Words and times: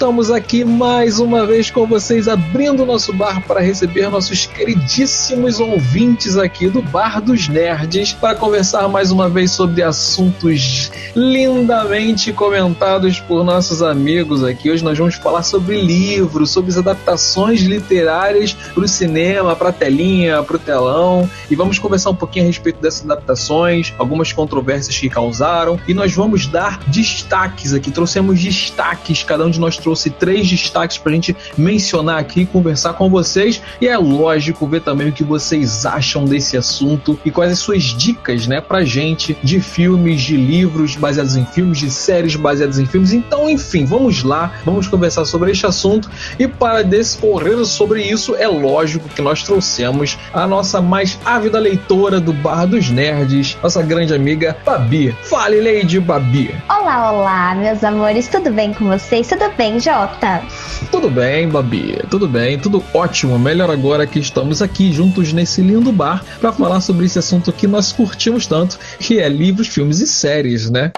estamos 0.00 0.30
aqui 0.30 0.64
mais 0.64 1.18
uma 1.18 1.44
vez 1.44 1.70
com 1.70 1.86
vocês, 1.86 2.26
abrindo 2.26 2.86
nosso 2.86 3.12
bar 3.12 3.42
para 3.46 3.60
receber 3.60 4.08
nossos 4.08 4.46
queridíssimos 4.46 5.60
ouvintes 5.60 6.38
aqui 6.38 6.70
do 6.70 6.80
Bar 6.80 7.20
dos 7.20 7.48
Nerds 7.48 8.14
para 8.14 8.34
conversar 8.34 8.88
mais 8.88 9.12
uma 9.12 9.28
vez 9.28 9.50
sobre 9.50 9.82
assuntos 9.82 10.90
lindamente 11.14 12.32
comentados 12.32 13.20
por 13.20 13.44
nossos 13.44 13.82
amigos 13.82 14.42
aqui. 14.42 14.70
Hoje 14.70 14.82
nós 14.82 14.96
vamos 14.96 15.16
falar 15.16 15.42
sobre 15.42 15.78
livros, 15.78 16.50
sobre 16.50 16.70
as 16.70 16.78
adaptações 16.78 17.60
literárias 17.60 18.54
para 18.54 18.82
o 18.82 18.88
cinema, 18.88 19.54
para 19.54 19.68
a 19.68 19.72
telinha, 19.72 20.42
para 20.42 20.56
o 20.56 20.58
telão 20.58 21.28
e 21.50 21.54
vamos 21.54 21.78
conversar 21.78 22.08
um 22.08 22.16
pouquinho 22.16 22.46
a 22.46 22.48
respeito 22.48 22.80
dessas 22.80 23.04
adaptações, 23.04 23.92
algumas 23.98 24.32
controvérsias 24.32 24.98
que 24.98 25.10
causaram 25.10 25.78
e 25.86 25.92
nós 25.92 26.10
vamos 26.14 26.46
dar 26.46 26.80
destaques 26.86 27.74
aqui. 27.74 27.90
Trouxemos 27.90 28.40
destaques, 28.40 29.22
cada 29.22 29.44
um 29.44 29.50
de 29.50 29.60
nós 29.60 29.76
trouxe 29.76 29.89
três 30.10 30.48
destaques 30.48 30.98
para 30.98 31.12
a 31.12 31.14
gente 31.14 31.36
mencionar 31.56 32.18
aqui, 32.18 32.46
conversar 32.46 32.92
com 32.94 33.08
vocês 33.10 33.62
e 33.80 33.88
é 33.88 33.96
lógico 33.96 34.66
ver 34.66 34.82
também 34.82 35.08
o 35.08 35.12
que 35.12 35.24
vocês 35.24 35.84
acham 35.84 36.24
desse 36.24 36.56
assunto 36.56 37.18
e 37.24 37.30
quais 37.30 37.52
as 37.52 37.58
suas 37.58 37.82
dicas, 37.82 38.46
né, 38.46 38.60
pra 38.60 38.84
gente 38.84 39.36
de 39.42 39.60
filmes, 39.60 40.20
de 40.22 40.36
livros 40.36 40.96
baseados 40.96 41.36
em 41.36 41.44
filmes, 41.44 41.78
de 41.78 41.90
séries 41.90 42.36
baseadas 42.36 42.78
em 42.78 42.86
filmes. 42.86 43.12
Então, 43.12 43.48
enfim, 43.48 43.84
vamos 43.84 44.22
lá, 44.22 44.52
vamos 44.64 44.86
conversar 44.86 45.24
sobre 45.24 45.50
este 45.50 45.66
assunto 45.66 46.10
e 46.38 46.46
para 46.46 46.82
discorrer 46.82 47.64
sobre 47.64 48.02
isso, 48.02 48.36
é 48.36 48.46
lógico 48.46 49.08
que 49.08 49.22
nós 49.22 49.42
trouxemos 49.42 50.18
a 50.32 50.46
nossa 50.46 50.80
mais 50.80 51.18
ávida 51.24 51.58
leitora 51.58 52.20
do 52.20 52.32
Bar 52.32 52.66
dos 52.66 52.90
Nerds, 52.90 53.56
nossa 53.62 53.82
grande 53.82 54.14
amiga 54.14 54.56
Babi. 54.64 55.14
Fale, 55.22 55.60
Lady 55.60 55.98
Babi. 55.98 56.54
Olá, 56.68 57.12
olá, 57.12 57.54
meus 57.54 57.82
amores, 57.82 58.28
tudo 58.28 58.50
bem 58.50 58.72
com 58.72 58.86
vocês? 58.86 59.26
Tudo 59.26 59.50
bem, 59.56 59.79
Jota? 59.80 60.42
Tudo 60.90 61.10
bem, 61.10 61.48
Babi, 61.48 61.98
tudo 62.10 62.28
bem, 62.28 62.58
tudo 62.58 62.84
ótimo. 62.92 63.38
Melhor 63.38 63.70
agora 63.70 64.06
que 64.06 64.18
estamos 64.18 64.60
aqui 64.60 64.92
juntos 64.92 65.32
nesse 65.32 65.62
lindo 65.62 65.90
bar 65.90 66.24
para 66.40 66.52
falar 66.52 66.80
sobre 66.80 67.06
esse 67.06 67.18
assunto 67.18 67.52
que 67.52 67.66
nós 67.66 67.92
curtimos 67.92 68.46
tanto, 68.46 68.78
que 68.98 69.18
é 69.18 69.28
livros, 69.28 69.68
filmes 69.68 70.00
e 70.00 70.06
séries, 70.06 70.70
né? 70.70 70.92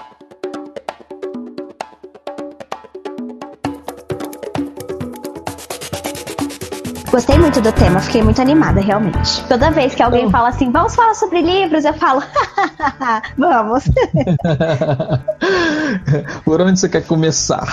Gostei 7.13 7.37
muito 7.37 7.61
do 7.61 7.71
tema, 7.71 7.99
fiquei 7.99 8.23
muito 8.23 8.41
animada, 8.41 8.81
realmente. 8.81 9.43
Toda 9.43 9.69
vez 9.69 9.93
que 9.93 10.01
alguém 10.01 10.31
fala 10.31 10.49
assim, 10.49 10.71
vamos 10.71 10.95
falar 10.95 11.13
sobre 11.13 11.43
livros, 11.43 11.85
eu 11.85 11.93
falo, 11.93 12.23
vamos. 13.37 13.83
Por 16.43 16.59
onde 16.59 16.79
você 16.79 16.89
quer 16.89 17.05
começar? 17.05 17.67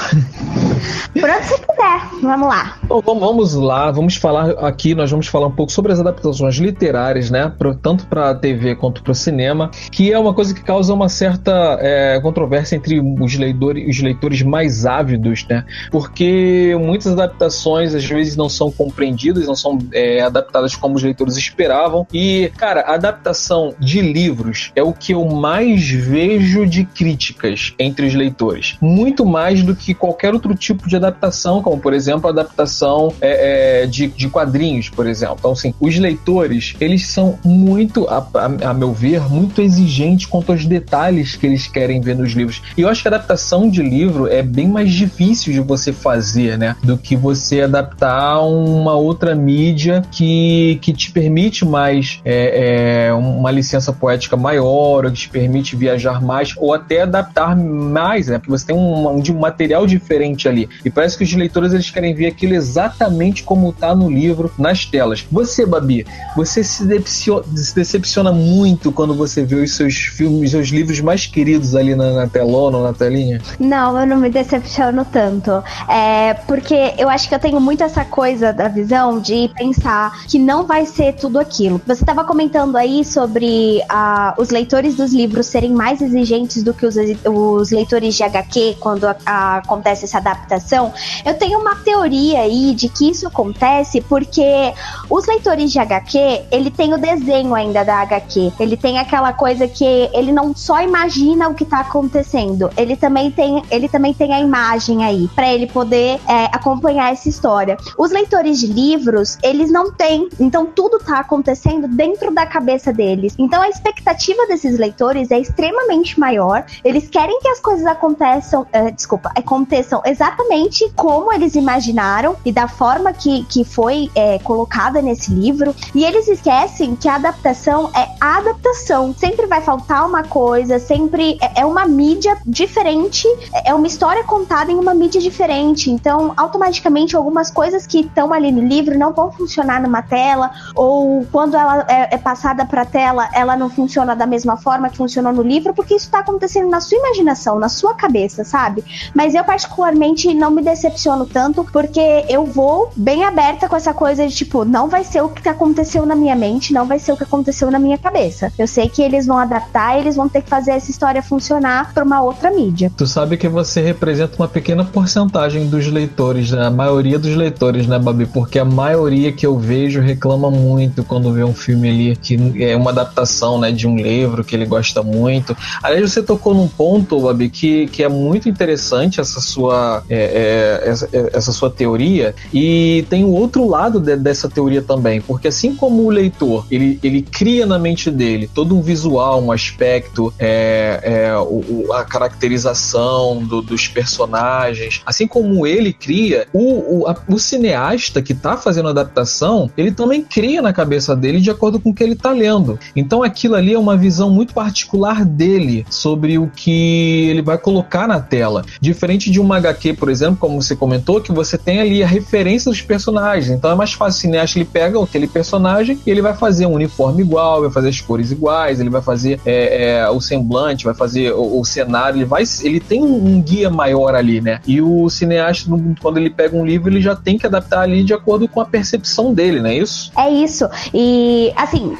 Por 1.19 1.31
onde 1.31 1.47
você 1.47 1.57
quiser, 1.57 2.01
vamos 2.23 2.49
lá. 2.49 2.77
Bom, 2.87 3.19
vamos 3.19 3.55
lá, 3.55 3.91
vamos 3.91 4.17
falar 4.17 4.51
aqui, 4.67 4.95
nós 4.95 5.11
vamos 5.11 5.27
falar 5.27 5.47
um 5.47 5.53
pouco 5.53 5.73
sobre 5.73 5.93
as 5.93 6.01
adaptações 6.01 6.57
literárias, 6.57 7.31
né? 7.31 7.51
Tanto 7.81 8.07
para 8.09 8.31
a 8.31 8.35
TV 8.35 8.75
quanto 8.75 9.03
para 9.03 9.13
o 9.13 9.15
cinema, 9.15 9.71
que 9.91 10.13
é 10.13 10.19
uma 10.19 10.35
coisa 10.35 10.53
que 10.53 10.63
causa 10.63 10.93
uma 10.93 11.09
certa 11.09 11.79
é, 11.81 12.21
controvérsia 12.21 12.77
entre 12.77 13.01
os 13.01 13.37
leitores, 13.37 13.89
os 13.89 14.03
leitores 14.03 14.43
mais 14.43 14.85
ávidos, 14.85 15.47
né? 15.49 15.65
Porque 15.91 16.77
muitas 16.79 17.13
adaptações 17.13 17.95
às 17.95 18.05
vezes 18.05 18.37
não 18.37 18.49
são 18.49 18.71
compreendidas, 18.71 19.30
não 19.47 19.57
são 19.57 19.79
é, 19.93 20.21
adaptadas 20.21 20.75
como 20.75 20.97
os 20.97 21.03
leitores 21.03 21.37
esperavam. 21.37 22.07
E, 22.13 22.51
cara, 22.57 22.83
adaptação 22.83 23.75
de 23.79 24.01
livros 24.01 24.73
é 24.75 24.83
o 24.83 24.93
que 24.93 25.13
eu 25.13 25.25
mais 25.27 25.89
vejo 25.89 26.67
de 26.67 26.85
críticas 26.85 27.75
entre 27.79 28.07
os 28.07 28.15
leitores. 28.15 28.77
Muito 28.81 29.25
mais 29.25 29.63
do 29.63 29.75
que 29.75 29.95
qualquer 29.95 30.35
outro 30.35 30.55
tipo 30.55 30.89
de 30.89 30.97
adaptação, 30.97 31.63
como 31.63 31.81
por 31.81 31.93
exemplo 31.93 32.27
a 32.27 32.31
adaptação 32.31 33.13
é, 33.21 33.83
é, 33.83 33.87
de, 33.87 34.09
de 34.09 34.29
quadrinhos, 34.29 34.89
por 34.89 35.07
exemplo. 35.07 35.37
Então, 35.39 35.53
assim, 35.53 35.75
os 35.81 35.99
leitores, 35.99 36.75
eles 36.81 37.07
são 37.07 37.39
muito, 37.45 38.07
a, 38.09 38.27
a, 38.35 38.71
a, 38.71 38.75
meu 38.75 38.93
ver, 38.93 39.29
muito 39.29 39.61
exigentes 39.61 40.27
quanto 40.27 40.53
aos 40.53 40.65
detalhes 40.65 41.37
que 41.37 41.47
eles 41.47 41.67
querem 41.67 42.01
ver 42.01 42.17
nos 42.17 42.33
livros. 42.33 42.63
E 42.77 42.83
eu 42.83 42.89
acho 42.89 43.03
que 43.03 43.09
a 43.09 43.11
adaptação 43.11 43.69
de 43.69 43.83
livro 43.83 44.27
é 44.27 44.43
bem 44.43 44.69
mais 44.69 44.93
difícil 44.93 45.53
de 45.53 45.61
você 45.61 45.93
fazer, 45.93 46.59
né? 46.59 46.77
Do 46.83 46.97
que 46.97 47.17
você 47.17 47.63
adaptar 47.63 48.41
uma 48.41 48.95
outra 48.95 49.20
mídia 49.35 50.03
que, 50.11 50.79
que 50.81 50.93
te 50.93 51.11
permite 51.11 51.65
mais 51.65 52.21
é, 52.25 53.09
é, 53.09 53.13
uma 53.13 53.51
licença 53.51 53.93
poética 53.93 54.37
maior, 54.37 55.05
ou 55.05 55.11
que 55.11 55.19
te 55.19 55.29
permite 55.29 55.77
viajar 55.77 56.23
mais, 56.23 56.55
ou 56.57 56.73
até 56.73 57.03
adaptar 57.03 57.57
mais, 57.57 58.29
né? 58.29 58.39
Porque 58.39 58.51
você 58.51 58.67
tem 58.67 58.77
um, 58.77 59.09
um, 59.09 59.39
material 59.39 59.87
diferente 59.87 60.49
ali. 60.49 60.69
E 60.85 60.91
parece 60.91 61.17
que 61.17 61.25
os 61.25 61.33
leitores 61.35 61.73
eles 61.73 61.91
querem 61.91 62.15
ver 62.15 62.27
aquilo 62.27 62.55
exatamente 62.55 63.43
como 63.43 63.71
está 63.71 63.95
no 63.95 64.11
livro, 64.11 64.53
nas 64.59 64.85
telas. 64.85 65.27
Você, 65.31 65.67
Babi, 65.67 66.07
você 66.35 66.65
se 66.65 66.85
decepciona, 66.85 67.45
se 67.57 67.75
decepciona 67.75 68.33
muito 68.33 68.91
quando 68.93 69.15
você 69.15 69.45
vê 69.45 69.57
os 69.57 69.77
seus 69.77 69.95
filmes, 69.95 70.55
os 70.55 70.69
livros 70.69 71.01
mais 71.01 71.27
queridos 71.27 71.75
ali 71.75 71.95
na, 71.95 72.13
na 72.13 72.27
telona 72.27 72.79
ou 72.79 72.85
na 72.85 72.93
telinha? 72.93 73.41
Não, 73.59 73.99
eu 73.99 74.07
não 74.07 74.17
me 74.17 74.31
decepciono 74.31 75.05
tanto. 75.05 75.63
É 75.89 76.35
porque 76.47 76.95
eu 76.99 77.09
acho 77.09 77.29
que 77.29 77.35
eu 77.35 77.39
tenho 77.39 77.61
muito 77.61 77.83
essa 77.83 78.05
coisa 78.05 78.53
da 78.53 78.69
visão 78.69 79.10
de 79.19 79.51
pensar 79.57 80.25
que 80.27 80.39
não 80.39 80.67
vai 80.67 80.87
ser 80.87 81.15
tudo 81.15 81.39
aquilo. 81.39 81.81
Você 81.87 82.03
estava 82.03 82.23
comentando 82.25 82.77
aí 82.77 83.05
sobre 83.05 83.83
uh, 83.91 84.41
os 84.41 84.51
leitores 84.51 84.95
dos 84.95 85.13
livros 85.13 85.47
serem 85.47 85.73
mais 85.73 86.01
exigentes 86.01 86.63
do 86.63 86.75
que 86.75 86.87
os, 86.87 86.97
os 87.25 87.71
leitores 87.71 88.15
de 88.15 88.23
HQ 88.23 88.77
quando 88.79 89.05
a, 89.07 89.17
a, 89.25 89.57
acontece 89.57 90.05
essa 90.05 90.19
adaptação. 90.19 90.93
Eu 91.25 91.35
tenho 91.35 91.59
uma 91.59 91.77
teoria 91.77 92.41
aí 92.41 92.75
de 92.75 92.89
que 92.89 93.11
isso 93.11 93.27
acontece 93.27 94.01
porque 94.03 94.73
os 95.09 95.27
leitores 95.27 95.73
de 95.73 95.79
HQ, 95.79 96.19
ele 96.51 96.71
tem 96.71 96.93
o 96.93 96.99
desenho 96.99 97.55
ainda 97.55 97.85
da 97.85 98.03
HQ. 98.03 98.53
Ele 98.61 98.77
tem 98.77 98.99
aquela 98.99 99.33
coisa 99.33 99.67
que 99.67 100.11
ele 100.13 100.33
não 100.33 100.55
só 100.55 100.81
imagina 100.83 101.49
o 101.49 101.55
que 101.55 101.65
tá 101.65 101.81
acontecendo, 101.81 102.71
ele 102.77 102.97
também 102.97 103.31
tem, 103.31 103.63
ele 103.71 103.89
também 103.89 104.13
tem 104.13 104.33
a 104.33 104.41
imagem 104.41 105.05
aí 105.05 105.29
para 105.35 105.53
ele 105.53 105.67
poder 105.67 106.21
é, 106.29 106.45
acompanhar 106.53 107.13
essa 107.13 107.29
história. 107.29 107.77
Os 107.97 108.11
leitores 108.11 108.59
de 108.59 108.67
livros, 109.01 109.39
eles 109.43 109.73
não 109.73 109.91
têm, 109.91 110.29
então 110.39 110.67
tudo 110.67 110.99
tá 110.99 111.21
acontecendo 111.21 111.89
dentro 111.89 112.31
da 112.31 112.45
cabeça 112.45 112.93
deles. 112.93 113.35
Então 113.39 113.63
a 113.63 113.69
expectativa 113.69 114.47
desses 114.47 114.79
leitores 114.79 115.31
é 115.31 115.39
extremamente 115.39 116.21
maior. 116.21 116.65
Eles 116.85 117.09
querem 117.09 117.41
que 117.41 117.49
as 117.49 117.61
coisas 117.61 117.87
aconteçam, 117.87 118.63
uh, 118.63 118.93
desculpa, 118.95 119.31
aconteçam 119.35 120.03
exatamente 120.05 120.91
como 120.95 121.33
eles 121.33 121.55
imaginaram 121.55 122.37
e 122.45 122.53
da 122.53 122.69
forma 122.69 123.13
que, 123.13 123.45
que 123.45 123.65
foi 123.65 124.11
é, 124.15 124.39
colocada 124.41 125.01
nesse 125.01 125.33
livro. 125.33 125.75
E 125.95 126.05
eles 126.05 126.29
esquecem 126.29 126.95
que 126.95 127.09
a 127.09 127.15
adaptação 127.15 127.91
é 127.97 128.09
adaptação. 128.21 129.15
Sempre 129.17 129.47
vai 129.47 129.61
faltar 129.63 130.07
uma 130.07 130.23
coisa, 130.23 130.79
sempre 130.79 131.39
é, 131.41 131.61
é 131.61 131.67
uma 131.67 131.87
mídia 131.87 132.37
diferente, 132.47 133.27
é 133.65 133.73
uma 133.75 133.87
história 133.87 134.25
contada 134.25 134.71
em 134.71 134.77
uma 134.77 134.95
mídia 134.95 135.21
diferente. 135.21 135.91
Então, 135.91 136.33
automaticamente, 136.37 137.17
algumas 137.17 137.51
coisas 137.51 137.87
que 137.87 138.01
estão 138.01 138.33
ali 138.33 138.53
no 138.53 138.61
livro 138.61 138.90
não 138.99 139.13
vão 139.13 139.31
funcionar 139.31 139.83
numa 139.83 140.03
tela, 140.03 140.51
ou 140.75 141.27
quando 141.31 141.57
ela 141.57 141.85
é, 141.89 142.15
é 142.15 142.19
passada 142.19 142.65
para 142.65 142.85
tela, 142.85 143.29
ela 143.33 143.57
não 143.57 143.71
funciona 143.71 144.15
da 144.15 144.27
mesma 144.27 144.57
forma 144.57 144.89
que 144.89 144.97
funcionou 144.97 145.33
no 145.33 145.43
livro, 145.43 145.75
porque 145.75 145.95
isso 145.95 146.07
está 146.07 146.21
acontecendo 146.21 146.69
na 146.69 146.81
sua 146.81 146.99
imaginação, 146.99 147.59
na 147.59 147.69
sua 147.69 147.95
cabeça, 147.95 148.45
sabe? 148.45 148.85
Mas 149.15 149.35
eu, 149.35 149.45
particularmente, 149.45 150.33
não 150.35 150.51
me 150.51 150.63
decepciono 150.63 151.27
tanto, 151.27 151.65
porque 151.65 152.25
eu 152.29 152.45
vou 152.45 152.91
bem 152.97 153.25
aberta 153.25 153.69
com 153.69 153.77
essa 153.77 153.93
coisa 153.93 154.27
de 154.27 154.35
tipo, 154.35 154.65
não 154.65 154.89
vai 154.89 155.05
ser 155.05 155.23
o 155.23 155.29
que 155.29 155.49
aconteceu 155.49 156.05
na 156.07 156.15
minha 156.15 156.37
mente, 156.37 156.73
não 156.73 156.87
vai 156.87 156.99
ser 156.99 157.13
o 157.13 157.17
que 157.17 157.25
aconteceu 157.25 157.71
na 157.71 157.79
minha 157.79 157.99
cabeça. 157.99 158.53
Eu 158.59 158.67
sei 158.67 158.89
que 158.89 159.03
eles 159.03 159.27
vão 159.27 159.39
adaptar, 159.39 159.99
eles 159.99 160.17
vão 160.17 160.29
ter 160.29 160.43
que 160.43 160.49
fazer 160.49 160.73
essa 160.73 160.91
história 160.91 161.23
funcionar 161.23 161.93
para 161.93 162.05
uma 162.05 162.23
outra 162.23 162.51
mídia. 162.51 162.91
Tu 162.97 163.07
sabe 163.07 163.37
que 163.37 163.49
você 163.49 163.81
representa 163.81 164.37
uma 164.37 164.49
pequena 164.49 164.85
porcentagem 164.85 165.69
dos 165.69 165.87
leitores, 165.87 166.51
né? 166.51 166.67
a 166.67 166.71
maioria 166.71 167.19
dos 167.19 167.35
leitores, 167.35 167.87
né, 167.87 167.99
Babi? 167.99 168.27
Porque 168.27 168.59
a 168.59 168.65
maioria 168.81 169.33
que 169.33 169.47
eu 169.47 169.59
vejo 169.59 170.01
reclama 170.01 170.51
muito 170.51 171.05
quando 171.05 171.33
vê 171.33 171.45
um 171.45 171.55
filme 171.55 171.89
ali 171.89 172.17
que 172.17 172.65
é 172.65 172.77
uma 172.77 172.91
adaptação, 172.91 173.59
né, 173.59 173.71
de 173.73 173.87
um 173.87 173.97
livro 173.97 174.43
que 174.45 174.55
ele 174.55 174.67
gosta 174.67 175.03
muito. 175.03 175.57
Aliás, 175.83 176.13
você 176.13 176.23
tocou 176.23 176.55
num 176.55 176.69
ponto, 176.69 177.21
Babi, 177.21 177.49
que, 177.49 177.87
que 177.89 178.03
é 178.03 178.09
muito 178.09 178.49
interessante 178.49 179.21
essa 179.21 179.41
sua, 179.41 180.03
é, 180.09 180.81
é, 180.85 180.89
essa, 180.89 181.09
essa 181.13 181.53
sua 181.53 181.71
teoria 181.71 181.91
teoria 181.91 182.35
e 182.53 183.05
tem 183.09 183.25
o 183.25 183.31
outro 183.31 183.69
lado 183.69 184.01
de, 184.01 184.17
dessa 184.17 184.49
teoria 184.49 184.83
também, 184.83 185.21
porque 185.21 185.49
assim 185.49 185.75
como 185.75 186.05
o 186.05 186.11
leitor 186.11 186.67
ele, 186.71 186.99
ele 187.03 187.23
cria 187.23 187.67
na 187.67 187.79
mente 187.79 188.11
dele 188.11 188.49
todo 188.53 188.77
um 188.77 188.83
visual, 188.83 189.43
um 189.43 189.53
aspecto, 189.53 190.33
é, 190.39 191.01
é, 191.03 191.37
o, 191.37 191.93
a 191.93 192.05
caracterização 192.05 193.43
do, 193.43 193.61
dos 193.61 193.89
personagens, 193.89 195.03
assim 195.05 195.27
como 195.27 195.67
ele 195.67 195.93
cria, 195.93 196.47
o, 196.53 197.01
o, 197.01 197.07
a, 197.07 197.17
o 197.29 197.39
cineasta 197.39 198.23
que 198.23 198.33
está 198.33 198.57
fazendo 198.61 198.89
adaptação, 198.89 199.71
ele 199.77 199.91
também 199.91 200.23
cria 200.23 200.63
na 200.63 200.73
cabeça 200.73 201.17
dele 201.17 201.41
de 201.41 201.51
acordo 201.51 201.81
com 201.81 201.91
o 201.91 201.95
que 201.95 202.03
ele 202.03 202.13
está 202.13 202.31
lendo. 202.31 202.79
Então 202.95 203.23
aquilo 203.23 203.55
ali 203.55 203.75
é 203.75 203.79
uma 203.79 203.97
visão 203.97 204.31
muito 204.31 204.55
particular 204.55 205.25
dele 205.25 205.87
sobre 205.91 206.39
o 206.39 206.49
que 206.49 207.29
ele 207.29 207.43
vai 207.43 207.59
colocar 207.59 208.07
na 208.07 208.21
tela. 208.21 208.65
Diferente 208.81 209.31
de 209.31 209.41
uma 209.41 209.57
HQ, 209.57 209.95
por 209.95 210.09
exemplo, 210.09 210.37
como 210.37 210.61
você 210.61 210.77
comentou, 210.77 211.21
que 211.21 211.33
você 211.33 211.57
tem 211.59 211.81
ali 211.81 212.03
a 212.03 212.07
referência 212.07 212.71
dos 212.71 212.81
personagens. 212.81 213.51
Então 213.51 213.71
é 213.71 213.75
mais 213.75 213.93
fácil 213.93 214.19
o 214.19 214.21
cineasta 214.21 214.59
ele 214.59 214.65
pega 214.65 215.03
aquele 215.03 215.27
personagem 215.27 215.99
e 216.07 216.11
ele 216.11 216.23
vai 216.23 216.35
fazer 216.35 216.67
um 216.67 216.73
uniforme 216.73 217.23
igual, 217.23 217.63
vai 217.63 217.71
fazer 217.71 217.89
as 217.89 218.01
cores 218.01 218.31
iguais, 218.31 218.81
ele 218.81 218.91
vai 218.91 219.03
fazer 219.03 219.41
é, 219.45 219.99
é, 219.99 220.11
o 220.11 220.21
semblante, 220.21 220.85
vai 220.85 220.95
fazer 220.95 221.33
o, 221.33 221.61
o, 221.61 221.65
cenário, 221.65 222.19
ele 222.19 222.25
vai, 222.25 222.43
ele 222.63 222.81
tem 222.81 223.03
um, 223.03 223.41
guia 223.41 223.71
maior 223.71 224.15
ali, 224.15 224.41
né? 224.41 224.61
E 224.67 224.81
o 224.81 225.09
cineasta, 225.09 225.71
quando 226.01 226.19
ele 226.19 226.31
pega 226.31 226.57
um 226.57 226.65
livro, 226.65 226.91
ele 226.91 227.01
já 227.01 227.15
tem 227.15 227.39
que 227.39 227.47
adaptar 227.47 227.81
ali 227.81 228.03
de 228.03 228.13
acordo 228.13 228.49
com 228.51 228.61
a 228.61 228.65
percepção 228.65 229.33
dele, 229.33 229.61
não 229.61 229.71
é 229.71 229.77
isso? 229.77 230.13
É 230.17 230.31
isso. 230.31 230.69
E 230.93 231.53
assim, 231.57 231.97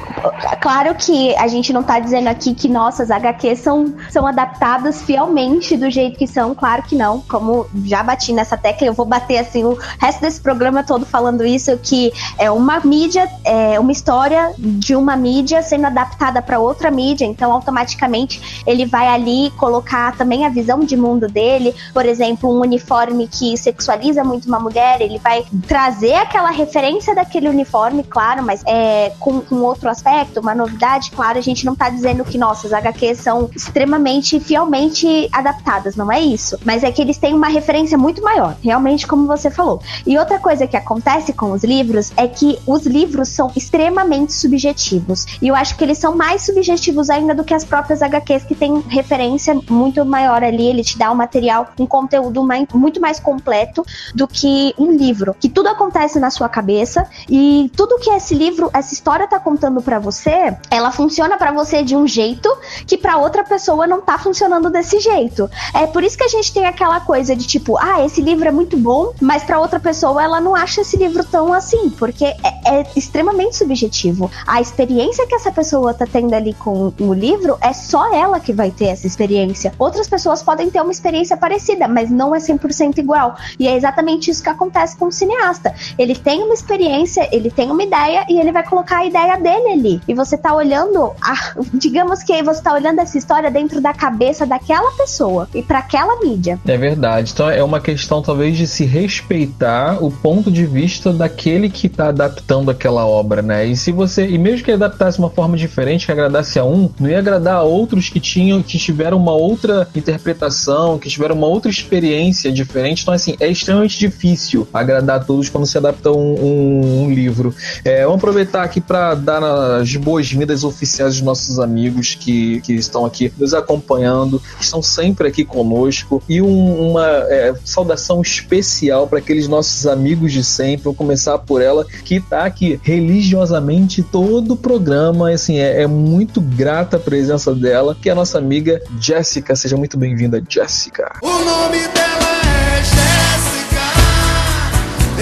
claro 0.61 0.95
que 0.95 1.35
a 1.35 1.47
gente 1.47 1.73
não 1.73 1.83
tá 1.83 1.99
dizendo 1.99 2.27
aqui 2.27 2.53
que 2.53 2.67
nossas 2.67 3.09
HQs 3.11 3.59
são, 3.59 3.93
são 4.09 4.27
adaptadas 4.27 5.01
fielmente 5.01 5.77
do 5.77 5.89
jeito 5.89 6.17
que 6.17 6.27
são, 6.27 6.53
claro 6.53 6.83
que 6.83 6.95
não. 6.95 7.21
Como 7.21 7.67
já 7.85 8.03
bati 8.03 8.33
nessa 8.33 8.57
tecla, 8.57 8.87
eu 8.87 8.93
vou 8.93 9.05
bater 9.05 9.37
assim 9.37 9.63
o 9.63 9.77
resto 9.99 10.21
desse 10.21 10.41
programa 10.41 10.83
todo 10.83 11.05
falando 11.05 11.45
isso, 11.45 11.77
que 11.77 12.11
é 12.37 12.49
uma 12.49 12.79
mídia, 12.79 13.29
é 13.43 13.79
uma 13.79 13.91
história 13.91 14.53
de 14.57 14.95
uma 14.95 15.15
mídia 15.15 15.61
sendo 15.61 15.87
adaptada 15.87 16.41
para 16.41 16.59
outra 16.59 16.89
mídia, 16.89 17.25
então 17.25 17.51
automaticamente 17.51 18.63
ele 18.65 18.85
vai 18.85 19.07
ali 19.07 19.51
colocar 19.51 20.15
também 20.17 20.45
a 20.45 20.49
visão 20.49 20.79
de 20.79 20.95
mundo 20.97 21.27
dele, 21.27 21.73
por 21.93 22.05
exemplo, 22.05 22.49
um 22.49 22.61
uniforme 22.61 23.27
que 23.27 23.57
sexualiza 23.57 24.23
muito 24.23 24.47
uma 24.47 24.59
mulher, 24.59 25.01
ele 25.01 25.19
vai 25.19 25.45
trazer 25.67 26.13
aquela 26.15 26.40
referência 26.49 27.13
daquele 27.13 27.47
uniforme, 27.47 28.03
claro, 28.03 28.41
mas 28.43 28.63
é 28.65 29.11
com, 29.19 29.41
com 29.41 29.57
outro 29.57 29.89
aspecto, 29.89 30.39
uma 30.39 30.55
novidade, 30.55 31.11
claro, 31.11 31.37
a 31.37 31.41
gente 31.41 31.65
não 31.65 31.75
tá 31.75 31.89
dizendo 31.89 32.25
que 32.25 32.37
nossas 32.37 32.73
HQs 32.73 33.19
são 33.19 33.49
extremamente 33.55 34.39
fielmente 34.39 35.29
adaptadas, 35.31 35.95
não 35.95 36.11
é 36.11 36.19
isso, 36.19 36.57
mas 36.65 36.83
é 36.83 36.91
que 36.91 37.01
eles 37.01 37.17
têm 37.17 37.33
uma 37.33 37.47
referência 37.47 37.97
muito 37.97 38.23
maior, 38.23 38.55
realmente 38.63 39.05
como 39.05 39.27
você 39.27 39.51
falou. 39.51 39.79
E 40.07 40.17
outra 40.17 40.39
coisa 40.39 40.65
que 40.65 40.75
acontece 40.75 41.33
com 41.33 41.51
os 41.51 41.63
livros 41.63 42.11
é 42.17 42.27
que 42.27 42.57
os 42.65 42.85
livros 42.85 43.29
são 43.29 43.51
extremamente 43.55 44.33
subjetivos. 44.33 45.25
E 45.41 45.47
eu 45.47 45.55
acho 45.55 45.75
que 45.75 45.83
eles 45.83 45.97
são 45.97 46.15
mais 46.15 46.41
subjetivos 46.43 47.09
ainda 47.09 47.35
do 47.35 47.43
que 47.43 47.53
as 47.53 47.63
próprias 47.63 48.01
HQs 48.01 48.43
que 48.43 48.55
têm 48.55 48.79
referência 48.87 49.53
muito 49.69 50.03
maior 50.03 50.43
ali. 50.43 50.67
Ele 50.67 50.83
te 50.83 50.97
dá 50.97 51.11
um 51.11 51.15
material, 51.15 51.67
um 51.79 51.85
conteúdo 51.85 52.43
mais, 52.43 52.67
muito 52.73 52.99
mais 52.99 53.19
completo 53.19 53.85
do 54.15 54.27
que 54.27 54.73
um 54.77 54.91
livro. 54.91 55.35
Que 55.39 55.49
tudo 55.49 55.67
acontece 55.67 56.19
na 56.19 56.29
sua 56.31 56.49
cabeça 56.49 57.07
e 57.29 57.71
tudo 57.75 57.99
que 57.99 58.09
esse 58.09 58.33
livro, 58.33 58.69
essa 58.73 58.93
história 58.93 59.27
tá 59.27 59.39
contando 59.39 59.81
para 59.81 59.99
você, 59.99 60.55
ela 60.69 60.91
funciona 60.91 61.37
para 61.37 61.51
você 61.51 61.83
de 61.83 61.95
um 61.95 62.07
jeito 62.07 62.49
que 62.87 62.97
para 62.97 63.17
outra 63.17 63.43
pessoa 63.43 63.85
não 63.85 64.01
tá 64.01 64.17
funcionando 64.17 64.69
desse 64.69 64.99
jeito. 64.99 65.49
É 65.73 65.85
por 65.85 66.03
isso 66.03 66.17
que 66.17 66.23
a 66.23 66.27
gente 66.27 66.53
tem 66.53 66.65
aquela 66.65 66.99
coisa 67.01 67.35
de 67.35 67.45
tipo, 67.45 67.77
ah, 67.77 68.03
esse 68.05 68.21
livro 68.21 68.47
é 68.47 68.51
muito 68.51 68.77
bom, 68.77 69.13
mas 69.21 69.43
para 69.43 69.59
outra 69.59 69.79
pessoa 69.79 70.23
ela 70.23 70.41
não 70.41 70.55
acha 70.55 70.81
esse 70.81 70.97
livro 70.97 71.23
tão 71.23 71.53
assim, 71.53 71.89
porque 71.89 72.25
é, 72.25 72.37
é, 72.65 72.87
extremamente 72.95 73.57
subjetivo. 73.57 74.31
A 74.47 74.61
experiência 74.61 75.27
que 75.27 75.35
essa 75.35 75.51
pessoa 75.51 75.93
tá 75.93 76.05
tendo 76.05 76.33
ali 76.33 76.53
com 76.53 76.93
o 76.99 77.13
livro 77.13 77.57
é 77.61 77.73
só 77.73 78.13
ela 78.13 78.39
que 78.39 78.53
vai 78.53 78.71
ter 78.71 78.85
essa 78.85 79.07
experiência. 79.07 79.73
Outras 79.77 80.07
pessoas 80.07 80.41
podem 80.41 80.69
ter 80.69 80.81
uma 80.81 80.91
experiência 80.91 81.35
parecida, 81.35 81.87
mas 81.87 82.09
não 82.09 82.33
é 82.33 82.39
100% 82.39 82.97
igual. 82.97 83.35
E 83.59 83.67
é 83.67 83.75
exatamente 83.75 84.31
isso 84.31 84.43
que 84.43 84.49
acontece 84.49 84.95
com 84.95 85.05
o 85.05 85.11
cineasta. 85.11 85.73
Ele 85.97 86.13
tem 86.23 86.43
uma 86.43 86.53
experiência, 86.53 87.27
ele 87.31 87.49
tem 87.49 87.69
uma 87.69 87.83
ideia 87.83 88.25
e 88.29 88.39
ele 88.39 88.51
vai 88.51 88.63
colocar 88.63 88.99
a 88.99 89.05
ideia 89.05 89.37
dele 89.37 89.71
ali. 89.71 90.01
E 90.07 90.13
você 90.13 90.37
tá 90.37 90.53
olhando, 90.53 91.11
a, 91.21 91.53
digamos 91.73 92.23
que 92.23 92.41
você 92.43 92.61
tá 92.61 92.73
olhando 92.73 92.99
essa 92.99 93.17
história 93.17 93.49
dentro 93.51 93.81
da 93.81 93.93
cabeça 93.93 94.45
daquela 94.45 94.91
pessoa 94.91 95.47
e 95.53 95.61
para 95.61 95.79
aquela 95.79 96.19
mídia. 96.21 96.59
É 96.65 96.77
verdade. 96.77 97.31
Então 97.33 97.49
é 97.49 97.63
uma 97.63 97.79
questão 97.79 98.21
talvez 98.21 98.57
de 98.57 98.67
se 98.67 98.85
respeitar 98.85 100.03
o 100.03 100.11
ponto 100.11 100.51
de 100.51 100.65
vista 100.65 101.11
daquele 101.11 101.69
que 101.69 101.89
tá 101.89 102.09
adaptando 102.09 102.71
aquela 102.71 103.05
obra, 103.05 103.41
né? 103.41 103.65
E 103.65 103.75
se 103.75 103.91
você, 103.91 104.27
e 104.27 104.37
mesmo 104.37 104.65
que 104.65 104.71
adaptasse 104.71 105.19
uma 105.19 105.29
forma 105.29 105.57
diferente, 105.57 106.05
que 106.05 106.11
agradasse 106.11 106.59
a 106.59 106.63
um, 106.63 106.89
não 106.99 107.09
ia 107.09 107.19
agradar 107.19 107.55
a 107.55 107.63
outros 107.63 108.09
que 108.09 108.19
tinham, 108.19 108.61
que 108.61 108.77
tiveram 108.77 109.17
uma 109.17 109.33
outra 109.33 109.87
interpretação, 109.95 110.99
que 110.99 111.09
tiveram 111.09 111.35
uma 111.35 111.47
outra 111.47 111.69
experiência 111.69 112.51
diferente. 112.51 113.01
Então, 113.01 113.13
assim, 113.13 113.35
é 113.39 113.47
extremamente 113.47 113.97
difícil 113.97 114.67
agradar 114.73 115.17
a 115.17 115.23
todos 115.23 115.49
quando 115.49 115.65
se 115.65 115.77
adapta 115.77 116.10
um, 116.11 116.33
um, 116.33 117.03
um 117.03 117.13
livro. 117.13 117.53
É, 117.83 118.03
vamos 118.03 118.17
aproveitar 118.17 118.63
aqui 118.63 118.79
para 118.79 119.15
dar 119.15 119.43
as 119.43 119.95
boas-vindas 119.95 120.63
oficiais 120.63 121.15
dos 121.15 121.23
nossos 121.23 121.59
amigos 121.59 122.15
que, 122.15 122.61
que 122.61 122.73
estão 122.73 123.05
aqui 123.05 123.31
nos 123.37 123.53
acompanhando, 123.53 124.41
estão 124.59 124.81
sempre 124.81 125.27
aqui 125.27 125.43
conosco 125.43 126.21
e 126.27 126.41
um, 126.41 126.91
uma 126.91 127.07
é, 127.07 127.53
saudação 127.63 128.21
especial 128.21 129.07
para 129.07 129.19
aqueles 129.19 129.47
nossos 129.47 129.87
amigos 129.87 130.31
de 130.31 130.43
sempre. 130.43 130.83
Vou 130.85 130.93
começar 130.93 131.37
por 131.39 131.61
ela, 131.61 131.85
que 132.05 132.15
está 132.15 132.45
aqui 132.45 132.79
religiosamente 132.83 134.03
todo 134.03 134.53
o 134.53 134.57
programa. 134.57 135.31
Assim, 135.31 135.59
é, 135.59 135.83
é, 135.83 135.87
muito 135.87 136.41
grata 136.41 136.97
a 136.97 136.99
presença 136.99 137.53
dela, 137.53 137.95
que 137.99 138.09
é 138.09 138.11
a 138.11 138.15
nossa 138.15 138.37
amiga 138.37 138.81
Jéssica. 138.99 139.55
Seja 139.55 139.77
muito 139.77 139.97
bem-vinda, 139.97 140.41
Jéssica. 140.47 141.11
O 141.21 141.27
nome 141.27 141.79
dela 141.87 142.31
é 142.43 142.83
Jéssica. 142.83 143.20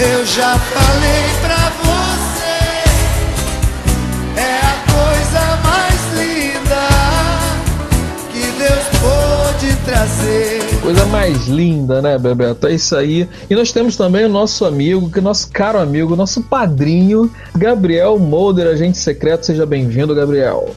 Eu 0.02 0.24
já 0.24 0.58
falei 0.58 1.24
pra 1.42 1.70
você. 1.84 2.60
É 4.40 4.56
a 4.56 4.74
coisa 4.90 5.42
mais 5.62 6.00
linda 6.14 6.88
que 8.32 8.40
Deus 8.56 8.86
pôde 8.98 9.76
trazer. 9.84 10.80
Coisa 10.80 11.04
mais 11.04 11.48
linda, 11.48 12.00
né, 12.00 12.16
Bebeto? 12.16 12.66
É 12.66 12.72
isso 12.72 12.96
aí. 12.96 13.28
E 13.50 13.54
nós 13.54 13.72
temos 13.72 13.94
também 13.94 14.24
o 14.24 14.30
nosso 14.30 14.64
amigo, 14.64 15.10
que 15.10 15.20
nosso 15.20 15.50
caro 15.52 15.78
amigo, 15.78 16.16
nosso 16.16 16.40
padrinho, 16.44 17.30
Gabriel 17.54 18.18
Molder, 18.18 18.68
agente 18.68 18.96
secreto. 18.96 19.44
Seja 19.44 19.66
bem-vindo, 19.66 20.14
Gabriel. 20.14 20.72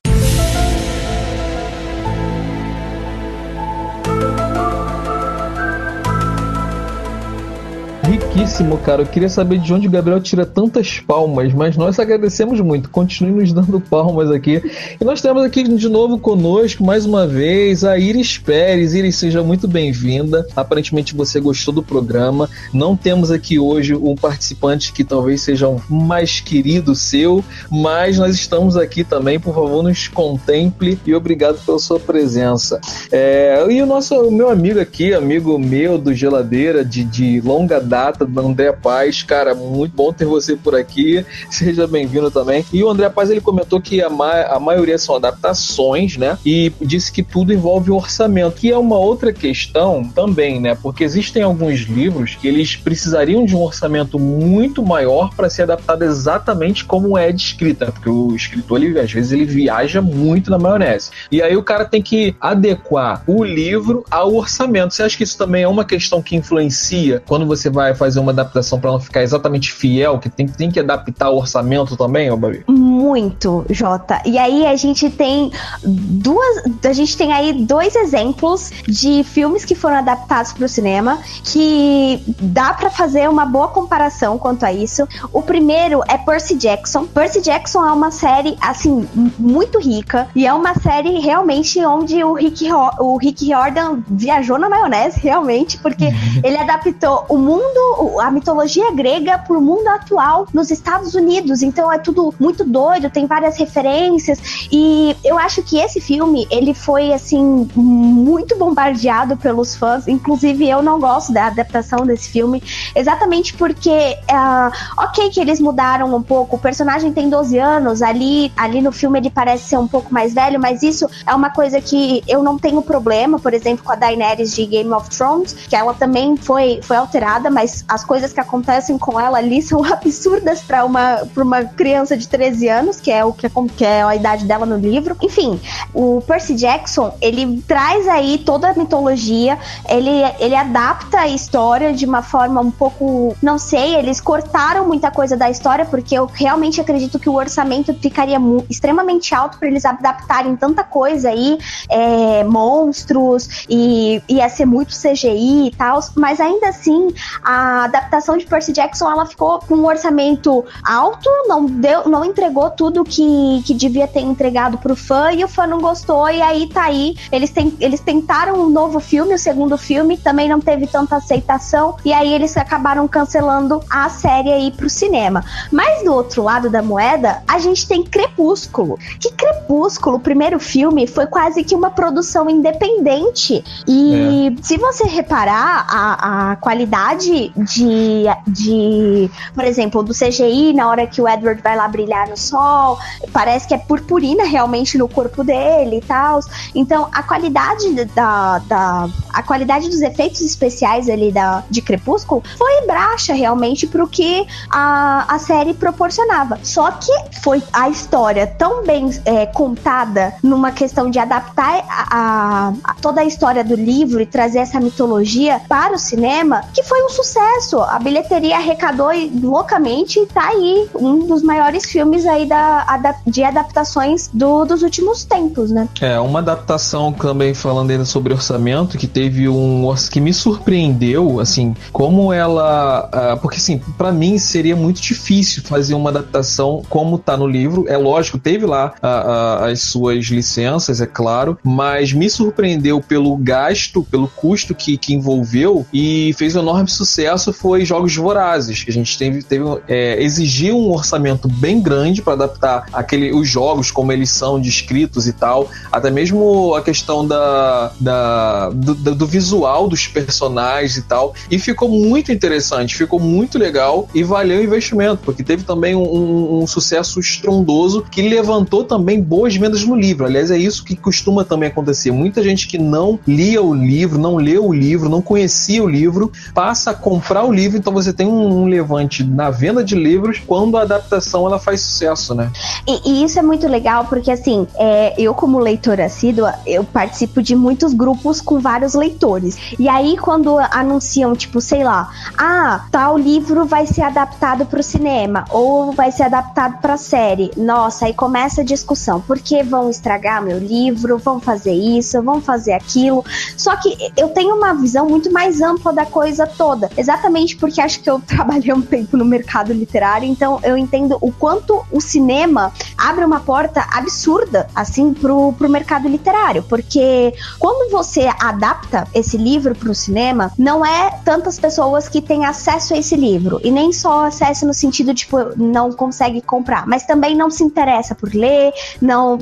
Riquíssimo, 8.33 8.79
cara. 8.79 9.03
Eu 9.03 9.05
queria 9.05 9.29
saber 9.29 9.59
de 9.59 9.71
onde 9.71 9.87
o 9.87 9.91
Gabriel 9.91 10.19
tira 10.19 10.43
tantas 10.43 10.99
palmas, 10.99 11.53
mas 11.53 11.77
nós 11.77 11.99
agradecemos 11.99 12.59
muito. 12.59 12.89
Continue 12.89 13.31
nos 13.31 13.53
dando 13.53 13.79
palmas 13.79 14.31
aqui. 14.31 14.59
E 14.99 15.05
nós 15.05 15.21
temos 15.21 15.43
aqui 15.43 15.61
de 15.63 15.87
novo 15.87 16.17
conosco, 16.17 16.83
mais 16.83 17.05
uma 17.05 17.27
vez, 17.27 17.83
a 17.83 17.97
Iris 17.97 18.39
Pérez. 18.39 18.95
Iris, 18.95 19.17
seja 19.17 19.43
muito 19.43 19.67
bem-vinda. 19.67 20.47
Aparentemente 20.55 21.15
você 21.15 21.39
gostou 21.39 21.71
do 21.71 21.83
programa. 21.83 22.49
Não 22.73 22.95
temos 22.95 23.29
aqui 23.29 23.59
hoje 23.59 23.93
um 23.93 24.15
participante 24.15 24.93
que 24.93 25.03
talvez 25.03 25.41
seja 25.41 25.67
um 25.67 25.79
mais 25.87 26.39
querido 26.39 26.95
seu, 26.95 27.43
mas 27.69 28.17
nós 28.17 28.33
estamos 28.33 28.75
aqui 28.75 29.03
também. 29.03 29.39
Por 29.39 29.53
favor, 29.53 29.83
nos 29.83 30.07
contemple 30.07 30.97
e 31.05 31.13
obrigado 31.13 31.63
pela 31.63 31.77
sua 31.77 31.99
presença. 31.99 32.81
É, 33.11 33.63
e 33.69 33.79
o 33.79 33.85
nosso 33.85 34.15
o 34.15 34.31
meu 34.31 34.49
amigo 34.49 34.79
aqui, 34.79 35.13
amigo 35.13 35.59
meu 35.59 35.99
do 35.99 36.15
Geladeira, 36.15 36.83
de, 36.83 37.03
de 37.03 37.39
longa 37.41 37.79
data, 37.79 38.22
do 38.25 38.39
André 38.39 38.71
Paz. 38.71 39.23
Cara, 39.23 39.53
muito 39.55 39.95
bom 39.95 40.11
ter 40.11 40.25
você 40.25 40.55
por 40.55 40.75
aqui. 40.75 41.25
Seja 41.49 41.87
bem-vindo 41.87 42.29
também. 42.31 42.65
E 42.71 42.83
o 42.83 42.89
André 42.89 43.09
Paz 43.09 43.29
ele 43.29 43.41
comentou 43.41 43.81
que 43.81 44.01
a, 44.01 44.09
ma 44.09 44.43
a 44.43 44.59
maioria 44.59 44.97
são 44.97 45.15
adaptações, 45.15 46.17
né? 46.17 46.37
E 46.45 46.71
disse 46.81 47.11
que 47.11 47.23
tudo 47.23 47.53
envolve 47.53 47.91
orçamento, 47.91 48.55
que 48.55 48.71
é 48.71 48.77
uma 48.77 48.97
outra 48.97 49.31
questão 49.31 50.03
também, 50.03 50.59
né? 50.59 50.75
Porque 50.75 51.03
existem 51.03 51.43
alguns 51.43 51.81
livros 51.81 52.35
que 52.35 52.47
eles 52.47 52.75
precisariam 52.75 53.45
de 53.45 53.55
um 53.55 53.61
orçamento 53.61 54.19
muito 54.19 54.83
maior 54.83 55.33
para 55.35 55.49
ser 55.49 55.63
adaptado 55.63 56.03
exatamente 56.03 56.85
como 56.85 57.17
é 57.17 57.31
descrita, 57.31 57.91
porque 57.91 58.09
o 58.09 58.35
escritor 58.35 58.81
ele, 58.81 58.99
às 58.99 59.11
vezes 59.11 59.31
ele 59.31 59.45
viaja 59.45 60.01
muito 60.01 60.49
na 60.49 60.57
maionese. 60.57 61.11
E 61.31 61.41
aí 61.41 61.55
o 61.55 61.63
cara 61.63 61.85
tem 61.85 62.01
que 62.01 62.35
adequar 62.39 63.23
o 63.27 63.43
livro 63.43 64.03
ao 64.09 64.33
orçamento. 64.35 64.93
Você 64.93 65.03
acha 65.03 65.17
que 65.17 65.23
isso 65.23 65.37
também 65.37 65.63
é 65.63 65.67
uma 65.67 65.85
questão 65.85 66.21
que 66.21 66.35
influencia 66.35 67.21
quando 67.25 67.45
você 67.45 67.69
vai 67.69 67.93
fazer 67.95 68.12
fazer 68.13 68.19
uma 68.19 68.31
adaptação 68.31 68.79
para 68.79 68.91
não 68.91 68.99
ficar 68.99 69.23
exatamente 69.23 69.71
fiel, 69.71 70.19
que 70.19 70.29
tem, 70.29 70.47
tem 70.47 70.69
que 70.69 70.79
adaptar 70.79 71.29
o 71.29 71.37
orçamento 71.37 71.97
também, 71.97 72.29
ô 72.29 72.37
Babi? 72.37 72.63
Muito, 72.67 73.65
Jota. 73.69 74.21
E 74.25 74.37
aí 74.37 74.65
a 74.65 74.75
gente 74.75 75.09
tem 75.09 75.51
duas. 75.83 76.63
A 76.85 76.93
gente 76.93 77.17
tem 77.17 77.33
aí 77.33 77.53
dois 77.53 77.95
exemplos 77.95 78.71
de 78.87 79.23
filmes 79.23 79.65
que 79.65 79.73
foram 79.73 79.97
adaptados 79.97 80.53
para 80.53 80.65
o 80.65 80.69
cinema 80.69 81.19
que 81.43 82.23
dá 82.39 82.73
para 82.73 82.89
fazer 82.89 83.27
uma 83.29 83.45
boa 83.45 83.69
comparação 83.69 84.37
quanto 84.37 84.63
a 84.63 84.71
isso. 84.71 85.07
O 85.31 85.41
primeiro 85.41 86.01
é 86.07 86.17
Percy 86.17 86.55
Jackson. 86.55 87.05
Percy 87.05 87.41
Jackson 87.41 87.83
é 87.85 87.91
uma 87.91 88.11
série, 88.11 88.55
assim, 88.61 89.07
muito 89.39 89.79
rica 89.79 90.27
e 90.35 90.45
é 90.45 90.53
uma 90.53 90.75
série 90.75 91.19
realmente 91.19 91.83
onde 91.83 92.23
o 92.23 92.33
Rick, 92.33 92.67
o 92.99 93.17
Rick 93.17 93.47
Jordan 93.47 94.01
viajou 94.07 94.59
na 94.59 94.69
maionese, 94.69 95.19
realmente, 95.19 95.77
porque 95.79 96.05
ele 96.43 96.57
adaptou 96.57 97.25
o 97.29 97.37
mundo, 97.37 98.02
a 98.19 98.31
mitologia 98.31 98.91
grega 98.91 99.37
para 99.37 99.57
o 99.57 99.61
mundo 99.61 99.87
atual 99.87 100.47
nos 100.53 100.71
Estados 100.71 101.15
Unidos. 101.15 101.61
Então 101.61 101.91
é 101.91 101.97
tudo 101.97 102.33
muito 102.39 102.63
doido, 102.63 103.09
tem 103.09 103.25
várias 103.25 103.57
referências 103.57 104.67
e 104.71 105.15
eu 105.23 105.37
acho 105.37 105.61
que 105.63 105.77
esse 105.77 105.99
filme 105.99 106.47
ele 106.49 106.73
foi 106.73 107.13
assim 107.13 107.69
muito 107.75 108.57
bombardeado 108.57 109.37
pelos 109.37 109.75
fãs. 109.75 110.07
Inclusive 110.07 110.67
eu 110.67 110.81
não 110.81 110.99
gosto 110.99 111.31
da 111.31 111.47
adaptação 111.47 112.05
desse 112.05 112.29
filme, 112.29 112.61
exatamente 112.95 113.53
porque, 113.53 114.17
uh, 114.29 114.71
ok, 114.97 115.29
que 115.29 115.39
eles 115.39 115.59
mudaram 115.59 116.13
um 116.15 116.21
pouco. 116.21 116.55
O 116.55 116.59
personagem 116.59 117.11
tem 117.11 117.29
12 117.29 117.57
anos, 117.57 118.01
ali, 118.01 118.51
ali 118.55 118.81
no 118.81 118.91
filme 118.91 119.19
ele 119.19 119.29
parece 119.29 119.69
ser 119.69 119.77
um 119.77 119.87
pouco 119.87 120.13
mais 120.13 120.33
velho, 120.33 120.59
mas 120.59 120.83
isso 120.83 121.09
é 121.25 121.33
uma 121.33 121.49
coisa 121.49 121.81
que 121.81 122.23
eu 122.27 122.43
não 122.43 122.57
tenho 122.57 122.81
problema, 122.81 123.39
por 123.39 123.53
exemplo, 123.53 123.83
com 123.83 123.91
a 123.91 123.95
Daenerys 123.95 124.55
de 124.55 124.65
Game 124.65 124.91
of 124.91 125.09
Thrones, 125.09 125.53
que 125.53 125.75
ela 125.75 125.93
também 125.93 126.35
foi, 126.37 126.79
foi 126.81 126.97
alterada, 126.97 127.49
mas 127.49 127.83
as 127.93 128.03
coisas 128.03 128.33
que 128.33 128.39
acontecem 128.39 128.97
com 128.97 129.19
ela 129.19 129.37
ali 129.37 129.61
são 129.61 129.83
absurdas 129.85 130.61
para 130.61 130.83
uma, 130.83 131.21
uma 131.37 131.63
criança 131.63 132.17
de 132.17 132.27
13 132.27 132.67
anos, 132.67 132.99
que 132.99 133.11
é 133.11 133.23
o 133.23 133.31
que, 133.31 133.47
que 133.77 133.85
é 133.85 134.01
a 134.01 134.15
idade 134.15 134.45
dela 134.45 134.65
no 134.65 134.77
livro. 134.77 135.15
Enfim, 135.21 135.59
o 135.93 136.21
Percy 136.25 136.55
Jackson, 136.55 137.15
ele 137.21 137.61
traz 137.67 138.07
aí 138.07 138.39
toda 138.39 138.69
a 138.69 138.73
mitologia, 138.73 139.59
ele, 139.87 140.09
ele 140.39 140.55
adapta 140.55 141.19
a 141.19 141.27
história 141.27 141.93
de 141.93 142.05
uma 142.05 142.23
forma 142.23 142.61
um 142.61 142.71
pouco, 142.71 143.35
não 143.41 143.59
sei, 143.59 143.95
eles 143.95 144.19
cortaram 144.19 144.87
muita 144.87 145.11
coisa 145.11 145.37
da 145.37 145.49
história, 145.49 145.85
porque 145.85 146.15
eu 146.15 146.25
realmente 146.25 146.81
acredito 146.81 147.19
que 147.19 147.29
o 147.29 147.35
orçamento 147.35 147.93
ficaria 147.93 148.37
extremamente 148.69 149.35
alto 149.35 149.59
para 149.59 149.67
eles 149.67 149.85
adaptarem 149.85 150.55
tanta 150.55 150.83
coisa 150.83 151.29
aí, 151.29 151.59
é, 151.89 152.43
monstros, 152.43 153.65
e 153.69 154.21
ia 154.27 154.49
ser 154.49 154.65
muito 154.65 154.95
CGI 154.95 155.67
e 155.67 155.71
tal, 155.77 155.99
mas 156.15 156.39
ainda 156.39 156.69
assim, 156.69 157.13
a 157.43 157.82
adaptação 157.85 158.37
de 158.37 158.45
Percy 158.45 158.71
Jackson, 158.71 159.09
ela 159.09 159.25
ficou 159.25 159.59
com 159.59 159.75
um 159.75 159.85
orçamento 159.85 160.63
alto, 160.83 161.29
não 161.47 161.65
deu, 161.65 162.07
não 162.07 162.25
entregou 162.25 162.69
tudo 162.69 163.03
que, 163.03 163.63
que 163.65 163.73
devia 163.73 164.07
ter 164.07 164.21
entregado 164.21 164.77
pro 164.77 164.95
fã, 164.95 165.31
e 165.31 165.43
o 165.43 165.47
fã 165.47 165.67
não 165.67 165.79
gostou, 165.79 166.29
e 166.29 166.41
aí 166.41 166.67
tá 166.67 166.83
aí, 166.83 167.15
eles, 167.31 167.49
tem, 167.49 167.73
eles 167.79 167.99
tentaram 167.99 168.55
um 168.55 168.69
novo 168.69 168.99
filme, 168.99 169.33
o 169.33 169.39
segundo 169.39 169.77
filme, 169.77 170.17
também 170.17 170.47
não 170.49 170.59
teve 170.59 170.87
tanta 170.87 171.17
aceitação, 171.17 171.97
e 172.03 172.13
aí 172.13 172.33
eles 172.33 172.55
acabaram 172.57 173.07
cancelando 173.07 173.81
a 173.89 174.09
série 174.09 174.51
aí 174.51 174.71
pro 174.71 174.89
cinema. 174.89 175.43
Mas 175.71 176.03
do 176.03 176.13
outro 176.13 176.43
lado 176.43 176.69
da 176.69 176.81
moeda, 176.81 177.43
a 177.47 177.59
gente 177.59 177.87
tem 177.87 178.03
Crepúsculo. 178.03 178.97
Que 179.19 179.31
Crepúsculo, 179.31 180.17
o 180.17 180.19
primeiro 180.19 180.59
filme, 180.59 181.07
foi 181.07 181.25
quase 181.27 181.63
que 181.63 181.75
uma 181.75 181.89
produção 181.89 182.49
independente. 182.49 183.63
E 183.87 184.55
é. 184.57 184.63
se 184.63 184.77
você 184.77 185.05
reparar, 185.05 185.85
a, 185.89 186.51
a 186.51 186.55
qualidade 186.57 187.51
de, 187.73 188.25
de, 188.47 189.31
por 189.53 189.63
exemplo, 189.63 190.03
do 190.03 190.13
CGI, 190.13 190.73
na 190.73 190.89
hora 190.89 191.07
que 191.07 191.21
o 191.21 191.27
Edward 191.27 191.61
vai 191.61 191.75
lá 191.75 191.87
brilhar 191.87 192.29
no 192.29 192.37
sol, 192.37 192.97
parece 193.31 193.67
que 193.67 193.73
é 193.73 193.77
purpurina 193.77 194.43
realmente 194.45 194.97
no 194.97 195.07
corpo 195.07 195.43
dele 195.43 195.97
e 195.97 196.01
tal. 196.01 196.39
Então, 196.75 197.07
a 197.11 197.23
qualidade 197.23 198.05
da, 198.05 198.59
da 198.59 199.09
a 199.33 199.41
qualidade 199.41 199.89
dos 199.89 200.01
efeitos 200.01 200.41
especiais 200.41 201.09
ali 201.09 201.31
da, 201.31 201.63
de 201.69 201.81
Crepúsculo 201.81 202.43
foi 202.57 202.85
baixa 202.85 203.33
realmente 203.33 203.87
pro 203.87 204.07
que 204.07 204.45
a, 204.69 205.25
a 205.27 205.39
série 205.39 205.73
proporcionava. 205.73 206.59
Só 206.63 206.91
que 206.91 207.11
foi 207.41 207.61
a 207.71 207.89
história 207.89 208.45
tão 208.45 208.83
bem 208.83 209.09
é, 209.25 209.45
contada 209.47 210.33
numa 210.43 210.71
questão 210.71 211.09
de 211.09 211.19
adaptar 211.19 211.83
a, 211.89 212.73
a, 212.83 212.93
toda 213.01 213.21
a 213.21 213.25
história 213.25 213.63
do 213.63 213.75
livro 213.75 214.21
e 214.21 214.25
trazer 214.25 214.59
essa 214.59 214.79
mitologia 214.79 215.61
para 215.67 215.95
o 215.95 215.99
cinema 215.99 216.63
que 216.73 216.83
foi 216.83 217.03
um 217.03 217.09
sucesso. 217.09 217.52
A 217.87 217.99
bilheteria 217.99 218.57
arrecadou 218.57 219.09
loucamente 219.41 220.19
e 220.19 220.25
tá 220.25 220.47
aí 220.47 220.87
um 220.95 221.25
dos 221.27 221.41
maiores 221.41 221.85
filmes 221.85 222.25
aí 222.25 222.45
da, 222.45 223.15
de 223.25 223.43
adaptações 223.43 224.29
do, 224.33 224.65
dos 224.65 224.81
últimos 224.81 225.23
tempos, 225.23 225.71
né? 225.71 225.87
É, 226.01 226.19
uma 226.19 226.39
adaptação 226.39 227.11
também 227.13 227.53
falando 227.53 227.91
ainda 227.91 228.05
sobre 228.05 228.33
orçamento 228.33 228.97
que 228.97 229.07
teve 229.07 229.47
um 229.47 229.83
que 230.09 230.19
me 230.19 230.33
surpreendeu, 230.33 231.39
assim, 231.39 231.75
como 231.91 232.33
ela, 232.33 233.09
uh, 233.13 233.39
porque 233.39 233.57
assim, 233.57 233.79
para 233.97 234.11
mim 234.11 234.37
seria 234.37 234.75
muito 234.75 235.01
difícil 235.01 235.61
fazer 235.63 235.93
uma 235.93 236.09
adaptação 236.09 236.81
como 236.89 237.17
tá 237.17 237.37
no 237.37 237.47
livro. 237.47 237.85
É 237.87 237.97
lógico, 237.97 238.37
teve 238.37 238.65
lá 238.65 238.93
uh, 238.97 239.65
uh, 239.65 239.71
as 239.71 239.81
suas 239.81 240.25
licenças, 240.25 241.01
é 241.01 241.05
claro, 241.05 241.57
mas 241.63 242.13
me 242.13 242.29
surpreendeu 242.29 243.01
pelo 243.01 243.35
gasto, 243.37 244.03
pelo 244.09 244.27
custo 244.27 244.73
que, 244.73 244.97
que 244.97 245.13
envolveu 245.13 245.85
e 245.93 246.33
fez 246.37 246.55
um 246.55 246.59
enorme 246.59 246.89
sucesso 246.89 247.42
foi 247.51 247.83
Jogos 247.83 248.15
Vorazes, 248.15 248.83
que 248.83 248.91
a 248.91 248.93
gente 248.93 249.17
teve, 249.17 249.43
teve 249.43 249.65
é, 249.87 250.21
exigiu 250.21 250.77
um 250.77 250.91
orçamento 250.91 251.47
bem 251.47 251.81
grande 251.81 252.21
para 252.21 252.33
adaptar 252.33 252.85
aquele, 252.93 253.33
os 253.33 253.49
jogos 253.49 253.91
como 253.91 254.11
eles 254.11 254.29
são 254.29 254.59
descritos 254.59 255.27
e 255.27 255.33
tal, 255.33 255.69
até 255.91 256.09
mesmo 256.09 256.75
a 256.75 256.81
questão 256.81 257.27
da, 257.27 257.91
da 257.99 258.69
do, 258.69 258.93
do 259.15 259.27
visual 259.27 259.87
dos 259.87 260.07
personagens 260.07 260.97
e 260.97 261.01
tal, 261.01 261.33
e 261.49 261.57
ficou 261.57 261.89
muito 261.89 262.31
interessante, 262.31 262.95
ficou 262.95 263.19
muito 263.19 263.57
legal 263.57 264.07
e 264.13 264.23
valeu 264.23 264.59
o 264.59 264.63
investimento, 264.63 265.21
porque 265.23 265.43
teve 265.43 265.63
também 265.63 265.95
um, 265.95 266.03
um, 266.03 266.61
um 266.61 266.67
sucesso 266.67 267.19
estrondoso 267.19 268.05
que 268.11 268.21
levantou 268.21 268.83
também 268.83 269.21
boas 269.21 269.55
vendas 269.55 269.83
no 269.83 269.95
livro. 269.95 270.25
Aliás, 270.25 270.51
é 270.51 270.57
isso 270.57 270.83
que 270.83 270.95
costuma 270.95 271.43
também 271.43 271.69
acontecer. 271.69 272.11
Muita 272.11 272.43
gente 272.43 272.67
que 272.67 272.77
não 272.77 273.19
lia 273.27 273.61
o 273.61 273.73
livro, 273.73 274.19
não 274.19 274.35
leu 274.35 274.67
o 274.67 274.73
livro, 274.73 275.09
não 275.09 275.21
conhecia 275.21 275.83
o 275.83 275.87
livro, 275.87 276.31
passa 276.53 276.91
a 276.91 276.93
comprar 276.93 277.32
o 277.41 277.51
livro, 277.51 277.77
então 277.77 277.91
você 277.93 278.13
tem 278.13 278.27
um, 278.27 278.63
um 278.63 278.65
levante 278.65 279.23
na 279.23 279.49
venda 279.49 279.83
de 279.83 279.95
livros 279.95 280.39
quando 280.45 280.77
a 280.77 280.81
adaptação 280.83 281.47
ela 281.47 281.57
faz 281.57 281.81
sucesso, 281.81 282.35
né? 282.35 282.51
E, 282.87 283.09
e 283.09 283.23
isso 283.23 283.39
é 283.39 283.41
muito 283.41 283.67
legal 283.67 284.05
porque 284.05 284.31
assim, 284.31 284.67
é, 284.75 285.13
eu 285.17 285.33
como 285.33 285.57
leitora 285.57 286.05
assídua, 286.05 286.53
eu 286.65 286.83
participo 286.83 287.41
de 287.41 287.55
muitos 287.55 287.93
grupos 287.93 288.39
com 288.39 288.59
vários 288.59 288.93
leitores. 288.93 289.57
E 289.79 289.89
aí 289.89 290.17
quando 290.17 290.57
anunciam, 290.71 291.35
tipo, 291.35 291.59
sei 291.59 291.83
lá, 291.83 292.11
ah, 292.37 292.85
tal 292.91 293.17
livro 293.17 293.65
vai 293.65 293.87
ser 293.87 294.03
adaptado 294.03 294.65
para 294.65 294.79
o 294.79 294.83
cinema 294.83 295.45
ou 295.49 295.91
vai 295.91 296.11
ser 296.11 296.23
adaptado 296.23 296.79
para 296.81 296.97
série. 296.97 297.51
Nossa, 297.57 298.05
aí 298.05 298.13
começa 298.13 298.61
a 298.61 298.63
discussão. 298.63 299.21
Por 299.21 299.39
que 299.39 299.63
vão 299.63 299.89
estragar 299.89 300.43
meu 300.43 300.59
livro? 300.59 301.17
Vão 301.17 301.39
fazer 301.39 301.73
isso? 301.73 302.21
Vão 302.21 302.41
fazer 302.41 302.73
aquilo? 302.73 303.23
Só 303.57 303.75
que 303.75 303.97
eu 304.15 304.29
tenho 304.29 304.55
uma 304.55 304.73
visão 304.73 305.07
muito 305.07 305.31
mais 305.31 305.61
ampla 305.61 305.91
da 305.91 306.05
coisa 306.05 306.45
toda. 306.45 306.89
Exatamente 306.95 307.22
porque 307.57 307.81
acho 307.81 308.01
que 308.01 308.09
eu 308.09 308.19
trabalhei 308.25 308.73
um 308.73 308.81
tempo 308.81 309.17
no 309.17 309.25
mercado 309.25 309.73
literário, 309.73 310.27
então 310.27 310.59
eu 310.63 310.77
entendo 310.77 311.17
o 311.21 311.31
quanto 311.31 311.85
o 311.91 311.99
cinema 311.99 312.71
abre 312.97 313.25
uma 313.25 313.39
porta 313.39 313.85
absurda, 313.91 314.67
assim, 314.75 315.13
pro, 315.13 315.53
pro 315.53 315.69
mercado 315.69 316.07
literário. 316.07 316.63
Porque 316.63 317.33
quando 317.59 317.91
você 317.91 318.29
adapta 318.39 319.07
esse 319.13 319.37
livro 319.37 319.75
pro 319.75 319.93
cinema, 319.93 320.51
não 320.57 320.85
é 320.85 321.19
tantas 321.23 321.59
pessoas 321.59 322.07
que 322.07 322.21
têm 322.21 322.45
acesso 322.45 322.93
a 322.93 322.97
esse 322.97 323.15
livro. 323.15 323.59
E 323.63 323.71
nem 323.71 323.91
só 323.91 324.25
acesso 324.25 324.65
no 324.65 324.73
sentido, 324.73 325.13
tipo, 325.13 325.37
não 325.57 325.91
consegue 325.91 326.41
comprar, 326.41 326.87
mas 326.87 327.05
também 327.05 327.35
não 327.35 327.49
se 327.49 327.63
interessa 327.63 328.15
por 328.15 328.33
ler, 328.33 328.73
não. 329.01 329.39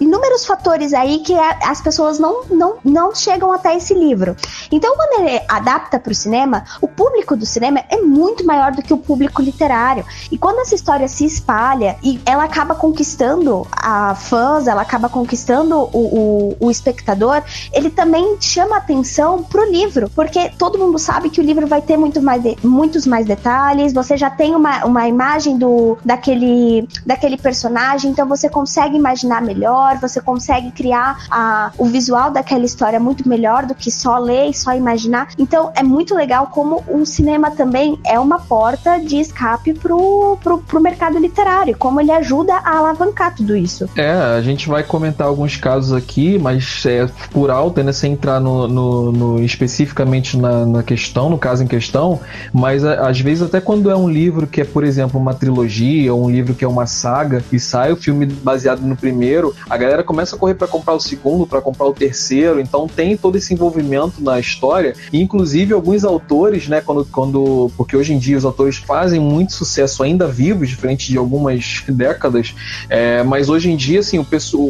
inúmeros 0.00 0.44
fatores 0.44 0.92
aí 0.92 1.20
que 1.20 1.34
as 1.34 1.80
pessoas 1.80 2.18
não, 2.18 2.44
não, 2.50 2.76
não 2.84 3.14
chegam 3.14 3.52
até 3.52 3.76
esse 3.76 3.94
livro. 3.94 4.36
Então, 4.70 4.94
quando 4.96 5.20
ele 5.20 5.40
adapta 5.48 5.98
para 5.98 6.12
o 6.12 6.14
cinema, 6.14 6.64
o 6.80 6.88
público 6.96 7.36
do 7.36 7.46
cinema 7.46 7.82
é 7.88 8.00
muito 8.00 8.44
maior 8.44 8.72
do 8.72 8.82
que 8.82 8.92
o 8.92 8.98
público 8.98 9.42
literário. 9.42 10.04
E 10.30 10.38
quando 10.38 10.60
essa 10.60 10.74
história 10.74 11.08
se 11.08 11.24
espalha 11.24 11.96
e 12.02 12.20
ela 12.24 12.44
acaba 12.44 12.74
conquistando 12.74 13.66
a 13.72 14.14
fãs, 14.14 14.66
ela 14.66 14.82
acaba 14.82 15.08
conquistando 15.08 15.76
o, 15.92 16.56
o, 16.60 16.66
o 16.66 16.70
espectador, 16.70 17.42
ele 17.72 17.90
também 17.90 18.36
chama 18.40 18.76
atenção 18.76 19.42
pro 19.42 19.70
livro, 19.70 20.10
porque 20.14 20.50
todo 20.58 20.78
mundo 20.78 20.98
sabe 20.98 21.30
que 21.30 21.40
o 21.40 21.44
livro 21.44 21.66
vai 21.66 21.82
ter 21.82 21.96
muito 21.96 22.20
mais 22.22 22.42
de, 22.42 22.56
muitos 22.62 23.06
mais 23.06 23.26
detalhes, 23.26 23.92
você 23.92 24.16
já 24.16 24.30
tem 24.30 24.54
uma, 24.54 24.84
uma 24.84 25.08
imagem 25.08 25.56
do 25.58 25.98
daquele, 26.04 26.88
daquele 27.04 27.36
personagem, 27.36 28.10
então 28.10 28.26
você 28.26 28.48
consegue 28.48 28.96
imaginar 28.96 29.42
melhor, 29.42 29.98
você 29.98 30.20
consegue 30.20 30.70
criar 30.70 31.26
a, 31.30 31.72
o 31.78 31.86
visual 31.86 32.30
daquela 32.30 32.64
história 32.64 33.00
muito 33.00 33.28
melhor 33.28 33.66
do 33.66 33.74
que 33.74 33.90
só 33.90 34.18
ler 34.18 34.50
e 34.50 34.54
só 34.54 34.74
imaginar. 34.74 35.28
Então 35.38 35.72
é 35.74 35.82
muito 35.82 36.14
legal 36.14 36.48
como 36.48 36.83
o 36.88 37.04
cinema 37.04 37.50
também 37.50 37.98
é 38.04 38.18
uma 38.18 38.38
porta 38.38 38.98
de 38.98 39.16
escape 39.16 39.74
pro, 39.74 40.38
pro, 40.42 40.58
pro 40.58 40.80
mercado 40.80 41.18
literário, 41.18 41.76
como 41.78 42.00
ele 42.00 42.10
ajuda 42.10 42.54
a 42.54 42.78
alavancar 42.78 43.34
tudo 43.34 43.56
isso. 43.56 43.88
É, 43.96 44.12
a 44.12 44.40
gente 44.42 44.68
vai 44.68 44.82
comentar 44.82 45.26
alguns 45.26 45.56
casos 45.56 45.92
aqui, 45.92 46.38
mas 46.38 46.84
é 46.86 47.08
por 47.30 47.50
alto, 47.50 47.82
né, 47.82 47.92
sem 47.92 48.12
entrar 48.12 48.40
no, 48.40 48.68
no, 48.68 49.12
no 49.12 49.42
especificamente 49.42 50.36
na, 50.36 50.66
na, 50.66 50.82
questão, 50.82 51.30
no 51.30 51.38
caso 51.38 51.62
em 51.62 51.66
questão, 51.66 52.20
mas 52.52 52.84
a, 52.84 53.08
às 53.08 53.20
vezes 53.20 53.42
até 53.42 53.60
quando 53.60 53.90
é 53.90 53.96
um 53.96 54.08
livro 54.08 54.46
que 54.46 54.60
é, 54.60 54.64
por 54.64 54.84
exemplo, 54.84 55.18
uma 55.18 55.34
trilogia, 55.34 56.12
ou 56.12 56.24
um 56.24 56.30
livro 56.30 56.54
que 56.54 56.64
é 56.64 56.68
uma 56.68 56.86
saga, 56.86 57.42
e 57.52 57.58
sai 57.58 57.92
o 57.92 57.96
filme 57.96 58.26
baseado 58.26 58.80
no 58.80 58.96
primeiro, 58.96 59.54
a 59.68 59.76
galera 59.76 60.02
começa 60.02 60.36
a 60.36 60.38
correr 60.38 60.54
para 60.54 60.68
comprar 60.68 60.94
o 60.94 61.00
segundo, 61.00 61.46
para 61.46 61.60
comprar 61.60 61.86
o 61.86 61.92
terceiro, 61.92 62.60
então 62.60 62.86
tem 62.86 63.16
todo 63.16 63.36
esse 63.36 63.54
envolvimento 63.54 64.22
na 64.22 64.38
história, 64.38 64.94
e 65.12 65.20
inclusive 65.20 65.72
alguns 65.72 66.04
autores, 66.04 66.68
né, 66.68 66.73
quando, 66.80 67.04
quando 67.06 67.70
porque 67.76 67.96
hoje 67.96 68.12
em 68.12 68.18
dia 68.18 68.36
os 68.36 68.44
autores 68.44 68.76
fazem 68.76 69.20
muito 69.20 69.52
sucesso 69.52 70.02
ainda 70.02 70.26
vivos, 70.26 70.68
diferente 70.68 71.10
de 71.10 71.18
algumas 71.18 71.82
décadas, 71.88 72.54
é, 72.88 73.22
mas 73.22 73.48
hoje 73.48 73.70
em 73.70 73.76
dia, 73.76 74.00
assim, 74.00 74.18
o, 74.18 74.26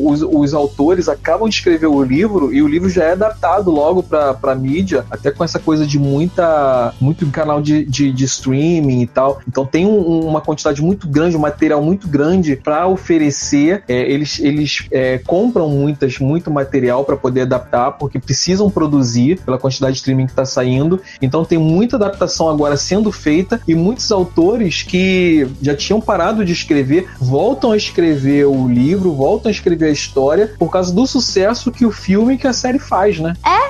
os, 0.08 0.22
os 0.22 0.54
autores 0.54 1.08
acabam 1.08 1.48
de 1.48 1.54
escrever 1.56 1.86
o 1.86 2.02
livro 2.02 2.52
e 2.52 2.62
o 2.62 2.68
livro 2.68 2.88
já 2.88 3.04
é 3.04 3.12
adaptado 3.12 3.70
logo 3.70 4.02
para 4.02 4.54
mídia, 4.54 5.04
até 5.10 5.30
com 5.30 5.44
essa 5.44 5.58
coisa 5.58 5.86
de 5.86 5.98
muita 5.98 6.94
muito 7.00 7.26
canal 7.30 7.60
de, 7.60 7.84
de, 7.84 8.12
de 8.12 8.24
streaming 8.24 9.02
e 9.02 9.06
tal. 9.06 9.40
Então 9.48 9.66
tem 9.66 9.86
um, 9.86 10.26
uma 10.26 10.40
quantidade 10.40 10.82
muito 10.82 11.08
grande, 11.08 11.36
um 11.36 11.40
material 11.40 11.82
muito 11.82 12.08
grande 12.08 12.56
para 12.56 12.86
oferecer. 12.86 13.82
É, 13.88 14.10
eles 14.10 14.38
eles 14.38 14.86
é, 14.90 15.18
compram 15.18 15.68
muitas, 15.68 16.18
muito 16.18 16.50
material 16.50 17.04
para 17.04 17.16
poder 17.16 17.42
adaptar, 17.42 17.92
porque 17.92 18.18
precisam 18.18 18.70
produzir 18.70 19.40
pela 19.40 19.58
quantidade 19.58 19.94
de 19.94 19.98
streaming 19.98 20.26
que 20.26 20.32
está 20.32 20.44
saindo. 20.44 21.00
Então 21.20 21.44
tem 21.44 21.58
muita 21.58 21.93
adaptação 21.96 22.48
agora 22.48 22.76
sendo 22.76 23.10
feita 23.10 23.60
e 23.66 23.74
muitos 23.74 24.10
autores 24.10 24.82
que 24.82 25.48
já 25.60 25.74
tinham 25.74 26.00
parado 26.00 26.44
de 26.44 26.52
escrever 26.52 27.08
voltam 27.18 27.72
a 27.72 27.76
escrever 27.76 28.46
o 28.46 28.68
livro, 28.68 29.12
voltam 29.12 29.48
a 29.48 29.52
escrever 29.52 29.86
a 29.86 29.92
história 29.92 30.52
por 30.58 30.70
causa 30.70 30.92
do 30.92 31.06
sucesso 31.06 31.70
que 31.70 31.86
o 31.86 31.90
filme 31.90 32.38
que 32.38 32.46
a 32.46 32.52
série 32.52 32.78
faz, 32.78 33.18
né? 33.18 33.34
É, 33.44 33.64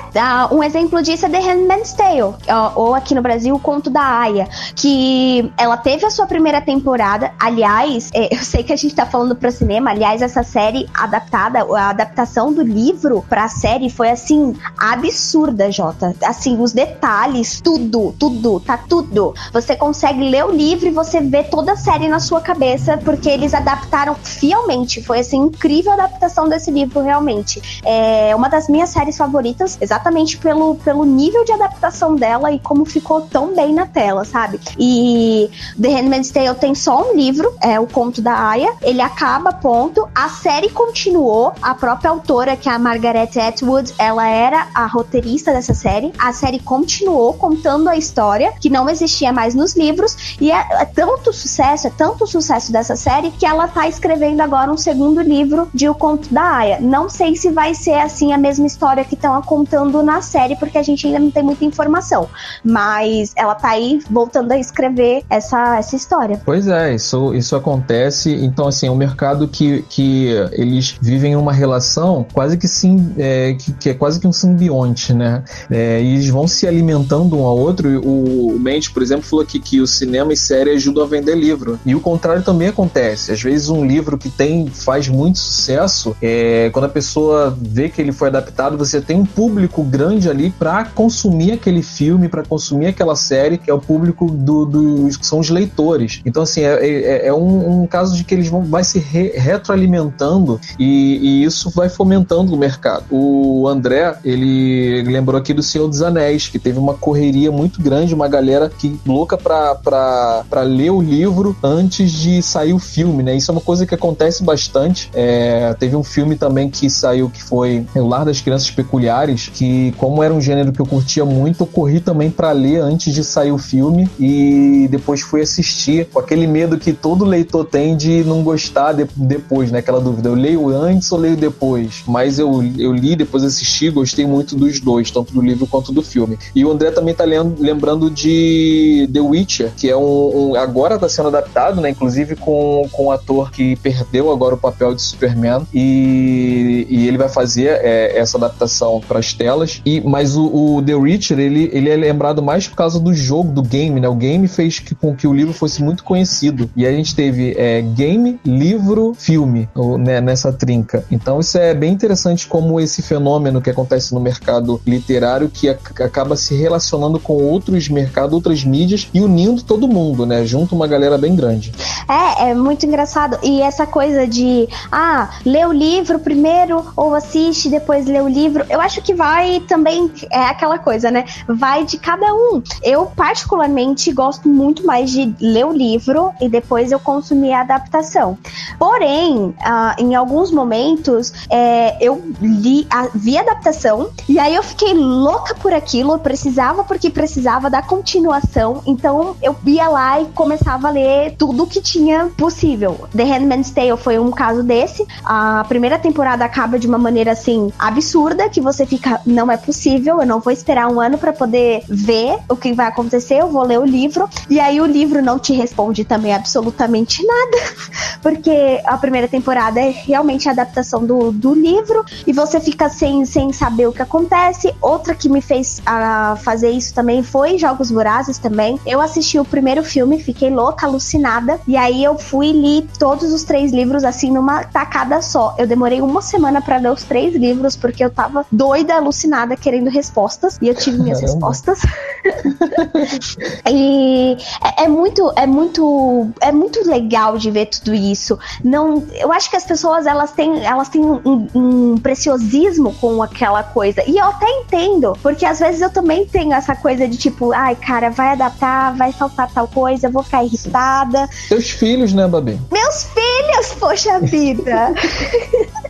um 0.53 0.63
exemplo 0.63 1.01
disso 1.01 1.25
é 1.25 1.29
The 1.29 1.39
Handmaid's 1.39 1.93
Tale, 1.93 2.35
ou 2.75 2.93
aqui 2.93 3.13
no 3.13 3.21
Brasil, 3.21 3.55
o 3.55 3.59
Conto 3.59 3.89
da 3.89 4.01
Aya, 4.01 4.47
que 4.75 5.51
ela 5.57 5.77
teve 5.77 6.05
a 6.05 6.09
sua 6.09 6.25
primeira 6.25 6.61
temporada. 6.61 7.31
Aliás, 7.39 8.09
é, 8.13 8.33
eu 8.33 8.39
sei 8.39 8.63
que 8.63 8.71
a 8.71 8.75
gente 8.75 8.95
tá 8.95 9.05
falando 9.05 9.35
pro 9.35 9.51
cinema, 9.51 9.91
aliás, 9.91 10.21
essa 10.21 10.43
série 10.43 10.87
adaptada, 10.93 11.65
a 11.77 11.89
adaptação 11.89 12.53
do 12.53 12.61
livro 12.61 13.25
pra 13.27 13.49
série 13.49 13.89
foi 13.89 14.09
assim, 14.09 14.55
absurda, 14.77 15.71
Jota. 15.71 16.15
Assim, 16.23 16.61
os 16.61 16.71
detalhes, 16.71 17.59
tudo, 17.61 18.04
tudo, 18.13 18.59
tá 18.59 18.77
tudo. 18.77 19.33
Você 19.51 19.75
consegue 19.75 20.29
ler 20.29 20.45
o 20.45 20.51
livro 20.51 20.87
e 20.87 20.91
você 20.91 21.19
vê 21.21 21.43
toda 21.43 21.73
a 21.73 21.75
série 21.75 22.07
na 22.07 22.19
sua 22.19 22.41
cabeça, 22.41 22.97
porque 22.97 23.29
eles 23.29 23.53
adaptaram 23.53 24.15
fielmente. 24.15 25.01
Foi 25.01 25.19
assim, 25.19 25.37
incrível 25.37 25.91
adaptação 25.93 26.47
desse 26.47 26.71
livro, 26.71 27.01
realmente. 27.01 27.81
É 27.83 28.35
uma 28.35 28.49
das 28.49 28.67
minhas 28.67 28.89
séries 28.89 29.17
favoritas, 29.17 29.77
exatamente 29.79 30.37
pelo, 30.37 30.75
pelo 30.75 31.05
nível 31.05 31.43
de 31.43 31.51
adaptação 31.51 32.15
dela 32.15 32.51
e 32.51 32.59
como 32.59 32.85
ficou 32.85 33.21
tão 33.21 33.53
bem 33.53 33.73
na 33.73 33.85
tela, 33.85 34.25
sabe? 34.25 34.59
E 34.77 35.49
The 35.79 35.89
Handmaid's 35.89 36.31
Tale 36.31 36.55
tem 36.55 36.75
só 36.75 37.09
um 37.09 37.15
livro, 37.15 37.53
é 37.61 37.79
o 37.79 37.87
Conto 37.87 38.21
da 38.21 38.49
Aya. 38.49 38.73
Ele 38.81 39.01
acaba, 39.01 39.53
ponto. 39.53 40.07
A 40.13 40.29
série 40.29 40.69
continuou. 40.69 41.53
A 41.61 41.73
própria 41.73 42.09
autora, 42.09 42.55
que 42.55 42.69
é 42.69 42.71
a 42.71 42.79
Margaret 42.79 43.29
Atwood, 43.37 43.93
ela 43.97 44.27
era 44.27 44.67
a 44.73 44.85
roteirista 44.85 45.51
dessa 45.51 45.73
série. 45.73 46.13
A 46.17 46.33
série 46.33 46.59
continuou 46.59 47.33
contando 47.33 47.89
a 47.89 47.94
história 47.97 48.53
que 48.59 48.69
não 48.69 48.89
existia 48.89 49.31
mais 49.31 49.55
nos 49.55 49.75
livros. 49.75 50.35
E 50.39 50.51
é, 50.51 50.81
é 50.81 50.85
tanto 50.85 51.31
sucesso, 51.33 51.87
é 51.87 51.89
tanto 51.89 52.25
sucesso 52.27 52.71
dessa 52.71 52.95
série 52.95 53.31
que 53.31 53.45
ela 53.45 53.67
tá 53.67 53.87
escrevendo 53.87 54.41
agora 54.41 54.71
um 54.71 54.77
segundo 54.77 55.21
livro 55.21 55.69
de 55.73 55.87
O 55.89 55.95
Conto 55.95 56.33
da 56.33 56.57
Aya. 56.57 56.79
Não 56.79 57.09
sei 57.09 57.35
se 57.35 57.51
vai 57.51 57.73
ser 57.73 57.95
assim 57.95 58.33
a 58.33 58.37
mesma 58.37 58.67
história 58.67 59.03
que 59.03 59.15
estão 59.15 59.39
contando 59.41 60.01
na 60.03 60.21
série, 60.21 60.55
porque 60.55 60.77
a 60.77 60.83
gente 60.83 61.07
ainda 61.07 61.19
não 61.19 61.31
tem 61.31 61.43
muita 61.43 61.65
informação. 61.65 62.27
Mas 62.63 63.31
ela 63.35 63.55
tá 63.55 63.69
aí 63.69 63.99
voltando 64.09 64.51
a 64.51 64.57
escrever 64.57 65.23
essa, 65.29 65.77
essa 65.77 65.95
história. 65.95 66.41
Pois 66.45 66.67
é, 66.67 66.95
isso, 66.95 67.33
isso 67.33 67.55
acontece. 67.55 68.33
Então, 68.33 68.67
assim, 68.67 68.87
é 68.87 68.91
um 68.91 68.95
mercado 68.95 69.47
que, 69.47 69.83
que 69.89 70.29
eles 70.51 70.97
vivem 71.01 71.35
uma 71.35 71.53
relação 71.53 72.25
quase 72.33 72.57
que 72.57 72.67
sim, 72.67 73.13
é, 73.17 73.53
que, 73.53 73.73
que, 73.73 73.89
é 73.89 73.93
quase 73.93 74.19
que 74.19 74.27
um 74.27 74.33
simbionte, 74.33 75.13
né? 75.13 75.43
É, 75.69 76.01
eles 76.01 76.29
vão 76.29 76.47
se 76.47 76.67
alimentando 76.67 77.37
um 77.37 77.45
ao 77.45 77.57
outro. 77.57 77.84
O, 77.85 78.55
o 78.55 78.59
Mendes, 78.59 78.89
por 78.89 79.01
exemplo, 79.01 79.23
falou 79.23 79.43
aqui 79.43 79.59
que 79.59 79.81
o 79.81 79.87
cinema 79.87 80.33
e 80.33 80.37
série 80.37 80.71
ajudam 80.71 81.03
a 81.03 81.07
vender 81.07 81.35
livro. 81.35 81.79
E 81.85 81.95
o 81.95 81.99
contrário 81.99 82.43
também 82.43 82.67
acontece. 82.67 83.31
Às 83.31 83.41
vezes 83.41 83.69
um 83.69 83.85
livro 83.85 84.17
que 84.17 84.29
tem 84.29 84.67
faz 84.67 85.07
muito 85.07 85.39
sucesso, 85.39 86.15
é, 86.21 86.69
quando 86.71 86.85
a 86.85 86.89
pessoa 86.89 87.55
vê 87.59 87.89
que 87.89 88.01
ele 88.01 88.11
foi 88.11 88.29
adaptado, 88.29 88.77
você 88.77 89.01
tem 89.01 89.17
um 89.17 89.25
público 89.25 89.83
grande 89.83 90.29
ali 90.29 90.49
para 90.51 90.85
consumir 90.85 91.53
aquele 91.53 91.81
filme, 91.81 92.27
para 92.29 92.43
consumir 92.43 92.87
aquela 92.87 93.15
série, 93.15 93.57
que 93.57 93.69
é 93.69 93.73
o 93.73 93.79
público 93.79 94.29
do, 94.29 94.65
dos 94.65 95.17
que 95.17 95.25
são 95.25 95.39
os 95.39 95.49
leitores. 95.49 96.21
Então, 96.25 96.43
assim, 96.43 96.61
é, 96.61 96.87
é, 96.87 97.27
é 97.27 97.33
um, 97.33 97.81
um, 97.81 97.87
caso 97.87 98.15
de 98.15 98.23
que 98.23 98.33
eles 98.33 98.47
vão 98.47 98.63
vai 98.63 98.83
se 98.83 98.99
re, 98.99 99.31
retroalimentando 99.35 100.59
e, 100.79 101.17
e, 101.21 101.43
isso 101.43 101.69
vai 101.69 101.89
fomentando 101.89 102.53
o 102.53 102.57
mercado. 102.57 103.05
O 103.09 103.67
André, 103.67 104.17
ele 104.23 105.03
lembrou 105.03 105.39
aqui 105.39 105.53
do 105.53 105.63
Senhor 105.63 105.87
dos 105.87 106.01
Anéis, 106.01 106.47
que 106.47 106.59
teve 106.59 106.79
uma 106.79 106.93
correria 106.93 107.51
muito 107.51 107.74
grande, 107.81 108.13
uma 108.13 108.27
galera 108.27 108.69
que 108.69 108.99
louca 109.05 109.37
para 109.37 110.61
ler 110.63 110.91
o 110.91 111.01
livro 111.01 111.55
antes 111.63 112.11
de 112.11 112.41
sair 112.41 112.73
o 112.73 112.79
filme, 112.79 113.23
né? 113.23 113.35
Isso 113.35 113.51
é 113.51 113.53
uma 113.53 113.61
coisa 113.61 113.85
que 113.85 113.95
acontece 113.95 114.43
bastante. 114.43 115.09
É, 115.13 115.73
teve 115.79 115.95
um 115.95 116.03
filme 116.03 116.35
também 116.35 116.69
que 116.69 116.89
saiu 116.89 117.29
que 117.29 117.43
foi 117.43 117.85
O 117.95 118.07
Lar 118.07 118.25
das 118.25 118.41
Crianças 118.41 118.69
Peculiares, 118.71 119.49
que 119.53 119.93
como 119.97 120.23
era 120.23 120.33
um 120.33 120.41
gênero 120.41 120.71
que 120.71 120.79
eu 120.79 120.85
curtia 120.85 121.25
muito, 121.25 121.61
eu 121.61 121.67
corri 121.67 121.99
também 121.99 122.29
para 122.29 122.51
ler 122.51 122.79
antes 122.79 123.13
de 123.13 123.23
sair 123.23 123.51
o 123.51 123.57
filme 123.57 124.09
e 124.19 124.87
depois 124.89 125.21
fui 125.21 125.41
assistir 125.41 126.07
com 126.11 126.19
aquele 126.19 126.47
medo 126.47 126.77
que 126.77 126.93
todo 126.93 127.25
leitor 127.25 127.65
tem 127.65 127.95
de 127.95 128.23
não 128.23 128.43
gostar 128.43 128.93
de, 128.93 129.07
depois, 129.15 129.71
né? 129.71 129.79
Aquela 129.79 129.99
dúvida, 129.99 130.29
eu 130.29 130.35
leio 130.35 130.69
antes 130.69 131.11
ou 131.11 131.19
leio 131.19 131.35
depois? 131.35 132.03
Mas 132.07 132.39
eu, 132.39 132.63
eu 132.77 132.93
li, 132.93 133.15
depois 133.15 133.43
assisti, 133.43 133.89
gostei 133.89 134.25
muito 134.25 134.55
dos 134.55 134.79
dois, 134.79 135.11
tanto 135.11 135.33
do 135.33 135.41
livro 135.41 135.67
quanto 135.67 135.91
do 135.91 136.01
filme. 136.01 136.37
E 136.53 136.63
o 136.63 136.71
André 136.71 136.91
também 136.91 137.13
tá 137.13 137.25
lembrando 137.65 138.09
de 138.09 139.09
The 139.11 139.19
Witcher, 139.19 139.71
que 139.75 139.89
é 139.89 139.97
um, 139.97 140.51
um 140.51 140.55
agora 140.55 140.97
tá 140.97 141.09
sendo 141.09 141.27
adaptado, 141.29 141.81
né? 141.81 141.89
Inclusive 141.89 142.35
com, 142.35 142.87
com 142.91 143.07
um 143.07 143.11
ator 143.11 143.51
que 143.51 143.75
perdeu 143.77 144.31
agora 144.31 144.55
o 144.55 144.57
papel 144.57 144.93
de 144.93 145.01
Superman 145.01 145.65
e, 145.73 146.85
e 146.89 147.07
ele 147.07 147.17
vai 147.17 147.29
fazer 147.29 147.67
é, 147.81 148.17
essa 148.17 148.37
adaptação 148.37 149.01
para 149.07 149.19
as 149.19 149.33
telas. 149.33 149.81
E 149.85 150.01
mas 150.01 150.35
o, 150.35 150.45
o, 150.45 150.81
The 150.81 150.95
Witcher 150.95 151.39
ele, 151.39 151.69
ele 151.73 151.89
é 151.89 151.95
lembrado 151.95 152.41
mais 152.41 152.67
por 152.67 152.75
causa 152.75 152.99
do 152.99 153.13
jogo, 153.13 153.51
do 153.51 153.61
game, 153.61 153.99
né? 153.99 154.07
O 154.07 154.15
game 154.15 154.47
fez 154.47 154.79
que, 154.79 154.93
com 154.93 155.15
que 155.15 155.27
o 155.27 155.33
livro 155.33 155.53
fosse 155.53 155.83
muito 155.83 156.03
conhecido. 156.03 156.69
E 156.75 156.85
a 156.85 156.91
gente 156.91 157.15
teve 157.15 157.55
é, 157.57 157.81
game, 157.81 158.39
livro, 158.45 159.13
filme 159.17 159.67
né, 159.99 160.21
nessa 160.21 160.53
trinca. 160.53 161.03
Então 161.11 161.39
isso 161.39 161.57
é 161.57 161.73
bem 161.73 161.93
interessante 161.93 162.47
como 162.47 162.79
esse 162.79 163.01
fenômeno 163.01 163.61
que 163.61 163.69
acontece 163.69 164.13
no 164.13 164.19
mercado 164.19 164.81
literário 164.85 165.49
que 165.49 165.69
acaba 165.69 166.35
se 166.35 166.55
relacionando 166.55 167.19
com 167.19 167.51
outros 167.55 167.89
mercados, 167.89 168.33
outras 168.33 168.63
mídias 168.63 169.07
e 169.13 169.21
unindo 169.21 169.63
todo 169.63 169.87
mundo, 169.87 170.25
né? 170.25 170.45
Junto 170.45 170.75
uma 170.75 170.87
galera 170.87 171.17
bem 171.17 171.35
grande. 171.35 171.71
É, 172.07 172.49
é 172.49 172.53
muito 172.53 172.85
engraçado. 172.85 173.37
E 173.43 173.61
essa 173.61 173.85
coisa 173.85 174.27
de, 174.27 174.67
ah, 174.91 175.29
lê 175.45 175.65
o 175.65 175.71
livro 175.71 176.19
primeiro 176.19 176.85
ou 176.95 177.15
assiste, 177.15 177.69
depois 177.69 178.05
lê 178.05 178.19
o 178.19 178.27
livro, 178.27 178.65
eu 178.69 178.79
acho 178.79 179.01
que 179.01 179.13
vai 179.13 179.61
também, 179.61 180.11
é 180.31 180.43
aquela 180.45 180.77
coisa, 180.77 181.09
né? 181.09 181.25
Vai 181.47 181.85
de 181.85 181.97
cada 181.97 182.33
um. 182.33 182.61
Eu, 182.83 183.05
particularmente, 183.07 184.11
gosto 184.11 184.47
muito 184.47 184.85
mais 184.85 185.09
de 185.09 185.33
ler 185.39 185.65
o 185.65 185.71
livro 185.71 186.31
e 186.41 186.49
depois 186.49 186.91
eu 186.91 186.99
consumir 186.99 187.53
a 187.53 187.61
adaptação. 187.61 188.37
Porém, 188.77 189.53
ah, 189.61 189.95
em 189.97 190.13
alguns 190.15 190.51
momentos, 190.51 191.33
é, 191.49 191.97
eu 192.05 192.21
li, 192.41 192.85
a, 192.89 193.07
vi 193.15 193.37
a 193.37 193.41
adaptação 193.41 194.09
e 194.27 194.37
aí 194.37 194.53
eu 194.55 194.63
fiquei 194.63 194.93
louca 194.93 195.55
por 195.55 195.73
aquilo, 195.73 196.13
eu 196.13 196.19
precisava 196.19 196.83
porque 196.83 197.09
precisava 197.09 197.44
da 197.45 197.81
continuação, 197.81 198.81
então 198.87 199.35
eu 199.39 199.55
ia 199.67 199.87
lá 199.87 200.19
e 200.19 200.25
começava 200.25 200.87
a 200.87 200.91
ler 200.91 201.35
tudo 201.37 201.67
que 201.67 201.79
tinha 201.79 202.31
possível. 202.35 203.07
The 203.15 203.23
Handmaid's 203.23 203.69
Tale 203.69 203.95
foi 203.97 204.17
um 204.17 204.31
caso 204.31 204.63
desse. 204.63 205.05
A 205.23 205.63
primeira 205.67 205.99
temporada 205.99 206.43
acaba 206.43 206.79
de 206.79 206.87
uma 206.87 206.97
maneira 206.97 207.33
assim 207.33 207.71
absurda 207.77 208.49
que 208.49 208.59
você 208.59 208.83
fica, 208.85 209.21
não 209.27 209.51
é 209.51 209.57
possível, 209.57 210.19
eu 210.19 210.25
não 210.25 210.39
vou 210.39 210.51
esperar 210.51 210.91
um 210.91 210.99
ano 210.99 211.19
para 211.19 211.31
poder 211.31 211.83
ver 211.87 212.39
o 212.49 212.55
que 212.55 212.73
vai 212.73 212.87
acontecer, 212.87 213.35
eu 213.35 213.47
vou 213.47 213.63
ler 213.63 213.79
o 213.79 213.85
livro. 213.85 214.27
E 214.49 214.59
aí 214.59 214.81
o 214.81 214.85
livro 214.85 215.21
não 215.21 215.37
te 215.37 215.53
responde 215.53 216.03
também 216.03 216.33
absolutamente 216.33 217.23
nada, 217.23 217.57
porque 218.23 218.81
a 218.85 218.97
primeira 218.97 219.27
temporada 219.27 219.79
é 219.79 219.91
realmente 219.91 220.49
a 220.49 220.51
adaptação 220.51 221.05
do, 221.05 221.31
do 221.31 221.53
livro 221.53 222.03
e 222.25 222.33
você 222.33 222.59
fica 222.59 222.89
sem, 222.89 223.23
sem 223.23 223.53
saber 223.53 223.87
o 223.87 223.93
que 223.93 224.01
acontece. 224.01 224.73
Outra 224.81 225.13
que 225.13 225.29
me 225.29 225.41
fez 225.41 225.79
uh, 225.81 226.35
fazer 226.37 226.71
isso 226.71 226.91
também 226.91 227.21
foi 227.21 227.34
Jogos 227.57 227.91
Vorazes 227.91 228.37
também. 228.37 228.79
Eu 228.85 229.01
assisti 229.01 229.37
o 229.37 229.43
primeiro 229.43 229.83
filme, 229.83 230.23
fiquei 230.23 230.49
louca, 230.49 230.85
alucinada, 230.85 231.59
e 231.67 231.75
aí 231.75 232.01
eu 232.01 232.17
fui 232.17 232.45
e 232.47 232.53
li 232.53 232.89
todos 232.97 233.33
os 233.33 233.43
três 233.43 233.73
livros 233.73 234.05
assim 234.05 234.31
numa 234.31 234.63
tacada 234.63 235.21
só. 235.21 235.53
Eu 235.57 235.67
demorei 235.67 236.01
uma 236.01 236.21
semana 236.21 236.61
para 236.61 236.77
ler 236.77 236.91
os 236.91 237.03
três 237.03 237.35
livros 237.35 237.75
porque 237.75 238.05
eu 238.05 238.09
tava 238.09 238.45
doida, 238.49 238.95
alucinada, 238.95 239.57
querendo 239.57 239.89
respostas, 239.89 240.57
e 240.61 240.69
eu 240.69 240.75
tive 240.75 240.97
minhas 240.97 241.19
Caramba. 241.19 241.33
respostas. 241.33 241.81
e 243.69 244.37
é, 244.63 244.85
é, 244.85 244.87
muito, 244.87 245.33
é 245.35 245.45
muito, 245.45 246.29
é 246.39 246.51
muito 246.53 246.87
legal 246.87 247.37
de 247.37 247.51
ver 247.51 247.65
tudo 247.65 247.93
isso. 247.93 248.39
Não, 248.63 249.03
eu 249.13 249.31
acho 249.33 249.49
que 249.49 249.57
as 249.57 249.65
pessoas 249.65 250.05
elas 250.05 250.31
têm, 250.31 250.63
elas 250.63 250.87
têm 250.87 251.03
um, 251.03 251.47
um 251.53 251.97
preciosismo 251.97 252.93
com 252.93 253.21
aquela 253.21 253.61
coisa. 253.61 254.01
E 254.07 254.17
eu 254.17 254.25
até 254.25 254.49
entendo, 254.49 255.17
porque 255.21 255.45
às 255.45 255.59
vezes 255.59 255.81
eu 255.81 255.89
também 255.89 256.25
tenho 256.25 256.53
essa 256.53 256.75
coisa 256.75 257.07
de 257.07 257.14
tipo, 257.17 257.51
ai, 257.51 257.75
cara, 257.75 258.09
vai 258.09 258.29
adaptar, 258.29 258.95
vai 258.95 259.11
faltar 259.11 259.49
tal 259.51 259.67
coisa, 259.67 260.07
eu 260.07 260.11
vou 260.11 260.23
ficar 260.23 260.43
irritada. 260.43 261.29
Seus 261.47 261.69
filhos, 261.69 262.13
né, 262.13 262.27
Babi? 262.27 262.59
Meus 262.71 263.03
filhos, 263.03 263.73
poxa 263.79 264.19
vida. 264.19 264.93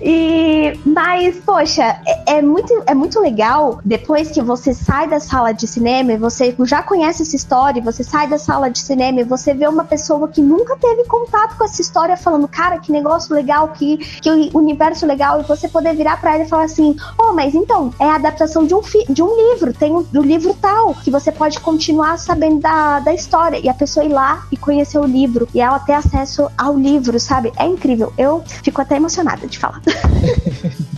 e 0.00 0.78
mas 0.84 1.36
poxa 1.44 1.82
é, 2.06 2.38
é, 2.38 2.42
muito 2.42 2.82
é 2.86 2.94
muito 2.94 3.20
legal 3.20 3.80
depois 3.84 4.30
que 4.30 4.40
você 4.40 4.72
sai 4.72 5.08
da 5.08 5.18
sala 5.18 5.52
de 5.52 5.66
cinema 5.66 6.12
e 6.12 6.16
você 6.16 6.54
já 6.64 6.82
conhece 6.82 7.22
essa 7.22 7.34
história 7.34 7.82
você 7.82 8.04
sai 8.04 8.28
da 8.28 8.38
sala 8.38 8.68
de 8.68 8.78
cinema 8.78 9.20
e 9.20 9.24
você 9.24 9.54
vê 9.54 9.66
uma 9.66 9.84
pessoa 9.84 10.28
que 10.28 10.40
nunca 10.40 10.76
teve 10.76 11.04
contato 11.04 11.56
com 11.56 11.64
essa 11.64 11.80
história 11.80 12.16
falando 12.16 12.46
cara 12.46 12.78
que 12.78 12.92
negócio 12.92 13.34
legal 13.34 13.68
que 13.68 13.96
que 13.96 14.50
universo 14.54 15.06
legal 15.06 15.40
e 15.40 15.44
você 15.44 15.68
poder 15.68 15.94
virar 15.94 16.20
para 16.20 16.34
ela 16.34 16.44
e 16.44 16.48
falar 16.48 16.64
assim 16.64 16.96
oh 17.18 17.32
mas 17.32 17.54
então 17.54 17.92
é 17.98 18.04
a 18.04 18.16
adaptação 18.16 18.66
de 18.66 18.74
um 18.74 18.82
de 19.08 19.22
um 19.22 19.36
livro 19.36 19.72
tem 19.72 19.92
um, 19.94 20.02
do 20.02 20.22
livro 20.28 20.54
tal 20.60 20.94
que 20.94 21.10
você 21.10 21.32
pode 21.32 21.58
continuar 21.60 22.18
sabendo 22.18 22.60
da, 22.60 23.00
da 23.00 23.14
história. 23.14 23.58
E 23.58 23.68
a 23.68 23.74
pessoa 23.74 24.04
ir 24.04 24.10
lá 24.10 24.46
e 24.52 24.56
conhecer 24.56 24.98
o 24.98 25.04
livro 25.04 25.48
e 25.54 25.60
ela 25.60 25.78
ter 25.78 25.94
acesso 25.94 26.48
ao 26.56 26.76
livro 26.76 27.18
sabe? 27.18 27.52
É 27.56 27.66
incrível. 27.66 28.12
Eu 28.16 28.42
fico 28.62 28.80
até 28.80 28.96
emocionada 28.96 29.46
de 29.46 29.58
falar. 29.58 29.80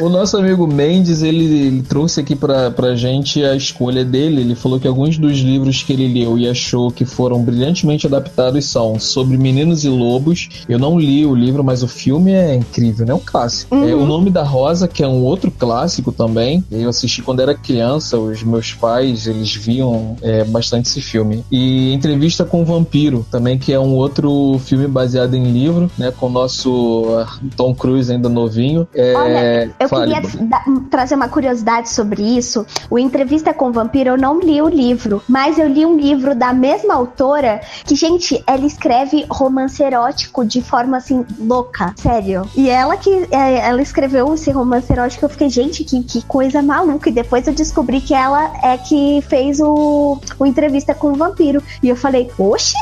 o 0.00 0.08
nosso 0.08 0.36
amigo 0.36 0.66
Mendes, 0.66 1.22
ele, 1.22 1.44
ele, 1.44 1.82
trouxe 1.82 2.20
aqui 2.20 2.34
pra, 2.34 2.70
pra 2.70 2.94
gente 2.94 3.44
a 3.44 3.54
escolha 3.54 4.04
dele. 4.04 4.40
Ele 4.40 4.54
falou 4.54 4.80
que 4.80 4.88
alguns 4.88 5.18
dos 5.18 5.38
livros 5.38 5.82
que 5.82 5.92
ele 5.92 6.12
leu 6.12 6.38
e 6.38 6.48
achou 6.48 6.90
que 6.90 7.04
foram 7.04 7.42
brilhantemente 7.42 8.06
adaptados 8.06 8.64
são 8.66 8.98
Sobre 8.98 9.36
Meninos 9.36 9.84
e 9.84 9.88
Lobos. 9.88 10.48
Eu 10.68 10.78
não 10.78 10.98
li 10.98 11.24
o 11.24 11.34
livro, 11.34 11.62
mas 11.62 11.82
o 11.82 11.88
filme 11.88 12.32
é 12.32 12.54
incrível, 12.54 13.06
né? 13.06 13.12
É 13.12 13.14
um 13.14 13.20
clássico. 13.20 13.74
Uhum. 13.74 13.88
É, 13.88 13.94
o 13.94 14.04
Nome 14.04 14.30
da 14.30 14.42
Rosa, 14.42 14.88
que 14.88 15.02
é 15.02 15.08
um 15.08 15.22
outro 15.22 15.50
clássico 15.50 16.12
também. 16.12 16.64
Eu 16.70 16.88
assisti 16.88 17.22
quando 17.22 17.40
era 17.40 17.54
criança. 17.54 18.18
Os 18.18 18.42
meus 18.42 18.72
pais, 18.72 19.26
eles 19.26 19.54
viam 19.54 20.16
é, 20.22 20.44
bastante 20.44 20.88
esse 20.88 21.00
filme. 21.00 21.44
E 21.50 21.92
Entrevista 21.92 22.44
com 22.44 22.62
o 22.62 22.64
Vampiro, 22.64 23.24
também, 23.30 23.58
que 23.58 23.72
é 23.72 23.78
um 23.78 23.94
outro 23.94 24.58
filme 24.64 24.86
baseado 24.86 25.34
em 25.34 25.52
livro, 25.52 25.90
né? 25.96 26.10
Com 26.10 26.26
o 26.26 26.30
nosso 26.30 27.24
Tom 27.56 27.74
Cruise 27.74 28.12
ainda 28.12 28.28
novinho. 28.28 28.86
É, 28.94 29.14
Olha, 29.14 29.63
eu 29.78 29.88
fale, 29.88 30.14
queria 30.14 30.48
trazer 30.90 31.14
uma 31.14 31.28
curiosidade 31.28 31.88
sobre 31.90 32.22
isso. 32.22 32.66
O 32.90 32.98
Entrevista 32.98 33.52
com 33.52 33.68
o 33.68 33.72
Vampiro, 33.72 34.10
eu 34.10 34.18
não 34.18 34.40
li 34.40 34.60
o 34.60 34.68
livro, 34.68 35.22
mas 35.28 35.58
eu 35.58 35.68
li 35.68 35.84
um 35.84 35.96
livro 35.96 36.34
da 36.34 36.52
mesma 36.52 36.94
autora 36.94 37.60
que, 37.84 37.94
gente, 37.94 38.42
ela 38.46 38.66
escreve 38.66 39.26
romance 39.28 39.82
erótico 39.82 40.44
de 40.44 40.62
forma 40.62 40.96
assim 40.96 41.24
louca, 41.38 41.94
sério. 41.96 42.48
E 42.56 42.68
ela 42.68 42.96
que 42.96 43.10
é, 43.30 43.68
ela 43.68 43.82
escreveu 43.82 44.34
esse 44.34 44.50
romance 44.50 44.92
erótico, 44.92 45.24
eu 45.24 45.28
fiquei, 45.28 45.48
gente, 45.48 45.84
que, 45.84 46.02
que 46.02 46.22
coisa 46.22 46.62
maluca. 46.62 47.08
E 47.08 47.12
depois 47.12 47.46
eu 47.46 47.54
descobri 47.54 48.00
que 48.00 48.14
ela 48.14 48.52
é 48.62 48.76
que 48.76 49.22
fez 49.28 49.60
o, 49.60 50.18
o 50.38 50.46
Entrevista 50.46 50.94
com 50.94 51.12
o 51.12 51.14
Vampiro. 51.14 51.62
E 51.82 51.88
eu 51.88 51.96
falei, 51.96 52.30
oxe! 52.38 52.74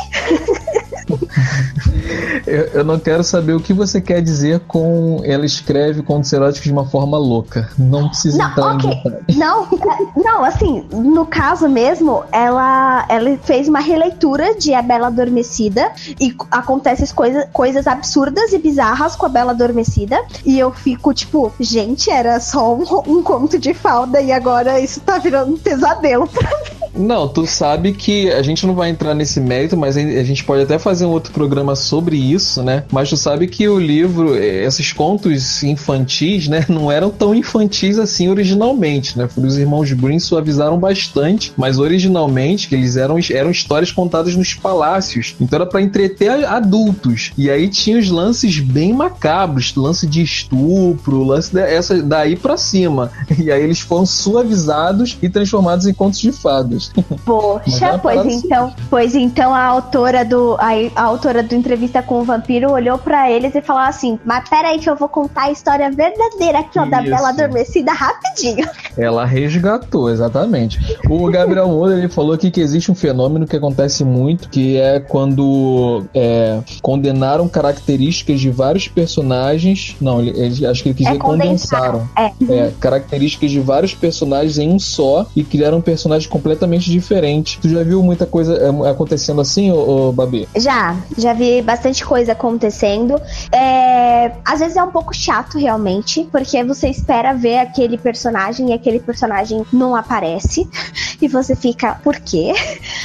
eu, 2.46 2.64
eu, 2.66 2.84
não 2.84 2.98
quero 2.98 3.22
saber 3.24 3.52
o 3.54 3.60
que 3.60 3.72
você 3.72 4.00
quer 4.00 4.22
dizer 4.22 4.60
com 4.60 5.20
ela 5.24 5.44
escreve 5.44 6.02
contos 6.02 6.32
eróticos 6.32 6.70
de 6.72 6.78
uma 6.78 6.86
forma 6.86 7.18
louca. 7.18 7.68
Não 7.78 8.08
precisa 8.08 8.38
não, 8.38 8.50
entrar 8.50 8.74
okay. 8.74 9.02
em. 9.28 9.36
Não, 9.36 9.64
é, 9.64 10.20
não, 10.22 10.44
assim, 10.44 10.84
no 10.90 11.26
caso 11.26 11.68
mesmo, 11.68 12.24
ela, 12.32 13.04
ela 13.08 13.36
fez 13.44 13.68
uma 13.68 13.80
releitura 13.80 14.54
de 14.54 14.72
A 14.72 14.80
Bela 14.80 15.08
Adormecida 15.08 15.92
e 16.18 16.34
acontecem 16.50 17.06
coisa, 17.14 17.46
coisas 17.52 17.86
absurdas 17.86 18.52
e 18.52 18.58
bizarras 18.58 19.14
com 19.14 19.26
a 19.26 19.28
Bela 19.28 19.52
Adormecida. 19.52 20.18
E 20.44 20.58
eu 20.58 20.72
fico 20.72 21.12
tipo, 21.12 21.52
gente, 21.60 22.10
era 22.10 22.40
só 22.40 22.74
um, 22.74 22.84
um 23.06 23.22
conto 23.22 23.58
de 23.58 23.74
falda 23.74 24.20
e 24.20 24.32
agora 24.32 24.80
isso 24.80 25.00
tá 25.00 25.18
virando 25.18 25.52
um 25.52 25.58
pesadelo 25.58 26.26
pra 26.26 26.48
mim. 26.48 26.82
Não, 26.94 27.26
tu 27.26 27.46
sabe 27.46 27.92
que 27.92 28.30
a 28.30 28.42
gente 28.42 28.66
não 28.66 28.74
vai 28.74 28.90
entrar 28.90 29.14
nesse 29.14 29.40
mérito, 29.40 29.76
mas 29.76 29.96
a 29.96 30.22
gente 30.22 30.44
pode 30.44 30.62
até 30.62 30.78
fazer 30.78 31.06
um 31.06 31.10
outro 31.10 31.32
programa 31.32 31.74
sobre 31.74 32.16
isso, 32.16 32.62
né? 32.62 32.84
Mas 32.92 33.08
tu 33.08 33.16
sabe 33.16 33.46
que 33.46 33.66
o 33.66 33.78
livro, 33.78 34.36
esses 34.36 34.92
contos 34.92 35.62
infantis, 35.62 36.48
né, 36.52 36.66
não 36.68 36.92
eram 36.92 37.08
tão 37.08 37.34
infantis 37.34 37.98
assim 37.98 38.28
originalmente, 38.28 39.18
né? 39.18 39.26
Os 39.34 39.56
irmãos 39.56 39.90
Grimm 39.90 40.18
suavizaram 40.18 40.78
bastante, 40.78 41.50
mas 41.56 41.78
originalmente 41.78 42.68
que 42.68 42.74
eles 42.74 42.96
eram, 42.98 43.16
eram 43.30 43.50
histórias 43.50 43.90
contadas 43.90 44.36
nos 44.36 44.52
palácios, 44.52 45.34
então 45.40 45.56
era 45.56 45.66
para 45.66 45.80
entreter 45.80 46.44
adultos. 46.44 47.32
E 47.38 47.50
aí 47.50 47.68
tinha 47.68 47.98
os 47.98 48.10
lances 48.10 48.58
bem 48.58 48.92
macabros, 48.92 49.74
lance 49.74 50.06
de 50.06 50.22
estupro, 50.22 51.24
lance 51.24 51.54
dessa 51.54 52.02
daí 52.02 52.36
para 52.36 52.58
cima. 52.58 53.10
E 53.38 53.50
aí 53.50 53.62
eles 53.62 53.80
foram 53.80 54.04
suavizados 54.04 55.16
e 55.22 55.28
transformados 55.28 55.86
em 55.86 55.94
contos 55.94 56.20
de 56.20 56.32
fadas. 56.32 56.92
Poxa, 57.24 57.86
é 57.86 57.98
pois 57.98 58.26
então, 58.26 58.74
pois 58.90 59.14
então 59.14 59.54
a 59.54 59.64
autora 59.64 60.22
do 60.24 60.56
a, 60.58 60.70
a, 60.94 61.02
autora 61.02 61.42
do 61.42 61.54
entrevista 61.54 62.02
com 62.02 62.20
o 62.20 62.24
vampiro 62.24 62.70
olhou 62.70 62.98
para 62.98 63.30
eles 63.30 63.54
e 63.54 63.62
falou 63.62 63.82
assim: 63.82 64.18
"Mas 64.24 64.48
pera 64.48 64.68
aí 64.68 64.78
que 64.78 64.90
eu 64.90 64.96
vou 64.96 65.08
contar 65.08 65.44
a 65.44 65.50
história 65.50 65.90
verdadeira 65.90 66.41
aqui 66.50 66.78
ó, 66.78 66.84
da 66.84 67.02
Bela 67.02 67.30
Adormecida 67.30 67.92
rapidinho". 67.92 68.68
Ela 68.96 69.24
resgatou, 69.24 70.10
exatamente. 70.10 70.78
O 71.08 71.30
Gabriel 71.30 71.68
Moura 71.68 71.96
ele 71.96 72.08
falou 72.08 72.34
aqui 72.34 72.50
que 72.50 72.60
existe 72.60 72.90
um 72.90 72.94
fenômeno 72.94 73.46
que 73.46 73.56
acontece 73.56 74.04
muito, 74.04 74.48
que 74.48 74.76
é 74.76 75.00
quando 75.00 76.04
é, 76.14 76.60
condenaram 76.80 77.48
características 77.48 78.40
de 78.40 78.50
vários 78.50 78.88
personagens. 78.88 79.96
Não, 80.00 80.20
ele, 80.20 80.38
ele 80.38 80.66
acho 80.66 80.82
que 80.82 80.90
ele 80.90 80.96
quis 80.96 81.06
dizer 81.06 81.18
é 81.18 81.20
condensaram. 81.20 82.08
É. 82.16 82.32
é. 82.50 82.72
características 82.78 83.50
de 83.50 83.60
vários 83.60 83.94
personagens 83.94 84.58
em 84.58 84.70
um 84.70 84.78
só 84.78 85.26
e 85.34 85.42
criaram 85.42 85.78
um 85.78 85.82
personagem 85.82 86.28
completamente 86.28 86.62
completamente 86.62 86.90
diferente. 86.90 87.58
Tu 87.60 87.68
já 87.68 87.82
viu 87.82 88.02
muita 88.02 88.26
coisa 88.26 88.54
é, 88.54 88.90
acontecendo 88.90 89.40
assim, 89.40 89.70
ô, 89.70 90.08
ô 90.08 90.12
Babi? 90.12 90.48
Já, 90.56 90.96
já 91.16 91.32
vi 91.32 91.62
bastante 91.62 92.04
coisa 92.04 92.32
acontecendo. 92.32 93.20
É, 93.50 94.32
às 94.44 94.60
vezes 94.60 94.76
é 94.76 94.82
um 94.82 94.90
pouco 94.90 95.14
chato, 95.14 95.58
realmente, 95.58 96.28
porque 96.32 96.64
você 96.64 96.88
espera 96.88 97.34
ver 97.34 97.58
aquele 97.58 97.98
personagem 97.98 98.70
e 98.70 98.72
aquele 98.72 98.98
personagem 98.98 99.64
não 99.72 99.94
aparece. 99.94 100.68
E 101.22 101.28
você 101.28 101.54
fica, 101.54 101.94
por 102.02 102.18
quê? 102.18 102.52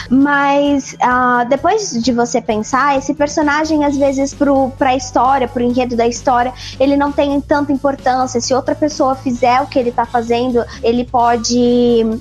Mas 0.10 0.94
uh, 0.94 1.48
depois 1.48 1.92
de 2.02 2.12
você 2.12 2.42
pensar, 2.42 2.98
esse 2.98 3.14
personagem, 3.14 3.86
às 3.86 3.96
vezes, 3.96 4.34
pro, 4.34 4.72
pra 4.72 4.96
história, 4.96 5.48
pro 5.48 5.62
enredo 5.62 5.96
da 5.96 6.08
história, 6.08 6.52
ele 6.80 6.98
não 6.98 7.12
tem 7.12 7.40
tanta 7.40 7.72
importância. 7.72 8.42
Se 8.42 8.56
outra 8.56 8.74
pessoa 8.74 9.14
fizer 9.14 9.62
o 9.62 9.68
que 9.68 9.78
ele 9.78 9.92
tá 9.92 10.04
fazendo, 10.04 10.66
ele 10.82 11.06
pode. 11.06 11.60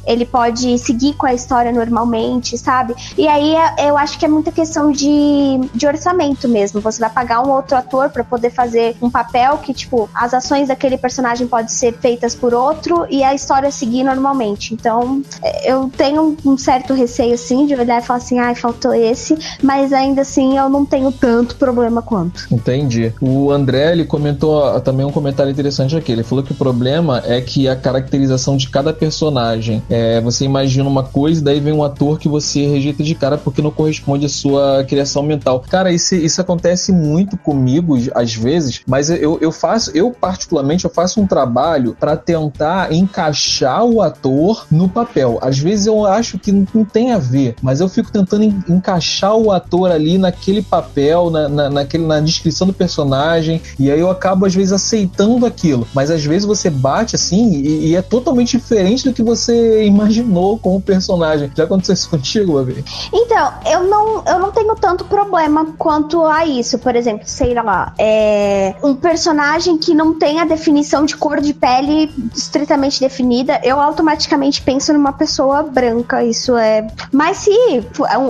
Ele 0.07 0.27
pode 0.27 0.79
seguir 0.79 1.15
com 1.15 1.25
a 1.25 1.33
história 1.33 1.73
normalmente, 1.73 2.59
sabe? 2.59 2.95
E 3.17 3.27
aí 3.27 3.55
é, 3.55 3.89
eu 3.89 3.97
acho 3.97 4.19
que 4.19 4.27
é 4.27 4.29
muita 4.29 4.53
questão 4.53 4.93
de, 4.93 5.59
de 5.73 5.87
orçamento 5.87 6.47
mesmo. 6.47 6.79
Você 6.83 7.01
vai 7.01 7.09
pagar 7.09 7.41
um 7.41 7.51
outro 7.51 7.75
ator 7.75 8.11
para 8.11 8.23
poder 8.23 8.51
fazer 8.51 8.97
um 9.01 9.11
papel 9.11 9.57
que, 9.59 9.73
tipo, 9.73 10.11
as 10.15 10.35
ações 10.35 10.69
daquele 10.69 10.96
personagem 10.99 11.47
podem 11.47 11.69
ser 11.69 11.95
feitas 11.95 12.35
por 12.35 12.55
outro 12.55 13.07
e 13.11 13.23
a 13.23 13.35
história 13.35 13.71
seguir 13.71 14.03
normalmente. 14.03 14.75
Então, 14.75 15.23
é, 15.43 15.73
eu 15.73 15.91
tenho 15.97 16.37
um 16.45 16.57
certo 16.57 16.95
receio, 16.95 17.35
assim, 17.35 17.67
de 17.67 17.75
olhar 17.75 18.03
e 18.03 18.05
falar 18.05 18.19
assim, 18.19 18.39
ai, 18.39 18.53
ah, 18.53 18.57
faltou 18.57 18.95
esse, 18.95 19.37
mas 19.63 19.93
ainda 19.93 20.23
assim 20.23 20.57
eu 20.57 20.69
não 20.69 20.85
tenho 20.85 21.13
tanto 21.13 21.57
problema 21.57 22.03
quanto. 22.03 22.47
Entendi. 22.51 23.13
O 23.21 23.51
André, 23.51 23.93
ele 23.93 24.05
comentou 24.05 24.81
também 24.81 25.05
um 25.05 25.13
comentário 25.13 25.51
interessante 25.51 25.97
aqui. 25.97 26.13
Ele 26.13 26.23
falou 26.23 26.43
que 26.43 26.53
o 26.53 26.57
problema 26.57 27.23
é 27.27 27.41
que 27.41 27.69
a 27.69 27.77
caracterização 27.77 28.57
de 28.57 28.69
cada 28.69 28.93
personagem, 28.93 29.83
é, 29.89 30.21
você 30.21 30.45
imagina 30.45 30.89
uma 30.89 31.03
coisa 31.03 31.27
coisa, 31.27 31.43
daí 31.43 31.61
vem 31.61 31.73
um 31.73 31.83
ator 31.83 32.19
que 32.19 32.29
você 32.29 32.67
rejeita 32.67 33.03
de 33.03 33.15
cara 33.15 33.37
porque 33.37 33.61
não 33.61 33.71
corresponde 33.71 34.27
à 34.27 34.29
sua 34.29 34.85
criação 34.85 35.23
mental. 35.23 35.65
Cara, 35.69 35.91
isso, 35.91 36.15
isso 36.15 36.41
acontece 36.41 36.93
muito 36.93 37.37
comigo 37.37 37.97
às 38.15 38.35
vezes, 38.35 38.83
mas 38.87 39.11
eu, 39.11 39.39
eu 39.41 39.51
faço, 39.51 39.91
eu 39.93 40.13
particularmente, 40.13 40.86
eu 40.87 40.91
faço 40.91 41.21
um 41.21 41.27
trabalho 41.27 41.97
para 41.99 42.17
tentar 42.17 42.93
encaixar 42.93 43.85
o 43.85 44.01
ator 44.01 44.67
no 44.71 44.89
papel. 44.89 45.39
Às 45.43 45.59
vezes 45.59 45.87
eu 45.87 46.07
acho 46.07 46.39
que 46.39 46.53
não, 46.53 46.85
tem 46.85 47.13
a 47.13 47.19
ver, 47.19 47.57
mas 47.61 47.81
eu 47.81 47.89
fico 47.89 48.11
tentando 48.11 48.45
en, 48.45 48.63
encaixar 48.69 49.35
o 49.35 49.51
ator 49.51 49.91
ali 49.91 50.19
naquele 50.19 50.63
papel, 50.63 51.31
na, 51.31 51.49
na, 51.49 51.71
naquele, 51.71 52.07
na 52.07 52.21
descrição 52.21 52.67
do 52.67 52.73
personagem, 52.73 53.61
e 53.79 53.91
aí 53.91 54.01
eu 54.01 54.11
acabo 54.11 54.47
às 54.47 54.55
vezes 54.55 54.73
aceitando 54.73 55.45
aquilo. 55.45 55.87
Mas 55.95 56.11
às 56.11 56.25
vezes 56.25 56.45
você 56.45 56.71
bate 56.71 57.17
assim 57.17 57.53
e, 57.53 57.89
e 57.89 57.97
é 57.97 58.03
totalmente 58.03 58.57
diferente 58.57 59.05
do 59.05 59.13
que 59.13 59.23
você 59.23 59.85
imaginou 59.85 60.59
como 60.59 60.81
personagem. 60.81 61.51
Já 61.55 61.65
aconteceu 61.65 61.95
isso 61.95 62.09
contigo, 62.09 62.55
Babi? 62.55 62.85
Então, 63.13 63.53
eu 63.71 63.85
não, 63.85 64.23
eu 64.25 64.39
não 64.39 64.53
tenho 64.53 64.75
tanto 64.77 65.05
problema 65.05 65.67
quanto 65.79 66.25
a 66.25 66.47
isso. 66.47 66.79
Por 66.79 66.95
exemplo, 66.95 67.23
sei 67.27 67.55
lá, 67.55 67.93
é 67.99 68.75
um 68.83 68.95
personagem 68.95 69.79
que 69.79 69.95
não 69.95 70.19
tem 70.19 70.41
a 70.41 70.45
definição 70.45 70.76
de 71.05 71.17
cor 71.17 71.41
de 71.41 71.55
pele 71.55 72.11
estritamente 72.35 73.01
definida, 73.01 73.61
eu 73.63 73.81
automaticamente 73.81 74.63
penso 74.63 74.93
numa 74.93 75.13
pessoa 75.13 75.63
branca. 75.63 76.23
Isso 76.23 76.57
é. 76.57 76.87
Mas 77.13 77.39
se 77.39 77.51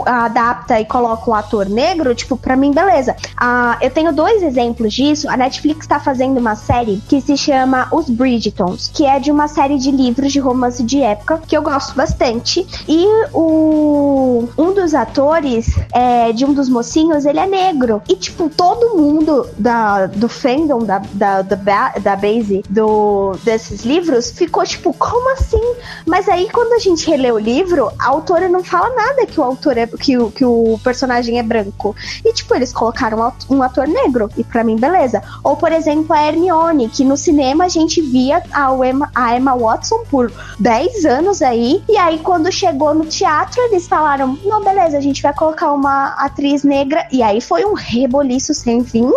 adapta 0.07 0.81
e 0.81 0.85
coloca 0.85 1.31
um 1.31 1.35
ator 1.35 1.69
negro, 1.69 2.15
tipo, 2.15 2.37
pra 2.37 2.57
mim, 2.57 2.73
beleza. 2.73 3.17
Ah, 3.37 3.79
eu 3.81 3.91
tenho 3.91 4.13
dois 4.13 4.43
exemplos 4.43 4.93
disso. 4.93 5.29
A 5.29 5.37
Netflix 5.37 5.87
tá 5.87 5.99
fazendo 5.99 6.39
uma 6.39 6.55
série 6.55 7.03
que 7.09 7.21
se 7.21 7.37
chama 7.37 7.89
Os 7.93 8.09
Bridgetons, 8.09 8.91
que 8.93 9.05
é 9.05 9.19
de 9.19 9.31
uma 9.31 9.49
série 9.49 9.79
de 9.79 9.91
livros 9.91 10.33
de 10.33 10.39
romance 10.41 10.83
de 10.83 11.03
época 11.03 11.41
que 11.47 11.57
eu 11.57 11.63
gosto 11.63 11.95
bastante. 11.95 12.67
E 12.89 13.07
o 13.33 14.49
um 14.57 14.73
dos 14.73 14.95
atores 14.95 15.67
é, 15.93 16.33
de 16.33 16.45
um 16.45 16.53
dos 16.53 16.69
mocinhos, 16.69 17.25
ele 17.25 17.39
é 17.39 17.47
negro. 17.47 18.03
E, 18.09 18.17
tipo, 18.17 18.49
todo 18.49 18.97
mundo 18.97 19.47
da, 19.59 20.07
do 20.07 20.29
fandom 20.29 20.79
da, 20.79 20.99
da, 21.13 21.43
da, 21.43 21.89
da 21.99 22.15
do, 22.69 23.33
desses 23.45 23.85
livros 23.85 24.31
ficou 24.31 24.65
tipo, 24.65 24.93
como 24.93 25.33
assim? 25.33 25.63
Mas 26.05 26.29
aí, 26.29 26.49
quando 26.51 26.73
a 26.75 26.79
gente 26.79 27.09
relê 27.09 27.31
o 27.31 27.39
livro, 27.39 27.91
a 27.99 28.09
autora 28.09 28.49
não 28.49 28.63
fala 28.63 28.95
nada 28.95 29.27
que 29.27 29.41
o 29.41 29.43
autor 29.45 29.77
é 29.79 29.87
que 29.87 30.17
o, 30.17 30.31
que 30.31 30.45
o 30.45 30.79
personagem 30.83 31.39
é 31.39 31.43
branco. 31.43 31.95
E, 32.25 32.33
tipo, 32.33 32.55
eles 32.55 32.73
colocaram 32.73 33.33
um 33.49 33.63
ator 33.63 33.87
negro. 33.87 34.31
E 34.37 34.45
para 34.45 34.65
mim, 34.65 34.77
beleza. 34.77 35.23
Ou, 35.43 35.57
por 35.57 35.73
exemplo, 35.73 36.15
a 36.15 36.27
Hermione, 36.27 36.89
que 36.89 37.05
no 37.05 37.17
cinema 37.17 37.65
a 37.65 37.69
gente 37.69 38.01
via 38.01 38.43
a 38.53 38.71
Emma, 38.87 39.11
a 39.15 39.37
Emma 39.37 39.57
Watson 39.57 40.05
por 40.11 40.33
10 40.59 41.05
anos 41.05 41.43
aí. 41.43 41.83
E 41.89 41.97
aí, 41.97 42.19
quando 42.19 42.51
chegou 42.53 42.95
no 42.95 43.05
teatro, 43.05 43.61
eles 43.63 43.87
falaram: 43.87 44.39
não, 44.45 44.63
beleza, 44.63 44.99
a 44.99 45.01
gente 45.01 45.23
vai 45.23 45.33
colocar 45.35 45.73
uma 45.73 46.15
atriz 46.19 46.63
negra. 46.63 47.07
E 47.11 47.23
aí 47.23 47.41
foi 47.41 47.65
um 47.65 47.75
reboliço 47.75 48.55
sem 48.55 48.85
fim. 48.85 49.11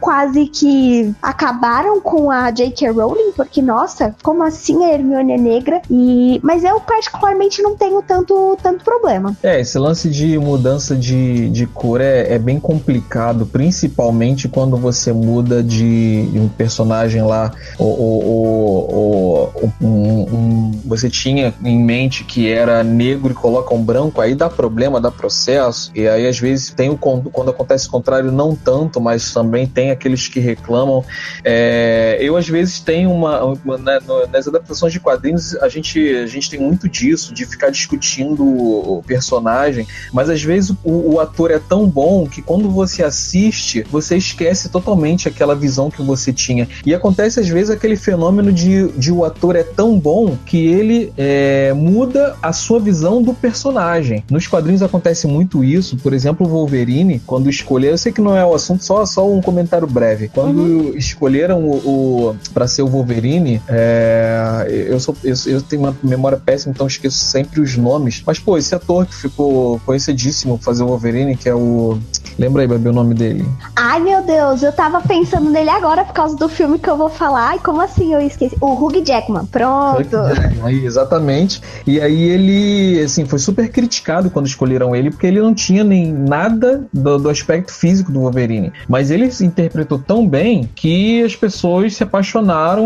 Quase 0.00 0.46
que 0.46 1.14
acabaram 1.22 2.00
com 2.00 2.30
a 2.30 2.50
J.K. 2.70 2.90
Rowling, 2.90 3.32
porque, 3.34 3.62
nossa, 3.62 4.14
como 4.22 4.42
assim 4.42 4.84
a 4.84 4.92
Hermione 4.92 5.32
é 5.32 5.38
negra? 5.38 5.82
E... 5.90 6.40
Mas 6.42 6.64
eu, 6.64 6.80
particularmente, 6.80 7.62
não 7.62 7.76
tenho 7.76 8.02
tanto, 8.02 8.56
tanto 8.62 8.84
problema. 8.84 9.36
É, 9.42 9.60
esse 9.60 9.78
lance 9.78 10.08
de 10.08 10.38
mudança 10.38 10.96
de, 10.96 11.48
de 11.50 11.66
cor 11.66 12.00
é, 12.00 12.34
é 12.34 12.38
bem 12.38 12.58
complicado, 12.58 13.46
principalmente 13.46 14.48
quando 14.48 14.76
você 14.76 15.12
muda 15.12 15.62
de, 15.62 16.26
de 16.26 16.38
um 16.38 16.48
personagem 16.48 17.22
lá, 17.22 17.52
ou, 17.78 18.00
ou, 18.00 18.94
ou 18.94 19.72
um, 19.80 19.88
um, 19.88 20.80
você 20.84 21.08
tinha 21.08 21.54
em 21.64 21.78
mente 21.78 22.24
que 22.24 22.50
era 22.50 22.82
negro 22.82 23.32
e 23.32 23.34
coloca 23.34 23.74
um 23.74 23.82
branco, 23.82 24.20
aí 24.20 24.34
dá 24.34 24.48
problema, 24.48 25.00
dá 25.00 25.10
processo, 25.10 25.90
e 25.94 26.06
aí 26.06 26.26
às 26.26 26.38
vezes 26.38 26.70
tem 26.70 26.90
o 26.90 26.96
quando 26.96 27.50
acontece 27.50 27.86
o 27.86 27.90
contrário, 27.90 28.32
não 28.32 28.54
tanto, 28.54 29.00
mas 29.00 29.32
também 29.32 29.66
tem 29.66 29.90
aqueles 29.90 30.28
que 30.28 30.40
reclamam. 30.40 31.04
É, 31.44 32.18
eu 32.20 32.36
às 32.36 32.45
vezes 32.48 32.80
tenho 32.80 33.10
uma, 33.10 33.44
uma 33.44 33.78
né, 33.78 33.98
nas 34.32 34.46
adaptações 34.46 34.92
de 34.92 35.00
quadrinhos 35.00 35.56
a 35.56 35.68
gente, 35.68 35.98
a 36.16 36.26
gente 36.26 36.50
tem 36.50 36.60
muito 36.60 36.88
disso, 36.88 37.34
de 37.34 37.44
ficar 37.46 37.70
discutindo 37.70 38.44
o 38.44 39.02
personagem, 39.06 39.86
mas 40.12 40.30
às 40.30 40.42
vezes 40.42 40.70
o, 40.84 41.14
o 41.14 41.20
ator 41.20 41.50
é 41.50 41.58
tão 41.58 41.88
bom 41.88 42.26
que 42.26 42.42
quando 42.42 42.70
você 42.70 43.02
assiste, 43.02 43.84
você 43.90 44.16
esquece 44.16 44.68
totalmente 44.68 45.28
aquela 45.28 45.54
visão 45.54 45.90
que 45.90 46.02
você 46.02 46.32
tinha. 46.32 46.68
E 46.84 46.94
acontece 46.94 47.40
às 47.40 47.48
vezes 47.48 47.70
aquele 47.70 47.96
fenômeno 47.96 48.52
de, 48.52 48.88
de 48.92 49.12
o 49.12 49.24
ator 49.24 49.56
é 49.56 49.62
tão 49.62 49.98
bom 49.98 50.36
que 50.44 50.66
ele 50.66 51.12
é, 51.16 51.72
muda 51.74 52.36
a 52.42 52.52
sua 52.52 52.78
visão 52.78 53.22
do 53.22 53.34
personagem. 53.34 54.24
Nos 54.30 54.46
quadrinhos 54.46 54.82
acontece 54.82 55.26
muito 55.26 55.64
isso, 55.64 55.96
por 55.96 56.12
exemplo, 56.12 56.46
o 56.46 56.50
Wolverine, 56.50 57.20
quando 57.26 57.50
escolheram, 57.50 57.94
eu 57.94 57.98
sei 57.98 58.12
que 58.12 58.20
não 58.20 58.36
é 58.36 58.44
o 58.44 58.54
assunto, 58.54 58.84
só, 58.84 59.04
só 59.06 59.28
um 59.30 59.40
comentário 59.40 59.86
breve. 59.86 60.28
Quando 60.28 60.58
uhum. 60.58 60.96
escolheram 60.96 61.64
o, 61.64 62.30
o 62.30 62.35
para 62.52 62.66
ser 62.66 62.82
o 62.82 62.88
Wolverine, 62.88 63.60
é, 63.68 64.66
eu, 64.88 64.98
sou, 65.00 65.16
eu, 65.22 65.34
eu, 65.46 65.62
tenho 65.62 65.82
uma 65.82 65.96
memória 66.02 66.38
péssima, 66.38 66.72
então 66.72 66.86
esqueço 66.86 67.18
sempre 67.18 67.60
os 67.60 67.76
nomes. 67.76 68.22
Mas, 68.26 68.38
pô, 68.38 68.56
esse 68.56 68.74
ator 68.74 69.06
que 69.06 69.14
ficou 69.14 69.80
conhecidíssimo 69.80 70.58
fazer 70.58 70.82
o 70.82 70.88
Wolverine, 70.88 71.36
que 71.36 71.48
é 71.48 71.54
o. 71.54 71.98
Lembra 72.38 72.62
aí, 72.62 72.68
Babi, 72.68 72.88
o 72.88 72.92
nome 72.92 73.14
dele? 73.14 73.46
Ai, 73.74 74.00
meu 74.00 74.22
Deus, 74.22 74.62
eu 74.62 74.72
tava 74.72 75.00
pensando 75.00 75.50
nele 75.50 75.70
agora 75.70 76.04
por 76.04 76.12
causa 76.12 76.36
do 76.36 76.48
filme 76.48 76.78
que 76.78 76.88
eu 76.88 76.96
vou 76.96 77.08
falar. 77.08 77.56
E 77.56 77.58
como 77.60 77.80
assim 77.80 78.12
eu 78.12 78.20
esqueci? 78.20 78.56
O 78.60 78.72
Hugh 78.74 79.02
Jackman, 79.04 79.46
pronto. 79.46 80.16
Hugh 80.16 80.34
Jackman, 80.34 80.84
exatamente. 80.84 81.62
E 81.86 82.00
aí 82.00 82.22
ele, 82.22 83.02
assim, 83.02 83.24
foi 83.24 83.38
super 83.38 83.70
criticado 83.70 84.28
quando 84.30 84.46
escolheram 84.46 84.94
ele, 84.94 85.10
porque 85.10 85.26
ele 85.26 85.40
não 85.40 85.54
tinha 85.54 85.82
nem 85.82 86.12
nada 86.12 86.86
do, 86.92 87.18
do 87.18 87.30
aspecto 87.30 87.72
físico 87.72 88.12
do 88.12 88.20
Wolverine. 88.20 88.72
Mas 88.88 89.10
ele 89.10 89.30
se 89.30 89.44
interpretou 89.44 89.98
tão 89.98 90.26
bem 90.26 90.68
que 90.74 91.22
as 91.22 91.34
pessoas 91.34 91.94
se 91.94 92.02
apaixonaram 92.02 92.25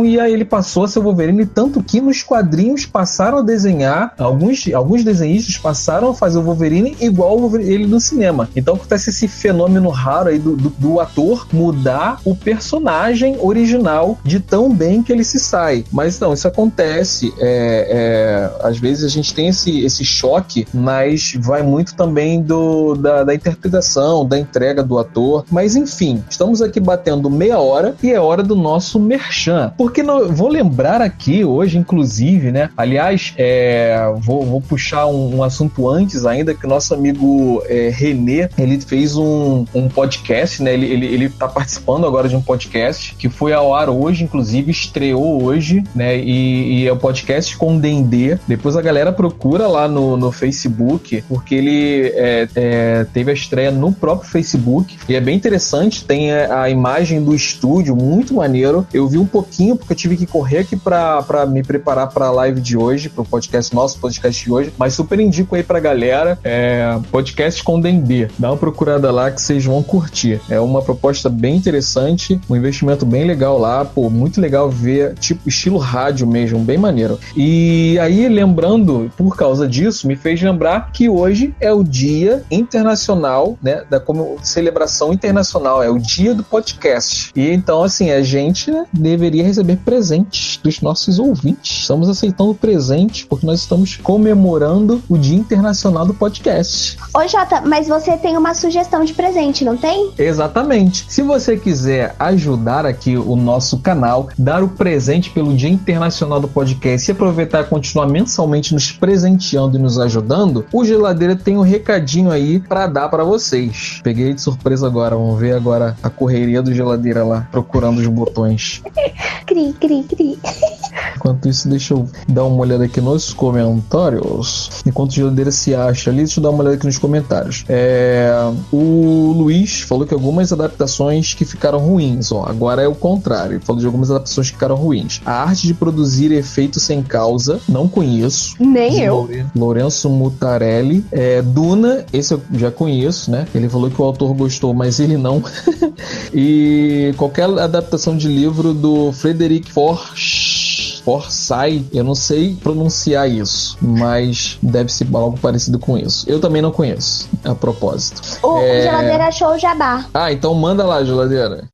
e 0.05 0.20
aí 0.20 0.33
ele 0.33 0.44
passou 0.44 0.85
a 0.85 0.88
ser 0.88 0.98
o 0.98 1.03
Wolverine, 1.03 1.46
tanto 1.46 1.83
que 1.83 2.00
nos 2.00 2.22
quadrinhos 2.22 2.87
passaram 2.87 3.38
a 3.38 3.42
desenhar, 3.42 4.14
alguns, 4.18 4.64
alguns 4.72 5.05
desenhistas 5.05 5.57
passaram 5.57 6.11
a 6.11 6.14
fazer 6.14 6.38
o 6.38 6.42
Wolverine 6.42 6.96
igual 7.00 7.57
ele 7.57 7.87
no 7.87 8.00
cinema. 8.00 8.48
Então 8.55 8.74
acontece 8.74 9.11
esse 9.11 9.29
fenômeno 9.29 9.88
raro 9.90 10.29
aí 10.29 10.38
do, 10.38 10.57
do, 10.57 10.70
do 10.70 11.00
ator 11.00 11.46
mudar 11.53 12.20
o 12.24 12.35
personagem 12.35 13.37
original 13.40 14.18
de 14.24 14.40
tão 14.40 14.72
bem 14.72 15.03
que 15.03 15.12
ele 15.12 15.24
se 15.24 15.38
sai. 15.38 15.85
Mas 15.92 16.18
não, 16.18 16.33
isso 16.33 16.46
acontece. 16.46 17.33
É, 17.38 18.50
é, 18.61 18.66
às 18.66 18.79
vezes 18.79 19.05
a 19.05 19.09
gente 19.09 19.35
tem 19.35 19.48
esse, 19.48 19.81
esse 19.85 20.05
choque, 20.05 20.66
mas 20.72 21.35
vai 21.40 21.62
muito 21.62 21.94
também 21.94 22.42
do, 22.42 22.94
da, 22.94 23.24
da 23.24 23.35
interpretação, 23.35 24.26
da 24.26 24.38
entrega 24.38 24.83
do 24.83 24.98
ator. 24.98 25.44
Mas 25.50 25.76
enfim, 25.76 26.22
estamos 26.29 26.62
aqui 26.62 26.81
batendo 26.81 27.31
meia 27.31 27.59
hora 27.59 27.94
e 28.03 28.11
é 28.11 28.20
hora 28.20 28.42
do 28.42 28.55
nosso 28.55 28.98
merchan. 29.30 29.72
Porque 29.76 30.02
vou 30.02 30.48
lembrar 30.48 31.00
aqui 31.00 31.44
hoje, 31.44 31.78
inclusive, 31.78 32.50
né? 32.50 32.70
Aliás, 32.76 33.32
é, 33.38 34.12
vou, 34.18 34.44
vou, 34.44 34.60
puxar 34.60 35.06
um, 35.06 35.36
um, 35.36 35.44
assunto 35.44 35.88
antes 35.88 36.26
ainda, 36.26 36.54
que 36.54 36.66
o 36.66 36.68
nosso 36.68 36.92
amigo 36.92 37.62
é, 37.66 37.90
Renê, 37.94 38.48
ele 38.58 38.80
fez 38.80 39.16
um, 39.16 39.64
um 39.74 39.88
podcast, 39.88 40.62
né? 40.62 40.74
Ele, 40.74 40.86
ele, 40.86 41.06
ele 41.06 41.28
tá 41.28 41.46
participando 41.46 42.06
agora 42.06 42.28
de 42.28 42.36
um 42.36 42.42
podcast 42.42 43.14
que 43.14 43.28
foi 43.28 43.52
ao 43.52 43.74
ar 43.74 43.88
hoje, 43.88 44.24
inclusive 44.24 44.70
estreou 44.70 45.42
hoje, 45.42 45.84
né? 45.94 46.18
E, 46.18 46.80
e 46.80 46.88
é 46.88 46.92
o 46.92 46.96
podcast 46.96 47.56
com 47.56 47.78
Dendê. 47.78 48.38
Depois 48.48 48.76
a 48.76 48.82
galera 48.82 49.12
procura 49.12 49.66
lá 49.66 49.86
no, 49.86 50.16
no 50.16 50.32
Facebook, 50.32 51.22
porque 51.28 51.54
ele 51.54 52.12
é, 52.14 52.48
é, 52.54 53.06
teve 53.12 53.30
a 53.30 53.34
estreia 53.34 53.70
no 53.70 53.92
próprio 53.92 54.28
Facebook 54.28 54.96
e 55.08 55.14
é 55.14 55.20
bem 55.20 55.36
interessante. 55.36 56.04
Tem 56.04 56.32
a, 56.32 56.62
a 56.62 56.70
imagem 56.70 57.22
do 57.22 57.34
estúdio, 57.34 57.94
muito 57.94 58.34
maneiro. 58.34 58.86
Eu 58.92 59.06
vi 59.06 59.19
um 59.20 59.26
pouquinho 59.26 59.76
porque 59.76 59.92
eu 59.92 59.96
tive 59.96 60.16
que 60.16 60.26
correr 60.26 60.59
aqui 60.59 60.76
para 60.76 61.46
me 61.46 61.62
preparar 61.62 62.09
para 62.09 62.26
a 62.26 62.30
live 62.30 62.61
de 62.61 62.76
hoje, 62.76 63.09
para 63.09 63.22
o 63.22 63.24
podcast 63.24 63.74
nosso 63.74 63.98
podcast 63.98 64.44
de 64.44 64.52
hoje, 64.52 64.72
mas 64.78 64.94
super 64.94 65.18
indico 65.20 65.54
aí 65.54 65.62
pra 65.62 65.80
galera, 65.80 66.38
é, 66.42 66.98
podcast 67.11 67.62
com 67.62 67.80
Dendê. 67.80 68.28
Dá 68.38 68.50
uma 68.50 68.56
procurada 68.56 69.11
lá 69.11 69.30
que 69.30 69.40
vocês 69.40 69.64
vão 69.64 69.83
curtir. 69.83 70.40
É 70.48 70.61
uma 70.61 70.83
proposta 70.83 71.28
bem 71.28 71.56
interessante, 71.56 72.40
um 72.48 72.56
investimento 72.56 73.04
bem 73.06 73.24
legal 73.24 73.59
lá, 73.59 73.85
pô, 73.85 74.11
muito 74.11 74.40
legal 74.40 74.70
ver, 74.70 75.14
tipo, 75.14 75.48
estilo 75.48 75.78
rádio 75.78 76.26
mesmo, 76.26 76.59
bem 76.59 76.78
maneiro. 76.78 77.18
E 77.37 77.98
aí, 77.98 78.28
lembrando, 78.28 79.11
por 79.16 79.37
causa 79.37 79.68
disso, 79.68 80.06
me 80.06 80.16
fez 80.16 80.40
lembrar 80.40 80.90
que 80.92 81.09
hoje 81.09 81.54
é 81.61 81.72
o 81.72 81.83
Dia 81.83 82.42
Internacional, 82.50 83.59
né, 83.62 83.85
da 83.88 84.00
como 84.00 84.38
celebração 84.42 85.12
internacional, 85.12 85.83
é 85.83 85.90
o 85.90 85.98
Dia 85.98 86.35
do 86.35 86.42
Podcast. 86.42 87.30
E 87.35 87.50
então, 87.50 87.83
assim, 87.83 88.11
a 88.11 88.22
gente 88.22 88.70
né, 88.70 88.87
deveria 89.11 89.44
receber 89.44 89.77
presentes 89.77 90.59
dos 90.62 90.81
nossos 90.81 91.18
ouvintes. 91.18 91.81
Estamos 91.81 92.09
aceitando 92.09 92.55
presente 92.55 93.27
porque 93.27 93.46
nós 93.46 93.61
estamos 93.61 93.96
comemorando 93.96 95.03
o 95.09 95.16
Dia 95.18 95.37
Internacional 95.37 96.07
do 96.07 96.14
Podcast. 96.14 96.96
Ô 97.14 97.27
Jota, 97.27 97.61
mas 97.62 97.88
você 97.88 98.16
tem 98.16 98.37
uma 98.37 98.55
sugestão 98.55 99.05
de 99.05 99.12
presente, 99.12 99.64
não 99.64 99.77
tem? 99.77 100.12
Exatamente. 100.18 101.05
Se 101.09 101.23
você 101.23 101.57
quiser 101.57 102.14
ajudar 102.18 102.87
aqui 102.87 103.16
o 103.16 103.37
nosso 103.37 103.79
canal, 103.79 104.29
dar 104.38 104.62
o 104.62 104.68
presente 104.68 105.31
pelo 105.31 105.55
Dia 105.55 105.70
Internacional 105.70 106.40
do 106.40 106.49
Podcast 106.49 107.11
e 107.11 107.12
aproveitar 107.12 107.62
e 107.62 107.64
continuar 107.64 108.07
mensalmente 108.07 108.75
nos 108.75 108.90
presenteando 108.90 109.20
presenteando 109.20 109.77
e 109.77 109.81
nos 109.81 109.99
ajudando, 109.99 110.64
o 110.73 110.85
Geladeira 110.85 111.37
tem 111.37 111.57
um 111.57 111.62
recadinho 111.62 112.31
aí 112.31 112.59
para 112.59 112.87
dar 112.87 113.09
para 113.09 113.23
vocês. 113.23 114.01
Peguei 114.03 114.33
de 114.33 114.40
surpresa 114.40 114.87
agora, 114.87 115.14
vamos 115.14 115.38
ver 115.38 115.55
agora 115.55 115.96
a 116.03 116.09
correria 116.09 116.62
do 116.62 116.73
Geladeira 116.73 117.25
lá, 117.25 117.49
procurando 117.51 117.99
os 117.99 118.07
botões. 118.07 118.83
Cri, 119.46 119.74
cri, 119.80 120.04
cri. 120.08 120.40
Enquanto 121.16 121.48
isso, 121.48 121.68
deixa 121.68 121.94
eu 121.94 122.09
dar 122.29 122.44
uma 122.44 122.61
olhada 122.61 122.85
aqui 122.85 123.00
nos 123.00 123.33
comentários. 123.33 124.70
Enquanto 124.87 125.11
o 125.11 125.14
Geladeira 125.14 125.50
se 125.50 125.74
acha 125.74 126.11
ali, 126.11 126.18
deixa 126.18 126.38
eu 126.40 126.42
dar 126.42 126.50
uma 126.50 126.61
olhada 126.61 126.76
aqui 126.76 126.87
nos 126.87 126.98
comentários. 126.98 127.64
É, 127.68 128.31
o 128.72 129.33
Luiz 129.37 129.81
falou 129.83 130.07
que 130.07 130.14
algumas 130.14 130.53
adaptações 130.53 131.35
que 131.35 131.44
ficaram 131.44 131.79
ruins, 131.79 132.33
ó, 132.33 132.44
agora 132.46 132.83
é 132.83 132.88
o 132.88 132.94
contrário. 132.94 133.55
Ele 133.55 133.64
falou 133.64 133.81
de 133.81 133.87
algumas 133.87 134.11
adaptações 134.11 134.48
que 134.48 134.55
ficaram 134.55 134.76
ruins. 134.76 135.20
A 135.24 135.42
arte 135.42 135.66
de 135.66 135.74
produzir 135.74 136.33
efeitos 136.33 136.83
sem 136.83 137.03
causa, 137.03 137.61
não 137.68 137.87
conheço. 137.88 138.55
Nem 138.59 139.00
eu. 139.00 139.14
Loure- 139.16 139.46
Lourenço 139.55 140.09
Mutarelli. 140.09 141.05
É, 141.12 141.42
Duna, 141.42 142.05
esse 142.12 142.33
eu 142.35 142.40
já 142.55 142.70
conheço, 142.70 143.31
né? 143.31 143.46
Ele 143.55 143.68
falou 143.68 143.90
que 143.90 144.00
o 144.00 144.05
autor 144.05 144.33
gostou, 144.35 144.72
mas 144.74 145.00
ele 145.00 145.16
não. 145.16 145.42
e 146.35 147.12
qualquer 147.16 147.44
adaptação 147.44 148.16
de 148.16 148.29
livro 148.29 148.72
do 148.72 149.12
Frederic 149.12 149.70
Forsyth, 149.72 150.69
Forsyth, 151.04 151.86
eu 151.92 152.04
não 152.04 152.14
sei 152.14 152.56
pronunciar 152.62 153.28
isso, 153.28 153.76
mas 153.80 154.58
deve 154.62 154.92
ser 154.92 155.06
algo 155.12 155.38
parecido 155.38 155.78
com 155.78 155.96
isso. 155.98 156.28
Eu 156.28 156.40
também 156.40 156.62
não 156.62 156.70
conheço, 156.70 157.28
a 157.44 157.54
propósito. 157.54 158.20
O, 158.42 158.58
É. 158.58 158.78
o 158.78 158.82
geladeira 158.82 159.26
achou 159.26 159.48
o 159.54 159.58
jabá. 159.58 160.04
Ah, 160.14 160.32
então 160.32 160.54
manda 160.54 160.84
lá, 160.84 161.02
geladeira. 161.04 161.64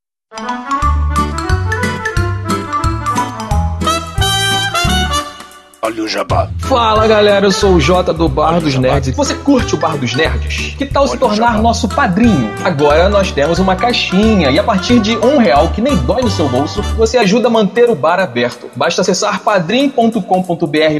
Olha 5.86 6.02
o 6.02 6.08
jabá. 6.08 6.50
Fala 6.58 7.06
galera, 7.06 7.46
eu 7.46 7.52
sou 7.52 7.74
o 7.74 7.80
Jota 7.80 8.12
do 8.12 8.28
Bar 8.28 8.60
dos 8.60 8.74
Nerds. 8.74 9.14
Você 9.14 9.34
curte 9.34 9.76
o 9.76 9.78
Bar 9.78 9.96
dos 9.96 10.16
Nerds? 10.16 10.74
Que 10.76 10.84
tal 10.84 11.06
se 11.06 11.10
Olha 11.10 11.16
o 11.16 11.28
tornar 11.28 11.62
nosso 11.62 11.88
padrinho? 11.88 12.52
Agora 12.64 13.08
nós 13.08 13.30
temos 13.30 13.60
uma 13.60 13.76
caixinha 13.76 14.50
e 14.50 14.58
a 14.58 14.64
partir 14.64 14.98
de 14.98 15.16
um 15.18 15.38
real, 15.38 15.68
que 15.68 15.80
nem 15.80 15.94
dói 15.98 16.22
no 16.22 16.28
seu 16.28 16.48
bolso, 16.48 16.82
você 16.96 17.18
ajuda 17.18 17.46
a 17.46 17.50
manter 17.52 17.88
o 17.88 17.94
bar 17.94 18.18
aberto. 18.18 18.68
Basta 18.74 19.02
acessar 19.02 19.44
padrim.com.br 19.44 20.20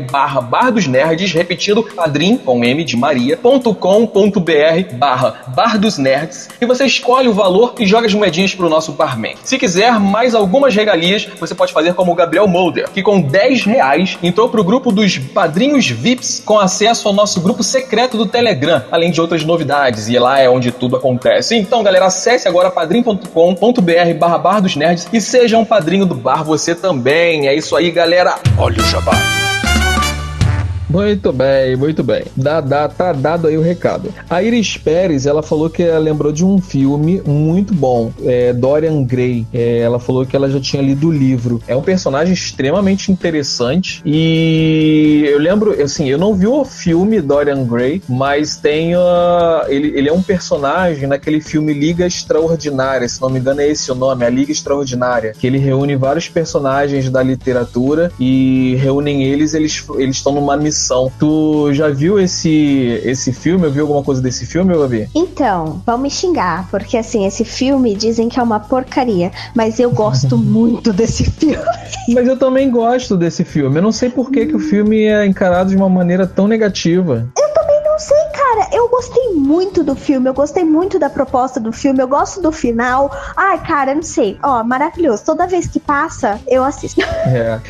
barra 0.08 0.40
Bar 0.40 0.70
dos 0.70 0.86
Nerds, 0.86 1.32
repetindo 1.32 1.82
padrim 1.82 2.36
com 2.36 2.64
M 2.64 2.84
de 2.84 2.96
Maria.com.br 2.96 3.74
barra 4.94 5.34
Bar 5.48 5.80
dos 5.80 5.98
Nerds 5.98 6.48
e 6.60 6.64
você 6.64 6.86
escolhe 6.86 7.26
o 7.26 7.34
valor 7.34 7.74
e 7.80 7.86
joga 7.86 8.06
as 8.06 8.14
moedinhas 8.14 8.54
pro 8.54 8.68
nosso 8.68 8.92
barman. 8.92 9.34
Se 9.42 9.58
quiser 9.58 9.98
mais 9.98 10.32
algumas 10.32 10.76
regalias, 10.76 11.26
você 11.40 11.56
pode 11.56 11.72
fazer 11.72 11.92
como 11.94 12.12
o 12.12 12.14
Gabriel 12.14 12.46
Molder, 12.46 12.88
que 12.90 13.02
com 13.02 13.20
10 13.20 13.64
reais 13.64 14.16
entrou 14.22 14.48
pro 14.48 14.62
grupo 14.62 14.75
dos 14.92 15.18
padrinhos 15.18 15.88
VIPs 15.88 16.42
com 16.44 16.58
acesso 16.58 17.08
ao 17.08 17.14
nosso 17.14 17.40
grupo 17.40 17.62
secreto 17.62 18.16
do 18.16 18.26
Telegram, 18.26 18.82
além 18.90 19.10
de 19.10 19.20
outras 19.20 19.44
novidades, 19.44 20.08
e 20.08 20.18
lá 20.18 20.40
é 20.40 20.48
onde 20.48 20.70
tudo 20.70 20.96
acontece. 20.96 21.56
Então, 21.56 21.82
galera, 21.82 22.06
acesse 22.06 22.48
agora 22.48 22.70
padrim.com.br 22.70 24.14
barra 24.18 24.38
Bar 24.38 24.60
dos 24.60 24.76
Nerds 24.76 25.08
e 25.12 25.20
seja 25.20 25.58
um 25.58 25.64
padrinho 25.64 26.06
do 26.06 26.14
bar 26.14 26.44
você 26.44 26.74
também. 26.74 27.48
É 27.48 27.54
isso 27.54 27.76
aí, 27.76 27.90
galera. 27.90 28.36
Olha 28.58 28.80
o 28.80 28.84
jabá. 28.86 29.45
Muito 30.88 31.32
bem, 31.32 31.76
muito 31.76 32.02
bem. 32.02 32.24
Dá, 32.36 32.60
dá, 32.60 32.88
tá 32.88 33.12
dado 33.12 33.48
aí 33.48 33.58
o 33.58 33.62
recado. 33.62 34.12
A 34.30 34.42
Iris 34.42 34.76
Pérez, 34.76 35.26
ela 35.26 35.42
falou 35.42 35.68
que 35.68 35.82
ela 35.82 35.98
lembrou 35.98 36.32
de 36.32 36.44
um 36.44 36.60
filme 36.60 37.20
muito 37.26 37.74
bom, 37.74 38.12
é, 38.24 38.52
Dorian 38.52 39.04
Gray. 39.04 39.46
É, 39.52 39.78
ela 39.78 39.98
falou 39.98 40.24
que 40.24 40.36
ela 40.36 40.48
já 40.48 40.60
tinha 40.60 40.82
lido 40.82 41.08
o 41.08 41.12
livro. 41.12 41.60
É 41.66 41.76
um 41.76 41.82
personagem 41.82 42.32
extremamente 42.32 43.10
interessante 43.10 44.00
e 44.04 45.24
eu 45.26 45.38
lembro, 45.38 45.72
assim, 45.82 46.08
eu 46.08 46.18
não 46.18 46.34
vi 46.34 46.46
o 46.46 46.64
filme 46.64 47.20
Dorian 47.20 47.64
Gray, 47.64 48.02
mas 48.08 48.56
tem 48.56 48.94
ah, 48.94 49.64
ele, 49.68 49.88
ele 49.96 50.08
é 50.08 50.12
um 50.12 50.22
personagem 50.22 51.06
naquele 51.08 51.40
filme 51.40 51.72
Liga 51.72 52.06
Extraordinária, 52.06 53.08
se 53.08 53.20
não 53.20 53.28
me 53.28 53.38
engano 53.38 53.60
é 53.60 53.68
esse 53.68 53.90
o 53.90 53.94
nome, 53.94 54.24
a 54.24 54.30
Liga 54.30 54.52
Extraordinária, 54.52 55.32
que 55.38 55.46
ele 55.46 55.58
reúne 55.58 55.96
vários 55.96 56.28
personagens 56.28 57.10
da 57.10 57.22
literatura 57.22 58.12
e 58.18 58.76
reúnem 58.80 59.24
eles, 59.24 59.54
eles 59.54 59.84
eles 59.96 60.16
estão 60.16 60.32
numa 60.32 60.56
missão. 60.56 60.75
Tu 61.18 61.72
já 61.72 61.88
viu 61.88 62.18
esse 62.18 63.00
esse 63.04 63.32
filme? 63.32 63.66
Eu 63.66 63.72
vi 63.72 63.80
alguma 63.80 64.02
coisa 64.02 64.20
desse 64.20 64.46
filme, 64.46 64.76
Gabi? 64.76 65.08
Então, 65.14 65.82
vão 65.86 65.98
me 65.98 66.10
xingar, 66.10 66.68
porque 66.70 66.96
assim, 66.96 67.26
esse 67.26 67.44
filme 67.44 67.94
dizem 67.94 68.28
que 68.28 68.38
é 68.38 68.42
uma 68.42 68.60
porcaria, 68.60 69.30
mas 69.54 69.78
eu 69.78 69.90
gosto 69.90 70.36
muito 70.38 70.92
desse 70.92 71.24
filme. 71.24 71.58
Mas 72.08 72.28
eu 72.28 72.36
também 72.38 72.70
gosto 72.70 73.16
desse 73.16 73.44
filme. 73.44 73.76
Eu 73.76 73.82
não 73.82 73.92
sei 73.92 74.10
por 74.10 74.30
que, 74.30 74.46
que 74.46 74.54
o 74.54 74.60
filme 74.60 75.04
é 75.04 75.26
encarado 75.26 75.70
de 75.70 75.76
uma 75.76 75.88
maneira 75.88 76.26
tão 76.26 76.46
negativa. 76.46 77.26
Eu 77.38 77.54
também 77.54 77.82
não 77.84 77.98
sei, 77.98 78.16
cara. 78.32 78.45
Eu 78.72 78.88
gostei 78.88 79.34
muito 79.34 79.84
do 79.84 79.94
filme, 79.94 80.28
eu 80.28 80.34
gostei 80.34 80.64
muito 80.64 80.98
da 80.98 81.10
proposta 81.10 81.60
do 81.60 81.72
filme, 81.72 82.00
eu 82.00 82.08
gosto 82.08 82.40
do 82.40 82.50
final. 82.50 83.10
Ai, 83.36 83.62
cara, 83.62 83.94
não 83.94 84.02
sei. 84.02 84.38
Ó, 84.42 84.62
maravilhoso. 84.64 85.24
Toda 85.24 85.46
vez 85.46 85.66
que 85.66 85.78
passa, 85.78 86.40
eu 86.46 86.64
assisto. 86.64 87.00
É. 87.26 87.60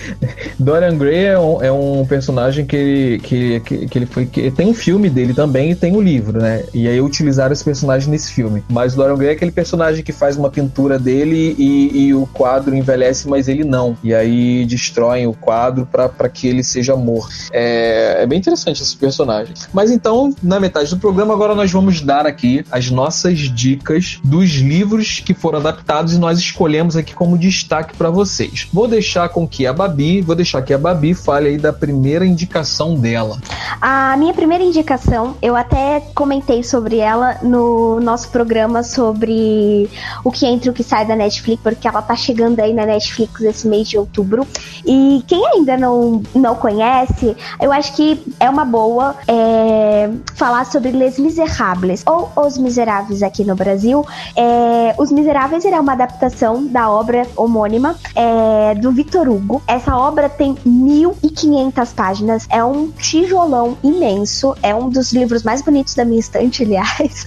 Dorian 0.58 0.96
Gray 0.98 1.24
é 1.24 1.38
um, 1.38 1.62
é 1.62 1.72
um 1.72 2.04
personagem 2.06 2.66
que 2.66 2.76
ele, 2.76 3.18
que, 3.18 3.60
que, 3.60 3.86
que 3.86 3.98
ele 3.98 4.06
foi. 4.06 4.26
Que, 4.26 4.50
tem 4.50 4.68
um 4.68 4.74
filme 4.74 5.08
dele 5.08 5.32
também 5.32 5.70
e 5.70 5.74
tem 5.74 5.96
o 5.96 6.00
livro, 6.00 6.38
né? 6.40 6.64
E 6.74 6.86
aí 6.86 7.00
utilizaram 7.00 7.52
esse 7.52 7.64
personagem 7.64 8.10
nesse 8.10 8.32
filme. 8.32 8.62
Mas 8.68 8.94
Dorian 8.94 9.16
Gray 9.16 9.30
é 9.30 9.32
aquele 9.32 9.50
personagem 9.50 10.04
que 10.04 10.12
faz 10.12 10.36
uma 10.36 10.50
pintura 10.50 10.98
dele 10.98 11.56
e, 11.58 12.06
e 12.06 12.14
o 12.14 12.26
quadro 12.26 12.74
envelhece, 12.74 13.28
mas 13.28 13.48
ele 13.48 13.64
não. 13.64 13.96
E 14.04 14.14
aí 14.14 14.66
destroem 14.66 15.26
o 15.26 15.32
quadro 15.32 15.86
para 15.86 16.28
que 16.28 16.46
ele 16.46 16.62
seja 16.62 16.94
morto. 16.94 17.32
É, 17.50 18.22
é 18.22 18.26
bem 18.26 18.38
interessante 18.38 18.82
esse 18.82 18.96
personagem. 18.96 19.54
Mas 19.72 19.90
então, 19.90 20.34
na 20.42 20.60
metade 20.60 20.75
do 20.84 20.98
programa, 20.98 21.32
agora 21.32 21.54
nós 21.54 21.72
vamos 21.72 22.02
dar 22.02 22.26
aqui 22.26 22.64
as 22.70 22.90
nossas 22.90 23.38
dicas 23.38 24.20
dos 24.22 24.50
livros 24.50 25.20
que 25.24 25.32
foram 25.32 25.58
adaptados 25.58 26.12
e 26.12 26.18
nós 26.18 26.38
escolhemos 26.38 26.96
aqui 26.96 27.14
como 27.14 27.38
destaque 27.38 27.96
para 27.96 28.10
vocês. 28.10 28.68
Vou 28.72 28.86
deixar 28.86 29.30
com 29.30 29.48
que 29.48 29.66
a 29.66 29.72
Babi, 29.72 30.20
vou 30.20 30.36
deixar 30.36 30.60
que 30.60 30.74
a 30.74 30.78
Babi 30.78 31.14
fale 31.14 31.48
aí 31.48 31.56
da 31.56 31.72
primeira 31.72 32.26
indicação 32.26 32.94
dela. 32.94 33.38
A 33.80 34.16
minha 34.18 34.34
primeira 34.34 34.62
indicação, 34.62 35.36
eu 35.40 35.56
até 35.56 36.00
comentei 36.14 36.62
sobre 36.62 36.98
ela 36.98 37.38
no 37.42 37.98
nosso 38.00 38.28
programa 38.28 38.82
sobre 38.82 39.88
o 40.22 40.30
que 40.30 40.44
entra 40.44 40.68
e 40.68 40.70
o 40.70 40.74
que 40.74 40.82
sai 40.82 41.06
da 41.06 41.16
Netflix, 41.16 41.62
porque 41.62 41.88
ela 41.88 42.02
tá 42.02 42.14
chegando 42.14 42.60
aí 42.60 42.74
na 42.74 42.84
Netflix 42.84 43.40
esse 43.40 43.66
mês 43.66 43.88
de 43.88 43.96
outubro. 43.96 44.46
E 44.84 45.24
quem 45.26 45.46
ainda 45.46 45.76
não, 45.76 46.22
não 46.34 46.54
conhece, 46.54 47.34
eu 47.60 47.72
acho 47.72 47.94
que 47.94 48.22
é 48.38 48.50
uma 48.50 48.64
boa 48.64 49.16
é, 49.26 50.10
falar 50.34 50.65
sobre 50.70 50.90
Les 50.90 51.18
Miserables, 51.18 52.02
ou 52.06 52.30
Os 52.36 52.58
Miseráveis 52.58 53.22
aqui 53.22 53.44
no 53.44 53.54
Brasil. 53.54 54.04
É, 54.34 54.94
Os 54.98 55.10
Miseráveis 55.10 55.64
é 55.64 55.80
uma 55.80 55.92
adaptação 55.92 56.66
da 56.66 56.90
obra 56.90 57.26
homônima 57.36 57.96
é, 58.14 58.74
do 58.74 58.92
Victor 58.92 59.28
Hugo. 59.28 59.62
Essa 59.66 59.96
obra 59.96 60.28
tem 60.28 60.54
1.500 60.66 61.94
páginas, 61.94 62.46
é 62.50 62.62
um 62.62 62.90
tijolão 62.90 63.76
imenso, 63.82 64.54
é 64.62 64.74
um 64.74 64.88
dos 64.88 65.12
livros 65.12 65.42
mais 65.42 65.62
bonitos 65.62 65.94
da 65.94 66.04
minha 66.04 66.20
estante, 66.20 66.62
aliás. 66.64 67.26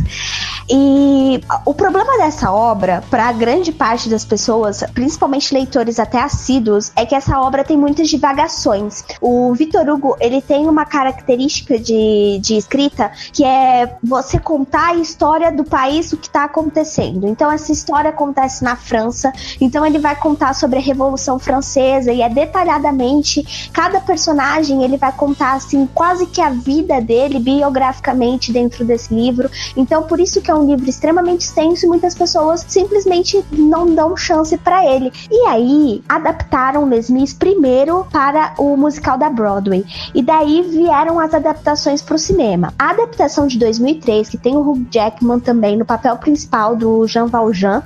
E 0.69 1.41
o 1.65 1.73
problema 1.73 2.17
dessa 2.17 2.51
obra, 2.51 3.03
para 3.09 3.31
grande 3.31 3.71
parte 3.71 4.07
das 4.07 4.23
pessoas, 4.23 4.83
principalmente 4.93 5.53
leitores 5.53 5.99
até 5.99 6.21
assíduos, 6.21 6.91
é 6.95 7.05
que 7.05 7.15
essa 7.15 7.39
obra 7.39 7.63
tem 7.63 7.75
muitas 7.75 8.07
divagações. 8.09 9.03
O 9.19 9.53
Victor 9.53 9.89
Hugo, 9.89 10.15
ele 10.19 10.41
tem 10.41 10.67
uma 10.67 10.85
característica 10.85 11.79
de, 11.79 12.39
de 12.39 12.55
escrita 12.55 13.11
que 13.31 13.43
é 13.43 13.97
você 14.03 14.39
contar 14.39 14.89
a 14.89 14.95
história 14.95 15.51
do 15.51 15.63
país, 15.63 16.11
o 16.13 16.17
que 16.17 16.27
está 16.27 16.45
acontecendo. 16.45 17.27
Então, 17.27 17.51
essa 17.51 17.71
história 17.71 18.09
acontece 18.09 18.63
na 18.63 18.75
França, 18.75 19.31
então 19.59 19.85
ele 19.85 19.99
vai 19.99 20.15
contar 20.15 20.53
sobre 20.53 20.79
a 20.79 20.81
Revolução 20.81 21.39
Francesa 21.39 22.11
e 22.11 22.21
é 22.21 22.29
detalhadamente 22.29 23.69
cada 23.73 23.99
personagem 23.99 24.83
ele 24.83 24.97
vai 24.97 25.11
contar 25.11 25.53
assim 25.53 25.87
quase 25.93 26.25
que 26.25 26.41
a 26.41 26.49
vida 26.49 27.01
dele 27.01 27.39
biograficamente 27.39 28.51
dentro 28.51 28.85
desse 28.85 29.13
livro. 29.13 29.49
Então, 29.75 30.03
por 30.03 30.19
isso 30.19 30.41
que 30.41 30.51
é 30.51 30.55
um 30.55 30.65
livro 30.65 30.89
extremamente 30.89 31.41
extenso 31.41 31.85
e 31.85 31.89
muitas 31.89 32.15
pessoas 32.15 32.65
simplesmente 32.67 33.43
não 33.51 33.93
dão 33.93 34.15
chance 34.15 34.57
para 34.57 34.85
ele. 34.85 35.11
E 35.29 35.47
aí 35.47 36.03
adaptaram 36.07 36.87
Les 36.87 37.09
Mis 37.09 37.33
primeiro 37.33 38.05
para 38.11 38.53
o 38.57 38.75
musical 38.75 39.17
da 39.17 39.29
Broadway 39.29 39.85
e 40.13 40.21
daí 40.21 40.61
vieram 40.61 41.19
as 41.19 41.33
adaptações 41.33 42.01
para 42.01 42.15
o 42.15 42.19
cinema. 42.19 42.73
A 42.77 42.93
adaptação 43.09 43.47
de 43.47 43.57
2003 43.57 44.29
que 44.29 44.37
tem 44.37 44.55
o 44.55 44.61
Hugh 44.61 44.87
Jackman 44.91 45.39
também 45.39 45.75
no 45.75 45.85
papel 45.85 46.15
principal 46.17 46.75
do 46.75 47.07
Jean 47.07 47.25
Valjean 47.25 47.83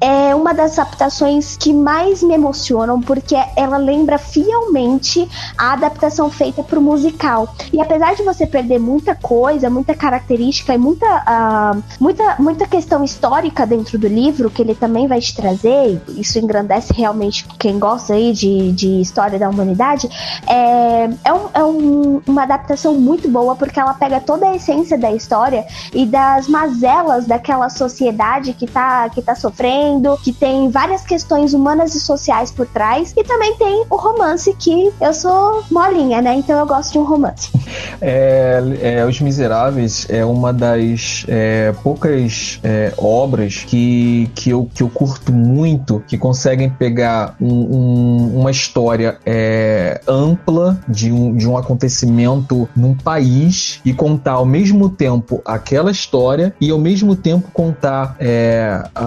é 0.00 0.34
uma 0.34 0.52
das 0.52 0.78
adaptações 0.78 1.56
que 1.56 1.72
mais 1.72 2.22
me 2.22 2.34
emocionam 2.34 3.00
porque 3.00 3.36
ela 3.56 3.76
lembra 3.76 4.18
fielmente 4.18 5.28
a 5.56 5.74
adaptação 5.74 6.28
feita 6.28 6.62
para 6.62 6.78
o 6.78 6.82
musical. 6.82 7.54
E 7.72 7.80
apesar 7.80 8.14
de 8.14 8.22
você 8.22 8.46
perder 8.46 8.80
muita 8.80 9.14
coisa, 9.14 9.70
muita 9.70 9.94
característica 9.94 10.74
e 10.74 10.78
muita, 10.78 11.06
uh, 11.06 11.82
muita, 12.00 12.36
muita 12.38 12.66
questão 12.66 13.04
histórica 13.04 13.64
dentro 13.64 13.96
do 13.96 14.08
livro 14.08 14.50
que 14.50 14.62
ele 14.62 14.74
também 14.74 15.06
vai 15.06 15.20
te 15.20 15.34
trazer, 15.36 16.02
isso 16.16 16.38
engrandece 16.38 16.92
realmente 16.92 17.46
quem 17.58 17.78
gosta 17.78 18.14
aí 18.14 18.32
de, 18.32 18.72
de 18.72 19.00
história 19.00 19.38
da 19.38 19.48
humanidade. 19.48 20.08
É, 20.48 21.10
é, 21.24 21.32
um, 21.32 21.48
é 21.54 21.64
um, 21.64 22.22
uma 22.26 22.42
adaptação 22.42 22.94
muito 22.94 23.28
boa 23.28 23.54
porque 23.54 23.78
ela 23.78 23.94
pega 23.94 24.20
toda 24.20 24.48
a 24.48 24.56
essência 24.62 24.96
da 24.96 25.12
história 25.12 25.66
e 25.92 26.06
das 26.06 26.46
mazelas 26.46 27.26
daquela 27.26 27.68
sociedade 27.68 28.52
que 28.52 28.66
tá, 28.66 29.08
que 29.10 29.20
tá 29.20 29.34
sofrendo, 29.34 30.16
que 30.22 30.32
tem 30.32 30.70
várias 30.70 31.02
questões 31.02 31.52
humanas 31.52 31.94
e 31.94 32.00
sociais 32.00 32.50
por 32.50 32.66
trás, 32.66 33.12
e 33.16 33.24
também 33.24 33.56
tem 33.56 33.84
o 33.90 33.96
romance 33.96 34.54
que 34.58 34.92
eu 35.00 35.12
sou 35.12 35.64
molinha, 35.70 36.22
né? 36.22 36.34
Então 36.36 36.58
eu 36.58 36.66
gosto 36.66 36.92
de 36.92 36.98
um 36.98 37.04
romance. 37.04 37.50
É, 38.00 38.60
é, 38.82 39.06
Os 39.06 39.20
Miseráveis 39.20 40.06
é 40.10 40.24
uma 40.24 40.52
das 40.52 41.24
é, 41.28 41.72
poucas 41.82 42.58
é, 42.62 42.92
obras 42.98 43.64
que, 43.66 44.28
que, 44.34 44.50
eu, 44.50 44.68
que 44.74 44.82
eu 44.82 44.88
curto 44.88 45.32
muito, 45.32 46.02
que 46.06 46.18
conseguem 46.18 46.68
pegar 46.68 47.36
um, 47.40 47.46
um, 47.48 48.40
uma 48.40 48.50
história 48.50 49.18
é, 49.24 50.00
ampla 50.06 50.80
de 50.88 51.12
um, 51.12 51.34
de 51.34 51.48
um 51.48 51.56
acontecimento 51.56 52.68
num 52.74 52.94
país 52.94 53.80
e 53.84 53.94
contar 53.94 54.32
ao 54.32 54.46
mesmo 54.52 54.90
tempo 54.90 55.40
aquela 55.46 55.90
história 55.90 56.54
e 56.60 56.70
ao 56.70 56.78
mesmo 56.78 57.16
tempo 57.16 57.50
contar 57.52 58.16
é, 58.20 58.82
a, 58.94 59.06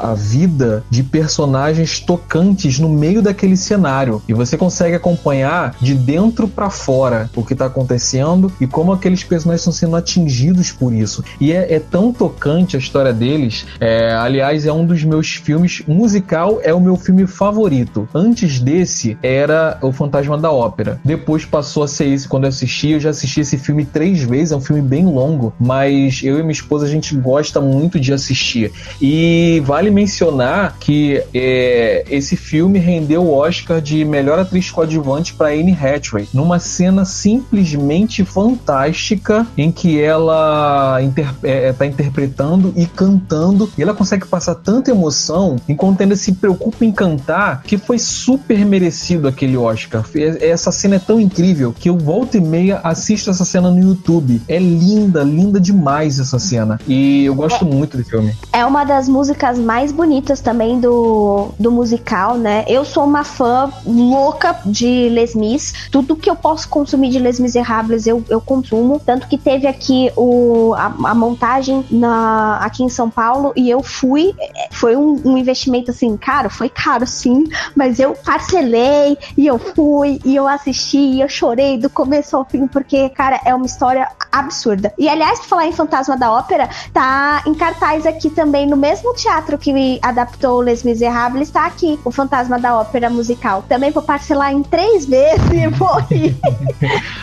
a, 0.00 0.10
a 0.10 0.14
vida 0.14 0.82
de 0.90 1.04
personagens 1.04 2.00
tocantes 2.00 2.80
no 2.80 2.88
meio 2.88 3.22
daquele 3.22 3.56
cenário. 3.56 4.20
E 4.28 4.32
você 4.32 4.56
consegue 4.56 4.96
acompanhar 4.96 5.76
de 5.80 5.94
dentro 5.94 6.48
para 6.48 6.68
fora 6.68 7.30
o 7.36 7.44
que 7.44 7.52
está 7.52 7.66
acontecendo 7.66 8.52
e 8.60 8.66
como 8.66 8.92
aqueles 8.92 9.22
personagens 9.22 9.60
estão 9.60 9.72
sendo 9.72 9.94
atingidos 9.94 10.72
por 10.72 10.92
isso. 10.92 11.22
E 11.40 11.52
é, 11.52 11.74
é 11.74 11.80
tão 11.80 12.12
tocante 12.12 12.74
a 12.74 12.78
história 12.78 13.12
deles. 13.12 13.66
É, 13.80 14.12
aliás, 14.14 14.66
é 14.66 14.72
um 14.72 14.84
dos 14.84 15.04
meus 15.04 15.34
filmes 15.34 15.82
musical, 15.86 16.60
é 16.62 16.74
o 16.74 16.80
meu 16.80 16.96
filme 16.96 17.26
favorito. 17.26 18.08
Antes 18.14 18.58
desse 18.58 19.16
era 19.22 19.78
O 19.80 19.92
Fantasma 19.92 20.36
da 20.36 20.50
Ópera. 20.50 20.98
Depois 21.04 21.44
passou 21.44 21.82
a 21.82 21.88
ser 21.88 22.06
esse 22.06 22.26
quando 22.26 22.44
eu 22.44 22.48
assisti. 22.48 22.90
Eu 22.90 23.00
já 23.00 23.10
assisti 23.10 23.40
esse 23.40 23.58
filme 23.58 23.84
três 23.84 24.22
vezes. 24.22 24.52
É 24.56 24.58
um 24.58 24.60
filme 24.62 24.80
bem 24.80 25.04
longo, 25.04 25.52
mas 25.60 26.22
eu 26.24 26.38
e 26.38 26.42
minha 26.42 26.52
esposa 26.52 26.86
a 26.86 26.88
gente 26.88 27.14
gosta 27.14 27.60
muito 27.60 28.00
de 28.00 28.10
assistir. 28.12 28.72
E 29.00 29.62
vale 29.66 29.90
mencionar 29.90 30.78
que 30.80 31.22
é, 31.34 32.04
esse 32.08 32.36
filme 32.36 32.78
rendeu 32.78 33.22
o 33.22 33.34
Oscar 33.34 33.82
de 33.82 34.02
melhor 34.02 34.38
atriz 34.38 34.70
coadjuvante 34.70 35.34
para 35.34 35.48
Anne 35.48 35.72
Hathaway, 35.72 36.26
numa 36.32 36.58
cena 36.58 37.04
simplesmente 37.04 38.24
fantástica 38.24 39.46
em 39.58 39.70
que 39.70 40.00
ela 40.00 41.00
inter 41.02 41.28
é, 41.42 41.72
tá 41.74 41.84
interpretando 41.84 42.72
e 42.74 42.86
cantando, 42.86 43.70
e 43.76 43.82
ela 43.82 43.92
consegue 43.92 44.26
passar 44.26 44.54
tanta 44.54 44.90
emoção 44.90 45.56
enquanto 45.68 46.00
ainda 46.00 46.16
se 46.16 46.32
preocupa 46.32 46.82
em 46.82 46.92
cantar, 46.92 47.62
que 47.62 47.76
foi 47.76 47.98
super 47.98 48.64
merecido 48.64 49.28
aquele 49.28 49.56
Oscar. 49.56 50.02
Essa 50.40 50.72
cena 50.72 50.96
é 50.96 50.98
tão 50.98 51.20
incrível 51.20 51.74
que 51.78 51.90
eu 51.90 51.98
volta 51.98 52.38
e 52.38 52.40
meia 52.40 52.80
assisto 52.82 53.28
essa 53.28 53.44
cena 53.44 53.70
no 53.70 53.80
YouTube. 53.80 54.40
É 54.48 54.58
linda, 54.58 55.22
linda 55.22 55.60
demais 55.60 56.18
essa 56.18 56.38
cena. 56.38 56.80
E 56.86 57.24
eu 57.24 57.34
gosto 57.34 57.64
é, 57.64 57.68
muito 57.68 57.96
do 57.96 58.04
filme. 58.04 58.34
É 58.52 58.64
uma 58.64 58.84
das 58.84 59.08
músicas 59.08 59.58
mais 59.58 59.92
bonitas 59.92 60.40
também 60.40 60.80
do, 60.80 61.48
do 61.58 61.70
musical, 61.70 62.36
né? 62.36 62.64
Eu 62.68 62.84
sou 62.84 63.04
uma 63.04 63.24
fã 63.24 63.70
louca 63.84 64.58
de 64.64 65.08
Les 65.08 65.34
Mis. 65.34 65.88
Tudo 65.90 66.16
que 66.16 66.30
eu 66.30 66.36
posso 66.36 66.68
consumir 66.68 67.10
de 67.10 67.18
Les 67.18 67.40
Miserables 67.40 68.06
eu, 68.06 68.22
eu 68.28 68.40
consumo. 68.40 69.00
Tanto 69.04 69.28
que 69.28 69.38
teve 69.38 69.66
aqui 69.66 70.10
o, 70.16 70.74
a, 70.74 70.86
a 71.10 71.14
montagem 71.14 71.84
na, 71.90 72.58
aqui 72.58 72.82
em 72.82 72.88
São 72.88 73.10
Paulo 73.10 73.52
e 73.56 73.68
eu 73.68 73.82
fui. 73.82 74.34
Foi 74.70 74.96
um, 74.96 75.20
um 75.24 75.38
investimento 75.38 75.90
assim, 75.90 76.16
caro, 76.16 76.50
foi 76.50 76.68
caro 76.68 77.06
sim, 77.06 77.44
mas 77.74 77.98
eu 77.98 78.14
parcelei 78.14 79.16
e 79.36 79.46
eu 79.46 79.58
fui 79.58 80.20
e 80.24 80.36
eu 80.36 80.46
assisti 80.46 80.98
e 80.98 81.20
eu 81.20 81.28
chorei 81.28 81.78
do 81.78 81.88
começo 81.88 82.36
ao 82.36 82.44
fim, 82.44 82.66
porque, 82.66 83.08
cara, 83.10 83.40
é 83.44 83.54
uma 83.54 83.66
história 83.66 84.08
absurda. 84.38 84.92
E 84.98 85.08
aliás, 85.08 85.38
pra 85.40 85.48
falar 85.48 85.66
em 85.66 85.72
Fantasma 85.72 86.16
da 86.16 86.32
Ópera, 86.32 86.68
tá 86.92 87.42
em 87.46 87.54
cartaz 87.54 88.06
aqui 88.06 88.30
também 88.30 88.66
no 88.66 88.76
mesmo 88.76 89.14
teatro 89.14 89.58
que 89.58 89.98
adaptou 90.02 90.60
Les 90.60 90.82
Miserables, 90.82 91.50
tá 91.50 91.66
aqui 91.66 91.98
o 92.04 92.10
Fantasma 92.10 92.58
da 92.58 92.78
Ópera 92.78 93.10
musical. 93.10 93.64
Também 93.68 93.90
vou 93.90 94.02
parcelar 94.02 94.52
em 94.52 94.62
três 94.62 95.06
vezes 95.06 95.50
e 95.52 95.66
vou 95.68 95.98
ir. 96.10 96.36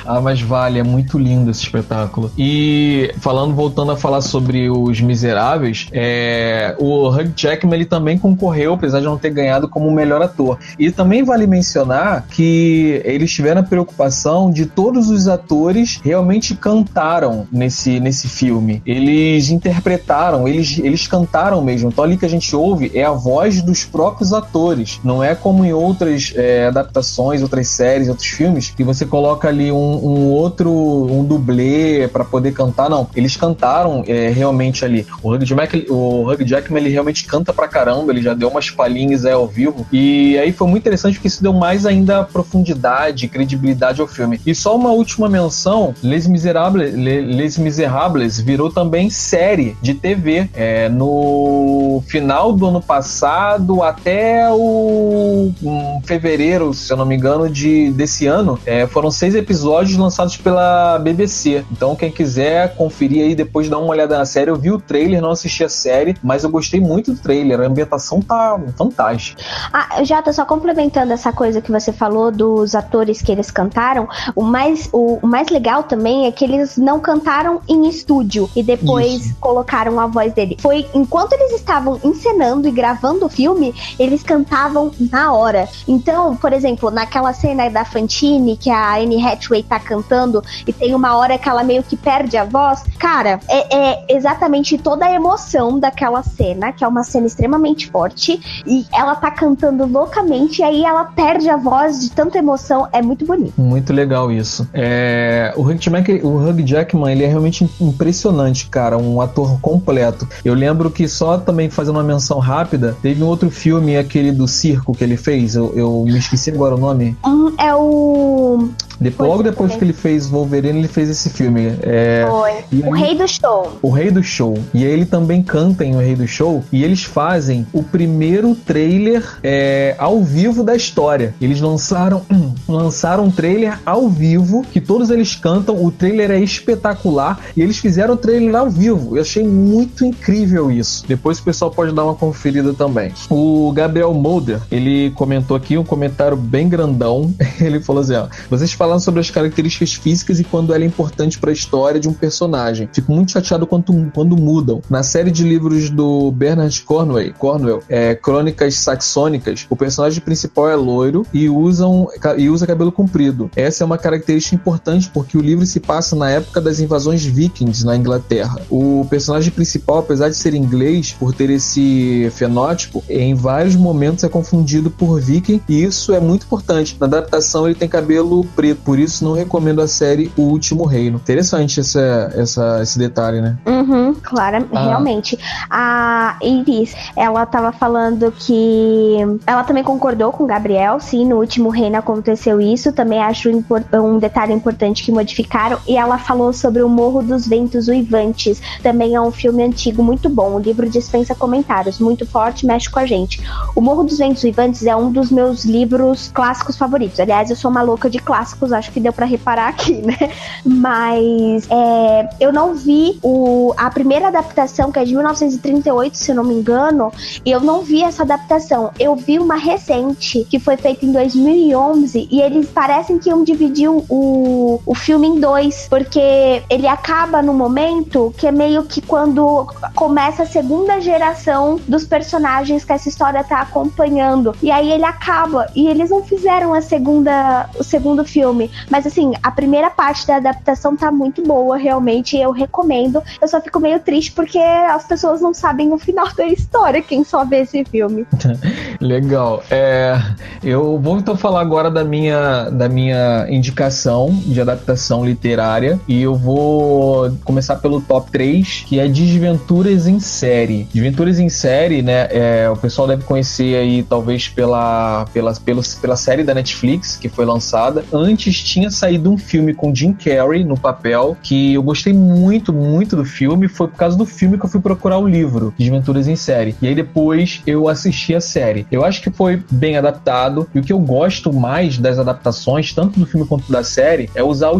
ah, 0.05 0.21
mas 0.21 0.41
vale, 0.41 0.79
é 0.79 0.83
muito 0.83 1.17
lindo 1.17 1.51
esse 1.51 1.63
espetáculo. 1.63 2.31
E 2.37 3.13
falando, 3.19 3.53
voltando 3.53 3.91
a 3.91 3.97
falar 3.97 4.21
sobre 4.21 4.69
os 4.69 5.01
Miseráveis, 5.01 5.87
é, 5.91 6.75
o 6.79 7.09
Hugh 7.09 7.33
Jackman 7.35 7.75
ele 7.75 7.85
também 7.85 8.17
concorreu, 8.17 8.73
apesar 8.73 8.99
de 8.99 9.05
não 9.05 9.17
ter 9.17 9.29
ganhado 9.29 9.67
como 9.67 9.91
melhor 9.91 10.21
ator. 10.21 10.57
E 10.77 10.91
também 10.91 11.23
vale 11.23 11.47
mencionar 11.47 12.25
que 12.29 13.01
eles 13.03 13.31
tiveram 13.31 13.61
a 13.61 13.63
preocupação 13.63 14.51
de 14.51 14.65
todos 14.65 15.09
os 15.09 15.27
atores 15.27 15.99
realmente 16.03 16.55
cantaram 17.03 17.45
nesse, 17.51 17.99
nesse 17.99 18.29
filme. 18.29 18.81
Eles 18.85 19.49
interpretaram, 19.49 20.47
eles, 20.47 20.79
eles 20.79 21.05
cantaram 21.05 21.61
mesmo. 21.61 21.89
Então 21.89 22.03
ali 22.03 22.17
que 22.17 22.25
a 22.25 22.29
gente 22.29 22.55
ouve 22.55 22.91
é 22.93 23.03
a 23.03 23.11
voz 23.11 23.61
dos 23.61 23.83
próprios 23.83 24.31
atores. 24.31 24.99
Não 25.03 25.21
é 25.21 25.35
como 25.35 25.65
em 25.65 25.73
outras 25.73 26.33
é, 26.35 26.67
adaptações, 26.67 27.41
outras 27.41 27.67
séries, 27.67 28.07
outros 28.07 28.27
filmes, 28.27 28.69
que 28.69 28.83
você 28.83 29.05
coloca 29.05 29.49
ali 29.49 29.71
um, 29.71 29.75
um 29.75 30.29
outro, 30.29 30.71
um 30.71 31.25
dublê 31.25 32.07
para 32.07 32.23
poder 32.23 32.53
cantar. 32.53 32.89
Não, 32.89 33.07
eles 33.15 33.35
cantaram 33.35 34.03
é, 34.07 34.29
realmente 34.29 34.85
ali. 34.85 35.05
O 35.21 35.33
Hugh, 35.33 35.45
Jackman, 35.45 35.85
o 35.89 36.31
Hugh 36.31 36.45
Jackman 36.45 36.81
ele 36.81 36.89
realmente 36.89 37.25
canta 37.25 37.51
pra 37.53 37.67
caramba, 37.67 38.13
ele 38.13 38.21
já 38.21 38.33
deu 38.33 38.47
umas 38.47 38.69
palhinhas 38.69 39.25
aí 39.25 39.33
ao 39.33 39.47
vivo. 39.47 39.85
E 39.91 40.37
aí 40.37 40.53
foi 40.53 40.67
muito 40.67 40.83
interessante 40.83 41.15
porque 41.15 41.27
isso 41.27 41.43
deu 41.43 41.53
mais 41.53 41.85
ainda 41.85 42.23
profundidade, 42.23 43.27
credibilidade 43.27 43.99
ao 43.99 44.07
filme. 44.07 44.39
E 44.45 44.55
só 44.55 44.75
uma 44.75 44.91
última 44.91 45.27
menção: 45.27 45.93
Les 46.01 46.25
Miserables, 46.27 46.82
Les 46.91 47.57
Miserables 47.57 48.39
virou 48.39 48.71
também 48.71 49.09
série 49.09 49.75
de 49.81 49.93
TV. 49.93 50.49
É, 50.53 50.89
no 50.89 52.03
final 52.07 52.53
do 52.53 52.67
ano 52.67 52.81
passado 52.81 53.81
até 53.83 54.49
o 54.51 55.51
um, 55.63 56.01
fevereiro, 56.03 56.73
se 56.73 56.91
eu 56.91 56.97
não 56.97 57.05
me 57.05 57.15
engano, 57.15 57.49
de, 57.49 57.91
desse 57.91 58.27
ano, 58.27 58.59
é, 58.65 58.85
foram 58.87 59.11
seis 59.11 59.35
episódios 59.35 59.97
lançados 59.97 60.37
pela 60.37 60.97
BBC. 60.99 61.63
Então, 61.71 61.95
quem 61.95 62.11
quiser 62.11 62.75
conferir 62.75 63.23
aí, 63.23 63.35
depois 63.35 63.69
dar 63.69 63.77
uma 63.77 63.89
olhada 63.89 64.17
na 64.17 64.25
série, 64.25 64.49
eu 64.49 64.55
vi 64.55 64.71
o 64.71 64.79
trailer, 64.79 65.21
não 65.21 65.31
assisti 65.31 65.63
a 65.63 65.69
série, 65.69 66.15
mas 66.21 66.43
eu 66.43 66.49
gostei 66.49 66.79
muito 66.79 67.13
do 67.13 67.19
trailer. 67.19 67.61
A 67.61 67.65
ambientação 67.65 68.21
tá 68.21 68.59
fantástica. 68.77 69.41
Ah, 69.71 70.03
Jota, 70.03 70.31
só 70.33 70.45
complementando 70.45 71.13
essa 71.13 71.31
coisa 71.31 71.61
que 71.61 71.71
você 71.71 71.91
falou 71.91 72.31
dos 72.31 72.75
atores 72.75 73.21
que 73.21 73.31
eles 73.31 73.51
cantaram, 73.51 74.07
o 74.35 74.43
mais, 74.43 74.89
o, 74.91 75.19
o 75.21 75.27
mais 75.27 75.49
legal 75.49 75.83
também 75.83 76.25
é 76.25 76.31
que 76.31 76.43
eles 76.43 76.72
não 76.77 76.99
cantaram 76.99 77.61
em 77.67 77.87
estúdio 77.87 78.49
e 78.55 78.63
depois 78.63 79.25
Isso. 79.25 79.35
colocaram 79.39 79.99
a 79.99 80.07
voz 80.07 80.33
dele. 80.33 80.57
Foi 80.59 80.85
enquanto 80.93 81.33
eles 81.33 81.53
estavam 81.53 81.99
encenando 82.03 82.67
e 82.67 82.71
gravando 82.71 83.25
o 83.25 83.29
filme, 83.29 83.73
eles 83.99 84.23
cantavam 84.23 84.91
na 85.11 85.33
hora. 85.33 85.67
Então, 85.87 86.35
por 86.35 86.53
exemplo, 86.53 86.91
naquela 86.91 87.33
cena 87.33 87.69
da 87.69 87.85
Fantine, 87.85 88.57
que 88.57 88.69
a 88.69 88.95
Anne 88.95 89.23
Hathaway 89.23 89.63
tá 89.63 89.79
cantando 89.79 90.43
e 90.67 90.73
tem 90.73 90.93
uma 90.93 91.15
hora 91.15 91.37
que 91.37 91.47
ela 91.47 91.63
meio 91.63 91.83
que 91.83 91.95
perde 91.95 92.37
a 92.37 92.43
voz, 92.43 92.83
cara, 92.99 93.39
é, 93.47 93.77
é 93.77 94.05
exatamente 94.09 94.77
toda 94.77 95.05
a 95.05 95.13
emoção 95.13 95.79
daquela 95.79 96.23
cena, 96.23 96.71
que 96.71 96.83
é 96.83 96.87
uma 96.87 97.03
cena 97.03 97.27
extremamente 97.27 97.89
forte, 97.89 98.63
e 98.65 98.85
ela 98.93 99.15
tá 99.15 99.31
cantando 99.31 99.85
loucamente, 99.85 100.61
e 100.61 100.63
aí 100.63 100.83
ela 100.83 101.05
perde 101.05 101.49
a 101.49 101.57
voz 101.57 101.99
de 101.99 102.11
tanta 102.11 102.37
emoção, 102.37 102.87
é 102.91 103.01
muito 103.01 103.25
bonito. 103.25 103.53
Muito 103.57 103.93
legal 103.93 104.31
isso. 104.31 104.67
É, 104.73 105.53
o, 105.55 105.61
Hugh 105.61 105.77
Jackman, 105.77 106.03
o 106.23 106.37
Hugh 106.37 106.62
Jackman, 106.65 107.11
ele 107.11 107.23
é 107.23 107.27
realmente 107.27 107.69
impressionante, 107.79 108.67
cara, 108.67 108.97
um 108.97 109.21
ator 109.21 109.59
completo. 109.59 110.27
Eu 110.43 110.53
lembro 110.53 110.89
que 110.89 111.07
só 111.07 111.37
também 111.37 111.69
fazendo 111.69 111.95
uma 111.95 112.03
menção 112.03 112.39
rápida, 112.39 112.95
teve 113.01 113.23
um 113.23 113.27
outro 113.27 113.49
filme, 113.49 113.97
aquele 113.97 114.31
do 114.31 114.47
circo 114.47 114.93
que 114.93 115.03
ele 115.03 115.17
fez, 115.17 115.55
eu, 115.55 115.73
eu 115.75 116.03
me 116.05 116.17
esqueci 116.17 116.51
agora 116.51 116.75
o 116.75 116.77
nome. 116.77 117.15
Um, 117.25 117.53
é 117.59 117.73
o 117.75 118.69
depois, 119.03 119.29
logo 119.29 119.43
depois 119.43 119.75
que 119.75 119.83
ele 119.83 119.93
fez 119.93 120.27
Wolverine, 120.27 120.79
ele 120.79 120.87
fez 120.87 121.09
esse 121.09 121.29
filme. 121.29 121.77
É, 121.81 122.25
Foi. 122.27 122.81
o 122.87 122.91
Rei 122.91 123.15
do 123.15 123.27
Show. 123.27 123.77
O 123.81 123.89
Rei 123.89 124.11
do 124.11 124.23
Show. 124.23 124.57
E 124.73 124.85
aí 124.85 124.91
ele 124.91 125.05
também 125.05 125.43
canta 125.43 125.83
em 125.83 125.95
O 125.95 125.99
Rei 125.99 126.15
do 126.15 126.27
Show. 126.27 126.63
E 126.71 126.83
eles 126.83 127.03
fazem 127.03 127.67
o 127.73 127.83
primeiro 127.83 128.55
trailer 128.55 129.23
é, 129.43 129.95
ao 129.97 130.23
vivo 130.23 130.63
da 130.63 130.75
história. 130.75 131.35
Eles 131.41 131.59
lançaram, 131.59 132.23
lançaram 132.67 133.25
um 133.25 133.31
trailer 133.31 133.79
ao 133.85 134.07
vivo, 134.09 134.63
que 134.71 134.79
todos 134.79 135.09
eles 135.09 135.35
cantam. 135.35 135.83
O 135.83 135.91
trailer 135.91 136.31
é 136.31 136.39
espetacular. 136.39 137.39
E 137.55 137.61
eles 137.61 137.77
fizeram 137.77 138.13
o 138.13 138.17
trailer 138.17 138.55
ao 138.55 138.69
vivo. 138.69 139.17
Eu 139.17 139.21
achei 139.21 139.43
muito 139.43 140.05
incrível 140.05 140.71
isso. 140.71 141.05
Depois 141.07 141.39
o 141.39 141.43
pessoal 141.43 141.71
pode 141.71 141.93
dar 141.93 142.03
uma 142.03 142.15
conferida 142.15 142.73
também. 142.73 143.11
O 143.29 143.71
Gabriel 143.73 144.13
Mulder, 144.13 144.59
ele 144.71 145.11
comentou 145.11 145.57
aqui 145.57 145.77
um 145.77 145.83
comentário 145.83 146.37
bem 146.37 146.69
grandão. 146.69 147.33
Ele 147.59 147.79
falou 147.79 148.01
assim: 148.01 148.15
ó, 148.15 148.27
vocês 148.49 148.73
falaram 148.73 148.92
falar 148.93 148.99
sobre 148.99 149.19
as 149.19 149.29
características 149.29 149.93
físicas 149.93 150.39
e 150.39 150.43
quando 150.43 150.73
ela 150.73 150.83
é 150.83 150.87
importante 150.87 151.39
para 151.39 151.49
a 151.49 151.53
história 151.53 151.99
de 151.99 152.07
um 152.07 152.13
personagem. 152.13 152.89
Fico 152.91 153.11
muito 153.11 153.31
chateado 153.31 153.65
quando, 153.65 154.11
quando 154.13 154.37
mudam. 154.37 154.81
Na 154.89 155.03
série 155.03 155.31
de 155.31 155.43
livros 155.43 155.89
do 155.89 156.31
Bernard 156.31 156.81
Cornwell, 156.81 157.33
Cornwell 157.33 157.83
é, 157.89 158.15
Crônicas 158.15 158.75
Saxônicas, 158.75 159.65
o 159.69 159.75
personagem 159.75 160.21
principal 160.21 160.69
é 160.69 160.75
loiro 160.75 161.25
e, 161.33 161.49
usam, 161.49 162.07
e 162.37 162.49
usa 162.49 162.67
cabelo 162.67 162.91
comprido. 162.91 163.49
Essa 163.55 163.83
é 163.83 163.85
uma 163.85 163.97
característica 163.97 164.55
importante 164.55 165.09
porque 165.13 165.37
o 165.37 165.41
livro 165.41 165.65
se 165.65 165.79
passa 165.79 166.15
na 166.15 166.29
época 166.29 166.61
das 166.61 166.79
invasões 166.79 167.23
vikings 167.23 167.85
na 167.85 167.95
Inglaterra. 167.95 168.61
O 168.69 169.05
personagem 169.09 169.51
principal, 169.51 169.99
apesar 169.99 170.29
de 170.29 170.35
ser 170.35 170.53
inglês, 170.53 171.15
por 171.17 171.33
ter 171.33 171.49
esse 171.49 172.29
fenótipo, 172.35 173.03
em 173.09 173.33
vários 173.33 173.75
momentos 173.75 174.23
é 174.23 174.29
confundido 174.29 174.89
por 174.89 175.19
viking 175.19 175.61
e 175.67 175.83
isso 175.83 176.13
é 176.13 176.19
muito 176.19 176.45
importante. 176.45 176.95
Na 176.99 177.07
adaptação 177.07 177.65
ele 177.65 177.75
tem 177.75 177.87
cabelo 177.87 178.43
preto, 178.55 178.72
por 178.75 178.99
isso 178.99 179.23
não 179.23 179.33
recomendo 179.33 179.81
a 179.81 179.87
série 179.87 180.31
O 180.37 180.43
Último 180.43 180.85
Reino. 180.85 181.17
Interessante 181.17 181.79
essa, 181.79 182.31
essa, 182.35 182.81
esse 182.81 182.97
detalhe, 182.97 183.41
né? 183.41 183.57
Uhum, 183.65 184.13
claro, 184.13 184.67
ah. 184.73 184.85
realmente. 184.85 185.37
A 185.69 186.37
Iris, 186.41 186.95
ela 187.15 187.45
tava 187.45 187.71
falando 187.71 188.31
que 188.31 189.17
ela 189.45 189.63
também 189.63 189.83
concordou 189.83 190.31
com 190.31 190.43
o 190.43 190.47
Gabriel, 190.47 190.99
sim, 190.99 191.25
no 191.25 191.37
Último 191.37 191.69
Reino 191.69 191.97
aconteceu 191.97 192.59
isso, 192.61 192.91
também 192.91 193.19
acho 193.19 193.49
um 193.49 194.17
detalhe 194.17 194.53
importante 194.53 195.03
que 195.03 195.11
modificaram, 195.11 195.77
e 195.87 195.97
ela 195.97 196.17
falou 196.17 196.53
sobre 196.53 196.81
o 196.81 196.89
Morro 196.89 197.21
dos 197.21 197.47
Ventos 197.47 197.87
Uivantes, 197.87 198.61
também 198.81 199.15
é 199.15 199.21
um 199.21 199.31
filme 199.31 199.63
antigo 199.63 200.03
muito 200.03 200.29
bom, 200.29 200.55
o 200.55 200.59
livro 200.59 200.89
dispensa 200.89 201.35
comentários, 201.35 201.99
muito 201.99 202.25
forte, 202.25 202.65
mexe 202.65 202.89
com 202.89 202.99
a 202.99 203.05
gente. 203.05 203.41
O 203.75 203.81
Morro 203.81 204.03
dos 204.03 204.17
Ventos 204.17 204.43
Uivantes 204.43 204.85
é 204.85 204.95
um 204.95 205.11
dos 205.11 205.31
meus 205.31 205.65
livros 205.65 206.31
clássicos 206.33 206.77
favoritos, 206.77 207.19
aliás, 207.19 207.49
eu 207.49 207.55
sou 207.55 207.69
uma 207.69 207.81
louca 207.81 208.09
de 208.09 208.19
clássicos, 208.19 208.62
acho 208.71 208.91
que 208.91 208.99
deu 208.99 209.11
para 209.11 209.25
reparar 209.25 209.67
aqui, 209.67 210.01
né? 210.05 210.31
Mas 210.65 211.67
é, 211.69 212.29
eu 212.39 212.53
não 212.53 212.75
vi 212.75 213.19
o, 213.21 213.73
a 213.77 213.89
primeira 213.89 214.27
adaptação, 214.27 214.91
que 214.91 214.99
é 214.99 215.03
de 215.03 215.13
1938, 215.13 216.17
se 216.17 216.31
eu 216.31 216.35
não 216.35 216.43
me 216.43 216.53
engano, 216.53 217.11
e 217.45 217.51
eu 217.51 217.59
não 217.59 217.81
vi 217.81 218.03
essa 218.03 218.23
adaptação. 218.23 218.91
Eu 218.99 219.15
vi 219.15 219.39
uma 219.39 219.55
recente, 219.55 220.45
que 220.49 220.59
foi 220.59 220.77
feita 220.77 221.05
em 221.05 221.11
2011, 221.11 222.27
e 222.31 222.41
eles 222.41 222.69
parecem 222.69 223.17
que 223.17 223.29
iam 223.29 223.43
dividir 223.43 223.89
o, 223.89 224.81
o 224.85 224.95
filme 224.95 225.27
em 225.27 225.39
dois, 225.39 225.87
porque 225.89 226.63
ele 226.69 226.87
acaba 226.87 227.41
no 227.41 227.53
momento 227.53 228.33
que 228.37 228.47
é 228.47 228.51
meio 228.51 228.83
que 228.83 229.01
quando 229.01 229.67
começa 229.95 230.43
a 230.43 230.45
segunda 230.45 230.99
geração 231.01 231.79
dos 231.87 232.05
personagens 232.05 232.85
que 232.85 232.93
essa 232.93 233.09
história 233.09 233.43
tá 233.43 233.61
acompanhando. 233.61 234.55
E 234.61 234.71
aí 234.71 234.91
ele 234.91 235.05
acaba, 235.05 235.67
e 235.75 235.87
eles 235.87 236.09
não 236.09 236.23
fizeram 236.23 236.73
a 236.73 236.81
segunda, 236.81 237.69
o 237.77 237.83
segundo 237.83 238.23
filme. 238.23 238.52
Mas 238.89 239.05
assim, 239.05 239.33
a 239.41 239.51
primeira 239.51 239.89
parte 239.89 240.25
da 240.27 240.37
adaptação 240.37 240.95
tá 240.95 241.11
muito 241.11 241.43
boa, 241.43 241.77
realmente, 241.77 242.37
eu 242.37 242.51
recomendo. 242.51 243.21
Eu 243.41 243.47
só 243.47 243.59
fico 243.61 243.79
meio 243.79 243.99
triste 243.99 244.31
porque 244.31 244.57
as 244.57 245.05
pessoas 245.05 245.41
não 245.41 245.53
sabem 245.53 245.91
o 245.91 245.97
final 245.97 246.31
da 246.33 246.45
história, 246.45 247.01
quem 247.01 247.23
só 247.23 247.43
vê 247.45 247.61
esse 247.61 247.83
filme. 247.85 248.25
Legal. 248.99 249.63
É, 249.69 250.19
eu 250.63 250.99
vou 250.99 251.17
então 251.17 251.35
falar 251.35 251.61
agora 251.61 251.89
da 251.89 252.03
minha, 252.03 252.69
da 252.69 252.87
minha 252.87 253.45
indicação 253.49 254.29
de 254.45 254.59
adaptação 254.59 255.25
literária 255.25 255.99
e 256.07 256.21
eu 256.21 256.35
vou 256.35 257.31
começar 257.43 257.75
pelo 257.77 258.01
top 258.01 258.31
3, 258.31 258.85
que 258.87 258.99
é 258.99 259.07
Desventuras 259.07 260.07
em 260.07 260.19
Série. 260.19 260.87
Desventuras 260.93 261.39
em 261.39 261.49
Série, 261.49 262.01
né, 262.01 262.27
é, 262.31 262.69
o 262.69 262.77
pessoal 262.77 263.07
deve 263.07 263.23
conhecer 263.23 263.75
aí 263.75 264.03
talvez 264.03 264.47
pela, 264.47 265.25
pela, 265.33 265.53
pela, 265.53 265.81
pela 266.01 266.15
série 266.15 266.43
da 266.43 266.53
Netflix 266.53 267.17
que 267.17 267.29
foi 267.29 267.45
lançada. 267.45 268.03
Antes 268.43 268.61
tinha 268.61 268.91
saído 268.91 269.31
um 269.31 269.37
filme 269.37 269.73
com 269.73 269.95
Jim 269.95 270.11
Carrey 270.11 270.65
no 270.65 270.77
papel, 270.77 271.37
que 271.41 271.75
eu 271.75 271.81
gostei 271.81 272.11
muito, 272.11 272.73
muito 272.73 273.15
do 273.15 273.23
filme, 273.23 273.69
foi 273.69 273.87
por 273.87 273.95
causa 273.95 274.17
do 274.17 274.25
filme 274.25 274.57
que 274.57 274.65
eu 274.65 274.69
fui 274.69 274.81
procurar 274.81 275.17
o 275.17 275.25
livro, 275.25 275.73
Desventuras 275.79 276.27
em 276.27 276.35
Série. 276.35 276.75
E 276.81 276.87
aí 276.89 276.93
depois 276.93 277.61
eu 277.65 277.87
assisti 277.87 278.35
a 278.35 278.41
série. 278.41 278.85
Eu 278.91 279.05
acho 279.05 279.21
que 279.21 279.29
foi 279.29 279.63
bem 279.71 279.95
adaptado. 279.95 280.67
E 280.75 280.79
o 280.79 280.83
que 280.83 280.91
eu 280.91 280.99
gosto 280.99 281.53
mais 281.53 281.97
das 281.97 282.19
adaptações, 282.19 282.91
tanto 282.91 283.17
do 283.17 283.25
filme 283.25 283.47
quanto 283.47 283.71
da 283.71 283.81
série, 283.81 284.29
é 284.35 284.43
usar 284.43 284.71
o, 284.71 284.79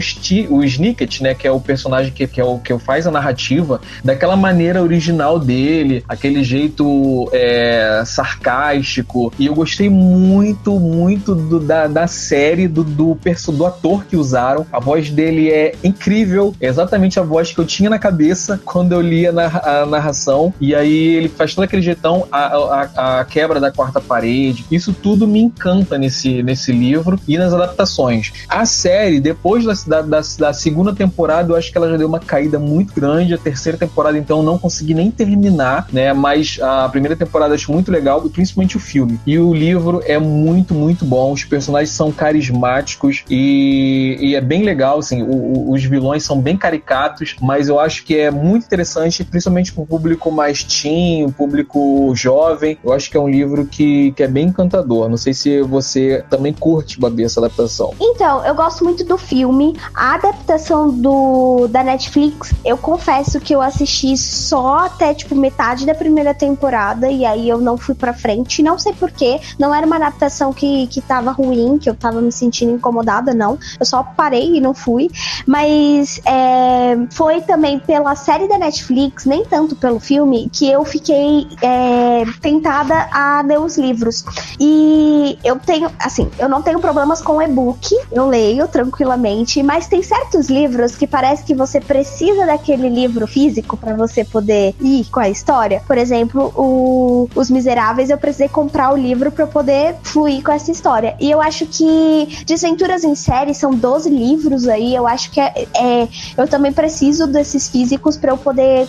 o 0.50 0.64
Snicket, 0.66 1.22
né? 1.22 1.34
Que 1.34 1.48
é 1.48 1.52
o 1.52 1.62
personagem 1.62 2.12
que, 2.12 2.28
que, 2.28 2.42
é 2.42 2.44
o, 2.44 2.60
que 2.60 2.78
faz 2.80 3.08
a 3.08 3.12
narrativa, 3.12 3.80
daquela 4.04 4.36
maneira 4.36 4.84
original 4.84 5.40
dele, 5.40 6.04
aquele 6.10 6.44
jeito 6.44 7.30
é, 7.32 8.04
sarcástico. 8.06 9.32
E 9.40 9.46
eu 9.46 9.56
gostei 9.56 9.90
muito, 9.90 10.78
muito 10.82 11.34
do, 11.34 11.62
da, 11.62 11.88
da 11.88 12.08
série, 12.08 12.68
do, 12.68 12.84
do, 12.84 13.16
do 13.54 13.66
ator 13.66 14.06
que 14.06 14.16
usaram. 14.16 14.66
A 14.72 14.80
voz 14.80 15.10
dele 15.10 15.50
é 15.50 15.76
incrível, 15.84 16.54
é 16.60 16.68
exatamente 16.68 17.20
a 17.20 17.24
voz 17.24 17.52
que 17.52 17.60
eu 17.60 17.66
tinha 17.66 17.90
na 17.90 18.00
cabeça 18.00 18.60
quando 18.64 18.94
eu 18.94 19.02
li 19.02 19.28
a, 19.28 19.32
a 19.32 19.86
narração. 19.86 20.54
E 20.60 20.74
aí 20.76 21.16
ele 21.16 21.30
faz 21.30 21.54
todo 21.54 21.64
aquele 21.64 21.82
jeitão, 21.82 22.28
a, 22.32 22.46
a, 22.46 23.20
a 23.20 23.26
quebra 23.26 23.60
da 23.60 23.72
quarta 23.72 24.00
parede. 24.00 24.66
Isso 24.72 24.94
tudo 24.94 25.28
me 25.28 25.40
encanta 25.40 25.98
nesse, 25.98 26.44
nesse 26.44 26.72
livro 26.72 27.20
e 27.28 27.38
nas 27.38 27.54
adaptações. 27.54 28.32
A 28.48 28.66
série, 28.66 29.20
depois 29.20 29.66
da, 29.66 30.02
da, 30.02 30.22
da, 30.40 30.54
segunda 30.54 30.94
temporada, 30.94 31.52
eu 31.52 31.56
acho 31.56 31.72
que 31.72 31.78
ela 31.78 31.90
já 31.90 31.98
deu 31.98 32.08
uma 32.08 32.20
caída 32.20 32.60
muito 32.60 32.94
grande. 32.94 33.34
A 33.34 33.38
terceira 33.38 33.78
temporada, 33.78 34.18
então, 34.18 34.44
não 34.44 34.58
consegui 34.58 34.94
nem 34.94 35.12
terminar, 35.12 35.88
né? 35.92 36.14
Mas 36.14 36.60
a 36.62 36.88
primeira 36.90 37.16
temporada 37.16 37.54
acho 37.54 37.72
muito 37.72 37.92
legal, 37.92 38.22
principalmente 38.22 38.78
o 38.78 38.80
filme. 38.80 39.20
E 39.26 39.38
o 39.38 39.54
livro 39.54 40.02
é 40.06 40.18
muito, 40.18 40.74
muito 40.74 41.06
bom. 41.06 41.32
Os 41.32 41.44
personagens 41.44 41.92
são 41.92 42.12
carismáticos 42.12 43.24
e, 43.30 43.43
e 43.44 44.36
é 44.36 44.42
bem 44.42 44.64
legal, 44.64 45.00
assim. 45.00 45.22
O, 45.22 45.32
o, 45.32 45.74
os 45.74 45.84
vilões 45.84 46.24
são 46.24 46.40
bem 46.40 46.58
caricatos, 46.58 47.36
mas 47.42 47.68
eu 47.68 47.80
acho 47.80 48.04
que 48.04 48.18
é 48.18 48.32
muito 48.32 48.66
interessante, 48.66 49.24
principalmente 49.24 49.74
para 49.74 49.84
o 49.84 49.88
público 49.88 50.32
mais 50.32 50.64
teen, 50.64 51.30
público 51.32 52.14
jovem. 52.16 52.78
Eu 52.84 52.94
acho 52.94 53.10
que 53.10 53.18
é 53.18 53.20
um 53.20 53.30
livro 53.30 53.66
que, 53.66 54.12
que 54.14 54.24
é 54.24 54.28
bem 54.28 54.48
encantador. 54.48 55.10
Não 55.10 55.18
sei 55.18 55.34
se 55.34 55.62
você 55.62 56.24
também 56.30 56.54
curte, 56.54 57.00
Babi, 57.00 57.24
essa 57.24 57.40
adaptação. 57.40 57.94
Então, 58.00 58.46
eu 58.46 58.56
gosto 58.56 58.84
muito 58.84 59.04
do 59.04 59.18
filme. 59.18 59.76
A 59.94 60.16
adaptação 60.16 60.90
do 60.90 61.68
da 61.68 61.84
Netflix, 61.84 62.54
eu 62.64 62.78
confesso 62.78 63.40
que 63.40 63.54
eu 63.54 63.62
assisti 63.62 64.16
só 64.18 64.86
até, 64.86 65.14
tipo, 65.14 65.36
metade 65.36 65.86
da 65.86 65.96
primeira 65.96 66.34
temporada 66.34 67.10
e 67.10 67.26
aí 67.26 67.50
eu 67.50 67.60
não 67.60 67.78
fui 67.78 67.96
pra 67.96 68.14
frente. 68.14 68.62
Não 68.62 68.78
sei 68.78 68.94
porquê. 68.94 69.40
Não 69.58 69.74
era 69.74 69.86
uma 69.86 69.96
adaptação 69.96 70.54
que, 70.54 70.88
que 70.88 71.02
tava 71.02 71.32
ruim, 71.32 71.78
que 71.78 71.90
eu 71.90 71.96
tava 71.96 72.22
me 72.22 72.32
sentindo 72.32 72.72
incomodada, 72.72 73.33
não. 73.34 73.58
Eu 73.80 73.86
só 73.86 74.04
parei 74.04 74.58
e 74.58 74.62
não 74.62 74.74
fui. 74.74 75.10
Mas 75.46 76.22
é, 76.26 76.98
foi 77.12 77.42
também 77.42 77.80
pela 77.80 78.16
série 78.16 78.48
da 78.48 78.58
Netflix, 78.58 79.26
nem 79.26 79.44
tanto 79.46 79.76
pelo 79.76 80.00
filme, 80.00 80.50
que 80.52 80.70
eu 80.70 80.84
fiquei 80.86 81.48
é, 81.62 82.24
tentada 82.42 83.08
a 83.12 83.42
ler 83.42 83.60
os 83.60 83.78
livros. 83.78 84.24
E 84.60 85.38
eu 85.44 85.58
tenho, 85.58 85.90
assim, 86.00 86.30
eu 86.38 86.48
não 86.48 86.62
tenho 86.62 86.80
problemas 86.80 87.22
com 87.22 87.42
e-book, 87.42 87.96
eu 88.12 88.28
leio 88.28 88.68
tranquilamente, 88.68 89.62
mas 89.64 89.88
tem 89.88 90.02
certos 90.02 90.50
livros 90.50 90.96
que 90.96 91.08
parece 91.08 91.44
que 91.44 91.54
você 91.54 91.80
precisa 91.80 92.46
daquele 92.46 92.90
livro 92.90 93.28
físico 93.28 93.78
para 93.78 93.96
você 93.96 94.24
poder 94.24 94.76
ir 94.80 95.06
com 95.06 95.20
a 95.20 95.30
história. 95.30 95.82
Por 95.86 95.98
exemplo, 95.98 96.54
o 96.56 97.30
Os 97.36 97.50
Miseráveis, 97.50 98.10
eu 98.10 98.18
precisei 98.18 98.48
comprar 98.48 98.94
o 98.94 98.98
livro 98.98 99.32
para 99.32 99.48
poder 99.48 99.96
fluir 100.04 100.44
com 100.44 100.52
essa 100.52 100.72
história. 100.72 101.16
E 101.20 101.30
eu 101.30 101.42
acho 101.42 101.66
que 101.66 102.44
Desventuras 102.46 103.04
em 103.04 103.16
Série 103.24 103.54
são 103.54 103.72
12 103.72 104.10
livros 104.10 104.68
aí, 104.68 104.94
eu 104.94 105.08
acho 105.08 105.32
que 105.32 105.40
é, 105.40 105.68
é 105.76 106.08
eu 106.38 106.48
também 106.48 106.72
preciso 106.72 107.28
desses 107.28 107.70
físicos 107.70 108.18
para 108.18 108.32
eu 108.32 108.38
poder 108.38 108.88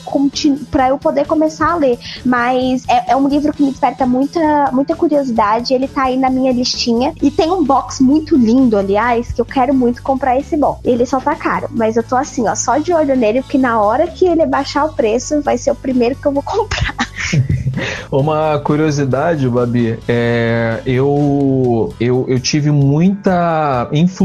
para 0.70 0.88
eu 0.88 0.98
poder 0.98 1.26
começar 1.26 1.72
a 1.72 1.76
ler. 1.76 1.98
Mas 2.24 2.84
é, 2.88 3.12
é, 3.12 3.16
um 3.16 3.28
livro 3.28 3.52
que 3.52 3.62
me 3.62 3.70
desperta 3.70 4.06
muita, 4.06 4.70
muita 4.72 4.96
curiosidade. 4.96 5.74
Ele 5.74 5.88
tá 5.88 6.04
aí 6.04 6.16
na 6.16 6.30
minha 6.30 6.52
listinha. 6.52 7.12
E 7.22 7.30
tem 7.30 7.50
um 7.50 7.64
box 7.64 8.02
muito 8.02 8.36
lindo, 8.36 8.76
aliás, 8.76 9.32
que 9.32 9.40
eu 9.40 9.44
quero 9.44 9.72
muito 9.72 10.02
comprar 10.02 10.38
esse 10.38 10.56
box. 10.56 10.80
Ele 10.84 11.06
só 11.06 11.20
tá 11.20 11.34
caro, 11.34 11.68
mas 11.70 11.96
eu 11.96 12.02
tô 12.02 12.16
assim, 12.16 12.48
ó, 12.48 12.54
só 12.54 12.78
de 12.78 12.92
olho 12.92 13.16
nele, 13.16 13.42
porque 13.42 13.58
na 13.58 13.80
hora 13.80 14.06
que 14.06 14.26
ele 14.26 14.44
baixar 14.46 14.84
o 14.84 14.92
preço, 14.92 15.40
vai 15.40 15.56
ser 15.56 15.70
o 15.70 15.74
primeiro 15.74 16.16
que 16.16 16.26
eu 16.26 16.32
vou 16.32 16.42
comprar. 16.44 16.94
Uma 18.10 18.58
curiosidade, 18.58 19.48
Babi, 19.48 19.98
é, 20.08 20.80
eu, 20.86 21.92
eu, 21.98 22.24
eu 22.28 22.40
tive 22.40 22.70
muita 22.70 23.88
influência 23.92 24.23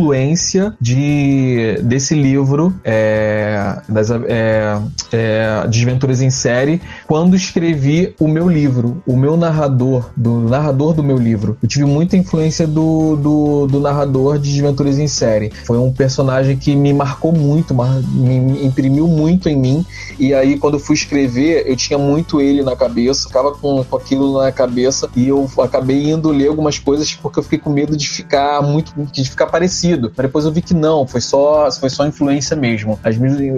de, 0.80 1.80
desse 1.84 2.16
livro, 2.16 2.74
é, 2.84 3.82
das 3.88 4.10
é, 4.12 4.80
é, 5.12 5.68
Desventuras 5.68 6.22
em 6.22 6.30
Série, 6.30 6.82
quando 7.08 7.36
escrevi 7.36 8.14
o 8.20 8.28
meu 8.28 8.50
livro, 8.50 9.02
o 9.06 9.16
meu 9.16 9.36
narrador, 9.36 10.10
do 10.16 10.40
narrador 10.40 10.94
do 10.94 11.04
meu 11.04 11.18
livro. 11.18 11.58
Eu 11.62 11.68
tive 11.68 11.86
muita 11.86 12.16
influência 12.16 12.66
do, 12.68 13.16
do, 13.16 13.68
do 13.68 13.80
narrador 13.80 14.38
de 14.38 14.52
Desventuras 14.52 14.98
em 14.98 15.08
Série. 15.08 15.52
Foi 15.66 15.78
um 15.78 15.92
personagem 15.92 16.58
que 16.58 16.76
me 16.76 16.94
marcou 16.94 17.32
muito, 17.32 17.74
me 17.74 18.66
imprimiu 18.66 19.08
muito 19.08 19.50
em 19.50 19.56
mim, 19.56 19.86
e 20.18 20.34
aí 20.34 20.58
quando 20.58 20.76
eu 20.76 20.80
fui 20.80 20.96
escrever, 20.96 21.64
eu 21.68 21.76
tinha 21.76 21.98
muito 21.98 22.42
ele 22.42 22.64
na 22.64 22.76
cabeça, 22.76 23.28
ficava 23.28 23.52
com, 23.52 23.84
com 23.84 23.98
aquilo 23.98 24.40
na 24.40 24.52
cabeça 24.52 25.10
e 25.16 25.28
eu 25.28 25.50
acabei 25.60 26.10
indo 26.10 26.30
ler 26.30 26.48
algumas 26.48 26.78
coisas 26.78 27.14
porque 27.14 27.40
eu 27.40 27.44
fiquei 27.44 27.60
com 27.60 27.70
medo 27.70 27.96
de 27.96 28.08
ficar 28.08 28.62
muito, 28.62 28.94
de 29.12 29.30
ficar 29.30 29.48
parecido. 29.48 29.79
Mas 29.88 30.26
depois 30.26 30.46
eu 30.46 30.52
vi 30.52 30.62
que 30.62 30.74
não, 30.74 31.08
foi 31.08 31.22
só, 31.22 31.70
foi 31.72 31.90
só 31.90 32.06
influência 32.06 32.56
mesmo. 32.56 33.00
As, 33.04 33.16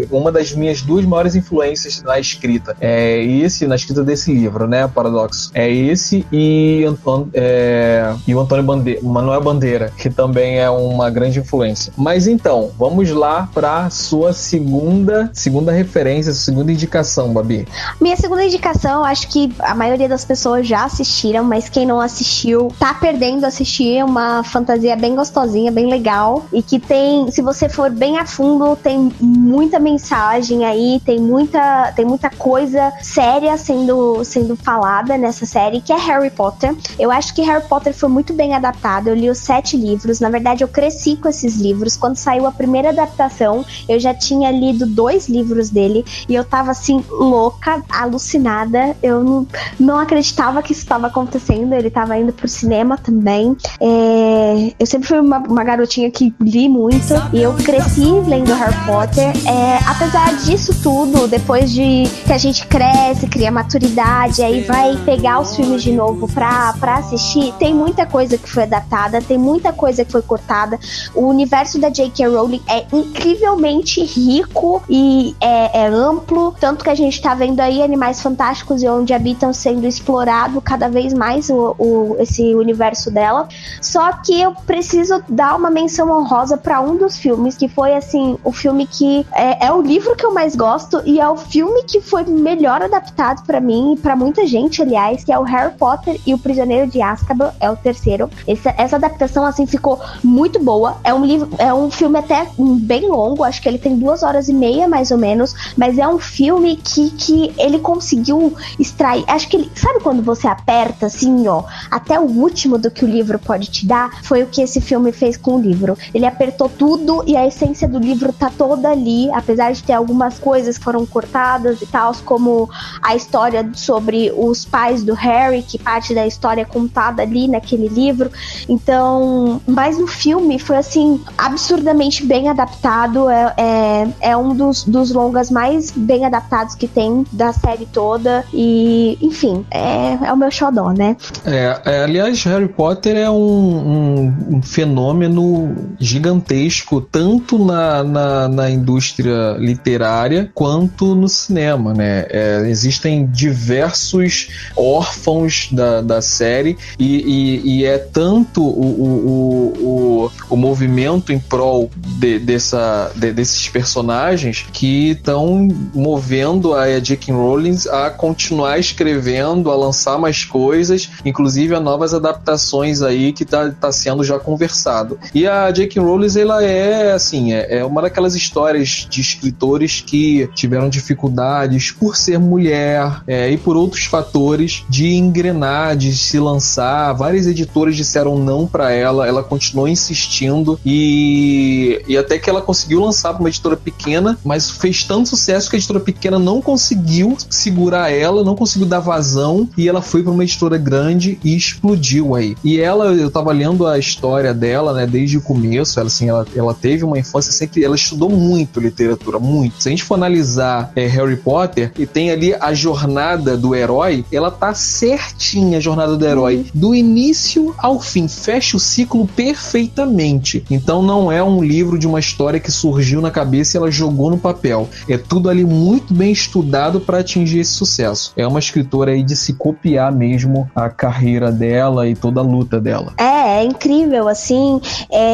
uma 0.10 0.32
das 0.32 0.54
minhas 0.54 0.82
duas 0.82 1.06
maiores 1.06 1.36
influências 1.36 2.02
na 2.04 2.20
escrita 2.20 2.76
é 2.80 3.24
esse, 3.24 3.68
na 3.68 3.76
escrita 3.76 4.04
desse 4.04 4.34
livro, 4.34 4.68
né, 4.68 4.88
Paradoxo. 4.88 5.52
É 5.54 5.70
esse 5.70 6.26
e, 6.32 6.86
é, 7.34 8.14
e 8.28 8.36
o 8.36 8.40
Antônio 8.40 8.64
Bandeira, 8.64 9.00
Manuel 9.04 9.42
Bandeira, 9.42 9.92
que 9.98 10.10
também 10.10 10.60
é 10.60 10.70
uma 10.70 11.10
grande 11.10 11.40
influência. 11.40 11.94
Mas 11.98 12.28
então, 12.28 12.72
vamos 12.78 13.10
lá 13.12 13.50
para 13.54 13.90
sua 13.90 14.34
segunda, 14.34 15.30
segunda 15.34 15.72
referência, 15.72 16.34
segunda 16.34 16.72
indicação, 16.72 17.34
Babi. 17.34 17.68
Minha 18.00 18.18
segunda 18.18 18.44
indicação, 18.44 19.04
acho 19.04 19.28
que 19.28 19.54
a 19.60 19.76
maioria 19.76 20.08
das 20.08 20.26
pessoas 20.26 20.68
já 20.68 20.86
assistiram, 20.86 21.44
mas 21.44 21.70
quem 21.70 21.86
não 21.86 22.00
assistiu 22.00 22.72
tá 22.80 22.94
perdendo 22.94 23.46
assistir. 23.46 23.98
É 23.98 24.06
uma 24.06 24.44
fantasia 24.44 24.96
bem 24.96 25.16
gostosinha, 25.16 25.72
bem 25.72 25.88
legal. 25.88 26.11
E 26.52 26.62
que 26.62 26.80
tem, 26.80 27.32
se 27.32 27.42
você 27.42 27.70
for 27.70 27.90
bem 27.90 28.18
a 28.18 28.26
fundo, 28.26 28.76
tem 28.76 29.12
muita 29.20 29.80
mensagem 29.80 30.66
aí, 30.66 31.02
tem 31.06 31.20
muita, 31.20 31.92
tem 31.96 32.06
muita 32.06 32.30
coisa 32.30 32.92
séria 33.02 33.58
sendo, 33.58 34.24
sendo 34.24 34.56
falada 34.56 35.18
nessa 35.18 35.46
série, 35.46 35.82
que 35.82 35.94
é 35.94 35.98
Harry 35.98 36.30
Potter. 36.30 36.76
Eu 37.00 37.12
acho 37.12 37.34
que 37.34 37.42
Harry 37.42 37.66
Potter 37.68 37.94
foi 37.94 38.10
muito 38.10 38.34
bem 38.34 38.54
adaptado. 38.54 39.08
Eu 39.08 39.16
li 39.16 39.30
os 39.30 39.38
sete 39.38 39.78
livros. 39.78 40.20
Na 40.20 40.30
verdade, 40.30 40.64
eu 40.64 40.68
cresci 40.68 41.16
com 41.16 41.30
esses 41.30 41.56
livros. 41.56 41.96
Quando 41.96 42.16
saiu 42.16 42.46
a 42.46 42.52
primeira 42.52 42.90
adaptação, 42.90 43.66
eu 43.88 44.00
já 44.00 44.14
tinha 44.14 44.52
lido 44.52 44.86
dois 44.86 45.28
livros 45.28 45.70
dele 45.70 46.04
e 46.28 46.36
eu 46.36 46.44
tava 46.44 46.72
assim, 46.72 47.04
louca, 47.10 47.84
alucinada. 47.90 48.96
Eu 49.02 49.24
não, 49.24 49.48
não 49.80 49.98
acreditava 49.98 50.62
que 50.62 50.72
isso 50.72 50.82
estava 50.82 51.08
acontecendo. 51.08 51.74
Ele 51.74 51.88
estava 51.88 52.18
indo 52.18 52.34
pro 52.34 52.48
cinema 52.48 52.98
também. 52.98 53.56
É, 53.80 54.74
eu 54.80 54.86
sempre 54.86 55.08
fui 55.08 55.20
uma, 55.20 55.40
uma, 55.40 55.64
garotinha 55.64 56.01
que 56.10 56.34
li 56.40 56.70
muito 56.70 57.14
e 57.34 57.42
eu 57.42 57.54
cresci 57.54 58.06
lendo 58.28 58.54
Harry 58.54 58.76
Potter. 58.86 59.28
É, 59.48 59.80
apesar 59.86 60.36
disso 60.38 60.74
tudo, 60.82 61.28
depois 61.28 61.72
de 61.72 62.04
que 62.26 62.34
a 62.34 62.38
gente 62.38 62.66
cresce, 62.68 63.28
cria 63.28 63.52
maturidade, 63.52 64.42
aí 64.42 64.62
vai 64.62 64.96
pegar 65.06 65.40
os 65.40 65.56
filmes 65.56 65.84
de 65.84 65.92
novo 65.92 66.28
pra, 66.28 66.74
pra 66.80 66.96
assistir, 66.96 67.54
tem 67.60 67.74
muita 67.74 68.06
coisa 68.06 68.38
que 68.38 68.50
foi 68.50 68.64
adaptada, 68.64 69.22
tem 69.22 69.38
muita 69.38 69.74
coisa 69.74 70.06
que 70.06 70.12
foi 70.12 70.22
cortada. 70.22 70.80
O 71.14 71.28
universo 71.28 71.80
da 71.80 71.90
J.K. 71.90 72.28
Rowling 72.28 72.62
é 72.68 72.86
incrivelmente 72.94 74.04
rico 74.04 74.82
e 74.90 75.36
é, 75.42 75.82
é 75.82 75.88
amplo, 75.88 76.56
tanto 76.60 76.84
que 76.84 76.90
a 76.90 76.96
gente 76.96 77.22
tá 77.22 77.34
vendo 77.34 77.60
aí 77.60 77.84
animais 77.84 78.22
fantásticos 78.22 78.82
e 78.82 78.88
onde 78.88 79.14
habitam 79.14 79.52
sendo 79.54 79.86
explorado 79.86 80.62
cada 80.62 80.88
vez 80.88 81.14
mais 81.14 81.50
o, 81.50 81.76
o, 81.78 82.16
esse 82.20 82.56
universo 82.56 83.12
dela. 83.12 83.48
Só 83.82 84.12
que 84.14 84.40
eu 84.40 84.54
preciso 84.66 85.22
dar 85.28 85.56
uma 85.56 85.70
menção 85.92 86.10
honrosa 86.10 86.56
para 86.56 86.80
um 86.80 86.96
dos 86.96 87.18
filmes, 87.18 87.58
que 87.58 87.68
foi 87.68 87.94
assim, 87.94 88.38
o 88.46 88.54
filme 88.54 88.88
que 88.88 89.26
é, 89.34 89.68
é, 89.68 89.72
o 89.74 89.82
livro 89.82 90.16
que 90.16 90.26
eu 90.26 90.34
mais 90.34 90.56
gosto 90.56 91.02
e 91.06 91.20
é 91.20 91.28
o 91.28 91.36
filme 91.36 91.84
que 91.84 92.00
foi 92.00 92.24
melhor 92.24 92.82
adaptado 92.82 93.46
para 93.46 93.60
mim 93.60 93.94
e 93.94 93.98
para 93.98 94.16
muita 94.16 94.48
gente, 94.48 94.82
aliás, 94.82 95.26
que 95.26 95.34
é 95.34 95.38
o 95.38 95.44
Harry 95.44 95.74
Potter 95.78 96.18
e 96.26 96.34
o 96.34 96.38
Prisioneiro 96.38 96.90
de 96.90 97.02
Azkaban, 97.02 97.52
é 97.60 97.70
o 97.70 97.76
terceiro. 97.76 98.30
Essa, 98.48 98.74
essa 98.78 98.96
adaptação 98.96 99.46
assim 99.46 99.66
ficou 99.66 100.00
muito 100.24 100.64
boa. 100.64 100.96
É 101.04 101.14
um 101.14 101.26
livro, 101.26 101.50
é 101.58 101.74
um 101.74 101.92
filme 101.92 102.18
até 102.18 102.48
bem 102.58 103.10
longo, 103.10 103.44
acho 103.44 103.62
que 103.62 103.68
ele 103.68 103.78
tem 103.78 103.98
duas 103.98 104.24
horas 104.24 104.48
e 104.48 104.54
meia 104.54 104.88
mais 104.88 105.12
ou 105.12 105.18
menos, 105.18 105.74
mas 105.76 105.98
é 105.98 106.08
um 106.08 106.20
filme 106.20 106.78
que, 106.78 107.10
que 107.12 107.54
ele 107.58 107.80
conseguiu 107.80 108.56
extrair. 108.80 109.26
Acho 109.28 109.50
que 109.50 109.58
ele, 109.58 109.72
sabe 109.76 110.00
quando 110.00 110.24
você 110.24 110.48
aperta 110.48 111.08
assim, 111.08 111.50
ó, 111.50 111.64
até 111.90 112.18
o 112.18 112.24
último 112.24 112.78
do 112.78 112.90
que 112.90 113.04
o 113.04 113.08
livro 113.08 113.38
pode 113.38 113.70
te 113.70 113.86
dar? 113.86 114.24
Foi 114.24 114.42
o 114.44 114.48
que 114.48 114.62
esse 114.62 114.80
filme 114.80 115.12
fez 115.12 115.36
com 115.36 115.56
o 115.56 115.62
livro. 115.62 115.81
Ele 116.14 116.26
apertou 116.26 116.70
tudo 116.70 117.24
e 117.26 117.36
a 117.36 117.46
essência 117.46 117.88
do 117.88 118.00
livro 118.00 118.34
tá 118.34 118.52
toda 118.56 118.90
ali, 118.90 119.30
apesar 119.32 119.72
de 119.72 119.84
ter 119.84 119.94
algumas 119.94 120.40
coisas 120.40 120.78
que 120.78 120.84
foram 120.84 121.06
cortadas 121.06 121.82
e 121.82 121.86
tal, 121.86 122.12
como 122.26 122.70
a 123.02 123.16
história 123.16 123.70
sobre 123.74 124.32
os 124.36 124.66
pais 124.66 125.04
do 125.04 125.14
Harry, 125.14 125.62
que 125.62 125.78
parte 125.78 126.14
da 126.14 126.26
história 126.26 126.62
é 126.62 126.66
contada 126.66 127.22
ali 127.22 127.48
naquele 127.48 127.88
livro. 127.88 128.32
Então, 128.68 129.62
mas 129.68 129.98
no 129.98 130.08
filme 130.08 130.60
foi 130.60 130.78
assim, 130.78 131.22
absurdamente 131.38 132.26
bem 132.26 132.50
adaptado. 132.50 133.30
É, 133.30 133.54
é, 133.58 134.08
é 134.32 134.38
um 134.38 134.56
dos, 134.56 134.84
dos 134.84 135.12
longas 135.12 135.50
mais 135.50 135.92
bem 135.92 136.26
adaptados 136.26 136.76
que 136.76 136.88
tem 136.88 137.26
da 137.32 137.54
série 137.54 137.86
toda. 137.86 138.44
E, 138.54 139.18
enfim, 139.22 139.66
é, 139.72 140.18
é 140.28 140.34
o 140.34 140.38
meu 140.38 140.52
xodó, 140.52 140.92
né? 140.92 141.16
É, 141.46 141.82
é 141.86 142.04
aliás, 142.04 142.44
Harry 142.44 142.68
Potter 142.68 143.16
é 143.18 143.30
um, 143.30 143.36
um, 143.36 144.58
um 144.58 144.62
fenômeno 144.62 145.71
gigantesco, 146.00 147.02
tanto 147.02 147.64
na, 147.64 148.04
na, 148.04 148.48
na, 148.48 148.70
indústria 148.70 149.56
literária 149.58 150.50
quanto 150.54 151.14
no 151.14 151.30
cinema, 151.30 151.94
né? 151.94 152.26
É, 152.30 152.64
existem 152.68 153.26
diversos 153.28 154.50
órfãos 154.76 155.70
da, 155.72 156.02
da 156.02 156.22
série 156.22 156.78
e, 156.98 157.62
e, 157.64 157.78
e 157.78 157.86
é 157.86 157.98
tanto 157.98 158.64
o, 158.64 158.68
o, 158.68 159.74
o, 159.80 160.32
o, 160.50 160.56
movimento 160.56 161.32
em 161.32 161.40
prol 161.40 161.92
de, 161.96 162.40
dessa, 162.40 163.12
de, 163.16 163.32
desses 163.32 163.68
personagens 163.68 164.66
que 164.72 165.12
estão 165.12 165.68
movendo 165.94 166.74
a 166.74 167.00
J.K. 167.00 167.34
Rowling 167.34 167.78
a 167.92 168.10
continuar 168.10 168.80
escrevendo, 168.80 169.70
a 169.70 169.76
lançar 169.76 170.18
mais 170.18 170.44
coisas, 170.44 171.10
inclusive 171.26 171.76
a 171.76 171.80
novas 171.80 172.14
adaptações 172.14 173.02
aí 173.02 173.34
que 173.34 173.44
está 173.44 173.70
tá 173.70 173.92
sendo 173.92 174.24
já 174.24 174.40
conversado. 174.40 175.20
E 175.34 175.48
a 175.48 175.61
J.K. 175.70 176.02
Rowling, 176.02 176.40
ela 176.40 176.64
é, 176.64 177.14
assim, 177.14 177.54
é, 177.54 177.80
é 177.80 177.86
uma 177.86 178.02
daquelas 178.02 178.36
histórias 178.36 179.06
de 179.10 179.22
escritores 179.22 180.02
que 180.02 180.50
tiveram 180.56 180.90
dificuldades 180.90 181.92
por 181.92 182.16
ser 182.16 182.40
mulher 182.40 183.22
é, 183.28 183.50
e 183.52 183.58
por 183.58 183.76
outros 183.76 184.06
fatores 184.06 184.84
de 184.90 185.14
engrenar, 185.14 185.96
de 185.96 186.16
se 186.16 186.40
lançar. 186.40 187.14
Várias 187.14 187.48
editoras 187.48 187.96
disseram 187.96 188.38
não 188.38 188.66
para 188.66 188.92
ela, 188.92 189.28
ela 189.28 189.44
continuou 189.44 189.88
insistindo 189.88 190.80
e, 190.86 192.02
e 192.08 192.18
até 192.18 192.38
que 192.38 192.50
ela 192.50 192.62
conseguiu 192.62 193.02
lançar 193.02 193.34
para 193.34 193.42
uma 193.42 193.50
editora 193.50 193.76
pequena, 193.76 194.38
mas 194.44 194.70
fez 194.70 195.04
tanto 195.04 195.30
sucesso 195.30 195.70
que 195.70 195.76
a 195.76 195.80
editora 195.80 196.00
pequena 196.00 196.40
não 196.40 196.62
conseguiu 196.62 197.38
segurar 197.50 198.12
ela, 198.12 198.44
não 198.44 198.56
conseguiu 198.56 198.88
dar 198.88 199.00
vazão 199.00 199.68
e 199.78 199.88
ela 199.88 200.02
foi 200.02 200.24
para 200.24 200.32
uma 200.32 200.44
editora 200.44 200.78
grande 200.78 201.38
e 201.44 201.56
explodiu 201.56 202.36
aí. 202.36 202.56
E 202.64 202.80
ela, 202.80 203.14
eu 203.14 203.30
tava 203.30 203.52
lendo 203.52 203.86
a 203.86 203.98
história 203.98 204.54
dela, 204.54 204.94
né, 204.94 205.08
desde 205.08 205.38
o 205.38 205.42
começo, 205.52 206.00
ela 206.00 206.08
assim, 206.08 206.30
ela, 206.30 206.46
ela 206.56 206.74
teve 206.74 207.04
uma 207.04 207.20
infância 207.20 207.52
sempre, 207.52 207.84
ela 207.84 207.96
estudou 207.96 208.30
muito 208.30 208.80
literatura, 208.80 209.38
muito. 209.38 209.84
Se 209.84 209.90
a 209.90 209.92
gente 209.92 210.04
for 210.04 210.16
analisar 210.16 210.94
é, 210.96 211.06
Harry 211.08 211.36
Potter 211.36 211.92
e 212.00 212.06
tem 212.06 212.32
ali 212.32 212.54
a 212.54 212.74
jornada 212.74 213.58
do 213.58 213.76
herói, 213.76 214.24
ela 214.32 214.50
tá 214.50 214.74
certinha 214.74 215.78
a 215.78 215.82
jornada 215.82 216.16
do 216.16 216.26
herói, 216.26 216.66
do 216.74 216.96
início 216.96 217.76
ao 217.78 218.00
fim, 218.00 218.30
fecha 218.30 218.78
o 218.78 218.80
ciclo 218.80 219.28
perfeitamente. 219.28 220.64
Então 220.72 221.02
não 221.02 221.30
é 221.30 221.44
um 221.44 221.62
livro 221.62 222.00
de 222.00 222.08
uma 222.08 222.20
história 222.20 222.60
que 222.60 222.72
surgiu 222.72 223.20
na 223.20 223.30
cabeça 223.30 223.76
e 223.76 223.78
ela 223.78 223.92
jogou 223.92 224.30
no 224.30 224.38
papel. 224.38 224.88
É 225.10 225.18
tudo 225.18 225.50
ali 225.50 225.66
muito 225.66 226.14
bem 226.14 226.32
estudado 226.32 227.02
para 227.02 227.20
atingir 227.20 227.60
esse 227.60 227.72
sucesso. 227.72 228.32
É 228.38 228.48
uma 228.48 228.60
escritora 228.60 229.12
aí 229.12 229.22
de 229.22 229.36
se 229.36 229.54
copiar 229.54 230.14
mesmo 230.14 230.70
a 230.74 230.90
carreira 230.90 231.52
dela 231.52 232.08
e 232.08 232.16
toda 232.16 232.40
a 232.40 232.44
luta 232.44 232.80
dela. 232.80 233.14
É, 233.18 233.60
é 233.60 233.64
incrível, 233.64 234.28
assim. 234.28 234.80
É... 235.12 235.31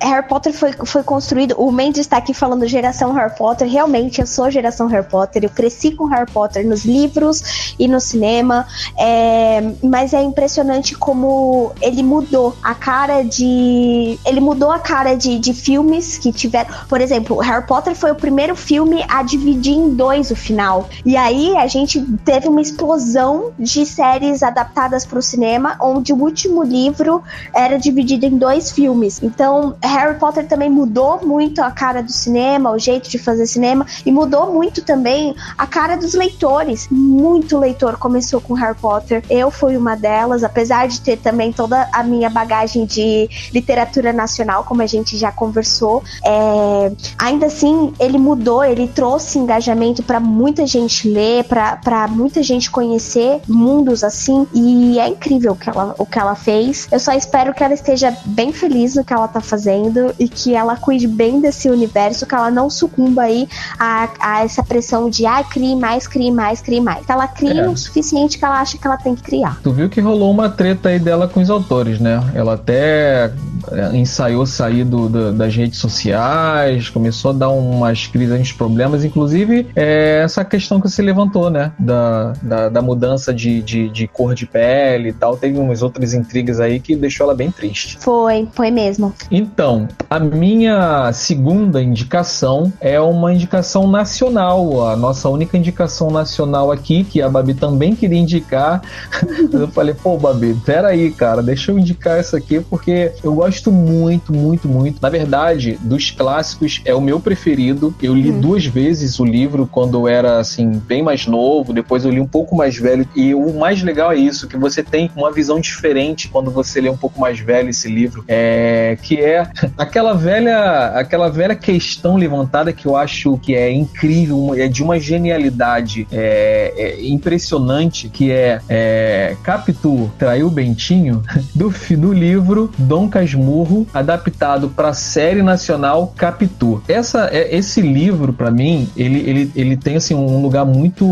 Harry 0.00 0.26
Potter 0.28 0.52
foi, 0.52 0.72
foi 0.72 1.02
construído. 1.02 1.54
O 1.58 1.70
Mendes 1.72 2.00
está 2.00 2.18
aqui 2.18 2.34
falando 2.34 2.66
geração 2.66 3.12
Harry 3.12 3.34
Potter. 3.36 3.68
Realmente, 3.68 4.20
eu 4.20 4.26
sou 4.26 4.50
geração 4.50 4.86
Harry 4.86 5.06
Potter. 5.06 5.44
Eu 5.44 5.50
cresci 5.50 5.92
com 5.92 6.04
Harry 6.06 6.30
Potter 6.30 6.66
nos 6.66 6.84
livros 6.84 7.74
e 7.78 7.88
no 7.88 8.00
cinema. 8.00 8.66
É... 8.98 9.62
Mas 9.82 10.12
é 10.12 10.22
impressionante 10.22 10.94
como 10.94 11.72
ele 11.80 12.02
mudou 12.02 12.56
a 12.62 12.74
cara 12.74 13.22
de. 13.22 14.18
Ele 14.24 14.40
mudou 14.40 14.70
a 14.70 14.78
cara 14.78 15.14
de, 15.14 15.38
de 15.38 15.54
filmes 15.54 16.18
que 16.18 16.32
tiveram. 16.32 16.70
Por 16.88 17.00
exemplo, 17.00 17.38
Harry 17.38 17.66
Potter 17.66 17.94
foi 17.94 18.10
o 18.10 18.14
primeiro 18.14 18.54
filme 18.54 19.04
a 19.08 19.22
dividir 19.22 19.74
em 19.74 19.94
dois 19.94 20.30
o 20.30 20.36
final. 20.36 20.88
E 21.04 21.16
aí 21.16 21.56
a 21.56 21.66
gente 21.66 22.00
teve 22.24 22.48
uma 22.48 22.60
explosão 22.60 23.52
de 23.58 23.84
séries 23.86 24.42
adaptadas 24.42 25.04
para 25.04 25.18
o 25.18 25.22
cinema, 25.22 25.76
onde 25.80 26.12
o 26.12 26.16
último 26.16 26.62
livro 26.62 27.22
era 27.54 27.78
dividida 27.78 28.26
em 28.26 28.36
dois 28.36 28.70
filmes. 28.70 29.20
Então, 29.24 29.74
Harry 29.82 30.18
Potter 30.18 30.46
também 30.46 30.68
mudou 30.68 31.24
muito 31.24 31.62
a 31.62 31.70
cara 31.70 32.02
do 32.02 32.12
cinema, 32.12 32.70
o 32.70 32.78
jeito 32.78 33.08
de 33.08 33.18
fazer 33.18 33.46
cinema, 33.46 33.86
e 34.04 34.12
mudou 34.12 34.52
muito 34.52 34.82
também 34.82 35.34
a 35.56 35.66
cara 35.66 35.96
dos 35.96 36.12
leitores. 36.12 36.86
Muito 36.90 37.58
leitor 37.58 37.96
começou 37.96 38.40
com 38.40 38.52
Harry 38.52 38.76
Potter. 38.76 39.24
Eu 39.30 39.50
fui 39.50 39.78
uma 39.78 39.96
delas, 39.96 40.44
apesar 40.44 40.86
de 40.88 41.00
ter 41.00 41.16
também 41.16 41.52
toda 41.52 41.88
a 41.90 42.02
minha 42.02 42.28
bagagem 42.28 42.84
de 42.84 43.28
literatura 43.52 44.12
nacional, 44.12 44.64
como 44.64 44.82
a 44.82 44.86
gente 44.86 45.16
já 45.16 45.32
conversou. 45.32 46.02
É, 46.22 46.92
ainda 47.18 47.46
assim, 47.46 47.94
ele 47.98 48.18
mudou, 48.18 48.62
ele 48.62 48.88
trouxe 48.88 49.38
engajamento 49.38 50.02
para 50.02 50.20
muita 50.20 50.66
gente 50.66 51.08
ler, 51.08 51.44
para 51.44 52.08
muita 52.08 52.42
gente 52.42 52.70
conhecer 52.70 53.40
mundos 53.48 54.04
assim, 54.04 54.46
e 54.52 54.98
é 54.98 55.08
incrível 55.08 55.52
o 55.52 55.56
que, 55.56 55.70
ela, 55.70 55.94
o 55.98 56.04
que 56.04 56.18
ela 56.18 56.34
fez. 56.34 56.86
Eu 56.92 57.00
só 57.00 57.12
espero 57.12 57.54
que 57.54 57.64
ela 57.64 57.72
esteja 57.72 58.14
bem 58.26 58.52
feliz 58.52 58.94
no 58.94 59.04
que 59.04 59.13
ela 59.14 59.28
tá 59.28 59.40
fazendo 59.40 60.14
e 60.18 60.28
que 60.28 60.54
ela 60.54 60.76
cuide 60.76 61.06
bem 61.06 61.40
desse 61.40 61.68
universo, 61.70 62.26
que 62.26 62.34
ela 62.34 62.50
não 62.50 62.68
sucumba 62.68 63.22
aí 63.22 63.48
a, 63.78 64.08
a 64.20 64.44
essa 64.44 64.62
pressão 64.62 65.08
de 65.08 65.26
ah, 65.26 65.42
crie 65.42 65.76
mais, 65.76 66.06
crie 66.06 66.30
mais, 66.30 66.60
crie 66.60 66.80
mais. 66.80 67.04
Que 67.04 67.12
ela 67.12 67.26
crie 67.26 67.58
é. 67.58 67.68
o 67.68 67.76
suficiente 67.76 68.38
que 68.38 68.44
ela 68.44 68.60
acha 68.60 68.78
que 68.78 68.86
ela 68.86 68.96
tem 68.96 69.14
que 69.14 69.22
criar. 69.22 69.60
Tu 69.62 69.72
viu 69.72 69.88
que 69.88 70.00
rolou 70.00 70.30
uma 70.30 70.48
treta 70.48 70.88
aí 70.88 70.98
dela 70.98 71.28
com 71.28 71.40
os 71.40 71.50
autores, 71.50 71.98
né? 72.00 72.22
Ela 72.34 72.54
até 72.54 73.32
é, 73.72 73.96
ensaiou 73.96 74.46
sair 74.46 74.84
do, 74.84 75.08
do, 75.08 75.32
das 75.32 75.54
redes 75.54 75.78
sociais, 75.78 76.88
começou 76.88 77.30
a 77.30 77.34
dar 77.34 77.50
umas 77.50 78.06
crises, 78.06 78.40
uns 78.40 78.52
problemas, 78.52 79.04
inclusive 79.04 79.66
é, 79.74 80.22
essa 80.24 80.44
questão 80.44 80.80
que 80.80 80.88
você 80.88 81.02
levantou, 81.02 81.50
né? 81.50 81.72
Da, 81.78 82.32
da, 82.42 82.68
da 82.68 82.82
mudança 82.82 83.32
de, 83.32 83.62
de, 83.62 83.88
de, 83.88 84.06
cor 84.06 84.34
de 84.34 84.46
pele 84.46 85.10
e 85.10 85.12
tal. 85.12 85.36
Teve 85.36 85.58
umas 85.58 85.82
outras 85.82 86.14
intrigas 86.14 86.60
aí 86.60 86.80
que 86.80 86.94
deixou 86.96 87.24
ela 87.24 87.34
bem 87.34 87.50
triste. 87.50 87.98
Foi, 88.00 88.48
foi 88.52 88.70
mesmo. 88.70 89.03
Então, 89.30 89.88
a 90.08 90.18
minha 90.18 91.12
segunda 91.12 91.82
indicação 91.82 92.72
é 92.80 93.00
uma 93.00 93.32
indicação 93.32 93.88
nacional, 93.88 94.86
a 94.88 94.96
nossa 94.96 95.28
única 95.28 95.56
indicação 95.56 96.10
nacional 96.10 96.70
aqui, 96.70 97.04
que 97.04 97.22
a 97.22 97.28
Babi 97.28 97.54
também 97.54 97.94
queria 97.94 98.18
indicar. 98.18 98.82
eu 99.52 99.68
falei, 99.68 99.94
pô, 99.94 100.16
Babi, 100.16 100.54
peraí, 100.64 101.10
cara, 101.10 101.42
deixa 101.42 101.72
eu 101.72 101.78
indicar 101.78 102.18
essa 102.18 102.36
aqui 102.36 102.60
porque 102.60 103.12
eu 103.22 103.34
gosto 103.34 103.54
gosto 103.64 103.70
muito, 103.70 104.32
muito, 104.32 104.68
muito. 104.68 105.00
Na 105.00 105.08
verdade, 105.08 105.78
dos 105.80 106.10
clássicos 106.10 106.82
é 106.84 106.94
o 106.94 107.00
meu 107.00 107.20
preferido. 107.20 107.94
Eu 108.02 108.14
li 108.14 108.30
hum. 108.30 108.40
duas 108.40 108.66
vezes 108.66 109.18
o 109.20 109.24
livro 109.24 109.66
quando 109.70 109.98
eu 109.98 110.08
era 110.08 110.38
assim 110.38 110.70
bem 110.70 111.02
mais 111.02 111.26
novo, 111.26 111.72
depois 111.72 112.04
eu 112.04 112.10
li 112.10 112.20
um 112.20 112.26
pouco 112.26 112.56
mais 112.56 112.76
velho. 112.76 113.08
E 113.14 113.34
o 113.34 113.52
mais 113.54 113.82
legal 113.82 114.12
é 114.12 114.16
isso, 114.16 114.48
que 114.48 114.56
você 114.56 114.82
tem 114.82 115.10
uma 115.14 115.32
visão 115.32 115.60
diferente 115.60 116.28
quando 116.28 116.50
você 116.50 116.80
lê 116.80 116.90
um 116.90 116.96
pouco 116.96 117.20
mais 117.20 117.38
velho 117.38 117.70
esse 117.70 117.88
livro, 117.88 118.24
é 118.26 118.93
que 118.96 119.20
é 119.20 119.46
aquela 119.76 120.14
velha, 120.14 120.88
aquela 120.94 121.28
velha 121.28 121.54
questão 121.54 122.16
levantada 122.16 122.72
que 122.72 122.86
eu 122.86 122.96
acho 122.96 123.38
que 123.38 123.54
é 123.54 123.70
incrível, 123.70 124.54
é 124.54 124.68
de 124.68 124.82
uma 124.82 124.98
genialidade 124.98 126.06
é, 126.12 126.72
é 126.76 127.06
impressionante, 127.06 128.08
que 128.08 128.30
é, 128.30 128.60
é 128.68 129.36
Capitu 129.42 130.10
traiu 130.18 130.50
Bentinho 130.50 131.22
do, 131.54 131.72
do 131.96 132.12
livro 132.12 132.70
Dom 132.78 133.08
Casmurro 133.08 133.44
Murro, 133.64 133.86
adaptado 133.94 134.68
para 134.68 134.88
a 134.88 134.94
série 134.94 135.42
nacional 135.42 136.12
Capitu. 136.16 136.82
Essa, 136.88 137.28
é, 137.32 137.56
esse 137.56 137.80
livro, 137.80 138.32
para 138.32 138.50
mim, 138.50 138.88
ele, 138.96 139.20
ele, 139.20 139.52
ele 139.54 139.76
tem 139.76 139.96
assim, 139.96 140.14
um 140.14 140.42
lugar 140.42 140.64
muito 140.64 141.06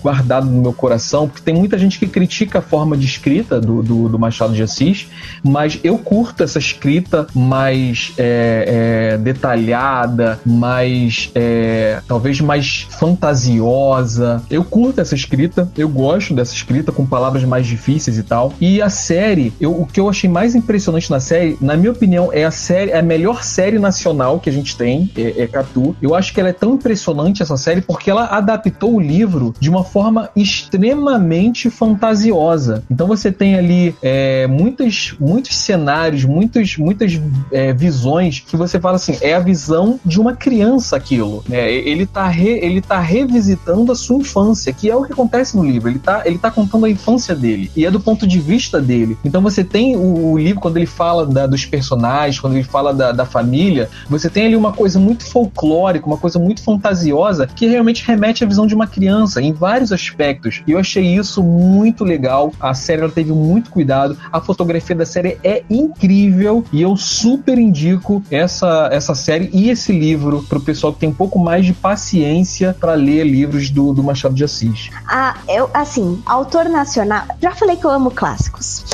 guardado 0.00 0.46
no 0.46 0.62
meu 0.62 0.72
coração, 0.72 1.28
porque 1.28 1.42
tem 1.42 1.54
muita 1.54 1.78
gente 1.78 1.98
que 1.98 2.06
critica 2.06 2.60
a 2.60 2.62
forma 2.62 2.96
de 2.96 3.04
escrita 3.04 3.60
do, 3.60 3.82
do, 3.82 4.08
do 4.08 4.18
Machado 4.18 4.54
de 4.54 4.62
Assis, 4.62 5.06
mas 5.42 5.78
eu 5.84 5.98
curto 5.98 6.42
essa 6.42 6.58
escrita 6.58 7.13
mais 7.34 8.12
é, 8.18 9.12
é, 9.14 9.18
detalhada, 9.18 10.40
mais 10.44 11.30
é, 11.34 12.00
talvez 12.06 12.40
mais 12.40 12.86
fantasiosa. 12.90 14.42
Eu 14.50 14.64
curto 14.64 15.00
essa 15.00 15.14
escrita, 15.14 15.68
eu 15.76 15.88
gosto 15.88 16.34
dessa 16.34 16.54
escrita 16.54 16.92
com 16.92 17.06
palavras 17.06 17.44
mais 17.44 17.66
difíceis 17.66 18.18
e 18.18 18.22
tal. 18.22 18.52
E 18.60 18.80
a 18.80 18.88
série, 18.88 19.52
eu, 19.60 19.72
o 19.72 19.86
que 19.86 20.00
eu 20.00 20.08
achei 20.08 20.28
mais 20.28 20.54
impressionante 20.54 21.10
na 21.10 21.20
série 21.20 21.56
na 21.60 21.76
minha 21.76 21.92
opinião, 21.92 22.30
é 22.32 22.44
a 22.44 22.50
série, 22.50 22.90
é 22.90 22.98
a 22.98 23.02
melhor 23.02 23.42
série 23.42 23.78
nacional 23.78 24.40
que 24.40 24.48
a 24.48 24.52
gente 24.52 24.76
tem, 24.76 25.10
é, 25.16 25.42
é 25.42 25.46
Catu. 25.46 25.96
Eu 26.00 26.14
acho 26.14 26.32
que 26.32 26.40
ela 26.40 26.48
é 26.48 26.52
tão 26.52 26.74
impressionante 26.74 27.42
essa 27.42 27.56
série 27.56 27.80
porque 27.80 28.10
ela 28.10 28.26
adaptou 28.26 28.94
o 28.94 29.00
livro 29.00 29.54
de 29.58 29.68
uma 29.70 29.84
forma 29.84 30.30
extremamente 30.36 31.70
fantasiosa. 31.70 32.82
Então 32.90 33.06
você 33.06 33.30
tem 33.32 33.56
ali 33.56 33.94
é, 34.02 34.46
muitos, 34.46 35.14
muitos 35.18 35.56
cenários, 35.56 36.24
muitos, 36.24 36.76
muitas 36.76 37.03
é, 37.50 37.72
visões 37.72 38.40
que 38.40 38.56
você 38.56 38.80
fala 38.80 38.96
assim, 38.96 39.16
é 39.20 39.34
a 39.34 39.40
visão 39.40 39.98
de 40.04 40.20
uma 40.20 40.34
criança 40.34 40.96
aquilo. 40.96 41.44
Né? 41.48 41.72
Ele 41.72 42.04
está 42.04 42.28
re, 42.28 42.58
ele 42.62 42.80
tá 42.80 43.00
revisitando 43.00 43.92
a 43.92 43.94
sua 43.94 44.18
infância, 44.18 44.72
que 44.72 44.90
é 44.90 44.96
o 44.96 45.04
que 45.04 45.12
acontece 45.12 45.56
no 45.56 45.64
livro. 45.64 45.88
Ele 45.88 45.98
está 45.98 46.22
ele 46.24 46.38
tá 46.38 46.50
contando 46.50 46.86
a 46.86 46.90
infância 46.90 47.34
dele 47.34 47.70
e 47.76 47.84
é 47.84 47.90
do 47.90 48.00
ponto 48.00 48.26
de 48.26 48.38
vista 48.38 48.80
dele. 48.80 49.16
Então 49.24 49.40
você 49.40 49.64
tem 49.64 49.96
o, 49.96 50.32
o 50.32 50.38
livro 50.38 50.60
quando 50.60 50.76
ele 50.76 50.86
fala 50.86 51.26
da, 51.26 51.46
dos 51.46 51.64
personagens, 51.64 52.40
quando 52.40 52.54
ele 52.54 52.64
fala 52.64 52.92
da, 52.92 53.12
da 53.12 53.24
família, 53.24 53.88
você 54.08 54.28
tem 54.28 54.46
ali 54.46 54.56
uma 54.56 54.72
coisa 54.72 54.98
muito 54.98 55.24
folclórica, 55.24 56.06
uma 56.06 56.16
coisa 56.16 56.38
muito 56.38 56.62
fantasiosa 56.62 57.46
que 57.46 57.66
realmente 57.66 58.04
remete 58.06 58.44
à 58.44 58.46
visão 58.46 58.66
de 58.66 58.74
uma 58.74 58.86
criança 58.86 59.40
em 59.40 59.52
vários 59.52 59.92
aspectos. 59.92 60.62
E 60.66 60.72
eu 60.72 60.78
achei 60.78 61.04
isso 61.16 61.42
muito 61.42 62.04
legal. 62.04 62.52
A 62.60 62.74
série 62.74 63.02
ela 63.02 63.10
teve 63.10 63.32
muito 63.32 63.70
cuidado, 63.70 64.16
a 64.32 64.40
fotografia 64.40 64.96
da 64.96 65.06
série 65.06 65.38
é 65.42 65.62
incrível 65.68 66.64
e 66.72 66.82
eu 66.82 66.93
super 66.96 67.58
indico 67.58 68.22
essa, 68.30 68.88
essa 68.92 69.14
série 69.14 69.50
e 69.52 69.70
esse 69.70 69.92
livro 69.92 70.42
para 70.48 70.58
o 70.58 70.60
pessoal 70.60 70.92
que 70.92 71.00
tem 71.00 71.08
um 71.08 71.14
pouco 71.14 71.38
mais 71.38 71.64
de 71.64 71.72
paciência 71.72 72.76
para 72.78 72.94
ler 72.94 73.24
livros 73.24 73.70
do, 73.70 73.92
do 73.92 74.02
Machado 74.02 74.34
de 74.34 74.44
Assis. 74.44 74.90
Ah, 75.08 75.36
eu, 75.48 75.70
assim, 75.72 76.22
autor 76.26 76.68
nacional. 76.68 77.24
Já 77.40 77.54
falei 77.54 77.76
que 77.76 77.84
eu 77.84 77.90
amo 77.90 78.10
clássicos. 78.10 78.84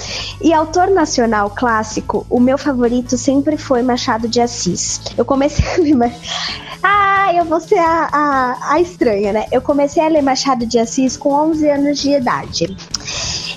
E 0.41 0.53
autor 0.53 0.89
nacional 0.89 1.51
clássico, 1.51 2.27
o 2.31 2.41
meu 2.41 2.57
favorito 2.57 3.19
sempre 3.19 3.57
foi 3.57 3.83
Machado 3.83 4.27
de 4.27 4.41
Assis. 4.41 5.01
Eu 5.17 5.25
comecei 5.25 5.65
a. 5.65 6.11
Ah, 6.83 7.35
eu 7.35 7.45
vou 7.45 7.61
ser 7.61 7.79
a, 7.79 8.09
a, 8.11 8.73
a 8.73 8.81
estranha, 8.81 9.33
né? 9.33 9.47
Eu 9.53 9.61
comecei 9.61 10.03
a 10.03 10.09
ler 10.09 10.23
Machado 10.23 10.65
de 10.65 10.79
Assis 10.79 11.17
com 11.17 11.33
11 11.33 11.69
anos 11.69 11.99
de 11.99 12.11
idade. 12.11 12.77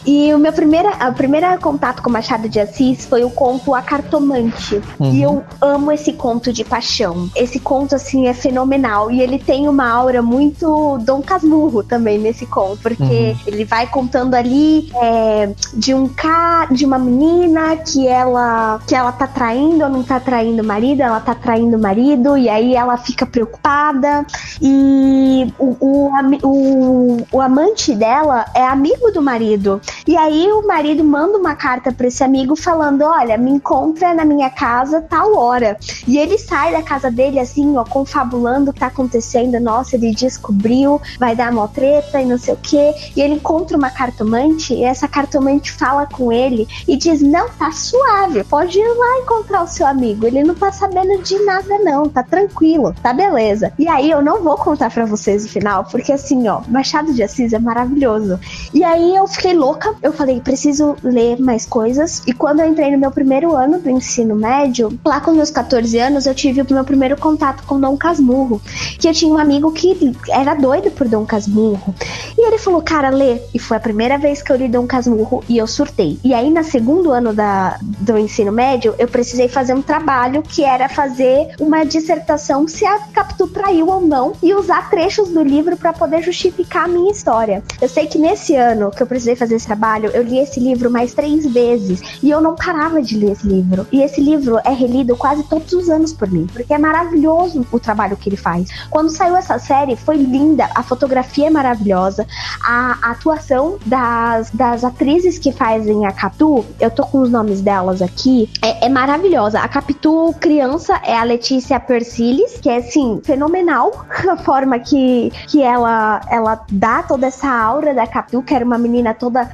E 0.06 0.34
o 0.34 0.38
meu 0.38 0.52
primeira, 0.52 0.90
a 0.92 1.12
primeira 1.12 1.58
contato 1.58 2.02
com 2.02 2.10
Machado 2.10 2.50
de 2.50 2.60
Assis 2.60 3.06
foi 3.06 3.24
o 3.24 3.30
conto 3.30 3.74
A 3.74 3.82
Cartomante. 3.82 4.82
Uhum. 5.00 5.14
E 5.14 5.22
eu 5.22 5.44
amo 5.62 5.92
esse 5.92 6.14
conto 6.14 6.52
de 6.52 6.64
paixão. 6.64 7.30
Esse 7.36 7.60
conto, 7.60 7.96
assim, 7.96 8.28
é 8.28 8.34
fenomenal. 8.34 9.10
E 9.10 9.22
ele 9.22 9.40
tem 9.40 9.68
uma 9.68 9.90
aura 9.90 10.22
muito 10.22 10.98
Dom 11.00 11.22
Casmurro 11.22 11.84
também 11.84 12.18
nesse 12.18 12.46
conto. 12.46 12.80
Porque 12.82 13.04
uhum. 13.04 13.36
ele 13.48 13.66
vai 13.66 13.88
contando 13.88 14.36
ali 14.36 14.92
é, 15.02 15.52
de 15.74 15.94
um 15.94 16.08
cara, 16.08 16.74
de 16.74 16.86
uma 16.86 17.00
menina 17.00 17.78
que 17.78 18.08
ela, 18.08 18.80
que 18.88 18.96
ela 18.96 19.12
tá 19.12 19.28
traindo 19.28 19.84
ou 19.84 19.90
não 19.90 20.04
tá 20.04 20.20
traindo 20.20 20.62
o 20.62 20.66
marido, 20.66 21.02
ela 21.02 21.20
tá 21.20 21.34
traindo 21.34 21.78
o 21.78 21.82
marido, 21.82 22.38
e 22.38 22.50
aí 22.50 22.76
ela 22.76 22.98
fica 22.98 23.26
preocupada. 23.26 24.26
E 24.62 25.54
o, 25.58 25.76
o, 25.80 26.12
o, 26.44 27.28
o 27.32 27.42
amante 27.42 27.96
dela 27.96 28.46
é 28.54 28.66
amigo 28.66 29.12
do 29.12 29.22
marido. 29.22 29.82
E 30.08 30.18
aí 30.18 30.52
o 30.52 30.66
marido 30.66 31.04
manda 31.04 31.38
uma 31.38 31.56
carta 31.56 31.92
para 31.92 32.08
esse 32.08 32.24
amigo 32.24 32.56
falando: 32.56 33.04
Olha, 33.04 33.38
me 33.38 33.52
encontra 33.52 34.14
na 34.14 34.26
minha 34.26 34.50
casa 34.50 35.02
tal 35.02 35.36
hora. 35.36 35.78
E 36.08 36.18
ele 36.18 36.38
sai 36.38 36.72
da 36.72 36.82
casa 36.82 37.10
dele 37.10 37.40
assim, 37.40 37.78
ó, 37.78 37.84
confabulando 37.84 38.72
o 38.72 38.74
que 38.74 38.80
tá 38.80 38.88
acontecendo. 38.88 39.60
Nossa, 39.60 39.96
ele 39.96 40.14
descobriu, 40.14 41.02
vai 41.20 41.36
dar 41.36 41.52
uma 41.52 41.68
treta 41.68 42.22
e 42.22 42.26
não 42.26 42.38
sei 42.38 42.54
o 42.54 42.58
quê. 42.58 42.94
E 43.16 43.22
ele 43.22 43.36
encontra 43.36 43.78
uma 43.78 43.90
cartomante 43.90 44.74
e 44.74 44.84
essa 44.84 45.08
cartomante 45.08 45.72
fala 45.72 46.06
com 46.06 46.32
ele 46.32 46.68
e 46.88 46.98
diz: 46.98 47.22
Não, 47.22 47.50
tá 47.50 47.72
suave, 47.72 48.44
pode 48.44 48.80
ir 48.80 48.88
lá 48.88 49.20
encontrar 49.22 49.64
o 49.64 49.68
seu 49.68 49.86
amigo. 49.86 50.26
Ele 50.26 50.44
não 50.44 50.56
tá 50.56 50.72
sabendo 50.72 51.22
de 51.24 51.40
nada, 51.40 51.80
não, 51.80 52.10
tá 52.10 52.24
tranquilo, 52.24 52.94
tá 53.02 53.14
beleza. 53.14 53.72
E 53.78 53.88
aí 53.88 54.10
eu 54.10 54.22
não 54.22 54.44
vou 54.44 54.58
contar 54.58 54.92
para 54.92 55.06
vocês 55.06 55.46
o 55.46 55.50
final, 55.50 55.86
porque 55.86 56.12
assim, 56.12 56.48
ó, 56.48 56.62
Machado 56.68 57.14
de 57.14 57.24
Assis 57.24 57.54
é 57.54 57.60
maravilhoso. 57.60 58.40
E 58.74 58.84
aí 58.84 59.16
eu 59.16 59.28
fiquei 59.28 59.54
louca 59.54 59.83
louca. 59.84 59.96
Eu 60.02 60.14
falei, 60.14 60.40
preciso 60.40 60.96
ler 61.04 61.40
mais 61.40 61.66
coisas. 61.66 62.24
E 62.26 62.34
quando 62.34 62.62
eu 62.62 62.68
entrei 62.68 62.92
no 62.92 62.98
meu 62.98 63.12
primeiro 63.12 63.56
ano 63.56 63.80
do 63.80 63.90
ensino 63.90 64.36
médio, 64.36 64.98
lá 65.06 65.20
com 65.20 65.32
meus 65.32 65.52
14 65.52 65.98
anos, 66.00 66.26
eu 66.26 66.34
tive 66.34 66.62
o 66.62 66.74
meu 66.74 66.84
primeiro 66.84 67.18
contato 67.18 67.64
com 67.64 67.80
Dom 67.80 67.98
Casmurro. 67.98 68.62
Que 68.98 69.08
eu 69.08 69.14
tinha 69.14 69.34
um 69.34 69.38
amigo 69.38 69.72
que 69.72 70.16
era 70.30 70.54
doido 70.54 70.92
por 70.92 71.08
Dom 71.08 71.26
Casmurro. 71.26 71.94
E 72.38 72.48
ele 72.48 72.58
falou, 72.58 72.82
cara, 72.82 73.10
lê. 73.10 73.40
E 73.54 73.60
foi 73.60 73.78
a 73.78 73.80
primeira 73.80 74.18
vez 74.18 74.42
que 74.42 74.52
eu 74.52 74.56
li 74.56 74.68
Dom 74.68 74.88
Casmurro 74.88 75.44
e 75.50 75.58
eu 75.58 75.68
surtei. 75.68 76.20
E 76.24 76.34
aí, 76.34 76.50
no 76.50 76.64
segundo 76.64 77.12
ano 77.12 77.34
da, 77.34 77.78
do 77.82 78.18
ensino 78.18 78.52
médio, 78.52 78.96
eu 78.98 79.08
precisei 79.08 79.48
fazer 79.48 79.74
um 79.74 79.82
trabalho 79.82 80.42
que 80.42 80.64
era 80.64 80.88
fazer 80.88 81.50
uma 81.60 81.84
dissertação 81.84 82.68
se 82.68 82.86
a 82.86 83.00
Capitu 83.14 83.48
traiu 83.48 83.88
ou 83.88 84.02
não 84.02 84.34
e 84.42 84.54
usar 84.54 84.90
trechos 84.90 85.30
do 85.30 85.44
livro 85.44 85.76
para 85.76 85.92
poder 85.92 86.22
justificar 86.22 86.86
a 86.86 86.88
minha 86.88 87.12
história. 87.12 87.64
Eu 87.82 87.90
sei 87.90 88.08
que 88.08 88.18
nesse 88.18 88.56
ano 88.56 88.92
que 88.92 89.02
eu 89.02 89.08
precisei 89.08 89.36
fazer 89.36 89.56
esse 89.56 89.68
trabalho, 89.74 90.12
eu 90.14 90.22
li 90.22 90.38
esse 90.38 90.60
livro 90.60 90.90
mais 90.92 91.14
três 91.14 91.46
vezes 91.52 92.20
e 92.22 92.30
eu 92.30 92.40
não 92.40 92.56
parava 92.56 93.02
de 93.02 93.18
ler 93.18 93.32
esse 93.32 93.48
livro. 93.48 93.88
E 93.92 94.02
esse 94.02 94.22
livro 94.22 94.60
é 94.64 94.72
relido 94.72 95.16
quase 95.18 95.44
todos 95.44 95.74
os 95.74 95.90
anos 95.90 96.14
por 96.14 96.30
mim, 96.30 96.48
porque 96.54 96.74
é 96.74 96.78
maravilhoso 96.78 97.66
o 97.72 97.80
trabalho 97.80 98.16
que 98.16 98.30
ele 98.30 98.38
faz. 98.38 98.70
Quando 98.90 99.10
saiu 99.10 99.36
essa 99.36 99.58
série, 99.58 99.96
foi 99.96 100.18
linda, 100.18 100.70
a 100.76 100.84
fotografia 100.84 101.48
é 101.48 101.50
maravilhosa, 101.50 102.28
a, 102.64 103.12
atuação 103.12 103.78
das, 103.86 104.52
das 104.52 104.84
atrizes 104.84 105.40
que 105.40 105.52
fazem 105.52 106.06
a 106.06 106.12
Capitu, 106.12 106.64
eu 106.80 106.92
tô 106.92 107.04
com 107.06 107.22
os 107.22 107.30
nomes 107.30 107.62
delas 107.62 108.02
aqui, 108.02 108.50
é, 108.62 108.86
é 108.86 108.90
maravilhosa. 108.90 109.60
A 109.60 109.68
Capitu 109.68 110.34
criança 110.40 111.00
é 111.04 111.16
a 111.18 111.24
Letícia 111.24 111.80
Persiles, 111.80 112.60
que 112.62 112.70
é 112.70 112.78
assim, 112.78 113.22
fenomenal 113.24 114.06
a 114.30 114.38
forma 114.38 114.78
que, 114.78 115.32
que 115.48 115.62
ela, 115.62 116.22
ela 116.30 116.64
dá 116.72 117.02
toda 117.02 117.28
essa 117.28 117.50
aura 117.50 117.94
da 117.94 118.06
Capitu, 118.06 118.44
que 118.44 118.54
era 118.54 118.64
uma 118.64 118.78
menina 118.78 119.14
toda 119.14 119.50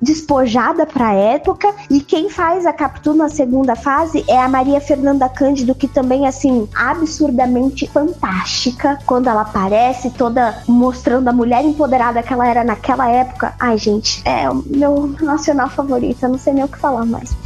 despojada 0.00 0.86
pra 0.86 1.12
época. 1.12 1.72
E 1.90 2.00
quem 2.00 2.28
faz 2.30 2.66
a 2.66 2.72
Capitu 2.72 3.14
na 3.14 3.28
segunda 3.28 3.74
fase 3.74 4.24
é 4.28 4.38
a 4.38 4.48
Maria 4.48 4.80
Fernanda 4.80 5.28
Cândido, 5.28 5.74
que 5.74 5.88
também, 5.88 6.26
assim, 6.26 6.68
absurdamente 6.74 7.86
fantástica. 7.86 8.98
Quando 9.06 9.28
ela 9.28 9.42
aparece, 9.42 10.10
toda 10.10 10.62
mostrando 10.66 11.28
a 11.28 11.32
mulher 11.32 11.64
empoderada 11.64 12.22
que 12.22 12.32
ela 12.32 12.46
era 12.46 12.64
naquela 12.64 13.08
época. 13.08 13.54
Ai, 13.58 13.78
gente, 13.78 14.22
é 14.24 14.48
o 14.50 14.62
meu 14.66 15.14
nacional 15.20 15.68
favorito. 15.68 16.22
Eu 16.22 16.30
não 16.30 16.38
sei 16.38 16.52
nem 16.52 16.64
o 16.64 16.68
que 16.68 16.78
falar 16.78 17.04
mais. 17.04 17.36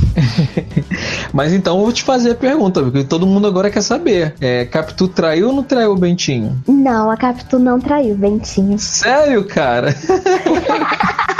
Mas 1.33 1.53
então 1.53 1.79
eu 1.79 1.85
vou 1.85 1.93
te 1.93 2.03
fazer 2.03 2.33
a 2.33 2.35
pergunta, 2.35 2.83
porque 2.83 3.05
todo 3.05 3.27
mundo 3.27 3.47
agora 3.47 3.71
quer 3.71 3.83
saber. 3.83 4.35
É, 4.41 4.65
Capitu 4.65 5.09
traiu 5.09 5.49
ou 5.49 5.53
não 5.53 5.63
traiu 5.63 5.93
o 5.93 5.97
Bentinho? 5.97 6.61
Não, 6.67 7.11
a 7.11 7.17
Capitu 7.17 7.59
não 7.59 7.81
traiu 7.81 8.15
o 8.15 8.19
Bentinho. 8.19 8.79
Sério, 8.79 9.45
cara? 9.45 9.95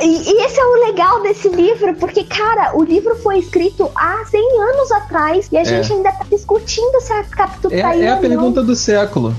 E, 0.00 0.06
e, 0.06 0.44
esse 0.44 0.58
é 0.58 0.64
o 0.64 0.86
legal 0.86 1.22
desse 1.22 1.48
livro, 1.48 1.94
porque, 1.96 2.24
cara, 2.24 2.76
o 2.76 2.82
livro 2.82 3.14
foi 3.16 3.38
escrito 3.38 3.90
há 3.94 4.24
100 4.24 4.60
anos 4.60 4.92
atrás 4.92 5.48
e 5.52 5.56
a 5.56 5.60
é. 5.60 5.64
gente 5.64 5.92
ainda 5.92 6.10
tá 6.10 6.24
discutindo 6.30 7.00
se 7.00 7.12
a 7.12 7.24
Capitu 7.24 7.68
é, 7.70 7.80
traiu 7.80 8.02
É 8.04 8.08
a 8.08 8.16
pergunta 8.16 8.62
do 8.62 8.74
século. 8.74 9.34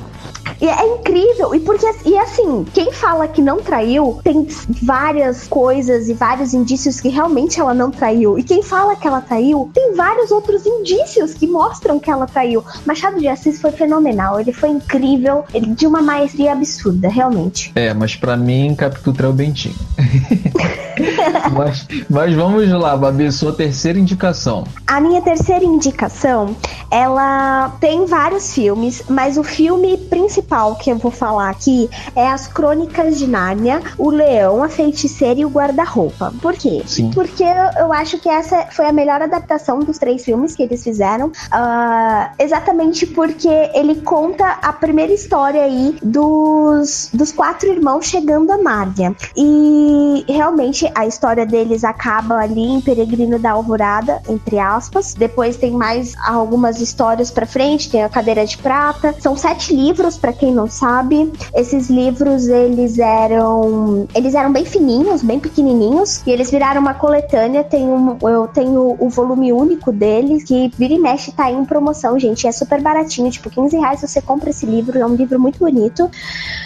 E 0.59 0.67
é 0.67 0.95
incrível. 0.95 1.55
E 1.55 1.59
porque 1.59 1.85
e 2.05 2.17
assim, 2.17 2.65
quem 2.73 2.91
fala 2.91 3.27
que 3.27 3.41
não 3.41 3.59
traiu, 3.59 4.19
tem 4.23 4.47
várias 4.83 5.47
coisas 5.47 6.09
e 6.09 6.13
vários 6.13 6.53
indícios 6.53 6.99
que 6.99 7.09
realmente 7.09 7.59
ela 7.59 7.73
não 7.73 7.91
traiu. 7.91 8.37
E 8.37 8.43
quem 8.43 8.61
fala 8.61 8.95
que 8.95 9.07
ela 9.07 9.21
traiu, 9.21 9.69
tem 9.73 9.95
vários 9.95 10.31
outros 10.31 10.65
indícios 10.65 11.33
que 11.33 11.47
mostram 11.47 11.99
que 11.99 12.09
ela 12.09 12.27
traiu. 12.27 12.63
Machado 12.85 13.19
de 13.19 13.27
Assis 13.27 13.59
foi 13.59 13.71
fenomenal. 13.71 14.39
Ele 14.39 14.53
foi 14.53 14.69
incrível, 14.69 15.43
ele 15.53 15.67
de 15.67 15.87
uma 15.87 16.01
maestria 16.01 16.53
absurda, 16.53 17.09
realmente. 17.09 17.71
É, 17.75 17.93
mas 17.93 18.15
para 18.15 18.37
mim, 18.37 18.75
Capitu 18.75 19.13
traiu 19.13 19.33
Bentinho. 19.33 19.75
mas, 21.53 21.87
mas 22.09 22.35
vamos 22.35 22.69
lá, 22.69 22.95
Babi, 22.95 23.31
sua 23.31 23.53
terceira 23.53 23.97
indicação. 23.97 24.63
A 24.85 24.99
minha 24.99 25.21
terceira 25.21 25.63
indicação, 25.65 26.55
ela 26.89 27.69
tem 27.79 28.05
vários 28.05 28.53
filmes, 28.53 29.03
mas 29.09 29.37
o 29.37 29.43
filme 29.43 29.97
principal 29.97 30.30
que 30.79 30.91
eu 30.91 30.97
vou 30.97 31.11
falar 31.11 31.49
aqui 31.49 31.89
é 32.15 32.27
As 32.27 32.47
Crônicas 32.47 33.17
de 33.17 33.27
Nárnia, 33.27 33.81
O 33.97 34.09
Leão, 34.09 34.63
a 34.63 34.69
Feiticeira 34.69 35.39
e 35.39 35.45
o 35.45 35.49
Guarda-Roupa. 35.49 36.33
Por 36.41 36.53
quê? 36.53 36.83
Sim. 36.85 37.11
Porque 37.11 37.43
eu 37.43 37.91
acho 37.91 38.19
que 38.19 38.29
essa 38.29 38.67
foi 38.71 38.85
a 38.85 38.91
melhor 38.91 39.21
adaptação 39.21 39.79
dos 39.79 39.97
três 39.97 40.23
filmes 40.23 40.55
que 40.55 40.63
eles 40.63 40.83
fizeram. 40.83 41.27
Uh, 41.27 42.29
exatamente 42.39 43.05
porque 43.07 43.49
ele 43.73 43.95
conta 44.01 44.59
a 44.61 44.73
primeira 44.73 45.13
história 45.13 45.63
aí 45.63 45.95
dos, 46.01 47.09
dos 47.13 47.31
quatro 47.31 47.69
irmãos 47.69 48.05
chegando 48.05 48.51
a 48.51 48.57
Nárnia. 48.57 49.15
E 49.35 50.25
realmente 50.27 50.89
a 50.95 51.05
história 51.05 51.45
deles 51.45 51.83
acaba 51.83 52.35
ali 52.35 52.61
em 52.61 52.81
Peregrino 52.81 53.39
da 53.39 53.51
Alvorada, 53.51 54.21
entre 54.29 54.59
aspas. 54.59 55.13
Depois 55.13 55.57
tem 55.57 55.71
mais 55.71 56.13
algumas 56.25 56.79
histórias 56.81 57.31
para 57.31 57.45
frente, 57.45 57.89
tem 57.89 58.03
a 58.03 58.09
Cadeira 58.09 58.45
de 58.45 58.57
Prata. 58.57 59.15
São 59.19 59.35
sete 59.35 59.73
livros, 59.73 60.17
para 60.21 60.31
quem 60.31 60.53
não 60.53 60.67
sabe. 60.67 61.33
Esses 61.53 61.89
livros, 61.89 62.47
eles 62.47 62.99
eram 62.99 64.07
eles 64.13 64.35
eram 64.35 64.53
bem 64.53 64.63
fininhos, 64.63 65.23
bem 65.23 65.39
pequenininhos, 65.39 66.21
e 66.25 66.31
eles 66.31 66.51
viraram 66.51 66.79
uma 66.79 66.93
coletânea. 66.93 67.63
Tem 67.63 67.83
um, 67.83 68.17
eu 68.21 68.47
tenho 68.47 68.95
o 68.99 69.09
volume 69.09 69.51
único 69.51 69.91
deles, 69.91 70.43
que 70.43 70.71
vira 70.77 70.93
e 70.93 70.99
mexe 70.99 71.31
tá 71.31 71.51
em 71.51 71.65
promoção, 71.65 72.19
gente. 72.19 72.47
É 72.47 72.51
super 72.51 72.79
baratinho, 72.81 73.31
tipo 73.31 73.49
15 73.49 73.77
reais 73.77 74.01
você 74.01 74.21
compra 74.21 74.51
esse 74.51 74.65
livro. 74.65 74.99
É 74.99 75.05
um 75.05 75.15
livro 75.15 75.39
muito 75.39 75.59
bonito 75.59 76.09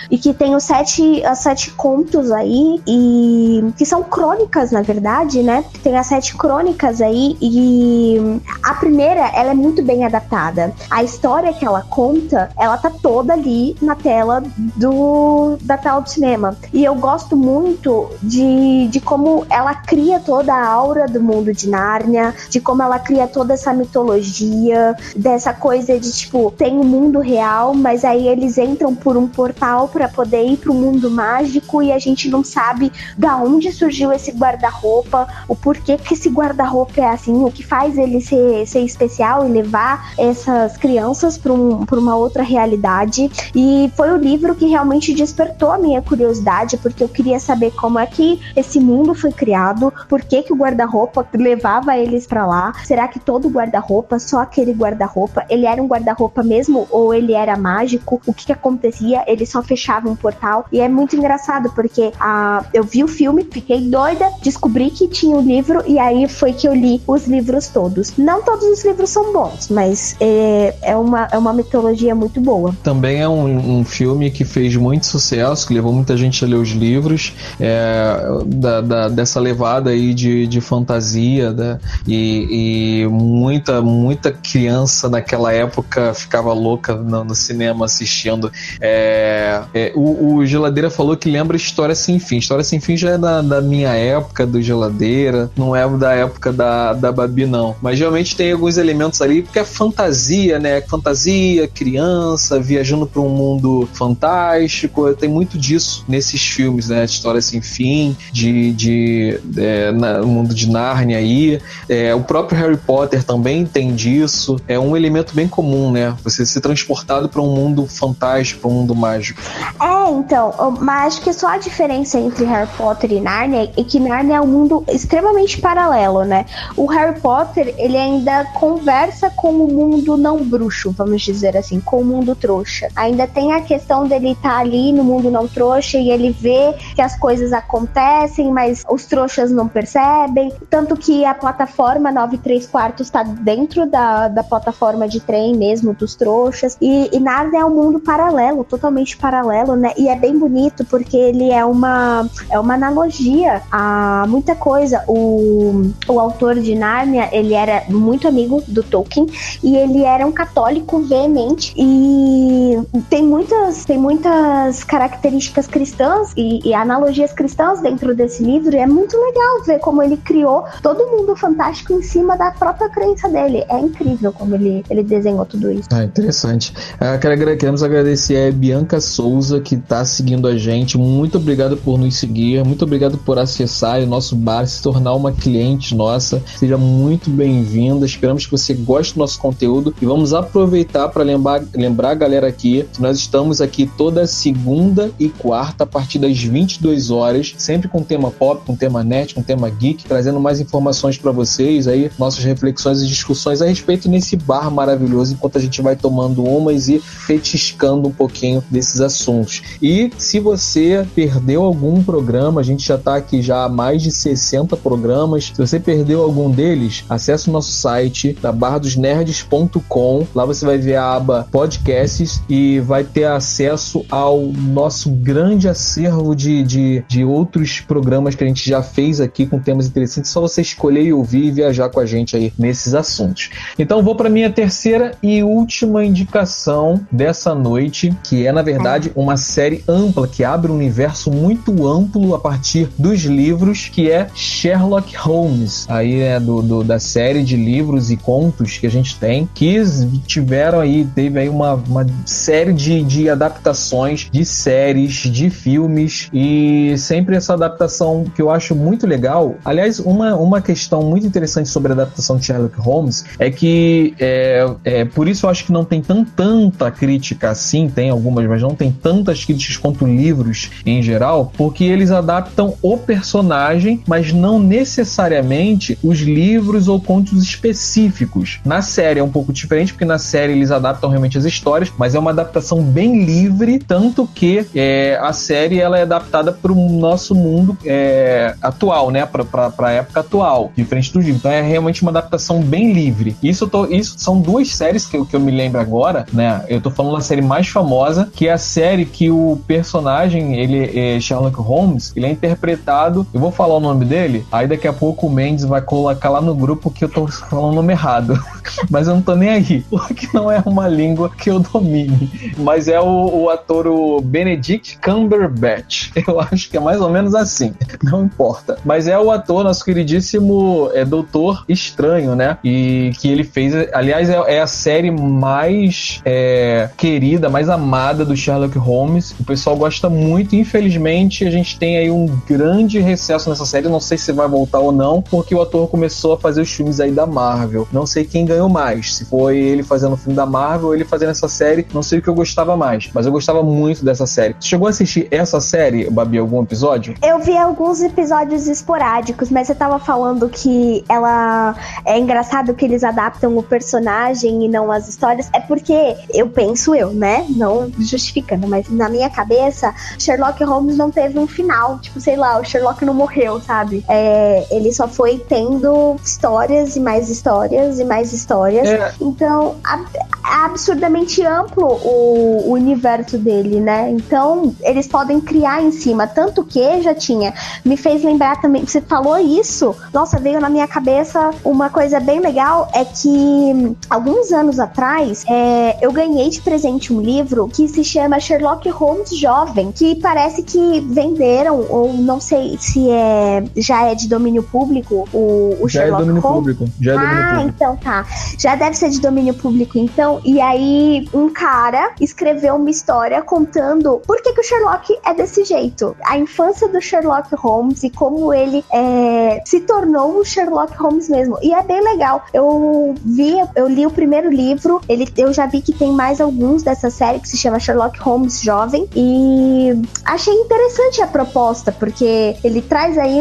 e 0.10 0.18
que 0.18 0.34
tem 0.34 0.56
os 0.56 0.64
sete, 0.64 1.24
os 1.32 1.40
sete 1.40 1.72
contos 1.72 2.32
aí 2.32 2.82
e 2.86 3.74
que 3.78 3.86
são 3.86 4.04
crônicas, 4.04 4.72
na 4.72 4.82
verdade, 4.82 5.42
né? 5.42 5.64
Tem 5.82 5.98
as 5.98 6.08
sete 6.08 6.36
crônicas 6.36 7.02
aí 7.02 7.38
e 7.42 8.18
a 8.64 8.74
primeira, 8.74 9.28
ela 9.34 9.52
é 9.52 9.54
muito 9.54 9.82
bem 9.82 10.06
adaptada. 10.06 10.74
A 10.90 11.04
história 11.04 11.54
que 11.54 11.66
ela 11.66 11.82
conta, 11.90 12.50
ela 12.58 12.78
tá 12.78 12.90
toda 12.90 13.34
ali 13.46 13.78
na 13.82 13.96
tela 13.96 14.44
do 14.76 15.58
da 15.62 15.78
tela 15.78 16.00
do 16.00 16.10
cinema. 16.10 16.58
E 16.74 16.84
eu 16.84 16.96
gosto 16.96 17.38
muito 17.38 18.10
de, 18.22 18.88
de 18.88 19.00
como 19.00 19.46
ela 19.50 19.74
cria 19.74 20.20
toda 20.20 20.54
a 20.54 20.68
aura 20.68 21.08
do 21.08 21.22
mundo 21.22 21.54
de 21.54 21.70
Nárnia, 21.70 22.34
de 22.50 22.60
como 22.60 22.82
ela 22.82 23.00
cria 23.00 23.28
toda 23.28 23.54
essa 23.54 23.74
mitologia, 23.74 24.96
dessa 25.16 25.54
coisa 25.54 26.00
de 26.00 26.12
tipo, 26.12 26.52
tem 26.58 26.78
o 26.78 26.82
um 26.82 26.84
mundo 26.84 27.20
real, 27.20 27.74
mas 27.74 28.04
aí 28.04 28.28
eles 28.28 28.58
entram 28.58 28.96
por 28.96 29.16
um 29.16 29.28
portal 29.28 29.88
para 29.88 30.10
poder 30.10 30.44
ir 30.46 30.58
pro 30.58 30.74
mundo 30.74 31.10
mágico 31.10 31.82
e 31.82 31.92
a 31.92 32.00
gente 32.00 32.30
não 32.30 32.44
sabe 32.44 32.92
da 33.18 33.38
onde 33.38 33.72
surgiu 33.72 34.12
esse 34.12 34.32
guarda-roupa, 34.32 35.28
o 35.48 35.56
porquê 35.56 35.98
que 35.98 36.14
esse 36.14 36.30
guarda-roupa 36.30 37.02
é 37.02 37.10
assim, 37.10 37.44
o 37.44 37.52
que 37.52 37.64
faz 37.64 37.98
ele 37.98 38.22
ser, 38.22 38.66
ser 38.66 38.82
especial 38.82 39.46
e 39.46 39.52
levar 39.52 40.14
essas 40.18 40.78
crianças 40.78 41.38
para 41.38 41.54
um, 41.54 41.86
uma 41.92 42.16
outra 42.16 42.44
realidade. 42.44 43.30
E 43.56 43.92
foi 43.96 44.12
o 44.12 44.18
livro 44.18 44.56
que 44.56 44.66
realmente 44.66 45.14
despertou 45.14 45.72
a 45.72 45.78
minha 45.78 46.02
curiosidade, 46.02 46.78
porque 46.78 47.04
eu 47.04 47.10
queria 47.10 47.40
saber 47.40 47.72
como 47.72 48.00
é 48.00 48.06
que 48.06 48.40
esse 48.56 48.80
mundo 48.80 49.14
foi 49.14 49.32
criado, 49.32 49.94
por 50.10 50.22
que, 50.22 50.44
que 50.44 50.54
o 50.54 50.56
guarda-roupa 50.56 51.26
levava 51.34 51.98
eles 51.98 52.26
para 52.28 52.46
lá. 52.46 52.74
Será 52.84 53.08
que 53.08 53.20
todo 53.20 53.50
guarda-roupa, 53.50 54.20
só 54.20 54.40
aquele 54.40 54.72
guarda-roupa, 54.72 55.46
ele 55.50 55.66
era 55.66 55.82
um 55.82 55.88
guarda-roupa 55.88 56.44
mesmo 56.44 56.88
ou 56.90 57.14
ele 57.14 57.34
era 57.34 57.58
mágico? 57.58 58.22
O 58.26 58.34
que, 58.34 58.48
que 58.48 58.52
acontecia? 58.52 59.24
Ele 59.28 59.46
só 59.46 59.62
fechava 59.62 60.10
um 60.10 60.16
portal. 60.16 60.66
E 60.72 60.80
é 60.80 60.88
muito 60.88 61.16
engraçado, 61.16 61.72
porque 61.74 62.12
a, 62.20 62.64
eu 62.74 62.84
vi 62.84 63.04
o 63.04 63.08
filme, 63.08 63.48
fiquei 63.50 63.90
doida, 63.90 64.30
descobri 64.42 64.90
que 64.90 65.08
tinha 65.08 65.36
o 65.36 65.42
livro, 65.42 65.84
e 65.88 66.00
aí 66.00 66.28
foi 66.28 66.54
que 66.54 66.68
eu 66.68 66.74
li 66.74 67.02
os 67.08 67.28
livros 67.28 67.68
todos. 67.68 68.16
Não 68.18 68.42
todos 68.42 68.66
os 68.66 68.84
livros 68.84 69.10
são 69.10 69.32
bons, 69.32 69.70
mas 69.70 70.16
é, 70.20 70.76
é, 70.82 70.96
uma, 70.96 71.28
é 71.32 71.38
uma 71.38 71.54
mitologia 71.54 72.14
muito 72.16 72.40
boa. 72.40 72.76
Também 72.84 73.22
é 73.26 73.30
um, 73.30 73.80
um 73.80 73.86
filme 73.86 74.32
que 74.32 74.46
fez 74.46 74.76
muito 74.76 75.06
sucesso, 75.06 75.68
que 75.68 75.74
levou 75.74 75.92
muita 75.92 76.16
gente 76.16 76.44
a 76.44 76.48
ler 76.48 76.56
os 76.56 76.70
livros, 76.70 77.34
é, 77.60 78.18
da, 78.46 78.82
da, 78.82 79.10
dessa 79.10 79.40
levada 79.40 79.90
aí 79.90 80.14
de, 80.14 80.48
de 80.48 80.62
fantasia, 80.62 81.52
né? 81.52 81.80
e, 82.08 83.02
e 83.04 83.08
muita, 83.08 83.82
muita 83.82 84.32
criança 84.32 85.10
naquela 85.10 85.52
época 85.52 86.14
ficava 86.14 86.54
louca 86.54 86.96
no, 86.96 87.24
no 87.24 87.36
cinema 87.36 87.86
assistindo. 87.86 88.52
É, 88.80 89.62
é, 89.74 89.92
o, 89.96 90.36
o, 90.36 90.46
Geladeira 90.46 90.90
falou 90.90 91.18
que 91.18 91.30
lembra 91.30 91.58
História 91.58 91.96
Sem 91.96 92.20
Fim. 92.20 92.38
História 92.38 92.64
Sem 92.64 92.80
Fim 92.80 92.96
já 92.96 93.12
é 93.12 93.18
da, 93.18 93.42
da, 93.42 93.62
minha 93.62 93.90
época, 93.90 94.46
do 94.46 94.62
Geladeira, 94.62 95.50
não 95.56 95.76
é 95.76 95.88
da 95.98 96.14
época 96.14 96.52
da, 96.52 96.94
da 96.94 97.12
Babi, 97.12 97.46
não. 97.46 97.76
Mas 97.82 98.00
realmente 98.00 98.36
tem 98.36 98.52
alguns 98.52 98.78
elementos 98.78 99.22
ali, 99.22 99.42
porque 99.42 99.60
é 99.60 99.64
fantasia, 99.64 100.60
né? 100.60 100.82
Fantasia, 100.82 101.68
criança, 101.68 102.60
viajando 102.60 103.06
para 103.16 103.22
um 103.22 103.30
mundo 103.30 103.88
fantástico. 103.94 105.14
Tem 105.16 105.30
muito 105.30 105.58
disso 105.58 106.04
nesses 106.06 106.42
filmes, 106.42 106.90
né? 106.90 107.06
História 107.06 107.42
Sem 107.42 107.62
Fim, 107.62 108.16
de, 108.30 108.74
de 108.74 109.40
é, 109.58 109.92
na, 109.94 110.22
mundo 110.22 110.54
de 110.54 110.70
Narnia 110.70 111.18
aí. 111.18 111.62
É, 111.88 112.14
o 112.14 112.22
próprio 112.22 112.60
Harry 112.60 112.76
Potter 112.76 113.24
também 113.24 113.66
tem 113.66 113.96
disso. 113.96 114.58
É 114.68 114.78
um 114.78 114.98
elemento 114.98 115.34
bem 115.34 115.48
comum, 115.48 115.92
né? 115.92 116.14
Você 116.26 116.46
ser 116.46 116.60
transportado 116.60 117.30
para 117.30 117.42
um 117.42 117.56
mundo 117.56 117.88
fantástico, 117.88 118.62
para 118.62 118.70
um 118.70 118.74
mundo 118.74 118.94
mágico. 118.94 119.42
É, 119.82 120.12
então, 120.12 120.78
mas 120.82 121.18
que 121.18 121.32
só 121.32 121.48
a 121.48 121.58
diferença 121.58 122.20
entre 122.20 122.44
Harry 122.44 122.70
Potter 122.78 123.14
e 123.14 123.22
Narnia 123.22 123.72
é 123.78 123.84
que 123.84 123.98
Narnia 123.98 124.38
é 124.38 124.42
um 124.42 124.48
mundo 124.48 124.84
extremamente 124.90 125.62
paralelo, 125.62 126.26
né? 126.26 126.46
O 126.76 126.86
Harry 126.88 127.18
Potter, 127.22 127.74
ele 127.78 127.96
ainda 127.96 128.44
conversa 128.56 129.30
com 129.30 129.52
o 129.52 129.72
mundo 129.72 130.18
não 130.18 130.44
bruxo, 130.44 130.92
vamos 130.92 131.22
dizer 131.22 131.56
assim, 131.56 131.80
com 131.80 132.02
o 132.02 132.06
mundo 132.06 132.36
trouxa. 132.36 132.90
Ainda 133.06 133.28
tem 133.28 133.54
a 133.54 133.62
questão 133.62 134.08
dele 134.08 134.32
estar 134.32 134.50
tá 134.50 134.60
ali 134.60 134.92
no 134.92 135.04
mundo 135.04 135.30
não 135.30 135.48
trouxa 135.48 135.98
e 136.00 136.10
ele 136.10 136.32
vê 136.32 136.74
que 136.96 137.02
as 137.02 137.18
coisas 137.18 137.54
acontecem, 137.54 138.52
mas 138.52 138.84
os 138.90 139.06
trouxas 139.06 139.52
não 139.52 139.68
percebem. 139.68 140.52
Tanto 140.70 140.96
que 140.96 141.24
a 141.24 141.34
plataforma 141.34 142.12
9 142.12 142.40
3 142.40 142.66
quartos 142.66 143.08
está 143.08 143.22
dentro 143.22 143.86
da, 143.86 144.28
da 144.28 144.44
plataforma 144.44 145.08
de 145.08 145.20
trem 145.20 145.56
mesmo 145.56 145.94
dos 145.94 146.16
trouxas. 146.16 146.78
E, 146.82 147.10
e 147.14 147.20
Narnia 147.20 147.60
é 147.60 147.66
um 147.66 147.76
mundo 147.76 148.00
paralelo, 148.00 148.64
totalmente 148.64 149.16
paralelo, 149.18 149.76
né? 149.76 149.94
E 149.98 150.08
é 150.08 150.16
bem 150.16 150.38
bonito 150.38 150.84
porque 150.86 151.16
ele 151.16 151.52
é 151.52 151.64
uma, 151.64 152.28
é 152.50 152.60
uma 152.60 152.74
analogia 152.74 153.62
a 153.72 154.26
muita 154.28 154.56
coisa. 154.56 155.04
O, 155.08 155.92
o 156.08 156.20
autor 156.20 156.56
de 156.56 156.74
Nárnia, 156.74 157.30
ele 157.32 157.54
era 157.54 157.84
muito 157.88 158.28
amigo 158.28 158.64
do 158.68 158.82
Tolkien 158.82 159.28
e 159.64 159.76
ele 159.76 160.04
era 160.04 160.26
um 160.26 160.32
católico 160.32 161.00
veemente 161.00 161.74
e 161.78 162.78
tem 163.02 163.24
muitas, 163.24 163.86
tem 163.86 163.98
muitas 163.98 164.84
características 164.84 165.68
cristãs 165.68 166.34
e, 166.36 166.68
e 166.68 166.74
analogias 166.74 167.34
cristãs 167.34 167.82
dentro 167.82 168.16
desse 168.16 168.44
livro 168.44 168.76
e 168.76 168.80
é 168.80 168.88
muito 168.88 169.18
legal 169.18 169.64
ver 169.64 169.80
como 169.80 170.02
ele 170.02 170.18
criou 170.18 170.64
todo 170.82 171.08
mundo 171.08 171.36
fantástico 171.36 171.94
em 171.94 172.02
cima 172.02 172.38
da 172.38 172.52
própria 172.52 172.90
crença 172.90 173.30
dele. 173.30 173.64
É 173.70 173.80
incrível 173.80 174.32
como 174.32 174.56
ele, 174.56 174.84
ele 174.90 175.04
desenhou 175.04 175.46
tudo 175.46 175.72
isso. 175.72 175.88
Ah, 175.92 176.04
interessante. 176.04 176.74
Ah, 177.00 177.18
queremos 177.18 177.84
agradecer 177.84 178.50
a 178.50 178.52
Bianca 178.52 179.00
Souza 179.00 179.60
que 179.60 179.76
está 179.76 180.04
seguindo 180.06 180.48
a 180.48 180.58
gente. 180.58 180.98
Muito 180.98 181.38
obrigado 181.38 181.78
por 181.78 181.98
nos 181.98 182.18
seguir, 182.18 182.64
muito 182.64 182.84
obrigado 182.84 183.18
por 183.18 183.38
acessar 183.38 184.02
o 184.02 184.06
nosso 184.06 184.36
bar, 184.36 184.66
se 184.66 184.82
tornar 184.82 185.14
uma 185.14 185.32
cliente 185.32 185.96
nossa. 185.96 186.42
Seja 186.58 186.78
muito 186.78 187.30
bem-vinda. 187.30 188.06
Esperamos 188.06 188.46
que 188.46 188.52
você 188.52 188.74
goste 188.74 189.14
do 189.14 189.20
nosso 189.20 189.40
conteúdo 189.40 189.94
e 190.02 190.06
vamos 190.06 190.34
aproveitar 190.34 191.10
para 191.10 191.24
lembrar, 191.24 191.64
lembrar 191.74 192.12
a 192.12 192.16
galera 192.16 192.48
aqui 192.48 192.75
nós 193.00 193.18
estamos 193.18 193.62
aqui 193.62 193.90
toda 193.98 194.26
segunda 194.26 195.12
e 195.20 195.30
quarta 195.30 195.84
a 195.84 195.88
partir 195.88 196.20
das 196.20 196.38
22 196.38 197.12
horas, 197.12 197.54
sempre 197.58 197.88
com 197.88 198.02
tema 198.02 198.32
pop, 198.32 198.64
com 198.66 198.76
tema 198.76 199.04
net, 199.04 199.36
com 199.36 199.42
tema 199.42 199.70
geek, 199.70 200.06
trazendo 200.06 200.40
mais 200.40 200.60
informações 200.60 201.18
para 201.18 201.32
vocês 201.32 201.88
aí, 201.88 202.12
nossas 202.18 202.44
reflexões 202.44 203.02
e 203.02 203.08
discussões 203.08 203.62
a 203.62 203.66
respeito 203.66 204.10
nesse 204.10 204.36
bar 204.36 204.70
maravilhoso 204.72 205.34
enquanto 205.34 205.58
a 205.58 205.62
gente 205.62 205.82
vai 205.82 205.96
tomando 205.96 206.44
umas 206.44 206.88
e 206.88 207.00
fetiscando 207.00 208.08
um 208.08 208.12
pouquinho 208.12 208.64
desses 208.70 209.02
assuntos. 209.02 209.62
E 209.82 210.12
se 210.18 210.40
você 210.40 211.06
perdeu 211.16 211.64
algum 211.64 212.04
programa, 212.04 212.62
a 212.62 212.64
gente 212.64 212.88
já 212.88 212.96
está 212.96 213.16
aqui 213.16 213.42
já 213.42 213.66
há 213.66 213.70
mais 213.70 214.02
de 214.02 214.12
60 214.12 214.76
programas. 214.78 215.52
Se 215.54 215.58
você 215.58 215.80
perdeu 215.80 216.22
algum 216.22 216.50
deles, 216.50 217.04
acesse 217.10 217.50
o 217.50 217.52
nosso 217.52 217.72
site 217.72 218.38
da 218.42 218.52
bardosnerds.com. 218.52 220.28
Lá 220.34 220.46
você 220.46 220.66
vai 220.66 220.78
ver 220.78 220.96
a 220.96 221.16
aba 221.16 221.48
podcasts 221.52 222.42
e 222.50 222.65
vai 222.80 223.04
ter 223.04 223.26
acesso 223.26 224.06
ao 224.10 224.42
nosso 224.42 225.10
grande 225.10 225.68
acervo 225.68 226.36
de, 226.36 226.64
de, 226.64 227.04
de 227.08 227.24
outros 227.24 227.80
programas 227.80 228.36
que 228.36 228.44
a 228.44 228.48
gente 228.48 228.68
já 228.68 228.82
fez 228.82 229.22
aqui 229.22 229.46
com 229.46 229.60
temas 229.60 229.88
interessantes. 229.88 230.32
Só 230.32 230.42
você 230.42 230.62
escolher 230.62 231.04
e 231.04 231.14
ouvir 231.14 231.46
e 231.46 231.52
viajar 231.52 231.90
com 231.90 232.00
a 232.00 232.06
gente 232.06 232.36
aí 232.36 232.54
nesses 232.58 232.94
assuntos. 232.94 233.50
Então 233.78 234.04
vou 234.04 234.16
para 234.16 234.30
minha 234.30 234.50
terceira 234.50 235.14
e 235.22 235.44
última 235.44 236.04
indicação 236.04 237.06
dessa 237.12 237.54
noite, 237.54 238.16
que 238.24 238.46
é 238.46 238.52
na 238.52 238.62
verdade 238.62 239.12
uma 239.16 239.38
série 239.38 239.84
ampla 239.88 240.28
que 240.28 240.44
abre 240.44 240.72
um 240.72 240.76
universo 240.76 241.32
muito 241.32 241.88
amplo 241.88 242.34
a 242.36 242.40
partir 242.40 242.90
dos 242.98 243.24
livros, 243.24 243.90
que 243.90 244.10
é 244.10 244.28
Sherlock 244.34 245.16
Holmes. 245.16 245.86
Aí 245.90 246.22
é 246.22 246.40
do, 246.40 246.62
do 246.62 246.84
da 246.84 247.00
série 247.00 247.44
de 247.44 247.56
livros 247.56 248.12
e 248.12 248.18
contos 248.18 248.78
que 248.78 248.88
a 248.88 248.92
gente 248.92 249.18
tem, 249.18 249.48
que 249.54 249.82
tiveram 250.26 250.80
aí, 250.80 251.06
teve 251.16 251.40
aí 251.40 251.50
uma, 251.50 251.74
uma 251.74 252.06
série 252.26 252.55
de, 252.64 253.02
de 253.04 253.30
adaptações 253.30 254.30
de 254.32 254.46
séries, 254.46 255.14
de 255.14 255.50
filmes 255.50 256.30
e 256.34 256.96
sempre 256.98 257.36
essa 257.36 257.54
adaptação 257.54 258.26
que 258.34 258.42
eu 258.42 258.50
acho 258.50 258.76
muito 258.76 259.06
legal. 259.06 259.56
Aliás, 259.66 260.00
uma, 260.00 260.36
uma 260.36 260.62
questão 260.62 261.02
muito 261.02 261.26
interessante 261.26 261.70
sobre 261.70 261.92
a 261.92 261.96
adaptação 261.96 262.38
de 262.38 262.46
Sherlock 262.46 262.80
Holmes 262.80 263.26
é 263.40 263.50
que 263.50 264.14
é, 264.20 264.66
é, 264.84 265.06
por 265.06 265.28
isso 265.28 265.46
eu 265.46 265.50
acho 265.50 265.66
que 265.66 265.72
não 265.72 265.84
tem 265.84 266.02
tão, 266.02 266.24
tanta 266.24 266.90
crítica 266.92 267.50
assim, 267.50 267.90
tem 267.90 268.10
algumas, 268.10 268.48
mas 268.48 268.62
não 268.62 268.76
tem 268.76 268.92
tantas 268.92 269.44
críticas 269.44 269.78
quanto 269.78 270.06
livros 270.06 270.70
em 270.86 271.02
geral, 271.02 271.52
porque 271.58 271.84
eles 271.84 272.12
adaptam 272.12 272.76
o 272.82 272.98
personagem, 272.98 274.04
mas 274.08 274.32
não 274.32 274.60
necessariamente 274.60 275.98
os 276.04 276.20
livros 276.20 276.88
ou 276.88 277.00
contos 277.00 277.44
específicos. 277.44 278.60
Na 278.64 278.82
série 278.82 279.20
é 279.20 279.24
um 279.24 279.30
pouco 279.30 279.52
diferente, 279.52 279.94
porque 279.94 280.06
na 280.06 280.18
série 280.18 280.54
eles 280.54 280.72
adaptam 280.72 281.10
realmente 281.10 281.38
as 281.38 281.46
histórias, 281.46 281.92
mas 281.98 282.16
é 282.16 282.20
uma 282.20 282.32
adaptação 282.32 282.45
bem 282.84 283.24
livre, 283.24 283.80
tanto 283.80 284.28
que 284.28 284.66
é, 284.76 285.18
a 285.22 285.34
série 285.34 285.80
ela 285.80 285.98
é 285.98 286.04
adaptada 286.04 286.52
para 286.52 286.72
o 286.72 286.90
nosso 286.90 287.36
mundo 287.36 287.78
é, 287.86 288.56
atual, 288.62 289.12
né? 289.12 289.26
Para 289.26 289.72
a 289.78 289.92
época 289.92 290.20
atual, 290.20 290.72
diferente 290.76 291.12
do 291.14 291.20
livro. 291.20 291.38
Então 291.38 291.52
é 291.52 291.62
realmente 291.62 292.02
uma 292.02 292.12
adaptação 292.12 292.62
bem 292.62 292.94
livre. 292.94 293.36
Isso, 293.42 293.68
tô, 293.68 293.86
isso 293.86 294.16
são 294.18 294.40
duas 294.40 294.76
séries 294.76 295.06
que 295.06 295.18
eu, 295.18 295.26
que 295.26 295.36
eu 295.36 295.40
me 295.40 295.52
lembro 295.52 295.80
agora, 295.80 296.26
né? 296.32 296.64
Eu 296.68 296.82
tô 296.82 296.90
falando 296.90 297.16
da 297.16 297.22
série 297.22 297.42
mais 297.42 297.68
famosa, 297.68 298.30
que 298.34 298.48
é 298.48 298.54
a 298.54 298.58
série 298.58 299.06
que 299.06 299.30
o 299.30 299.60
personagem, 299.68 300.60
ele 300.60 300.98
é 300.98 301.20
Sherlock 301.20 301.58
Holmes, 301.58 302.14
ele 302.16 302.26
é 302.26 302.32
interpretado. 302.32 303.26
Eu 303.34 303.40
vou 303.40 303.52
falar 303.52 303.76
o 303.76 303.80
nome 303.80 304.06
dele, 304.06 304.46
aí 304.52 304.68
daqui 304.68 304.88
a 304.88 304.94
pouco 304.94 305.28
o 305.28 305.30
Mendes 305.30 305.66
vai 305.66 305.82
colocar 305.82 306.30
lá 306.30 306.42
no 306.42 306.56
grupo 306.56 306.90
que 306.90 307.04
eu 307.04 307.10
tô 307.10 307.28
falando 307.28 307.72
o 307.72 307.76
nome 307.76 307.94
errado. 307.94 308.40
Mas 308.90 309.08
eu 309.08 309.16
não 309.16 309.22
tô 309.22 309.36
nem 309.36 309.50
aí, 309.50 309.86
porque 309.90 310.28
não 310.34 310.52
é 310.52 310.62
uma 310.66 310.88
língua 310.88 311.30
que 311.30 311.50
eu 311.50 311.60
domine. 311.60 312.30
Mas 312.58 312.88
é 312.88 313.00
o, 313.00 313.44
o 313.44 313.50
ator 313.50 313.88
o 313.88 314.22
Benedict 314.22 315.00
Cumberbatch. 315.00 316.12
Eu 316.28 316.40
acho 316.40 316.70
que 316.70 316.78
é 316.78 316.80
mais 316.80 317.02
ou 317.02 317.10
menos 317.10 317.36
assim. 317.36 317.74
Não 318.04 318.24
importa. 318.24 318.78
Mas 318.84 319.08
é 319.08 319.18
o 319.18 319.32
ator, 319.32 319.64
nosso 319.64 319.84
queridíssimo 319.84 320.90
é, 320.94 321.06
Doutor 321.06 321.64
Estranho, 321.68 322.36
né? 322.36 322.58
E 322.64 323.12
que 323.20 323.30
ele 323.30 323.44
fez. 323.44 323.74
Aliás, 323.94 324.30
é, 324.30 324.56
é 324.56 324.62
a 324.62 324.68
série 324.68 325.12
mais 325.12 326.22
é, 326.26 326.90
querida, 326.98 327.50
mais 327.50 327.70
amada 327.70 328.26
do 328.26 328.36
Sherlock 328.36 328.78
Holmes. 328.78 329.36
O 329.40 329.44
pessoal 329.44 329.76
gosta 329.76 330.10
muito. 330.10 330.56
Infelizmente, 330.56 331.46
a 331.46 331.52
gente 331.52 331.78
tem 331.78 331.98
aí 331.98 332.10
um 332.10 332.26
grande 332.48 333.00
recesso 333.00 333.50
nessa 333.50 333.66
série. 333.66 333.88
Não 333.88 334.00
sei 334.00 334.18
se 334.18 334.32
vai 334.32 334.48
voltar 334.48 334.80
ou 334.80 334.92
não, 334.92 335.22
porque 335.22 335.54
o 335.54 335.62
ator 335.62 335.88
começou 335.88 336.34
a 336.34 336.38
fazer 336.38 336.62
os 336.62 336.72
filmes 336.72 337.00
aí 337.00 337.12
da 337.12 337.26
Marvel. 337.26 337.88
Não 337.92 338.06
sei 338.06 338.24
quem 338.26 338.46
ganhou 338.46 338.70
mais. 338.70 339.16
Se 339.16 339.26
foi 339.26 339.58
ele 339.58 339.84
fazendo 339.84 340.14
o 340.14 340.18
filme 340.18 340.36
da 340.36 340.46
Marvel 340.46 340.88
ou 340.88 340.96
ele 340.96 341.06
fazendo 341.06 341.30
essa 341.30 341.48
série. 341.48 341.86
Não 341.94 342.04
sei 342.04 342.20
que 342.26 342.30
eu 342.30 342.34
gostava 342.34 342.76
mais. 342.76 343.10
Mas 343.14 343.26
eu 343.26 343.32
gostava 343.32 343.64
muito 343.64 344.04
dessa 344.04 344.26
série. 344.26 344.56
Você 344.60 344.70
chegou 344.70 344.88
a 344.88 344.90
assistir 344.90 345.28
essa 345.30 345.62
série, 345.62 346.10
Babi, 346.10 346.40
algum 346.40 346.62
episódio? 346.64 347.14
Eu 347.22 347.40
vi 347.40 347.56
alguns 347.56 348.02
episódios 348.02 348.68
esporádicos, 348.68 349.50
mas 349.50 349.68
você 349.68 349.76
tava 349.76 350.00
falando 350.00 350.50
que 350.50 351.06
ela 351.08 351.76
é 352.04 352.18
engraçado 352.18 352.74
que 352.74 352.84
eles 352.84 353.04
adaptam 353.04 353.56
o 353.58 353.64
personagem 353.64 354.66
e 354.66 354.68
não 354.68 354.92
as 354.92 355.08
histórias. 355.08 355.50
É 355.54 355.60
porque 355.60 356.18
eu 356.34 356.50
penso 356.50 356.96
eu, 356.96 357.12
né? 357.12 357.46
Não 357.50 357.92
justificando, 358.00 358.68
mas 358.68 358.90
na 358.90 359.08
minha 359.08 359.30
cabeça, 359.30 359.94
Sherlock 360.18 360.64
Holmes 360.64 360.98
não 360.98 361.12
teve 361.12 361.38
um 361.38 361.48
final. 361.48 362.00
Tipo, 362.00 362.20
sei 362.20 362.36
lá, 362.36 362.60
o 362.60 362.64
Sherlock 362.64 363.06
não 363.06 363.14
morreu, 363.14 363.62
sabe? 363.62 364.04
É, 364.10 364.66
ele 364.72 364.92
só 364.92 365.08
foi 365.08 365.38
tendo 365.38 366.16
histórias 366.24 366.96
e 366.96 367.00
mais 367.00 367.30
histórias 367.30 368.00
e 368.00 368.04
mais 368.04 368.34
histórias. 368.34 368.88
É. 368.88 369.14
Então, 369.22 369.76
é 369.86 370.35
absurdamente 370.46 371.44
amplo 371.46 371.86
o, 371.86 372.70
o 372.70 372.74
universo 372.74 373.38
dele, 373.38 373.80
né? 373.80 374.12
Então, 374.12 374.76
eles 374.82 375.08
podem 375.08 375.42
criar 375.42 375.82
em 375.82 375.92
cima. 375.92 376.28
Tanto 376.28 376.64
que 376.64 377.02
já 377.02 377.14
tinha. 377.14 377.54
Me 377.84 377.98
fez 377.98 378.24
lembrar 378.24 378.62
também. 378.62 378.86
Você 378.86 379.02
falou 379.02 379.38
isso. 379.38 379.96
Nossa, 380.14 380.40
veio 380.40 380.60
na 380.60 380.70
minha 380.70 380.88
cabeça 380.88 381.52
uma 381.64 381.90
coisa 381.90 382.20
bem 382.20 382.40
legal. 382.40 382.90
É 382.94 383.04
que 383.04 383.96
alguns 384.10 384.52
anos 384.52 384.80
atrás 384.80 385.44
é, 385.48 385.98
eu 386.02 386.12
ganhei 386.12 386.50
de 386.50 386.62
presente 386.62 387.12
um 387.12 387.22
livro 387.22 387.68
que 387.68 387.88
se 387.88 388.04
chama 388.04 388.40
Sherlock 388.40 388.88
Holmes 388.90 389.36
Jovem. 389.36 389.92
Que 389.92 390.16
parece 390.16 390.64
que 390.64 391.00
venderam, 391.02 391.86
ou 391.90 392.14
não 392.14 392.40
sei 392.40 392.78
se 392.80 393.10
é 393.10 393.64
já 393.76 394.06
é 394.06 394.16
de 394.16 394.28
domínio 394.28 394.64
público 394.64 395.28
o, 395.34 395.78
o 395.80 395.90
já 395.90 396.02
é 396.02 396.04
Sherlock 396.04 396.22
é 396.22 396.26
domínio 396.26 396.42
Holmes. 396.42 396.78
Público. 396.78 396.94
Já 397.02 397.14
é 397.14 397.16
ah, 397.16 397.20
domínio 397.20 397.46
público. 397.48 397.74
então 397.76 397.96
tá. 397.98 398.26
Já 398.58 398.76
deve 398.76 398.96
ser 398.96 399.10
de 399.10 399.20
domínio 399.20 399.54
público. 399.54 399.98
Então, 399.98 400.35
E 400.44 400.60
aí 400.60 401.28
um 401.34 401.50
cara 401.50 402.14
escreveu 402.20 402.76
uma 402.76 402.90
história 402.90 403.42
contando 403.42 404.22
por 404.26 404.42
que, 404.42 404.54
que 404.54 404.62
o 404.62 404.64
Sherlock 404.64 405.18
é 405.26 405.34
desse 405.34 405.64
jeito. 405.64 406.16
A 406.26 406.38
infância 406.38 406.88
do 406.88 407.02
Sherlock 407.02 407.54
Holmes 407.56 408.04
e 408.04 408.10
como 408.10 408.54
ele 408.54 408.84
é, 408.92 409.62
se 409.66 409.82
tornou 409.82 410.40
o 410.40 410.46
Sherlock 410.46 410.96
Holmes 410.98 411.30
mesmo. 411.30 411.58
E 411.62 411.74
é 411.74 411.82
bem 411.84 412.04
legal. 412.04 412.44
Eu 412.54 413.16
vi, 413.24 413.56
eu 413.76 413.88
li 413.88 414.06
o 414.06 414.12
primeiro 414.12 414.50
livro, 414.50 415.02
ele, 415.08 415.28
eu 415.38 415.54
já 415.54 415.66
vi 415.66 415.82
que 415.82 415.94
tem 415.94 416.12
mais 416.12 416.42
alguns 416.42 416.84
dessa 416.84 417.10
série 417.10 417.40
que 417.40 417.48
se 417.48 417.58
chama 417.58 417.80
Sherlock 417.80 418.20
Holmes 418.20 418.62
Jovem. 418.62 419.08
E 419.16 420.02
achei 420.24 420.54
interessante 420.54 421.22
a 421.22 421.28
proposta, 421.28 421.92
porque 421.92 422.56
ele 422.64 422.82
traz 422.82 423.18
aí 423.18 423.40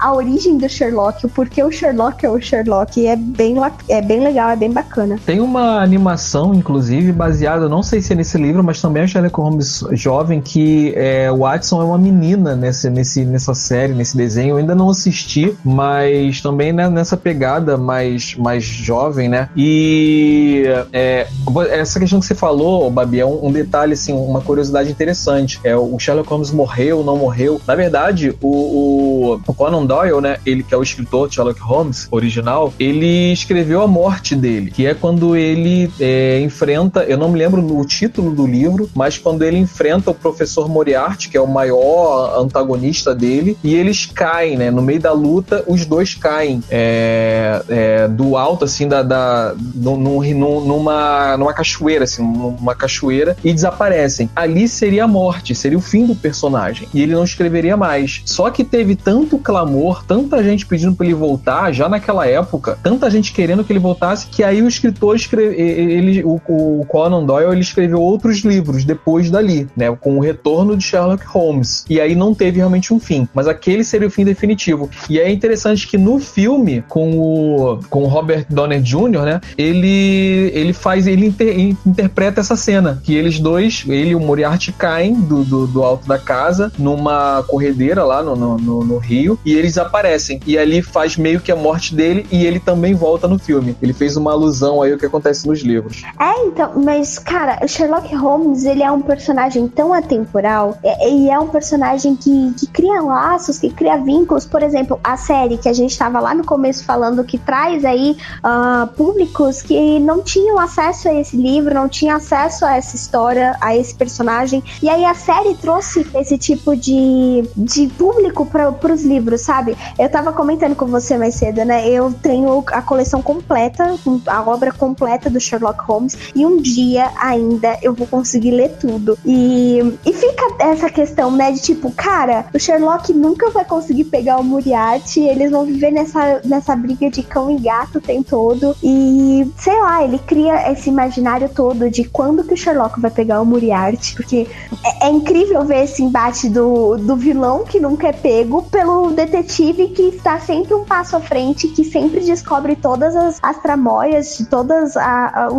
a 0.00 0.12
origem 0.12 0.58
do 0.58 0.68
Sherlock, 0.68 1.26
o 1.26 1.28
porquê 1.28 1.62
o 1.62 1.70
Sherlock 1.70 2.24
é 2.24 2.30
o 2.30 2.40
Sherlock. 2.40 3.00
E 3.00 3.06
é 3.06 3.16
bem, 3.16 3.56
é 3.88 4.02
bem 4.02 4.20
legal, 4.20 4.50
é 4.50 4.56
bem 4.56 4.70
bacana. 4.70 5.18
Tem 5.24 5.40
uma 5.40 5.82
animação, 5.82 6.21
inclusive, 6.54 7.12
baseada, 7.12 7.68
não 7.68 7.82
sei 7.82 8.00
se 8.00 8.12
é 8.12 8.16
nesse 8.16 8.38
livro, 8.38 8.62
mas 8.62 8.80
também 8.80 9.02
é 9.02 9.06
Sherlock 9.06 9.36
Holmes 9.36 9.84
jovem, 9.92 10.40
que 10.40 10.92
é, 10.96 11.30
o 11.30 11.38
Watson 11.38 11.80
é 11.80 11.84
uma 11.84 11.98
menina 11.98 12.54
nesse, 12.54 12.90
nesse, 12.90 13.24
nessa 13.24 13.54
série, 13.54 13.92
nesse 13.92 14.16
desenho. 14.16 14.50
Eu 14.50 14.56
ainda 14.56 14.74
não 14.74 14.90
assisti, 14.90 15.54
mas 15.64 16.40
também 16.40 16.72
né, 16.72 16.88
nessa 16.88 17.16
pegada 17.16 17.76
mais, 17.76 18.34
mais 18.36 18.64
jovem, 18.64 19.28
né? 19.28 19.48
E 19.56 20.64
é, 20.92 21.26
essa 21.70 21.98
questão 21.98 22.20
que 22.20 22.26
você 22.26 22.34
falou, 22.34 22.90
Babi, 22.90 23.20
é 23.20 23.26
um, 23.26 23.46
um, 23.46 23.52
detalhe, 23.52 23.94
assim, 23.94 24.12
uma 24.12 24.40
curiosidade 24.40 24.90
interessante. 24.90 25.60
É, 25.64 25.76
o 25.76 25.98
Sherlock 25.98 26.28
Holmes 26.28 26.50
morreu, 26.50 27.02
não 27.04 27.16
morreu. 27.16 27.60
Na 27.66 27.74
verdade, 27.74 28.34
o, 28.40 28.48
o, 28.48 29.40
o 29.46 29.54
Conan 29.54 29.84
Doyle, 29.84 30.20
né? 30.20 30.36
Ele 30.44 30.62
que 30.62 30.74
é 30.74 30.76
o 30.76 30.82
escritor 30.82 31.32
Sherlock 31.32 31.60
Holmes 31.60 32.08
original, 32.10 32.72
ele 32.78 33.32
escreveu 33.32 33.82
a 33.82 33.86
morte 33.86 34.34
dele, 34.34 34.70
que 34.70 34.86
é 34.86 34.94
quando 34.94 35.36
ele 35.36 35.90
é, 36.00 36.11
enfrenta, 36.42 37.04
eu 37.04 37.16
não 37.16 37.30
me 37.30 37.38
lembro 37.38 37.62
o 37.78 37.84
título 37.84 38.34
do 38.34 38.46
livro, 38.46 38.88
mas 38.94 39.18
quando 39.18 39.42
ele 39.42 39.58
enfrenta 39.58 40.10
o 40.10 40.14
professor 40.14 40.68
Moriarty, 40.68 41.28
que 41.28 41.36
é 41.36 41.40
o 41.40 41.46
maior 41.46 42.38
antagonista 42.38 43.14
dele, 43.14 43.56
e 43.62 43.74
eles 43.74 44.06
caem, 44.06 44.56
né? 44.56 44.70
No 44.70 44.82
meio 44.82 45.00
da 45.00 45.12
luta, 45.12 45.64
os 45.66 45.84
dois 45.84 46.14
caem 46.14 46.62
é, 46.70 47.62
é, 47.68 48.08
do 48.08 48.36
alto, 48.36 48.64
assim, 48.64 48.88
da, 48.88 49.02
da 49.02 49.54
num, 49.74 49.96
num, 49.96 50.60
numa, 50.64 51.36
numa 51.36 51.52
cachoeira, 51.52 52.04
assim, 52.04 52.22
numa 52.22 52.74
cachoeira, 52.74 53.36
e 53.44 53.52
desaparecem. 53.52 54.28
Ali 54.34 54.68
seria 54.68 55.04
a 55.04 55.08
morte, 55.08 55.54
seria 55.54 55.78
o 55.78 55.80
fim 55.80 56.06
do 56.06 56.14
personagem. 56.14 56.88
E 56.92 57.02
ele 57.02 57.14
não 57.14 57.24
escreveria 57.24 57.76
mais. 57.76 58.22
Só 58.24 58.50
que 58.50 58.64
teve 58.64 58.96
tanto 58.96 59.38
clamor, 59.38 60.04
tanta 60.04 60.42
gente 60.42 60.66
pedindo 60.66 60.94
para 60.94 61.06
ele 61.06 61.14
voltar, 61.14 61.72
já 61.72 61.88
naquela 61.88 62.26
época, 62.26 62.78
tanta 62.82 63.10
gente 63.10 63.32
querendo 63.32 63.64
que 63.64 63.72
ele 63.72 63.78
voltasse, 63.78 64.26
que 64.26 64.42
aí 64.42 64.62
o 64.62 64.68
escritor 64.68 65.16
escreve, 65.16 65.54
ele, 66.02 66.24
o, 66.24 66.40
o 66.46 66.84
Conan 66.88 67.24
Doyle, 67.24 67.52
ele 67.52 67.60
escreveu 67.60 68.00
outros 68.00 68.38
livros 68.38 68.84
depois 68.84 69.30
dali, 69.30 69.68
né, 69.76 69.94
com 70.00 70.16
o 70.16 70.20
retorno 70.20 70.76
de 70.76 70.84
Sherlock 70.84 71.24
Holmes. 71.26 71.84
E 71.88 72.00
aí 72.00 72.14
não 72.14 72.34
teve 72.34 72.58
realmente 72.58 72.92
um 72.92 73.00
fim, 73.00 73.28
mas 73.34 73.46
aquele 73.46 73.84
seria 73.84 74.08
o 74.08 74.10
fim 74.10 74.24
definitivo. 74.24 74.90
E 75.08 75.18
é 75.18 75.30
interessante 75.30 75.86
que 75.86 75.96
no 75.96 76.18
filme 76.18 76.84
com 76.88 77.18
o 77.18 77.78
com 77.88 78.02
o 78.04 78.06
Robert 78.06 78.46
Downey 78.48 78.80
Jr., 78.80 79.22
né, 79.24 79.40
ele 79.56 80.50
ele 80.54 80.72
faz 80.72 81.06
ele 81.06 81.26
inter, 81.26 81.58
interpreta 81.86 82.40
essa 82.40 82.56
cena 82.56 83.00
que 83.02 83.14
eles 83.14 83.38
dois, 83.38 83.84
ele 83.88 84.10
e 84.10 84.14
o 84.14 84.20
Moriarty 84.20 84.72
caem 84.72 85.14
do, 85.14 85.44
do, 85.44 85.66
do 85.66 85.82
alto 85.82 86.06
da 86.06 86.18
casa 86.18 86.72
numa 86.78 87.42
corredeira 87.44 88.04
lá 88.04 88.22
no, 88.22 88.34
no, 88.36 88.56
no, 88.56 88.84
no 88.84 88.98
rio 88.98 89.38
e 89.44 89.54
eles 89.54 89.78
aparecem 89.78 90.40
e 90.46 90.58
ali 90.58 90.82
faz 90.82 91.16
meio 91.16 91.40
que 91.40 91.52
a 91.52 91.56
morte 91.56 91.94
dele 91.94 92.26
e 92.30 92.46
ele 92.46 92.60
também 92.60 92.94
volta 92.94 93.28
no 93.28 93.38
filme. 93.38 93.76
Ele 93.82 93.92
fez 93.92 94.16
uma 94.16 94.32
alusão 94.32 94.82
aí 94.82 94.92
ao 94.92 94.98
que 94.98 95.06
acontece 95.06 95.46
nos 95.46 95.60
livros. 95.60 95.81
É, 96.18 96.46
então, 96.46 96.72
mas 96.76 97.18
cara, 97.18 97.58
o 97.62 97.68
Sherlock 97.68 98.14
Holmes, 98.14 98.64
ele 98.64 98.82
é 98.82 98.90
um 98.90 99.00
personagem 99.00 99.68
tão 99.68 99.92
atemporal 99.92 100.78
e 100.82 101.30
é 101.30 101.38
um 101.38 101.48
personagem 101.48 102.16
que, 102.16 102.54
que 102.58 102.66
cria 102.66 103.00
laços, 103.00 103.58
que 103.58 103.70
cria 103.70 103.96
vínculos. 103.96 104.46
Por 104.46 104.62
exemplo, 104.62 105.00
a 105.02 105.16
série 105.16 105.58
que 105.58 105.68
a 105.68 105.72
gente 105.72 105.90
estava 105.90 106.20
lá 106.20 106.34
no 106.34 106.44
começo 106.44 106.84
falando 106.84 107.24
que 107.24 107.38
traz 107.38 107.84
aí 107.84 108.16
uh, 108.38 108.86
públicos 108.88 109.62
que 109.62 109.98
não 110.00 110.22
tinham 110.22 110.58
acesso 110.58 111.08
a 111.08 111.14
esse 111.14 111.36
livro, 111.36 111.74
não 111.74 111.88
tinham 111.88 112.16
acesso 112.16 112.64
a 112.64 112.76
essa 112.76 112.96
história, 112.96 113.56
a 113.60 113.76
esse 113.76 113.94
personagem. 113.94 114.62
E 114.82 114.88
aí 114.88 115.04
a 115.04 115.14
série 115.14 115.54
trouxe 115.54 116.06
esse 116.14 116.38
tipo 116.38 116.76
de, 116.76 117.48
de 117.56 117.88
público 117.88 118.46
para 118.46 118.92
os 118.92 119.02
livros, 119.02 119.40
sabe? 119.40 119.76
Eu 119.98 120.10
tava 120.10 120.32
comentando 120.32 120.74
com 120.74 120.86
você 120.86 121.16
mais 121.16 121.34
cedo, 121.34 121.64
né? 121.64 121.88
Eu 121.88 122.12
tenho 122.12 122.64
a 122.68 122.82
coleção 122.82 123.22
completa, 123.22 123.94
a 124.26 124.42
obra 124.42 124.72
completa 124.72 125.30
do 125.30 125.40
Sherlock 125.40 125.71
Holmes, 125.80 126.16
e 126.34 126.44
um 126.44 126.60
dia 126.60 127.10
ainda 127.20 127.78
eu 127.82 127.92
vou 127.92 128.06
conseguir 128.06 128.50
ler 128.50 128.76
tudo. 128.80 129.18
E, 129.24 129.78
e 130.04 130.12
fica 130.12 130.56
essa 130.58 130.88
questão, 130.88 131.30
né, 131.30 131.52
de 131.52 131.60
tipo, 131.60 131.90
cara, 131.92 132.46
o 132.54 132.58
Sherlock 132.58 133.12
nunca 133.12 133.50
vai 133.50 133.64
conseguir 133.64 134.04
pegar 134.04 134.38
o 134.38 134.44
Moriarty, 134.44 135.20
eles 135.20 135.50
vão 135.50 135.64
viver 135.64 135.90
nessa, 135.90 136.40
nessa 136.44 136.74
briga 136.76 137.10
de 137.10 137.22
cão 137.22 137.50
e 137.50 137.58
gato 137.58 137.98
o 137.98 138.00
tempo 138.00 138.22
todo. 138.28 138.76
E, 138.82 139.50
sei 139.58 139.78
lá, 139.80 140.04
ele 140.04 140.18
cria 140.18 140.70
esse 140.72 140.88
imaginário 140.88 141.48
todo 141.48 141.90
de 141.90 142.04
quando 142.04 142.44
que 142.44 142.54
o 142.54 142.56
Sherlock 142.56 143.00
vai 143.00 143.10
pegar 143.10 143.40
o 143.40 143.46
Moriarty, 143.46 144.14
porque 144.14 144.46
é, 144.84 145.06
é 145.06 145.10
incrível 145.10 145.64
ver 145.64 145.84
esse 145.84 146.02
embate 146.02 146.48
do, 146.48 146.96
do 146.96 147.16
vilão 147.16 147.64
que 147.64 147.80
nunca 147.80 148.08
é 148.08 148.12
pego 148.12 148.62
pelo 148.62 149.10
detetive 149.10 149.88
que 149.88 150.02
está 150.02 150.38
sempre 150.38 150.74
um 150.74 150.84
passo 150.84 151.16
à 151.16 151.20
frente, 151.20 151.68
que 151.68 151.84
sempre 151.84 152.20
descobre 152.20 152.76
todas 152.76 153.14
as, 153.14 153.38
as 153.42 153.60
tramóias 153.60 154.42
todos 154.50 154.96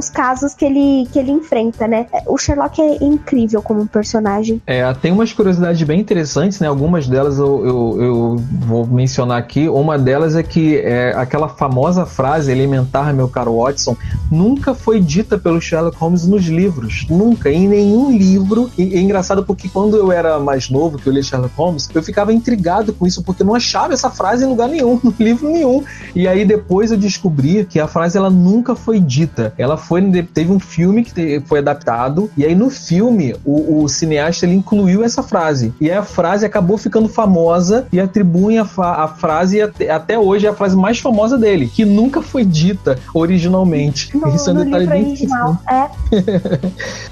os 0.04 0.10
casos 0.10 0.54
que 0.54 0.66
ele, 0.66 1.08
que 1.12 1.18
ele 1.18 1.32
enfrenta, 1.32 1.88
né? 1.88 2.08
O 2.28 2.38
Sherlock 2.38 2.82
é 2.82 3.04
incrível 3.04 3.62
como 3.62 3.88
personagem. 3.88 4.62
É, 4.68 4.92
tem 4.94 5.12
umas 5.12 5.32
curiosidades 5.32 5.82
bem 5.84 6.00
interessantes, 6.00 6.60
né? 6.60 6.68
Algumas 6.68 7.08
delas 7.08 7.38
eu, 7.38 7.66
eu, 7.66 8.02
eu 8.02 8.36
vou 8.68 8.86
mencionar 8.86 9.38
aqui. 9.38 9.70
Uma 9.70 9.98
delas 9.98 10.36
é 10.36 10.44
que 10.44 10.78
é, 10.78 11.14
aquela 11.16 11.48
famosa 11.48 12.06
frase 12.06 12.52
elementar, 12.52 13.14
meu 13.14 13.30
caro 13.30 13.58
Watson, 13.58 13.96
nunca 14.30 14.74
foi 14.74 15.00
dita 15.00 15.38
pelo 15.38 15.62
Sherlock 15.62 15.98
Holmes 15.98 16.28
nos 16.28 16.46
livros. 16.46 17.06
Nunca, 17.10 17.50
em 17.50 17.68
nenhum 17.68 18.12
livro. 18.12 18.70
E 18.78 18.96
é 18.96 19.00
engraçado 19.00 19.46
porque 19.46 19.70
quando 19.70 19.96
eu 19.96 20.12
era 20.12 20.40
mais 20.40 20.70
novo, 20.70 20.98
que 20.98 21.08
eu 21.08 21.14
li 21.14 21.24
Sherlock 21.24 21.56
Holmes, 21.56 21.90
eu 21.94 22.04
ficava 22.04 22.34
intrigado 22.34 22.92
com 22.92 23.08
isso, 23.08 23.24
porque 23.24 23.42
eu 23.42 23.48
não 23.48 23.56
achava 23.56 23.94
essa 23.94 24.10
frase 24.10 24.44
em 24.44 24.50
lugar 24.50 24.68
nenhum, 24.68 25.00
no 25.04 25.14
livro 25.18 25.50
nenhum. 25.50 25.84
E 26.14 26.28
aí 26.28 26.44
depois 26.44 26.92
eu 26.92 26.98
descobri 26.98 27.64
que 27.66 27.80
a 27.80 27.88
frase 27.88 28.18
ela 28.18 28.30
nunca 28.30 28.76
foi 28.76 29.00
dita. 29.00 29.54
Ela 29.58 29.78
foi. 29.78 29.93
Teve 30.34 30.52
um 30.52 30.60
filme 30.60 31.04
que 31.04 31.42
foi 31.46 31.60
adaptado, 31.60 32.30
e 32.36 32.46
aí 32.46 32.56
no 32.56 32.70
filme 32.70 33.36
o, 33.46 33.84
o 33.84 33.90
cineasta 33.90 34.46
ele 34.46 34.56
incluiu 34.56 35.04
essa 35.04 35.24
frase. 35.24 35.74
E 35.80 35.92
a 35.92 36.04
frase 36.04 36.46
acabou 36.46 36.78
ficando 36.78 37.08
famosa 37.08 37.88
e 37.92 38.00
atribuem 38.00 38.60
a, 38.60 38.64
a 38.64 39.08
frase 39.08 39.62
até, 39.62 39.90
até, 39.90 40.18
hoje 40.18 40.46
é 40.46 40.50
a 40.50 40.54
frase 40.54 40.76
mais 40.76 41.00
famosa 41.00 41.38
dele, 41.38 41.68
que 41.68 41.86
nunca 41.86 42.22
foi 42.22 42.44
dita 42.44 42.98
originalmente. 43.14 44.16
No, 44.16 44.34
Isso 44.36 44.50
é 44.50 44.54
um 44.54 44.64
detalhe 44.64 44.88
bem 44.88 45.08
original, 45.08 45.58
é. 45.70 45.90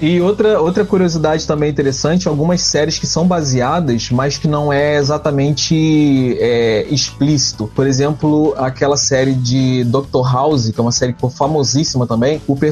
e 0.00 0.20
outra, 0.20 0.60
outra 0.60 0.84
curiosidade 0.84 1.46
também 1.46 1.70
interessante, 1.70 2.28
algumas 2.28 2.60
séries 2.62 2.98
que 2.98 3.06
são 3.06 3.26
baseadas, 3.26 4.10
mas 4.10 4.36
que 4.36 4.48
não 4.48 4.72
é 4.72 4.96
exatamente 4.96 6.36
é, 6.40 6.86
explícito. 6.90 7.70
Por 7.74 7.86
exemplo, 7.86 8.54
aquela 8.56 8.96
série 8.96 9.34
de 9.34 9.84
Doctor 9.84 10.30
House, 10.32 10.70
que 10.70 10.78
é 10.78 10.82
uma 10.82 10.92
série 10.92 11.14
famosíssima 11.36 12.06
também, 12.06 12.40
o 12.46 12.56
personagem 12.56 12.71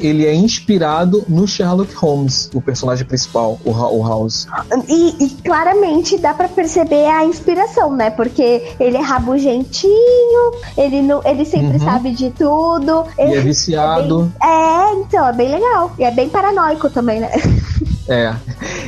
ele 0.00 0.26
é 0.26 0.34
inspirado 0.34 1.24
no 1.28 1.46
Sherlock 1.46 1.94
Holmes, 1.94 2.50
o 2.52 2.60
personagem 2.60 3.06
principal, 3.06 3.58
o, 3.64 3.70
o 3.70 4.06
House. 4.06 4.46
E, 4.88 5.24
e, 5.24 5.30
claramente 5.42 6.18
dá 6.18 6.34
para 6.34 6.48
perceber 6.48 7.06
a 7.06 7.24
inspiração, 7.24 7.94
né? 7.94 8.10
Porque 8.10 8.74
ele 8.78 8.96
é 8.96 9.00
rabugentinho, 9.00 10.52
ele, 10.76 11.02
não, 11.02 11.22
ele 11.24 11.44
sempre 11.44 11.78
uhum. 11.78 11.84
sabe 11.84 12.10
de 12.12 12.30
tudo. 12.30 13.04
E 13.18 13.22
é 13.22 13.40
viciado. 13.40 14.32
É, 14.40 14.46
bem, 14.46 14.50
é, 14.50 15.00
então, 15.00 15.28
é 15.28 15.32
bem 15.32 15.48
legal. 15.48 15.92
E 15.98 16.04
é 16.04 16.10
bem 16.10 16.28
paranoico 16.28 16.90
também, 16.90 17.20
né? 17.20 17.30
É. 18.08 18.34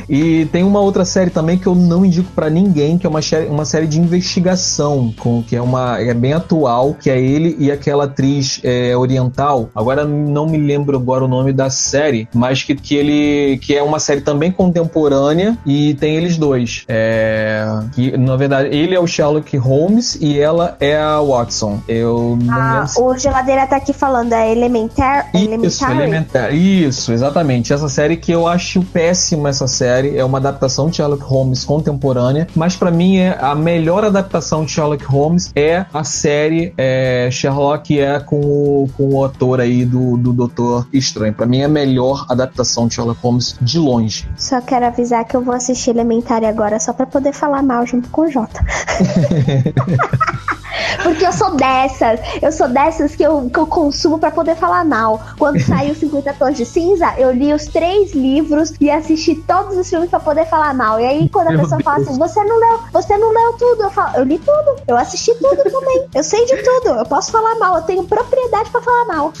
E 0.09 0.45
tem 0.47 0.63
uma 0.63 0.79
outra 0.79 1.05
série 1.05 1.29
também 1.29 1.57
que 1.57 1.67
eu 1.67 1.75
não 1.75 2.03
indico 2.03 2.31
para 2.31 2.49
ninguém, 2.49 2.97
que 2.97 3.05
é 3.05 3.09
uma, 3.09 3.21
série, 3.21 3.45
uma 3.45 3.63
série 3.63 3.85
de 3.85 3.99
investigação, 3.99 5.13
com 5.17 5.43
que 5.43 5.55
é 5.55 5.61
uma 5.61 5.99
é 5.99 6.13
bem 6.13 6.33
atual, 6.33 6.95
que 6.95 7.09
é 7.09 7.19
ele 7.19 7.55
e 7.59 7.71
aquela 7.71 8.05
atriz 8.05 8.59
é, 8.63 8.97
oriental. 8.97 9.69
Agora 9.75 10.05
não 10.05 10.47
me 10.47 10.57
lembro 10.57 10.97
agora 10.97 11.23
o 11.23 11.27
nome 11.27 11.53
da 11.53 11.69
série, 11.69 12.27
mas 12.33 12.63
que, 12.63 12.75
que 12.75 12.95
ele 12.95 13.57
que 13.59 13.75
é 13.75 13.83
uma 13.83 13.99
série 13.99 14.21
também 14.21 14.51
contemporânea 14.51 15.57
e 15.65 15.93
tem 15.95 16.15
eles 16.15 16.37
dois. 16.37 16.85
É, 16.87 17.65
que 17.93 18.17
na 18.17 18.35
verdade 18.35 18.69
ele 18.75 18.95
é 18.95 18.99
o 18.99 19.05
Sherlock 19.05 19.55
Holmes 19.57 20.17
e 20.19 20.39
ela 20.39 20.75
é 20.79 20.97
a 20.97 21.21
Watson. 21.21 21.81
Eu 21.87 22.37
não 22.41 22.53
ah, 22.53 22.85
lembro. 22.85 23.05
O 23.05 23.17
geladeira 23.17 23.67
tá 23.67 23.75
aqui 23.75 23.93
falando 23.93 24.33
é 24.33 24.51
Elementar. 24.51 25.29
Isso, 25.35 25.85
Elementar. 25.85 26.53
Isso, 26.53 27.11
exatamente. 27.11 27.71
Essa 27.71 27.89
série 27.89 28.17
que 28.17 28.31
eu 28.31 28.47
acho 28.47 28.81
péssima 28.81 29.49
essa 29.49 29.67
série 29.67 29.98
série, 29.99 30.17
é 30.17 30.23
uma 30.23 30.37
adaptação 30.37 30.89
de 30.89 30.95
Sherlock 30.97 31.23
Holmes 31.23 31.63
contemporânea, 31.65 32.47
mas 32.55 32.75
para 32.75 32.89
mim 32.89 33.17
é 33.17 33.37
a 33.39 33.53
melhor 33.53 34.05
adaptação 34.05 34.63
de 34.63 34.71
Sherlock 34.71 35.03
Holmes 35.03 35.51
é 35.55 35.85
a 35.93 36.03
série 36.03 36.73
é, 36.77 37.29
Sherlock 37.31 37.99
é 37.99 38.19
com 38.19 38.39
o, 38.39 38.89
com 38.95 39.15
o 39.15 39.25
ator 39.25 39.59
aí 39.59 39.85
do, 39.85 40.17
do 40.17 40.31
Doutor 40.31 40.87
Estranho. 40.93 41.33
Para 41.33 41.45
mim 41.45 41.59
é 41.59 41.65
a 41.65 41.69
melhor 41.69 42.25
adaptação 42.29 42.87
de 42.87 42.95
Sherlock 42.95 43.19
Holmes 43.21 43.55
de 43.61 43.77
longe. 43.77 44.29
Só 44.37 44.61
quero 44.61 44.85
avisar 44.85 45.25
que 45.25 45.35
eu 45.35 45.41
vou 45.41 45.53
assistir 45.53 45.89
Elementário 45.89 46.47
agora 46.47 46.79
só 46.79 46.93
para 46.93 47.05
poder 47.05 47.33
falar 47.33 47.61
mal 47.61 47.85
junto 47.85 48.09
com 48.09 48.21
o 48.21 48.31
Jota. 48.31 48.63
Porque 51.03 51.25
eu 51.25 51.33
sou 51.33 51.55
dessas. 51.55 52.19
Eu 52.41 52.51
sou 52.51 52.67
dessas 52.67 53.15
que 53.15 53.23
eu, 53.23 53.49
que 53.49 53.59
eu 53.59 53.67
consumo 53.67 54.19
para 54.19 54.31
poder 54.31 54.55
falar 54.55 54.83
mal. 54.85 55.21
Quando 55.37 55.59
saiu 55.59 55.95
50 55.95 56.33
Tons 56.33 56.57
de 56.57 56.65
Cinza, 56.65 57.13
eu 57.17 57.31
li 57.31 57.53
os 57.53 57.65
três 57.65 58.13
livros 58.13 58.73
e 58.79 58.89
assisti 58.89 59.35
todos 59.35 59.77
os 59.77 59.87
filmes 59.89 60.09
para 60.09 60.19
poder 60.19 60.45
falar 60.47 60.73
mal. 60.73 60.99
E 60.99 61.05
aí, 61.05 61.29
quando 61.29 61.47
a 61.47 61.51
Meu 61.51 61.61
pessoa 61.61 61.77
Deus. 61.77 61.83
fala 61.83 61.97
assim, 62.03 62.17
você 62.17 62.43
não 62.43 62.59
leu, 62.59 62.79
você 62.91 63.17
não 63.17 63.29
leu 63.31 63.53
tudo, 63.53 63.83
eu 63.83 63.89
falo, 63.89 64.17
eu 64.17 64.23
li 64.23 64.39
tudo. 64.39 64.75
Eu 64.87 64.97
assisti 64.97 65.33
tudo 65.35 65.63
também. 65.63 66.07
Eu 66.13 66.23
sei 66.23 66.45
de 66.45 66.57
tudo. 66.57 66.89
Eu 66.89 67.05
posso 67.05 67.31
falar 67.31 67.55
mal. 67.55 67.75
Eu 67.77 67.83
tenho 67.83 68.03
propriedade 68.03 68.69
para 68.69 68.81
falar 68.81 69.05
mal. 69.05 69.33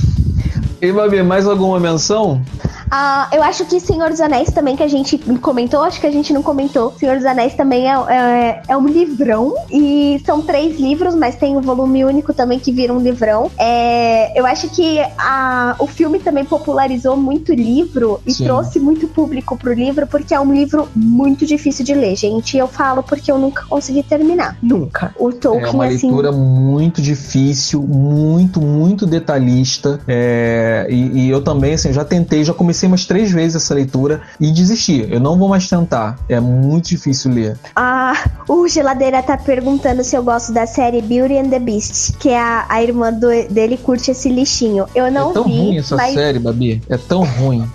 E 0.81 0.91
Babi, 0.91 1.21
mais 1.23 1.45
alguma 1.45 1.79
menção? 1.79 2.41
Uh, 2.89 3.35
eu 3.35 3.43
acho 3.43 3.65
que 3.65 3.79
Senhor 3.79 4.09
dos 4.09 4.19
Anéis 4.19 4.49
também, 4.49 4.75
que 4.75 4.81
a 4.81 4.87
gente 4.87 5.17
comentou, 5.41 5.83
acho 5.83 5.99
que 5.99 6.07
a 6.07 6.11
gente 6.11 6.33
não 6.33 6.41
comentou. 6.41 6.91
Senhor 6.97 7.17
dos 7.17 7.25
Anéis 7.25 7.53
também 7.53 7.87
é, 7.87 7.93
é, 7.93 8.61
é 8.69 8.77
um 8.77 8.87
livrão. 8.87 9.53
E 9.69 10.21
são 10.25 10.41
três 10.41 10.79
livros, 10.79 11.13
mas 11.13 11.35
tem 11.35 11.55
o 11.55 11.59
um 11.59 11.61
volume 11.61 12.03
único 12.03 12.33
também 12.33 12.57
que 12.57 12.71
vira 12.71 12.91
um 12.91 12.99
livrão. 12.99 13.51
É, 13.59 14.39
eu 14.39 14.45
acho 14.45 14.69
que 14.69 14.99
a, 15.17 15.75
o 15.77 15.85
filme 15.85 16.17
também 16.19 16.45
popularizou 16.45 17.15
muito 17.15 17.51
o 17.51 17.55
livro 17.55 18.19
e 18.25 18.31
Sim. 18.31 18.45
trouxe 18.45 18.79
muito 18.79 19.07
público 19.07 19.55
pro 19.55 19.73
livro, 19.73 20.07
porque 20.07 20.33
é 20.33 20.39
um 20.39 20.51
livro 20.51 20.87
muito 20.95 21.45
difícil 21.45 21.85
de 21.85 21.93
ler, 21.93 22.15
gente. 22.15 22.57
Eu 22.57 22.67
falo 22.67 23.03
porque 23.03 23.31
eu 23.31 23.37
nunca 23.37 23.65
consegui 23.65 24.01
terminar. 24.01 24.57
Nunca. 24.63 25.13
O 25.19 25.31
Tolkien, 25.31 25.67
é 25.67 25.69
uma 25.71 25.85
assim, 25.85 26.07
leitura 26.07 26.31
muito 26.31 27.01
difícil, 27.01 27.83
muito, 27.83 28.59
muito 28.59 29.05
detalhista. 29.05 29.99
É, 30.07 30.68
e, 30.89 31.25
e 31.25 31.29
eu 31.29 31.41
também, 31.41 31.73
assim, 31.73 31.93
já 31.93 32.03
tentei, 32.03 32.43
já 32.43 32.53
comecei 32.53 32.87
umas 32.87 33.05
três 33.05 33.31
vezes 33.31 33.63
essa 33.63 33.73
leitura 33.73 34.21
e 34.39 34.51
desisti. 34.51 35.07
Eu 35.09 35.19
não 35.19 35.37
vou 35.37 35.49
mais 35.49 35.67
tentar. 35.67 36.17
É 36.27 36.39
muito 36.39 36.89
difícil 36.89 37.31
ler. 37.31 37.57
Ah, 37.75 38.13
o 38.47 38.67
Geladeira 38.67 39.21
tá 39.21 39.37
perguntando 39.37 40.03
se 40.03 40.15
eu 40.15 40.23
gosto 40.23 40.51
da 40.51 40.65
série 40.65 41.01
Beauty 41.01 41.37
and 41.37 41.49
the 41.49 41.59
Beast, 41.59 42.17
que 42.17 42.29
é 42.29 42.39
a, 42.39 42.65
a 42.69 42.83
irmã 42.83 43.11
do, 43.11 43.27
dele 43.49 43.77
curte 43.77 44.11
esse 44.11 44.29
lixinho. 44.29 44.85
Eu 44.93 45.11
não 45.11 45.27
vi. 45.27 45.31
É 45.31 45.33
tão 45.33 45.43
vi, 45.43 45.57
ruim 45.57 45.77
essa 45.77 45.95
mas... 45.95 46.13
série, 46.13 46.39
Babi. 46.39 46.81
É 46.89 46.97
tão 46.97 47.23
ruim. 47.23 47.67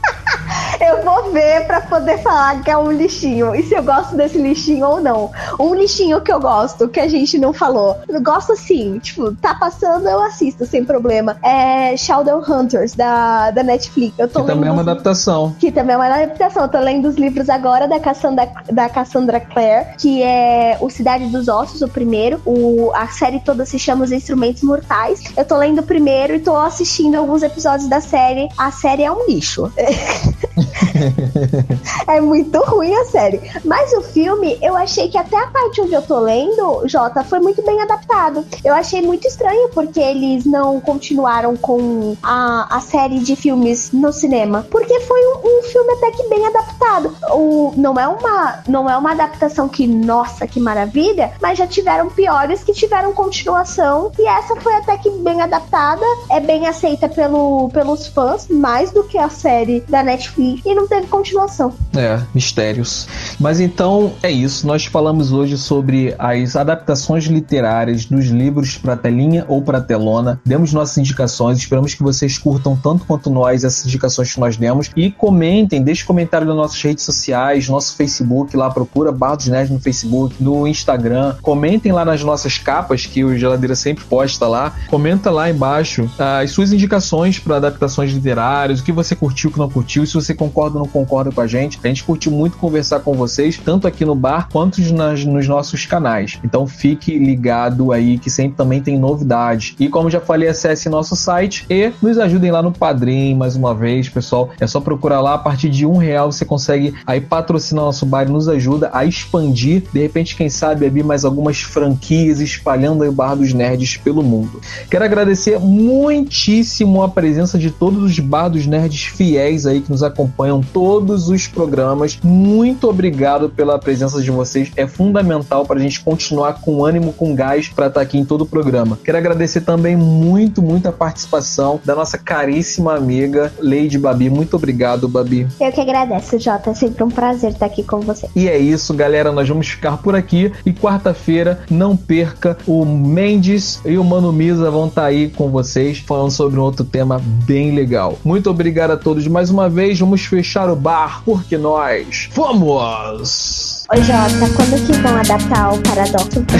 Ver 1.34 1.66
para 1.66 1.80
poder 1.80 2.18
falar 2.18 2.62
que 2.62 2.70
é 2.70 2.76
um 2.76 2.92
lixinho 2.92 3.54
e 3.56 3.62
se 3.64 3.74
eu 3.74 3.82
gosto 3.82 4.16
desse 4.16 4.38
lixinho 4.38 4.86
ou 4.86 5.00
não. 5.00 5.32
Um 5.58 5.74
lixinho 5.74 6.20
que 6.20 6.32
eu 6.32 6.38
gosto, 6.40 6.88
que 6.88 7.00
a 7.00 7.08
gente 7.08 7.36
não 7.38 7.52
falou. 7.52 7.98
Eu 8.08 8.22
gosto 8.22 8.54
sim, 8.56 9.00
tipo, 9.00 9.34
tá 9.34 9.52
passando, 9.54 10.08
eu 10.08 10.22
assisto 10.22 10.64
sem 10.64 10.84
problema. 10.84 11.36
É 11.42 11.96
Shadowhunters 11.96 12.94
da, 12.94 13.50
da 13.50 13.64
Netflix. 13.64 14.16
Eu 14.16 14.28
tô 14.28 14.42
que 14.42 14.46
também 14.46 14.68
é 14.68 14.72
uma 14.72 14.82
adaptação. 14.82 15.54
Que 15.58 15.72
também 15.72 15.94
é 15.94 15.96
uma 15.96 16.06
adaptação. 16.06 16.62
Eu 16.62 16.68
tô 16.68 16.78
lendo 16.78 17.08
os 17.08 17.16
livros 17.16 17.50
agora 17.50 17.88
da 17.88 17.98
Cassandra, 17.98 18.52
da 18.70 18.88
Cassandra 18.88 19.40
Clare, 19.40 19.96
que 19.98 20.22
é 20.22 20.78
O 20.80 20.88
Cidade 20.88 21.26
dos 21.26 21.48
Ossos, 21.48 21.82
o 21.82 21.88
primeiro. 21.88 22.40
O, 22.46 22.92
a 22.94 23.08
série 23.08 23.40
toda 23.40 23.66
se 23.66 23.76
chama 23.78 24.04
Os 24.04 24.12
Instrumentos 24.12 24.62
Mortais. 24.62 25.20
Eu 25.36 25.44
tô 25.44 25.56
lendo 25.56 25.80
o 25.80 25.82
primeiro 25.82 26.36
e 26.36 26.38
tô 26.38 26.56
assistindo 26.56 27.16
alguns 27.16 27.42
episódios 27.42 27.88
da 27.88 28.00
série. 28.00 28.48
A 28.56 28.70
série 28.70 29.02
é 29.02 29.10
um 29.10 29.26
lixo. 29.26 29.72
é 32.06 32.20
muito 32.20 32.58
ruim 32.64 32.94
a 32.94 33.04
série. 33.04 33.40
Mas 33.64 33.92
o 33.92 34.02
filme, 34.02 34.58
eu 34.62 34.76
achei 34.76 35.08
que 35.08 35.18
até 35.18 35.36
a 35.36 35.46
parte 35.48 35.80
onde 35.80 35.94
eu 35.94 36.02
tô 36.02 36.18
lendo, 36.20 36.82
Jota, 36.86 37.24
foi 37.24 37.40
muito 37.40 37.62
bem 37.62 37.80
adaptado. 37.80 38.44
Eu 38.64 38.74
achei 38.74 39.02
muito 39.02 39.26
estranho 39.26 39.68
porque 39.70 40.00
eles 40.00 40.44
não 40.44 40.80
continuaram 40.80 41.56
com 41.56 42.16
a, 42.22 42.76
a 42.76 42.80
série 42.80 43.18
de 43.20 43.36
filmes 43.36 43.92
no 43.92 44.12
cinema. 44.12 44.66
Porque 44.70 45.00
foi 45.00 45.20
um, 45.20 45.58
um 45.58 45.62
filme 45.62 45.92
até 45.94 46.10
que 46.12 46.28
bem 46.28 46.46
adaptado. 46.46 47.16
O, 47.32 47.72
não, 47.76 47.98
é 47.98 48.06
uma, 48.06 48.62
não 48.68 48.88
é 48.88 48.96
uma 48.96 49.12
adaptação 49.12 49.68
que, 49.68 49.86
nossa, 49.86 50.46
que 50.46 50.60
maravilha, 50.60 51.32
mas 51.40 51.58
já 51.58 51.66
tiveram 51.66 52.08
piores 52.08 52.62
que 52.62 52.72
tiveram 52.72 53.12
continuação. 53.12 54.12
E 54.18 54.26
essa 54.26 54.56
foi 54.56 54.74
até 54.74 54.96
que 54.96 55.10
bem 55.10 55.40
adaptada. 55.40 56.04
É 56.30 56.40
bem 56.40 56.66
aceita 56.66 57.08
pelo, 57.08 57.68
pelos 57.70 58.06
fãs, 58.06 58.48
mais 58.48 58.90
do 58.90 59.04
que 59.04 59.18
a 59.18 59.28
série 59.28 59.80
da 59.88 60.02
Netflix. 60.02 60.62
E 60.64 60.74
não 60.74 60.86
teve 60.86 61.06
continuação. 61.14 61.72
É, 61.96 62.20
mistérios. 62.34 63.06
Mas 63.38 63.60
então 63.60 64.14
é 64.20 64.30
isso. 64.30 64.66
Nós 64.66 64.84
falamos 64.86 65.30
hoje 65.30 65.56
sobre 65.56 66.12
as 66.18 66.56
adaptações 66.56 67.24
literárias 67.26 68.04
dos 68.04 68.26
livros 68.26 68.76
para 68.76 68.96
telinha 68.96 69.44
ou 69.46 69.62
para 69.62 69.80
telona. 69.80 70.40
Demos 70.44 70.72
nossas 70.72 70.98
indicações. 70.98 71.58
Esperamos 71.58 71.94
que 71.94 72.02
vocês 72.02 72.36
curtam 72.36 72.76
tanto 72.76 73.06
quanto 73.06 73.30
nós 73.30 73.62
essas 73.62 73.86
indicações 73.86 74.34
que 74.34 74.40
nós 74.40 74.56
demos. 74.56 74.90
E 74.96 75.10
comentem, 75.10 75.82
deixe 75.82 76.04
comentário 76.04 76.46
nas 76.48 76.56
nossas 76.56 76.82
redes 76.82 77.04
sociais, 77.04 77.68
nosso 77.68 77.94
Facebook 77.94 78.56
lá, 78.56 78.68
procura 78.70 79.12
Bar 79.12 79.36
dos 79.36 79.46
Nerds 79.46 79.70
no 79.70 79.78
Facebook, 79.78 80.42
no 80.42 80.66
Instagram. 80.66 81.36
Comentem 81.42 81.92
lá 81.92 82.04
nas 82.04 82.24
nossas 82.24 82.58
capas, 82.58 83.06
que 83.06 83.24
o 83.24 83.38
Geladeira 83.38 83.76
sempre 83.76 84.04
posta 84.04 84.48
lá. 84.48 84.74
Comenta 84.88 85.30
lá 85.30 85.48
embaixo 85.48 86.10
as 86.18 86.50
suas 86.50 86.72
indicações 86.72 87.38
para 87.38 87.56
adaptações 87.56 88.12
literárias, 88.12 88.80
o 88.80 88.84
que 88.84 88.92
você 88.92 89.14
curtiu, 89.14 89.50
o 89.50 89.52
que 89.52 89.58
não 89.58 89.70
curtiu, 89.70 90.04
se 90.04 90.14
você 90.14 90.34
concorda 90.34 90.76
ou 90.78 90.84
não 90.84 90.90
concorda 90.94 91.32
com 91.32 91.40
a 91.40 91.46
gente. 91.48 91.80
A 91.82 91.88
gente 91.88 92.04
curtiu 92.04 92.30
muito 92.30 92.56
conversar 92.56 93.00
com 93.00 93.14
vocês, 93.14 93.58
tanto 93.58 93.88
aqui 93.88 94.04
no 94.04 94.14
bar 94.14 94.48
quanto 94.50 94.80
nas, 94.92 95.24
nos 95.24 95.48
nossos 95.48 95.84
canais. 95.86 96.38
Então 96.44 96.68
fique 96.68 97.18
ligado 97.18 97.90
aí 97.90 98.16
que 98.16 98.30
sempre 98.30 98.56
também 98.56 98.80
tem 98.80 98.96
novidades. 98.96 99.74
E 99.80 99.88
como 99.88 100.08
já 100.08 100.20
falei, 100.20 100.48
acesse 100.48 100.88
nosso 100.88 101.16
site 101.16 101.66
e 101.68 101.92
nos 102.00 102.16
ajudem 102.16 102.52
lá 102.52 102.62
no 102.62 102.70
Padrim 102.70 103.34
mais 103.34 103.56
uma 103.56 103.74
vez, 103.74 104.08
pessoal. 104.08 104.50
É 104.60 104.68
só 104.68 104.80
procurar 104.80 105.20
lá, 105.20 105.34
a 105.34 105.38
partir 105.38 105.68
de 105.68 105.84
um 105.84 105.96
real 105.96 106.30
você 106.30 106.44
consegue 106.44 106.94
aí 107.04 107.20
patrocinar 107.20 107.84
nosso 107.84 108.06
bar 108.06 108.28
e 108.28 108.30
nos 108.30 108.48
ajuda 108.48 108.90
a 108.92 109.04
expandir, 109.04 109.82
de 109.92 110.00
repente, 110.00 110.36
quem 110.36 110.48
sabe, 110.48 110.86
abrir 110.86 111.02
mais 111.02 111.24
algumas 111.24 111.60
franquias 111.60 112.40
espalhando 112.40 113.04
o 113.04 113.12
Bar 113.12 113.34
dos 113.34 113.52
Nerds 113.52 113.96
pelo 113.96 114.22
mundo. 114.22 114.60
Quero 114.88 115.04
agradecer 115.04 115.58
muitíssimo 115.58 117.02
a 117.02 117.08
presença 117.08 117.58
de 117.58 117.70
todos 117.70 118.02
os 118.02 118.18
Bar 118.20 118.48
dos 118.48 118.66
Nerds 118.66 119.02
fiéis 119.02 119.66
aí 119.66 119.80
que 119.80 119.90
nos 119.90 120.02
acompanham 120.02 120.62
todos 120.62 120.83
os 120.84 121.46
programas. 121.48 122.18
Muito 122.22 122.88
obrigado 122.88 123.48
pela 123.48 123.78
presença 123.78 124.20
de 124.20 124.30
vocês. 124.30 124.70
É 124.76 124.86
fundamental 124.86 125.64
para 125.64 125.78
a 125.78 125.82
gente 125.82 126.00
continuar 126.00 126.60
com 126.60 126.84
ânimo, 126.84 127.12
com 127.12 127.34
gás 127.34 127.68
para 127.68 127.86
estar 127.86 128.00
tá 128.00 128.02
aqui 128.02 128.18
em 128.18 128.24
todo 128.24 128.42
o 128.42 128.46
programa. 128.46 128.98
Quero 129.02 129.18
agradecer 129.18 129.62
também 129.62 129.96
muito, 129.96 130.60
muito 130.60 130.88
a 130.88 130.92
participação 130.92 131.80
da 131.84 131.94
nossa 131.94 132.18
caríssima 132.18 132.94
amiga 132.94 133.52
Lady 133.58 133.98
Babi. 133.98 134.28
Muito 134.28 134.56
obrigado, 134.56 135.08
Babi. 135.08 135.46
Eu 135.60 135.72
que 135.72 135.80
agradeço, 135.80 136.38
Jota. 136.38 136.70
É 136.70 136.74
sempre 136.74 137.02
um 137.02 137.10
prazer 137.10 137.52
estar 137.52 137.66
aqui 137.66 137.82
com 137.82 138.00
você. 138.00 138.28
E 138.34 138.48
é 138.48 138.58
isso, 138.58 138.92
galera. 138.94 139.32
Nós 139.32 139.48
vamos 139.48 139.68
ficar 139.68 139.96
por 139.98 140.14
aqui. 140.14 140.52
E 140.64 140.72
quarta-feira, 140.72 141.60
não 141.70 141.96
perca, 141.96 142.56
o 142.66 142.84
Mendes 142.84 143.80
e 143.84 143.96
o 143.96 144.04
Mano 144.04 144.32
Misa 144.32 144.70
vão 144.70 144.86
estar 144.86 145.02
tá 145.02 145.06
aí 145.08 145.30
com 145.30 145.48
vocês 145.48 145.98
falando 145.98 146.30
sobre 146.30 146.58
um 146.58 146.62
outro 146.62 146.84
tema 146.84 147.20
bem 147.46 147.74
legal. 147.74 148.18
Muito 148.24 148.50
obrigado 148.50 148.92
a 148.92 148.96
todos 148.96 149.26
mais 149.26 149.50
uma 149.50 149.68
vez. 149.68 149.98
Vamos 149.98 150.24
fechar 150.24 150.68
o 150.68 150.73
bar 150.76 151.22
porque 151.24 151.56
nós 151.56 152.28
fomos! 152.32 153.84
Oi, 153.90 154.02
Jota, 154.02 154.50
quando 154.56 154.86
que 154.86 154.92
vão 154.94 155.16
adaptar 155.16 155.74
o 155.74 155.78
paradoxo? 155.82 156.42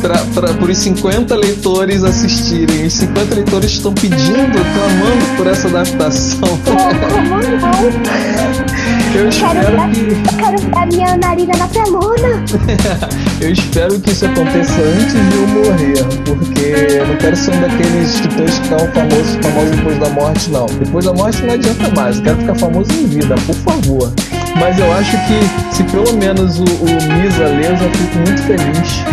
pra, 0.00 0.18
pra, 0.34 0.54
por 0.54 0.70
os 0.70 0.78
50 0.78 1.36
leitores 1.36 2.02
assistirem. 2.02 2.86
Os 2.86 2.94
50 2.94 3.34
leitores 3.34 3.70
estão 3.70 3.92
pedindo, 3.94 4.52
clamando 4.52 5.36
por 5.36 5.46
essa 5.46 5.68
adaptação. 5.68 6.48
Como 6.64 6.78
não? 7.58 8.74
Eu 9.14 9.28
espero 9.28 9.60
quero 9.60 9.90
que. 9.92 10.00
Eu 10.34 10.70
quero 10.70 10.88
minha 10.92 11.16
narina 11.16 11.56
na 11.56 11.68
pelona. 11.68 12.44
eu 13.40 13.52
espero 13.52 14.00
que 14.00 14.10
isso 14.10 14.26
aconteça 14.26 14.80
antes 14.80 15.12
de 15.12 15.36
eu 15.36 15.46
morrer, 15.46 16.04
porque 16.24 16.94
eu 16.94 17.06
não 17.06 17.16
quero 17.16 17.36
ser 17.36 17.54
um 17.54 17.60
daqueles 17.60 18.14
titãs 18.14 18.58
que 18.58 18.64
ficam 18.64 18.78
famosos, 18.92 19.36
famosos 19.36 19.70
depois 19.76 19.98
da 19.98 20.08
morte, 20.10 20.50
não. 20.50 20.66
Depois 20.66 21.04
da 21.04 21.12
morte 21.12 21.42
não 21.42 21.54
adianta 21.54 21.90
mais, 21.94 22.16
eu 22.16 22.22
quero 22.24 22.36
ficar 22.38 22.54
famoso 22.56 22.92
em 22.92 23.06
vida, 23.06 23.34
por 23.46 23.54
favor. 23.54 24.12
Mas 24.58 24.78
eu 24.78 24.92
acho 24.92 25.16
que 25.26 25.76
se 25.76 25.84
pelo 25.84 26.12
menos 26.14 26.58
o, 26.58 26.64
o 26.64 27.12
Misa 27.14 27.46
ler, 27.46 27.70
eu 27.70 27.76
já 27.76 27.90
fico 27.90 28.18
muito 28.18 28.42
feliz. 28.42 29.04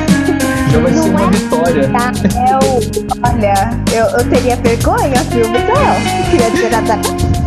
Já 0.72 0.80
vai 0.80 0.94
ser 0.94 1.10
uma 1.10 1.26
é 1.26 1.30
vitória. 1.30 1.90
Tá? 1.90 2.12
Eu, 2.50 2.80
olha, 3.24 3.80
eu, 3.94 4.06
eu 4.18 4.30
teria 4.30 4.56
vergonha, 4.56 5.24
viu, 5.30 5.48
Miguel? 5.48 6.32
Queria 6.32 6.52
ser 6.56 6.74
adaptado. 6.76 7.41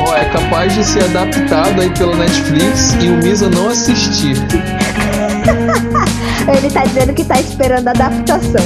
Oh, 0.00 0.14
é 0.14 0.24
capaz 0.30 0.74
de 0.74 0.84
ser 0.84 1.04
adaptado 1.04 1.80
aí 1.80 1.90
pela 1.90 2.16
Netflix 2.16 2.94
e 3.00 3.08
o 3.08 3.16
Misa 3.18 3.48
não 3.50 3.68
assistir. 3.68 4.36
Ele 6.48 6.70
tá 6.70 6.84
dizendo 6.84 7.12
que 7.12 7.24
tá 7.24 7.40
esperando 7.40 7.88
a 7.88 7.90
adaptação. 7.90 8.64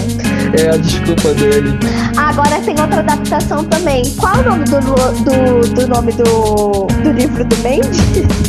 É 0.59 0.70
a 0.70 0.77
desculpa 0.77 1.35
dele. 1.35 1.78
Agora 2.16 2.61
tem 2.61 2.78
outra 2.81 3.01
adaptação 3.01 3.65
também. 3.65 4.05
Qual 4.16 4.36
o 4.36 4.43
nome 4.43 4.65
do, 4.65 4.81
do, 4.81 5.69
do 5.74 5.89
nome 5.89 6.12
do, 6.12 6.86
do 7.02 7.12
livro 7.12 7.44
do 7.44 7.56
Mendes? 7.59 7.98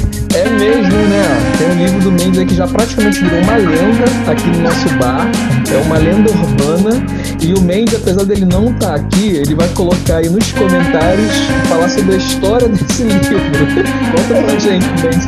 É 0.36 0.50
mesmo, 0.50 0.98
né? 1.08 1.24
Tem 1.58 1.70
um 1.70 1.76
livro 1.76 2.00
do 2.02 2.12
Mendes 2.12 2.40
aí 2.40 2.46
que 2.46 2.56
já 2.56 2.68
praticamente 2.68 3.24
virou 3.24 3.40
uma 3.40 3.56
lenda 3.56 4.32
aqui 4.32 4.48
no 4.48 4.64
nosso 4.64 4.90
bar. 4.98 5.32
É 5.74 5.78
uma 5.78 5.98
lenda 5.98 6.30
urbana. 6.30 7.06
E 7.42 7.54
o 7.54 7.62
Mendes, 7.62 7.96
apesar 7.96 8.26
dele 8.26 8.44
não 8.44 8.72
estar 8.72 8.88
tá 8.88 8.96
aqui, 8.96 9.38
ele 9.38 9.56
vai 9.56 9.70
colocar 9.70 10.18
aí 10.18 10.28
nos 10.28 10.52
comentários 10.52 11.32
falar 11.70 11.88
sobre 11.88 12.16
a 12.16 12.18
história 12.18 12.68
desse 12.70 13.04
livro. 13.04 13.38
Conta 14.12 14.42
pra 14.44 14.60
gente, 14.60 14.86
Mendes. 15.02 15.26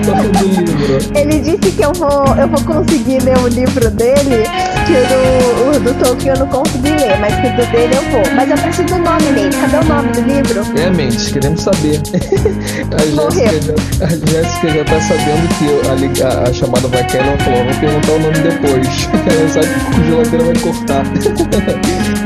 história 0.00 0.28
do 0.30 0.48
livro. 0.48 0.98
Ele 1.14 1.38
disse 1.40 1.72
que 1.72 1.82
eu 1.82 1.92
vou, 1.92 2.24
eu 2.36 2.48
vou 2.48 2.62
conseguir 2.62 3.22
ler 3.22 3.36
o 3.38 3.48
livro 3.48 3.90
dele, 3.90 4.44
que 4.86 4.92
o 4.92 5.74
do, 5.74 5.76
o 5.76 5.80
do 5.80 6.02
Tolkien 6.02 6.32
eu 6.32 6.38
não 6.38 6.46
consegui 6.46 6.90
ler, 6.90 7.18
mas 7.20 7.34
que 7.34 7.46
o 7.48 7.50
do 7.50 7.70
dele 7.70 7.94
eu 7.94 8.10
vou. 8.10 8.34
Mas 8.34 8.50
eu 8.50 8.56
preciso 8.56 8.88
do 8.88 8.98
nome, 8.98 9.32
Mendes. 9.34 9.58
Cadê 9.60 9.76
o 9.76 9.84
nome 9.84 10.08
do 10.12 10.20
livro? 10.22 10.80
É, 10.80 10.90
Mendes, 10.90 11.30
queremos 11.30 11.60
saber. 11.60 12.00
a 12.96 13.30
Jéssica 13.30 13.89
a 14.02 14.08
Jéssica 14.08 14.68
já 14.70 14.84
tá 14.84 15.00
sabendo 15.00 15.48
que 15.58 16.22
a, 16.22 16.28
a, 16.28 16.48
a 16.48 16.52
chamada 16.52 16.88
vai 16.88 17.06
cair, 17.06 17.26
ela 17.26 17.38
falou, 17.38 17.64
vou 17.64 17.74
perguntar 17.80 18.12
o 18.12 18.18
nome 18.18 18.38
depois. 18.38 19.08
ela 19.26 19.48
sabe 19.48 19.66
que 19.66 20.00
o 20.00 20.04
geladeira 20.04 20.44
vai 20.44 20.58
cortar. 20.58 21.04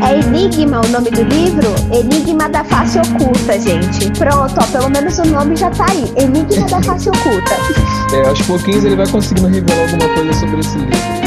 é 0.06 0.20
Enigma 0.20 0.80
o 0.80 0.88
nome 0.88 1.10
do 1.10 1.22
livro? 1.22 1.74
Enigma 1.92 2.48
da 2.48 2.64
Face 2.64 2.98
Oculta, 2.98 3.58
gente. 3.58 4.10
Pronto, 4.18 4.54
ó, 4.58 4.66
pelo 4.66 4.90
menos 4.90 5.18
o 5.18 5.24
nome 5.24 5.56
já 5.56 5.70
tá 5.70 5.86
aí. 5.90 6.12
Enigma 6.16 6.68
da 6.68 6.82
Face 6.82 7.08
Oculta. 7.08 7.54
É, 8.14 8.28
aos 8.28 8.40
pouquinhos 8.42 8.84
ele 8.84 8.94
vai 8.94 9.08
conseguindo 9.08 9.48
revelar 9.48 9.90
alguma 9.90 10.14
coisa 10.14 10.32
sobre 10.34 10.60
esse 10.60 10.78
livro. 10.78 11.23